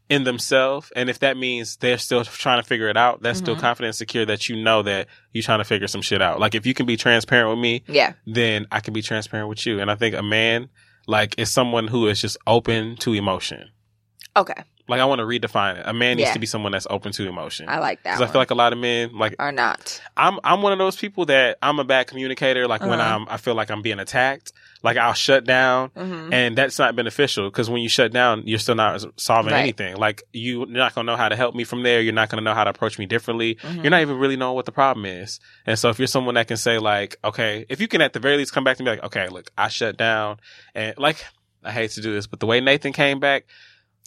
in 0.10 0.24
themselves. 0.24 0.92
And 0.96 1.10
if 1.10 1.20
that 1.20 1.36
means 1.38 1.76
they're 1.78 1.98
still 1.98 2.24
trying 2.24 2.62
to 2.62 2.68
figure 2.68 2.88
it 2.88 2.96
out, 2.98 3.22
that's 3.22 3.40
still 3.40 3.56
Mhm. 3.56 3.60
confident 3.62 3.88
and 3.90 3.96
secure 3.96 4.26
that 4.26 4.48
you 4.48 4.56
know 4.56 4.82
that 4.84 5.08
you're 5.34 5.44
trying 5.44 5.60
to 5.60 5.66
figure 5.66 5.88
some 5.88 6.02
shit 6.02 6.22
out. 6.22 6.40
Like, 6.40 6.56
if 6.56 6.66
you 6.66 6.74
can 6.74 6.86
be 6.86 6.96
transparent 6.98 7.50
with 7.50 7.60
me, 7.60 7.84
Yeah. 7.88 8.14
then 8.26 8.68
I 8.72 8.80
can 8.80 8.94
be 8.94 9.02
transparent 9.02 9.50
with 9.50 9.66
you. 9.66 9.80
And 9.82 9.92
I 9.92 9.96
think 9.96 10.16
a 10.16 10.24
man, 10.24 10.70
like, 11.08 11.36
is 11.38 11.52
someone 11.52 11.88
who 11.88 12.08
is 12.08 12.22
just 12.22 12.38
open 12.48 12.96
to 12.98 13.14
emotion. 13.14 13.70
Okay. 14.36 14.64
Like, 14.90 15.02
I 15.02 15.06
want 15.06 15.20
to 15.20 15.26
redefine 15.26 15.80
it. 15.80 15.84
A 15.86 15.92
man 15.94 16.16
needs 16.16 16.30
Yeah. 16.30 16.34
to 16.34 16.40
be 16.40 16.46
someone 16.46 16.72
that's 16.72 16.88
open 16.90 17.12
to 17.14 17.28
emotion. 17.28 17.68
I 17.68 17.80
like 17.80 18.04
that. 18.04 18.14
Because 18.18 18.30
I 18.30 18.32
feel 18.32 18.40
like 18.40 18.52
a 18.52 18.56
lot 18.56 18.72
of 18.72 18.80
men, 18.80 19.18
like, 19.18 19.36
are 19.40 19.52
not. 19.52 20.00
I'm, 20.16 20.40
I'm 20.46 20.62
one 20.62 20.72
of 20.72 20.78
those 20.80 20.96
people 20.96 21.26
that 21.26 21.58
I'm 21.62 21.80
a 21.80 21.84
bad 21.84 22.08
communicator. 22.08 22.66
Like, 22.68 22.80
when 22.82 23.02
Uh-huh. 23.02 23.16
I'm, 23.16 23.28
I 23.30 23.36
feel 23.36 23.56
like 23.56 23.70
I'm 23.70 23.82
being 23.82 24.00
attacked, 24.00 24.54
like, 24.84 24.98
I'll 24.98 25.14
shut 25.14 25.44
down. 25.46 25.90
hmm 25.90 26.32
And 26.32 26.58
that's 26.58 26.78
not 26.80 26.96
beneficial 26.96 27.50
because 27.50 27.70
when 27.70 27.82
you 27.82 27.90
shut 27.90 28.12
down, 28.12 28.44
you're 28.46 28.60
still 28.60 28.76
not 28.76 29.04
solving 29.20 29.52
Right. 29.54 29.62
anything. 29.62 29.96
Like, 29.98 30.24
you- 30.34 30.60
you're 30.60 30.68
not 30.68 30.94
going 30.96 31.06
to 31.08 31.12
know 31.14 31.18
how 31.18 31.30
to 31.30 31.36
help 31.36 31.56
me 31.56 31.64
from 31.64 31.84
there. 31.84 32.00
You're 32.02 32.14
not 32.14 32.30
going 32.30 32.38
to 32.42 32.44
know 32.44 32.54
how 32.54 32.64
to 32.64 32.70
approach 32.70 33.00
me 33.00 33.06
differently. 33.06 33.56
Mhm. 33.56 33.84
You're 33.84 33.92
not 33.92 34.02
even 34.02 34.18
really 34.18 34.36
knowing 34.38 34.56
what 34.56 34.66
the 34.66 34.72
problem 34.72 35.06
is. 35.06 35.40
And 35.66 35.78
so 35.80 35.90
if 35.90 35.98
you're 36.00 36.08
someone 36.08 36.36
that 36.36 36.48
can 36.48 36.58
say 36.58 36.78
like, 36.78 37.16
okay, 37.24 37.66
if 37.70 37.82
you 37.82 37.88
can 37.88 38.02
at 38.02 38.14
the 38.14 38.20
very 38.20 38.38
least 38.38 38.54
come 38.54 38.64
back 38.64 38.78
to 38.78 38.84
me 38.84 38.90
like, 38.92 39.04
okay, 39.04 39.28
look, 39.30 39.50
I 39.58 39.68
shut 39.70 39.98
down 39.98 40.38
and 40.76 40.98
like, 40.98 41.26
I 41.64 41.72
hate 41.72 41.92
to 41.92 42.02
do 42.02 42.14
this, 42.14 42.28
but 42.28 42.40
the 42.40 42.46
way 42.46 42.62
Nathan 42.62 42.94
came 42.94 43.20
back, 43.20 43.46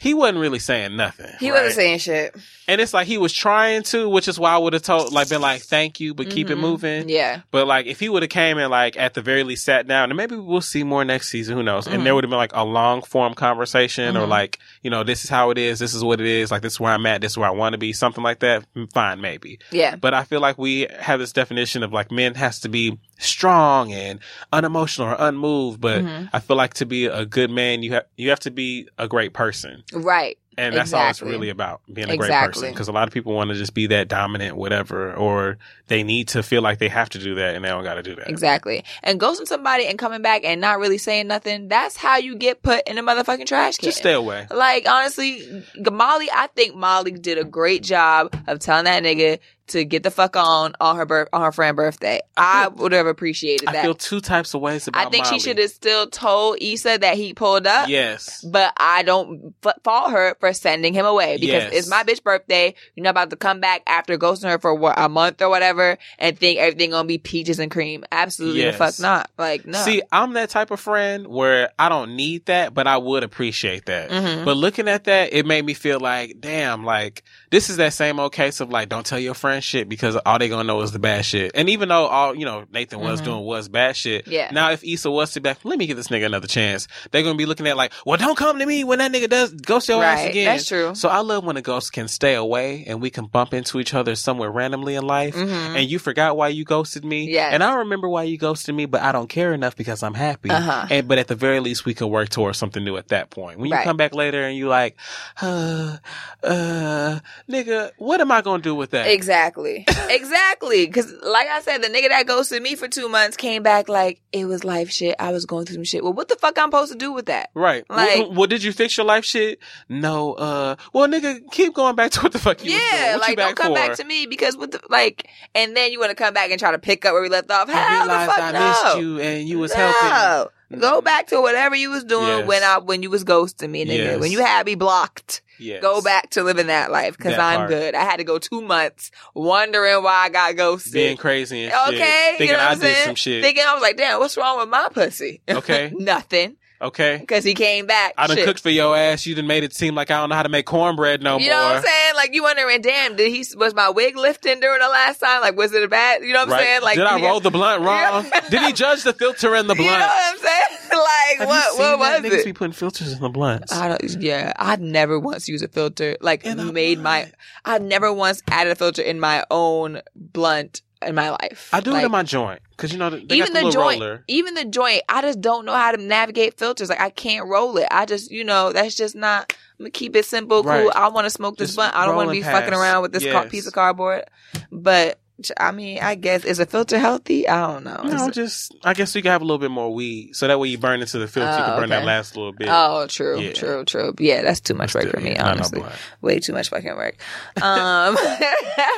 he 0.01 0.15
wasn't 0.15 0.39
really 0.39 0.59
saying 0.59 0.97
nothing. 0.97 1.31
He 1.39 1.51
right? 1.51 1.59
wasn't 1.59 1.75
saying 1.75 1.99
shit. 1.99 2.35
and 2.67 2.81
it's 2.81 2.95
like 2.95 3.07
he 3.07 3.19
was 3.19 3.33
trying 3.33 3.83
to, 3.83 4.09
which 4.09 4.29
is 4.29 4.39
why 4.39 4.53
I 4.53 4.59
would 4.59 4.73
have 4.73 4.83
told, 4.83 5.13
like, 5.13 5.29
been 5.29 5.41
like, 5.41 5.61
thank 5.63 6.01
you, 6.01 6.15
but 6.15 6.31
keep 6.31 6.49
it 6.51 6.57
Mhm. 6.57 6.61
moving. 6.61 7.09
Yeah. 7.09 7.41
But 7.51 7.67
like, 7.67 7.87
if 7.87 8.01
he 8.01 8.09
would 8.09 8.23
have 8.23 8.31
came 8.31 8.59
and 8.59 8.71
like 8.71 8.97
at 8.97 9.15
the 9.15 9.23
very 9.23 9.43
least 9.45 9.65
sat 9.65 9.87
down, 9.87 10.11
and 10.11 10.17
maybe 10.17 10.37
we'll 10.37 10.61
see 10.61 10.83
more 10.85 11.05
next 11.05 11.29
season. 11.29 11.57
Who 11.57 11.63
knows? 11.63 11.87
Mhm. 11.87 11.93
And 11.95 12.07
there 12.07 12.15
would 12.15 12.25
have 12.25 12.31
been 12.31 12.39
like 12.39 12.53
a 12.55 12.65
long 12.65 13.03
form 13.03 13.35
conversation, 13.35 14.17
or 14.17 14.27
Mhm. 14.27 14.29
like, 14.29 14.59
you 14.83 14.91
know, 14.91 15.03
this 15.05 15.25
is 15.25 15.31
how 15.31 15.51
it 15.51 15.59
is. 15.59 15.79
This 15.79 15.95
is 15.95 16.03
what 16.03 16.21
it 16.21 16.27
is. 16.27 16.51
Like, 16.51 16.63
this 16.63 16.75
is 16.75 16.81
where 16.81 16.93
I'm 16.93 17.05
at. 17.07 17.21
This 17.21 17.33
is 17.33 17.39
where 17.39 17.49
I 17.49 17.53
want 17.53 17.73
to 17.75 17.79
be. 17.79 17.93
Something 17.93 18.25
like 18.25 18.39
that. 18.41 18.65
Mm, 18.77 18.93
Fine, 18.93 19.21
maybe. 19.21 19.59
Yeah. 19.71 19.97
But 19.97 20.15
I 20.15 20.25
feel 20.25 20.41
like 20.41 20.57
we 20.59 20.87
have 20.99 21.19
this 21.21 21.33
definition 21.33 21.83
of 21.83 21.93
like 21.93 22.11
men 22.11 22.35
has 22.37 22.61
to 22.61 22.69
be 22.69 22.97
strong 23.21 23.93
and 23.93 24.19
unemotional 24.53 25.11
or 25.11 25.17
unmoved. 25.19 25.81
But 25.81 26.03
Mhm. 26.03 26.31
I 26.33 26.41
feel 26.41 26.57
like 26.57 26.75
to 26.75 26.87
be 26.87 27.07
a 27.07 27.25
good 27.25 27.51
man, 27.51 27.83
you 27.83 27.93
have 27.93 28.07
you 28.17 28.31
have 28.31 28.41
to 28.41 28.51
be 28.51 28.89
a 28.99 29.07
great 29.07 29.33
person. 29.33 29.85
Right. 29.93 30.37
And 30.59 30.75
that's 30.75 30.93
all 30.93 31.09
it's 31.09 31.23
really 31.23 31.49
about, 31.49 31.81
being 31.91 32.11
a 32.11 32.19
great 32.19 32.31
person. 32.31 32.71
Because 32.71 32.89
a 32.89 32.93
lot 32.93 33.09
of 33.09 33.15
people 33.15 33.33
want 33.33 33.49
to 33.49 33.57
just 33.57 33.73
be 33.73 33.87
that 33.87 34.09
dominant, 34.09 34.57
whatever, 34.57 35.15
or 35.15 35.57
they 35.87 36.03
need 36.03 36.29
to 36.29 36.43
feel 36.43 36.61
like 36.61 36.79
they 36.79 36.89
have 36.89 37.09
to 37.11 37.19
do 37.19 37.37
that 37.37 37.55
and 37.55 37.65
they 37.65 37.71
don't 37.71 37.85
got 37.85 37.95
to 37.95 38.03
do 38.03 38.15
that. 38.17 38.29
Exactly. 38.29 38.85
And 39.03 39.19
ghosting 39.19 39.47
somebody 39.47 39.87
and 39.87 39.99
coming 39.99 40.21
back 40.21 40.45
and 40.45 40.61
not 40.61 40.79
really 40.79 40.99
saying 40.99 41.29
nothing, 41.29 41.69
that's 41.69 41.97
how 41.97 42.19
you 42.19 42.37
get 42.37 42.63
put 42.63 42.87
in 42.87 42.99
a 42.99 43.03
motherfucking 43.03 43.47
trash 43.47 43.79
can. 43.79 43.87
Just 43.87 43.99
stay 43.99 44.13
away. 44.13 44.49
Like 44.51 44.87
honestly, 44.87 45.65
Molly, 45.79 46.29
I 46.31 46.49
think 46.49 46.75
Molly 46.75 47.13
did 47.13 47.39
a 47.39 47.45
great 47.45 47.83
job 47.83 48.35
of 48.47 48.59
telling 48.59 48.85
that 48.85 49.03
nigga 49.03 49.39
to 49.71 49.85
get 49.85 50.03
the 50.03 50.11
fuck 50.11 50.37
on 50.37 50.75
on 50.81 50.97
her 50.97 51.07
birth 51.07 51.29
on 51.33 51.43
her 51.43 51.53
friend's 51.53 51.77
birthday. 51.77 52.21
I 52.37 52.69
would 52.69 52.93
have 52.93 53.07
appreciated 53.07 53.69
I 53.69 53.73
that. 53.73 53.83
feel 53.85 53.95
two 53.95 54.21
types 54.21 54.55
of 54.55 54.61
ways 54.61 54.87
about 54.89 55.07
I 55.07 55.11
think 55.11 55.25
Molly. 55.25 55.39
she 55.39 55.49
should 55.49 55.59
have 55.59 55.71
still 55.71 56.07
told 56.09 56.59
Issa 56.61 56.99
that 57.01 57.17
he 57.17 57.35
pulled 57.35 57.67
up. 57.67 57.89
Yes. 57.89 58.45
But 58.45 58.73
I 58.77 59.03
don't 59.03 59.55
f- 59.65 59.75
fault 59.85 60.11
her 60.13 60.37
for 60.41 60.53
sending 60.53 60.95
him 60.95 61.07
away 61.07 61.35
because 61.37 61.49
Yes. 61.65 61.73
it's 61.73 61.89
my 61.89 62.03
bitch 62.05 62.23
birthday. 62.23 62.75
You're 62.95 63.05
not 63.05 63.11
about 63.11 63.31
to 63.31 63.37
come 63.37 63.61
back 63.61 63.83
after 63.87 64.17
ghosting 64.19 64.51
her 64.51 64.59
for 64.59 64.75
what, 64.75 64.99
a 64.99 65.09
month 65.09 65.43
or 65.43 65.49
whatever 65.49 65.99
and 66.19 66.39
think 66.39 66.59
everything 66.59 66.91
gonna 66.91 67.07
be 67.07 67.19
peaches 67.19 67.59
and 67.59 67.71
cream. 67.71 68.05
Absolutely 68.13 68.61
Yes. 68.63 68.75
the 68.75 68.79
fuck 68.79 68.99
not. 69.01 69.31
Like 69.39 69.67
no. 69.67 69.79
See, 69.79 70.03
I'm 70.13 70.35
that 70.35 70.51
type 70.51 70.71
of 70.71 70.81
friend 70.81 71.27
where 71.27 71.71
I 71.79 71.89
don't 71.89 72.17
need 72.17 72.47
that, 72.47 72.75
but 72.75 72.87
I 72.87 72.97
would 72.97 73.23
appreciate 73.23 73.87
that. 73.87 74.11
Mhm. 74.11 74.45
But 74.45 74.57
looking 74.57 74.89
at 74.89 75.05
that, 75.05 75.33
it 75.33 75.47
made 75.47 75.65
me 75.65 75.75
feel 75.75 76.01
like, 76.01 76.37
damn, 76.41 76.85
like 76.85 77.23
this 77.51 77.69
is 77.69 77.79
that 77.79 77.93
same 77.93 78.21
old 78.21 78.33
case 78.33 78.61
of 78.61 78.71
like, 78.71 78.89
don't 78.89 79.05
tell 79.05 79.19
your 79.19 79.35
friend 79.35 79.63
shit 79.63 79.89
because 79.89 80.17
all 80.25 80.39
they 80.39 80.49
gonna 80.49 80.65
know 80.65 80.81
is 80.83 80.93
the 80.93 80.99
bad 80.99 81.25
shit. 81.25 81.51
And 81.55 81.69
even 81.69 81.89
though 81.89 82.07
all 82.07 82.35
you 82.35 82.45
know 82.45 82.65
Nathan 82.73 83.01
was 83.01 83.21
Mhm. 83.21 83.25
doing 83.25 83.41
was 83.45 83.69
bad 83.69 83.97
shit, 83.97 84.29
Yeah. 84.29 84.51
Now 84.53 84.71
if 84.71 84.85
Issa 84.85 85.11
was 85.11 85.33
to 85.33 85.41
be 85.41 85.49
like, 85.51 85.59
let 85.65 85.79
me 85.79 85.87
give 85.87 85.97
this 85.97 86.09
nigga 86.09 86.27
another 86.27 86.47
chance, 86.47 86.87
they're 87.11 87.23
gonna 87.23 87.35
be 87.35 87.47
looking 87.47 87.67
at 87.67 87.77
like, 87.77 87.93
well, 88.07 88.17
don't 88.17 88.37
come 88.37 88.59
to 88.59 88.67
me 88.67 88.85
when 88.85 88.99
that 89.01 89.11
nigga 89.13 89.29
does 89.29 89.53
ghost 89.53 89.89
your 89.89 90.03
ass 90.05 90.27
again. 90.27 90.47
That's 90.47 90.67
true. 90.69 90.95
So 90.95 91.09
I 91.09 91.19
love 91.21 91.45
when 91.45 91.57
a 91.57 91.63
ghost 91.63 91.93
can 91.93 92.07
stay 92.09 92.35
away 92.35 92.85
and 92.87 93.01
we 93.03 93.11
can 93.11 93.27
bump 93.27 93.53
into 93.53 93.81
each 93.81 93.95
other 93.95 94.15
somewhere 94.15 94.51
randomly 94.51 94.95
in 94.95 95.05
life. 95.07 95.35
Mhm. 95.35 95.77
And 95.77 95.91
you 95.91 95.99
forgot 95.99 96.37
why 96.37 96.49
you 96.49 96.65
ghosted 96.65 97.05
me. 97.05 97.31
Yeah. 97.33 97.51
And 97.53 97.65
I 97.65 97.75
remember 97.75 98.09
why 98.09 98.23
you 98.25 98.39
ghosted 98.39 98.75
me, 98.75 98.87
but 98.87 99.03
I 99.03 99.11
don't 99.13 99.29
care 99.29 99.53
enough 99.53 99.75
because 99.77 100.03
I'm 100.03 100.15
happy. 100.15 100.51
Uh-huh. 100.51 100.87
And 100.89 101.09
but 101.09 101.19
at 101.19 101.27
the 101.29 101.35
very 101.35 101.59
least, 101.61 101.85
we 101.85 101.95
can 101.95 102.09
work 102.11 102.29
towards 102.29 102.59
something 102.59 102.85
new 102.85 102.97
at 102.97 103.09
that 103.09 103.31
point. 103.31 103.59
When 103.59 103.69
you 103.69 103.75
Right. 103.75 103.85
come 103.85 103.97
back 103.97 104.15
later 104.15 104.43
and 104.45 104.57
you 104.57 104.69
like, 104.69 104.97
uh, 105.43 105.97
uh, 106.45 107.19
nigga, 107.49 107.91
what 107.99 108.21
am 108.21 108.31
I 108.33 108.43
gonna 108.43 108.63
do 108.63 108.75
with 108.75 108.91
that? 108.91 109.07
Exactly. 109.07 109.85
exactly. 110.09 110.87
Cause 110.89 111.13
like 111.23 111.49
I 111.49 111.61
said, 111.61 111.83
the 111.83 111.89
nigga 111.89 112.09
that 112.09 112.27
ghosted 112.27 112.63
me 112.63 112.75
for 112.75 112.89
two 112.89 113.09
months 113.09 113.37
came 113.37 113.63
back 113.63 113.89
like 113.89 114.21
it 114.33 114.45
was 114.47 114.65
life 114.65 114.91
shit. 114.91 115.17
I 115.19 115.33
was 115.33 115.47
going 115.47 115.67
through 115.67 115.75
some 115.77 115.85
shit. 115.85 116.03
Well, 116.03 116.13
what 116.13 116.29
the 116.29 116.37
fuck 116.37 116.59
I'm 116.59 116.69
supposed 116.69 116.93
to 116.93 116.99
do 116.99 117.13
with 117.13 117.27
that? 117.27 117.51
Right. 117.55 117.85
Like- 117.89 118.21
well, 118.21 118.33
well, 118.35 118.47
did 118.47 118.63
you 118.63 118.73
fix 118.73 118.97
your 118.97 119.07
life 119.07 119.25
shit? 119.25 119.59
No. 119.89 120.35
Uh. 120.35 120.77
Well, 120.93 121.09
nigga, 121.09 121.41
keep 121.51 121.75
going 121.75 121.97
back 121.97 122.11
to 122.13 122.21
what 122.21 122.33
the 122.33 122.39
fuck 122.39 122.65
you 122.65 122.73
was 122.73 122.81
doing. 122.81 122.93
yeah, 122.93 123.17
What 123.17 123.29
you 123.29 123.35
like 123.37 123.39
don't 123.39 123.57
come 123.57 123.69
for? 123.69 123.75
back 123.75 123.97
to 123.97 124.05
me 124.05 124.27
because 124.27 124.57
what 124.57 124.73
the 124.73 124.81
like, 124.89 125.29
and 125.55 125.77
then 125.77 125.93
you 125.93 125.99
want 126.01 126.11
to 126.11 126.17
come 126.17 126.35
back 126.35 126.51
and 126.51 126.59
try 126.59 126.73
to 126.73 126.79
pick 126.79 127.05
up 127.05 127.13
where 127.13 127.23
we 127.23 127.29
left 127.29 127.51
off. 127.51 127.69
I 127.69 127.73
Hell 127.73 128.05
the 128.07 128.33
fuck 128.33 128.39
I 128.39 128.53
no. 128.53 128.69
missed 128.69 128.99
you 128.99 129.21
and 129.21 129.49
you 129.49 129.59
was 129.59 129.73
helping. 129.73 130.51
Go 130.79 131.01
back 131.01 131.27
to 131.29 131.41
whatever 131.41 131.75
you 131.75 131.91
was 131.91 132.05
doing 132.05 132.27
Yes. 132.29 132.47
when 132.47 132.63
I 132.63 132.79
when 132.79 133.03
you 133.03 133.11
was 133.11 133.25
ghosting 133.25 133.71
me, 133.71 133.85
nigga. 133.85 133.97
Yes. 133.97 134.21
When 134.21 134.31
you 134.31 134.39
had 134.41 134.67
me 134.67 134.77
blocked, 134.77 135.43
Yes. 135.61 135.83
go 135.83 136.01
back 136.01 136.31
to 136.31 136.43
living 136.43 136.69
that 136.69 136.91
life 136.91 137.17
because 137.17 137.39
I'm 137.39 137.61
part. 137.61 137.71
good. 137.71 137.95
I 137.95 138.05
had 138.05 138.17
to 138.17 138.25
go 138.25 138.39
two 138.39 138.63
months 138.63 139.11
wondering 139.35 140.03
why 140.03 140.25
I 140.25 140.29
got 140.31 140.57
ghosted. 140.57 140.93
Being 140.93 141.17
crazy 141.17 141.65
and 141.65 141.73
shit. 141.73 141.95
Okay, 141.95 142.35
Thinking 142.39 142.47
you 142.49 142.53
know 142.55 142.69
I 142.69 142.75
did 142.75 142.97
some 143.05 143.15
shit. 143.15 143.43
Thinking 143.43 143.65
I 143.67 143.75
was 143.75 143.83
like, 143.83 143.97
damn, 143.97 144.19
what's 144.19 144.37
wrong 144.37 144.59
with 144.59 144.69
my 144.69 144.89
pussy? 144.93 145.43
Okay. 145.49 145.93
Nothing. 145.97 146.57
Okay. 146.83 147.19
Because 147.19 147.45
he 147.45 147.55
came 147.55 147.87
back. 147.87 148.15
I 148.17 148.27
done 148.27 148.37
Shit. 148.37 148.47
cooked 148.47 148.61
for 148.61 148.71
your 148.71 148.97
ass. 148.97 149.27
You 149.27 149.35
done 149.35 149.47
made 149.47 149.65
it 149.65 149.73
seem 149.75 149.95
like 149.95 150.11
I 150.11 150.19
don't 150.19 150.29
know 150.29 150.35
how 150.35 150.43
to 150.43 150.49
make 150.49 150.67
cornbread 150.67 151.23
no 151.23 151.33
you 151.39 151.39
more. 151.39 151.45
You 151.45 151.51
know 151.51 151.63
what 151.63 151.77
I'm 151.77 151.83
saying? 151.83 152.15
Like 152.17 152.35
you 152.35 152.43
wondering, 152.43 152.81
damn, 152.83 153.17
did 153.17 153.31
he 153.33 153.45
was 153.57 153.75
my 153.75 153.89
wig 153.91 154.17
lifting 154.17 154.61
during 154.61 154.81
the 154.81 154.89
last 154.89 155.19
time? 155.19 155.41
Like 155.41 155.57
was 155.57 155.73
it 155.73 155.83
a 155.83 155.89
bad? 155.89 156.23
You 156.23 156.33
know 156.33 156.41
what 156.41 156.49
I'm 156.49 156.53
Right? 156.53 156.63
saying? 156.63 156.83
Like 156.83 156.97
did 156.97 157.07
I 157.07 157.17
you- 157.19 157.27
roll 157.27 157.41
the 157.41 157.51
blunt 157.51 157.83
wrong? 157.85 158.25
Yeah. 158.33 158.41
did 158.51 158.63
he 158.63 158.73
judge 158.73 159.03
the 159.03 159.13
filter 159.13 159.55
in 159.57 159.67
the 159.67 159.75
blunt? 159.75 159.91
You 159.91 159.99
know 159.99 160.07
what 160.07 160.33
I'm 160.35 160.39
saying? 160.39 160.79
Like 160.91 161.39
Have 161.39 161.49
what? 161.49 161.65
you 161.65 161.71
seen 161.71 161.79
What 161.79 161.99
that? 162.11 162.23
was 162.23 162.33
Niggas 162.33 162.39
it? 162.41 162.45
be 162.47 162.53
putting 162.53 162.73
filters 162.73 163.13
in 163.13 163.21
the 163.21 163.29
blunts. 163.29 163.73
I 163.73 163.89
don't, 163.89 164.21
yeah, 164.21 164.53
I'd 164.57 164.81
never 164.81 165.19
once 165.21 165.49
used 165.49 165.65
a 165.65 165.69
filter. 165.69 166.17
Like 166.21 166.45
In 166.45 166.59
a 166.59 166.73
made 166.73 166.99
my. 166.99 167.31
I've 167.65 167.83
never 167.83 168.13
once 168.13 168.43
added 168.51 168.73
a 168.73 168.75
filter 168.75 169.01
in 169.01 169.21
my 169.21 169.45
own 169.53 170.01
blunt 170.17 170.83
in 171.07 171.15
my 171.15 171.31
life. 171.31 171.71
I 171.73 171.81
do 171.81 171.93
like, 171.93 172.03
it 172.03 172.07
in 172.07 172.13
my 172.13 172.23
joint 172.23 172.61
because 172.71 172.93
you 172.93 172.99
know 172.99 173.11
they 173.11 173.37
even 173.37 173.53
the, 173.53 173.63
the, 173.63 173.71
joint, 173.71 174.01
roller. 174.01 174.25
even 174.29 174.55
the 174.55 174.65
joint, 174.65 175.03
I 175.09 175.23
just 175.23 175.41
don't 175.41 175.65
know 175.65 175.75
how 175.75 175.93
to 175.93 176.03
navigate 176.03 176.59
filters. 176.59 176.89
Like 176.89 177.01
I 177.01 177.11
can't 177.11 177.47
roll 177.47 177.77
it. 177.79 177.89
I 177.91 178.07
just, 178.07 178.31
you 178.31 178.45
know, 178.45 178.73
that's 178.73 178.95
just 178.95 179.15
not. 179.15 179.55
I'm 179.79 179.85
gonna 179.85 179.91
keep 179.91 180.15
it 180.17 180.25
simple, 180.27 180.63
cool. 180.63 180.73
Right. 180.73 180.97
I 180.97 181.09
want 181.09 181.25
to 181.25 181.31
smoke 181.31 181.57
this 181.57 181.71
Just 181.71 181.77
blunt. 181.77 181.97
I 181.97 182.07
don't 182.07 182.17
want 182.17 182.29
to 182.29 182.33
be 182.33 182.43
fucking 182.43 182.75
around 182.75 183.03
with 183.03 183.13
this 183.13 183.25
car- 183.25 183.47
piece 183.47 183.67
of 183.67 183.73
cardboard. 183.73 184.25
But 184.71 185.20
I 185.59 185.71
mean, 185.73 185.99
I 186.01 186.15
guess 186.15 186.45
is 186.45 186.59
a 186.59 186.67
filter 186.67 186.99
healthy? 186.99 187.49
I 187.49 187.67
don't 187.67 187.85
know. 187.85 188.03
No, 188.05 188.29
Is 188.29 188.35
just 188.35 188.75
I 188.85 188.95
guess 188.95 189.15
you 189.15 189.23
can 189.23 189.31
have 189.31 189.43
a 189.43 189.45
little 189.45 189.59
bit 189.59 189.71
more 189.71 189.93
weed, 189.93 190.35
so 190.35 190.49
that 190.49 190.59
way 190.59 190.69
you 190.69 190.79
burn 190.79 191.01
into 191.01 191.19
the 191.19 191.29
filter. 191.29 191.51
you 191.51 191.63
Oh, 191.63 191.67
can 191.67 191.77
burn 191.81 191.89
that 191.91 192.05
last 192.05 192.37
little 192.37 192.53
bit. 192.53 192.69
Oh, 192.71 193.07
true, 193.09 193.41
Yeah. 193.41 193.53
true, 193.53 193.85
true. 193.85 194.15
Yeah, 194.19 194.43
that's 194.43 194.61
too 194.61 194.75
much 194.75 194.95
work 194.95 195.11
for 195.11 195.21
me, 195.21 195.31
Yeah, 195.33 195.43
not 195.43 195.47
no 195.47 195.51
honestly. 195.53 195.83
Way 196.21 196.41
too 196.41 196.53
much 196.53 196.69
fucking 196.69 196.97
work. 196.97 197.17
Um, 197.57 198.17
I 198.19 198.93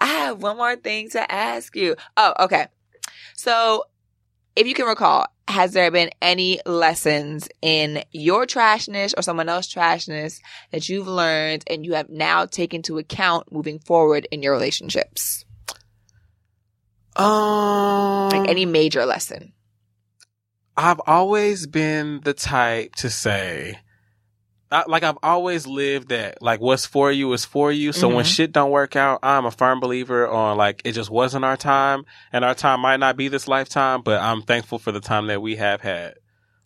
have 0.00 0.42
one 0.42 0.56
more 0.56 0.76
thing 0.76 1.10
to 1.10 1.32
ask 1.32 1.74
you. 1.76 1.96
Oh, 2.16 2.34
okay. 2.40 2.66
So, 3.36 3.84
if 4.56 4.66
you 4.66 4.74
can 4.74 4.86
recall, 4.86 5.26
has 5.48 5.72
there 5.72 5.90
been 5.90 6.10
any 6.22 6.60
lessons 6.64 7.48
in 7.60 8.02
your 8.12 8.46
trashness 8.46 9.12
or 9.16 9.22
someone 9.22 9.48
else's 9.48 9.74
trashness 9.74 10.40
that 10.70 10.88
you've 10.88 11.08
learned 11.08 11.64
and 11.66 11.84
you 11.84 11.94
have 11.94 12.08
now 12.08 12.46
taken 12.46 12.80
to 12.82 12.98
account 12.98 13.52
moving 13.52 13.78
forward 13.78 14.26
in 14.30 14.42
your 14.42 14.52
relationships? 14.52 15.43
Um, 17.16 18.28
Like 18.28 18.48
any 18.48 18.66
major 18.66 19.04
lesson? 19.06 19.52
I've 20.76 21.00
always 21.06 21.66
been 21.66 22.20
the 22.24 22.34
type 22.34 22.96
to 22.96 23.10
say, 23.10 23.78
I, 24.72 24.82
like 24.88 25.04
I've 25.04 25.18
always 25.22 25.68
lived 25.68 26.08
that 26.08 26.42
like 26.42 26.60
what's 26.60 26.84
for 26.84 27.12
you 27.12 27.32
is 27.32 27.44
for 27.44 27.70
you. 27.70 27.92
So 27.92 28.08
when 28.08 28.24
Mhm. 28.24 28.34
shit 28.34 28.52
don't 28.52 28.72
work 28.72 28.96
out, 28.96 29.20
I'm 29.22 29.46
a 29.46 29.52
firm 29.52 29.78
believer 29.78 30.26
on 30.26 30.56
like 30.56 30.82
it 30.84 30.92
just 30.92 31.10
wasn't 31.10 31.44
our 31.44 31.56
time, 31.56 32.04
and 32.32 32.44
our 32.44 32.54
time 32.54 32.80
might 32.80 32.98
not 32.98 33.16
be 33.16 33.28
this 33.28 33.46
lifetime, 33.46 34.02
but 34.02 34.20
I'm 34.20 34.42
thankful 34.42 34.80
for 34.80 34.90
the 34.90 35.00
time 35.00 35.28
that 35.28 35.40
we 35.40 35.56
have 35.56 35.82
had. 35.82 36.14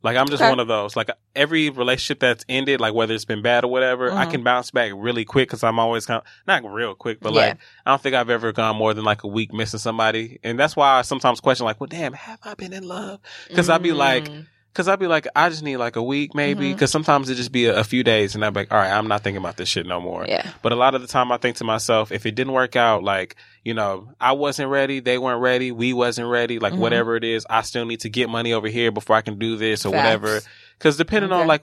Like 0.02 0.16
I'm 0.16 0.28
just 0.28 0.40
Okay. 0.40 0.48
one 0.48 0.60
of 0.60 0.68
those. 0.68 0.94
Like 0.96 1.10
every 1.34 1.70
relationship 1.70 2.20
that's 2.20 2.44
ended, 2.48 2.80
like 2.80 2.94
whether 2.94 3.14
it's 3.14 3.24
been 3.24 3.42
bad 3.42 3.64
or 3.64 3.68
whatever, 3.70 4.12
I 4.12 4.26
Mhm. 4.26 4.30
can 4.30 4.42
bounce 4.44 4.70
back 4.70 4.92
really 4.94 5.24
quick 5.24 5.48
because 5.48 5.64
I'm 5.64 5.78
always 5.78 6.06
kind 6.06 6.18
of 6.22 6.24
not 6.46 6.64
real 6.70 6.94
quick, 6.94 7.18
but 7.20 7.32
Yeah. 7.32 7.40
like 7.40 7.58
I 7.84 7.90
don't 7.90 8.00
think 8.02 8.14
I've 8.14 8.30
ever 8.30 8.52
gone 8.52 8.76
more 8.76 8.94
than 8.94 9.04
like 9.04 9.24
a 9.24 9.28
week 9.28 9.52
missing 9.52 9.80
somebody, 9.80 10.38
and 10.44 10.58
that's 10.58 10.76
why 10.76 10.98
I 10.98 11.02
sometimes 11.02 11.40
question 11.40 11.64
like, 11.66 11.80
well, 11.80 11.88
damn, 11.88 12.12
have 12.12 12.38
I 12.44 12.54
been 12.54 12.72
in 12.72 12.84
love? 12.84 13.20
Because 13.48 13.68
I'd 13.68 13.82
be 13.82 13.92
like, 13.92 14.28
Mm. 14.28 14.46
Cause 14.78 14.86
I'd 14.86 15.00
be 15.00 15.08
like, 15.08 15.26
I 15.34 15.48
just 15.48 15.64
need 15.64 15.78
like 15.78 15.96
a 15.96 16.02
week 16.02 16.36
maybe. 16.36 16.72
Mhm. 16.72 16.78
Cause 16.78 16.92
sometimes 16.92 17.28
it 17.28 17.34
just 17.34 17.50
be 17.50 17.66
a, 17.66 17.80
a 17.80 17.82
few 17.82 18.04
days 18.04 18.36
and 18.36 18.44
I'd 18.44 18.54
be 18.54 18.60
like, 18.60 18.70
all 18.72 18.78
right, 18.78 18.92
I'm 18.92 19.08
not 19.08 19.24
thinking 19.24 19.38
about 19.42 19.56
this 19.56 19.68
shit 19.68 19.86
no 19.86 20.00
more. 20.00 20.24
yeah. 20.28 20.48
But 20.62 20.70
a 20.70 20.76
lot 20.76 20.94
of 20.94 21.00
the 21.02 21.08
time 21.08 21.32
I 21.32 21.36
think 21.36 21.56
to 21.56 21.64
myself, 21.64 22.12
if 22.12 22.26
it 22.26 22.36
didn't 22.36 22.52
work 22.52 22.76
out, 22.76 23.02
like, 23.02 23.34
you 23.64 23.74
know, 23.74 24.08
I 24.20 24.32
wasn't 24.32 24.70
ready, 24.70 25.00
they 25.00 25.18
weren't 25.18 25.42
ready, 25.42 25.72
we 25.72 25.92
wasn't 25.92 26.28
ready, 26.28 26.60
like 26.60 26.74
Mhm. 26.74 26.78
whatever 26.78 27.16
it 27.16 27.24
is, 27.24 27.44
I 27.50 27.62
still 27.62 27.84
need 27.86 28.00
to 28.02 28.08
get 28.08 28.30
money 28.30 28.52
over 28.52 28.68
here 28.68 28.92
before 28.92 29.16
I 29.16 29.20
can 29.20 29.36
do 29.36 29.56
this 29.56 29.84
or 29.84 29.90
Facts. 29.90 30.04
whatever. 30.04 30.40
Cause 30.78 30.96
depending 30.96 31.32
on 31.32 31.48
like, 31.48 31.62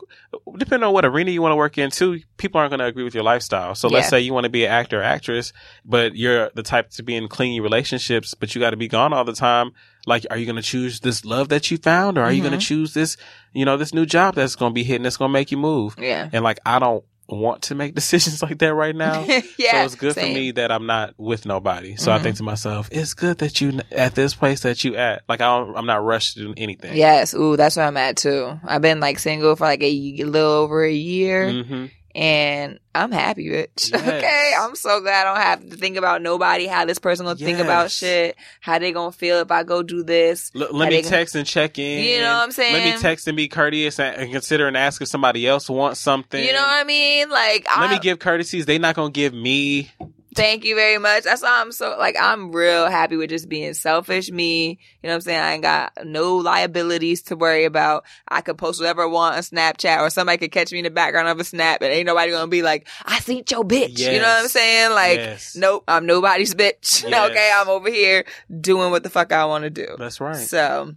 depending 0.57 0.85
on 0.85 0.93
what 0.93 1.05
arena 1.05 1.31
you 1.31 1.41
want 1.41 1.53
to 1.53 1.55
work 1.55 1.77
in 1.77 1.91
too, 1.91 2.19
people 2.35 2.59
aren't 2.59 2.71
going 2.71 2.81
to 2.81 2.85
agree 2.85 3.05
with 3.05 3.13
your 3.15 3.23
lifestyle. 3.23 3.73
So 3.73 3.87
let's 3.87 4.09
say 4.09 4.19
you 4.19 4.33
want 4.33 4.43
to 4.43 4.49
be 4.49 4.65
an 4.65 4.71
actor 4.71 4.99
or 4.99 5.03
actress, 5.03 5.53
but 5.85 6.17
you're 6.17 6.49
the 6.53 6.63
type 6.63 6.89
to 6.91 7.03
be 7.03 7.15
in 7.15 7.29
clingy 7.29 7.61
relationships, 7.61 8.33
but 8.33 8.53
you 8.53 8.59
got 8.59 8.71
to 8.71 8.77
be 8.77 8.89
gone 8.89 9.13
all 9.13 9.23
the 9.23 9.31
time. 9.31 9.71
Like, 10.05 10.25
are 10.29 10.37
you 10.37 10.45
going 10.45 10.55
to 10.57 10.61
choose 10.61 10.99
this 10.99 11.25
love 11.25 11.49
that 11.49 11.71
you 11.71 11.77
found 11.77 12.17
or 12.17 12.23
are 12.23 12.31
you 12.31 12.41
Mhm. 12.41 12.47
going 12.49 12.59
to 12.59 12.65
choose 12.65 12.93
this, 12.93 13.17
you 13.53 13.65
know, 13.65 13.77
this 13.77 13.93
new 13.93 14.05
job 14.05 14.35
that's 14.35 14.55
going 14.55 14.71
to 14.71 14.73
be 14.73 14.83
hitting 14.83 15.03
that's 15.03 15.17
going 15.17 15.29
to 15.29 15.33
make 15.33 15.51
you 15.51 15.57
move? 15.57 15.95
Yeah. 15.99 16.29
And 16.31 16.43
like, 16.43 16.59
I 16.65 16.79
don't 16.79 17.03
want 17.27 17.63
to 17.63 17.73
make 17.75 17.95
decisions 18.01 18.43
like 18.43 18.59
that 18.59 18.73
right 18.75 18.95
now. 18.95 19.25
yeah. 19.57 19.71
so 19.71 19.85
it's 19.85 19.95
good 19.95 20.13
same. 20.13 20.27
for 20.27 20.33
me 20.33 20.51
that 20.51 20.71
I'm 20.71 20.85
not 20.85 21.15
with 21.17 21.45
nobody. 21.47 21.95
So 21.95 22.11
I 22.11 22.19
Mhm. 22.19 22.23
think 22.23 22.37
to 22.37 22.43
myself, 22.43 22.87
it's 22.91 23.15
good 23.15 23.39
that 23.39 23.59
you 23.61 23.79
at 23.91 24.13
this 24.13 24.35
place 24.35 24.59
that 24.61 24.83
you 24.83 24.95
at. 24.95 25.23
Like 25.27 25.41
I 25.41 25.57
don't, 25.57 25.75
I'm 25.75 25.87
not 25.87 26.03
rushed 26.03 26.35
to 26.35 26.41
do 26.41 26.53
anything. 26.55 26.95
Yes, 26.95 27.33
ooh, 27.33 27.57
that's 27.57 27.77
where 27.77 27.85
I'm 27.87 27.97
at 27.97 28.15
too. 28.17 28.59
I've 28.63 28.83
been 28.83 28.99
like 28.99 29.17
single 29.17 29.55
for 29.55 29.63
like 29.65 29.81
a 29.81 30.23
little 30.23 30.51
over 30.51 30.83
a 30.83 30.93
year, 30.93 31.63
hmm 31.63 31.85
and 32.15 32.79
I'm 32.95 33.11
happy, 33.11 33.49
bitch. 33.49 33.91
Yes. 33.95 34.01
Okay, 34.07 34.53
I'm 34.57 34.75
so 34.75 35.01
glad 35.01 35.27
I 35.27 35.33
don't 35.33 35.43
have 35.43 35.69
to 35.69 35.75
think 35.77 35.97
about 35.97 36.21
nobody, 36.21 36.65
how 36.65 36.85
this 36.85 36.97
person 36.97 37.25
gonna 37.25 37.35
think 37.37 37.59
about 37.59 37.91
shit, 37.91 38.37
how 38.61 38.79
they 38.79 38.91
gonna 38.93 39.11
feel 39.11 39.37
if 39.39 39.51
I 39.51 39.63
go 39.63 39.83
do 39.83 40.01
this. 40.03 40.49
L- 40.55 40.69
let 40.71 40.89
me 40.89 40.95
they 40.95 41.01
gonna- 41.01 41.15
text 41.15 41.35
and 41.35 41.45
check 41.45 41.77
in. 41.77 42.03
You 42.03 42.21
know 42.21 42.33
what 42.33 42.43
I'm 42.43 42.51
saying? 42.51 42.73
Let 42.73 42.95
me 42.95 43.01
text 43.01 43.27
and 43.27 43.35
be 43.35 43.47
courteous 43.49 43.99
and, 43.99 44.15
and 44.15 44.31
consider 44.31 44.67
and 44.67 44.77
ask 44.77 45.01
if 45.01 45.09
somebody 45.09 45.45
else 45.45 45.69
wants 45.69 45.99
something. 45.99 46.41
You 46.43 46.53
know 46.53 46.61
what 46.61 46.69
I 46.81 46.83
mean? 46.85 47.29
Like, 47.29 47.65
Let 47.77 47.89
I, 47.89 47.93
me 47.93 47.99
give 47.99 48.19
courtesies. 48.19 48.65
They 48.65 48.77
not 48.77 48.95
gonna 48.95 49.11
give 49.11 49.33
me. 49.33 49.91
Thank 50.35 50.65
you 50.65 50.75
very 50.75 50.97
much. 50.97 51.23
That's 51.23 51.41
why 51.41 51.61
I'm 51.61 51.71
so 51.71 51.95
like 51.97 52.17
I'm 52.19 52.51
real 52.51 52.87
happy 52.89 53.15
with 53.15 53.29
just 53.29 53.47
being 53.47 53.73
selfish 53.73 54.29
me. 54.29 54.67
You 54.69 54.75
know 55.03 55.09
what 55.09 55.15
I'm 55.15 55.21
saying? 55.21 55.39
I 55.39 55.53
ain't 55.53 55.63
got 55.63 55.93
no 56.03 56.35
liabilities 56.35 57.21
to 57.23 57.37
worry 57.37 57.63
about. 57.63 58.03
I 58.27 58.41
could 58.41 58.57
post 58.57 58.81
whatever 58.81 59.03
I 59.03 59.05
want 59.05 59.37
on 59.37 59.41
Snapchat 59.43 60.01
or 60.01 60.09
somebody 60.09 60.37
could 60.39 60.51
catch 60.51 60.73
me 60.73 60.79
in 60.79 60.83
the 60.83 60.89
background 60.91 61.29
of 61.29 61.39
a 61.39 61.43
snap 61.45 61.81
and 61.81 61.91
ain't 61.91 62.05
nobody 62.05 62.31
gonna 62.31 62.47
be 62.47 62.61
like, 62.63 62.87
I 63.05 63.19
seen 63.19 63.43
your 63.49 63.63
bitch. 63.63 63.97
You 63.99 64.19
know 64.19 64.27
what 64.27 64.43
I'm 64.43 64.47
saying? 64.49 64.91
Like, 64.91 65.17
Yes. 65.19 65.55
nope, 65.55 65.85
I'm 65.87 66.05
nobody's 66.05 66.53
bitch. 66.53 67.05
Yes. 67.15 67.29
okay, 67.31 67.51
I'm 67.55 67.69
over 67.69 67.89
here 67.89 68.25
doing 68.61 68.91
what 68.91 69.03
the 69.03 69.09
fuck 69.09 69.31
I 69.31 69.45
want 69.45 69.63
to 69.63 69.69
do. 69.69 69.95
That's 69.97 70.19
right. 70.19 70.35
So, 70.35 70.95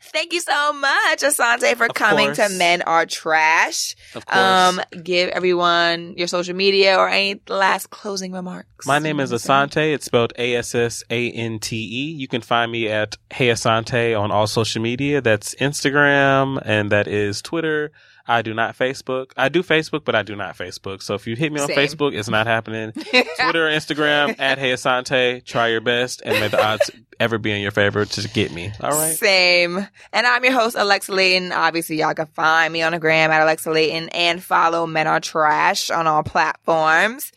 thank 0.00 0.32
you 0.32 0.40
so 0.40 0.72
much, 0.72 1.20
Assante, 1.20 1.76
for 1.76 1.86
Of 1.86 1.94
coming 1.94 2.32
to. 2.34 2.48
Men 2.50 2.82
Are 2.82 3.06
Trash. 3.06 3.94
of 4.14 4.26
course. 4.26 4.38
Um, 4.38 4.80
give 5.02 5.30
everyone 5.30 6.14
your 6.16 6.26
social 6.26 6.54
media 6.54 6.96
or 6.96 7.08
any 7.08 7.40
last 7.48 7.90
closing 7.90 8.32
remarks. 8.32 8.86
My 8.86 8.98
name 8.98 9.20
is 9.20 9.32
Assante. 9.32 9.94
It's 9.94 10.06
spelled 10.06 10.32
A 10.38 10.56
S 10.56 10.74
S 10.74 11.04
A 11.10 11.30
N 11.30 11.58
T 11.58 11.76
E. 11.76 12.12
You 12.12 12.28
can 12.28 12.40
find 12.42 12.70
me 12.72 12.88
at 12.88 13.16
Hey 13.30 13.48
Assante 13.48 14.18
on 14.18 14.30
all 14.30 14.46
social 14.46 14.82
media. 14.82 15.20
That's 15.20 15.54
Instagram 15.56 16.60
and 16.64 16.90
that 16.90 17.06
is 17.06 17.40
Twitter. 17.42 17.92
I 18.26 18.42
do 18.42 18.54
not 18.54 18.76
Facebook. 18.76 19.32
I 19.36 19.48
do 19.48 19.62
Facebook, 19.62 20.04
but 20.04 20.14
I 20.14 20.22
do 20.22 20.36
not 20.36 20.56
Facebook. 20.56 21.02
So 21.02 21.14
if 21.14 21.26
you 21.26 21.36
hit 21.36 21.52
me 21.52 21.60
on 21.60 21.68
Same. 21.68 21.76
Facebook, 21.76 22.14
it's 22.14 22.28
not 22.28 22.46
happening. 22.46 22.92
Twitter, 22.92 23.68
Instagram 23.68 24.38
at 24.38 24.58
Hey 24.58 24.72
Assante. 24.72 25.44
Try 25.44 25.68
your 25.68 25.80
best, 25.80 26.22
and 26.24 26.38
may 26.38 26.48
the 26.48 26.64
odds 26.64 26.90
ever 27.18 27.38
be 27.38 27.52
in 27.52 27.60
your 27.60 27.70
favor 27.70 28.04
to 28.04 28.28
get 28.28 28.52
me. 28.52 28.72
All 28.80 28.90
right. 28.90 29.14
Same. 29.16 29.86
And 30.12 30.26
I'm 30.26 30.42
your 30.42 30.54
host, 30.54 30.76
Alexa 30.78 31.12
Layton. 31.12 31.52
Obviously, 31.52 31.96
y'all 31.98 32.14
can 32.14 32.26
find 32.26 32.72
me 32.72 32.82
on 32.82 32.92
the 32.92 32.98
gram 32.98 33.30
at 33.30 33.42
Alexa 33.42 33.70
Layton 33.70 34.08
and 34.10 34.42
follow 34.42 34.86
Men 34.86 35.06
Are 35.06 35.20
Trash 35.20 35.90
on 35.90 36.06
all 36.06 36.22
platforms. 36.22 37.32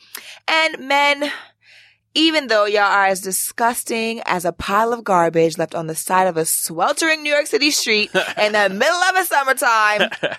And 0.48 0.88
men, 0.88 1.32
even 2.16 2.48
though 2.48 2.66
y'all 2.66 2.82
are 2.84 3.06
as 3.06 3.22
disgusting 3.22 4.22
as 4.26 4.46
a 4.46 4.52
pile 4.52 4.94
of 4.94 5.04
garbage 5.04 5.58
left 5.58 5.76
on 5.76 5.88
the 5.88 5.96
side 5.96 6.28
of 6.28 6.38
a 6.38 6.46
sweltering 6.46 7.24
New 7.24 7.34
York 7.34 7.48
City 7.48 7.72
street 7.72 8.12
in 8.42 8.52
the 8.54 8.70
middle 8.70 8.96
of 8.96 9.16
a 9.16 9.26
summertime, 9.26 10.10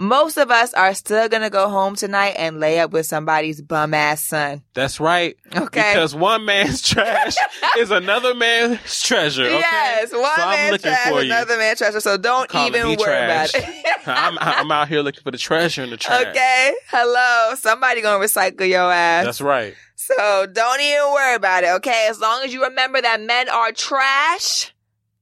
most 0.00 0.36
of 0.36 0.50
us 0.50 0.72
are 0.74 0.94
still 0.94 1.28
gonna 1.28 1.50
go 1.50 1.68
home 1.68 1.96
tonight 1.96 2.34
and 2.38 2.60
lay 2.60 2.78
up 2.78 2.92
with 2.92 3.04
somebody's 3.06 3.60
bum 3.60 3.94
ass 3.94 4.22
son. 4.22 4.62
That's 4.74 5.00
right. 5.00 5.36
Okay. 5.56 5.92
Because 5.92 6.14
one 6.14 6.44
man's 6.44 6.82
trash 6.82 7.34
is 7.78 7.90
another 7.90 8.34
man's 8.34 9.02
treasure. 9.02 9.44
Okay? 9.46 9.58
Yes, 9.58 10.12
one 10.12 10.22
So 10.36 10.42
I'm 10.42 10.50
man 10.50 10.72
looking 10.72 10.90
trash, 10.92 11.10
you. 11.10 11.18
another 11.18 11.56
man 11.58 11.76
treasure. 11.76 12.00
So 12.00 12.16
don't 12.16 12.54
even 12.54 12.86
worry 12.86 12.96
trash. 12.96 13.54
about 13.54 13.64
it. 13.68 13.84
I'm, 14.08 14.38
I'm 14.40 14.70
out 14.70 14.88
here 14.88 15.00
looking 15.00 15.22
for 15.22 15.30
the 15.32 15.38
treasure 15.38 15.82
in 15.82 15.90
the 15.90 15.96
trash. 15.96 16.26
Okay. 16.28 16.74
Hello. 16.88 17.54
Somebody 17.56 18.00
gonna 18.00 18.24
recycle 18.24 18.68
your 18.68 18.92
ass. 18.92 19.24
That's 19.24 19.40
right. 19.40 19.74
So 20.16 20.46
don't 20.46 20.80
even 20.80 21.12
worry 21.12 21.34
about 21.34 21.64
it. 21.64 21.70
Okay. 21.76 22.06
As 22.08 22.18
long 22.18 22.42
as 22.42 22.52
you 22.52 22.64
remember 22.64 23.00
that 23.00 23.20
men 23.20 23.48
are 23.50 23.72
trash, 23.72 24.74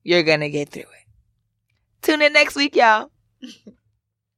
you're 0.04 0.22
gonna 0.22 0.48
get 0.48 0.68
through 0.68 0.82
it. 0.82 1.06
Tune 2.02 2.22
in 2.22 2.32
next 2.32 2.54
week, 2.54 2.76
y'all. 2.76 3.10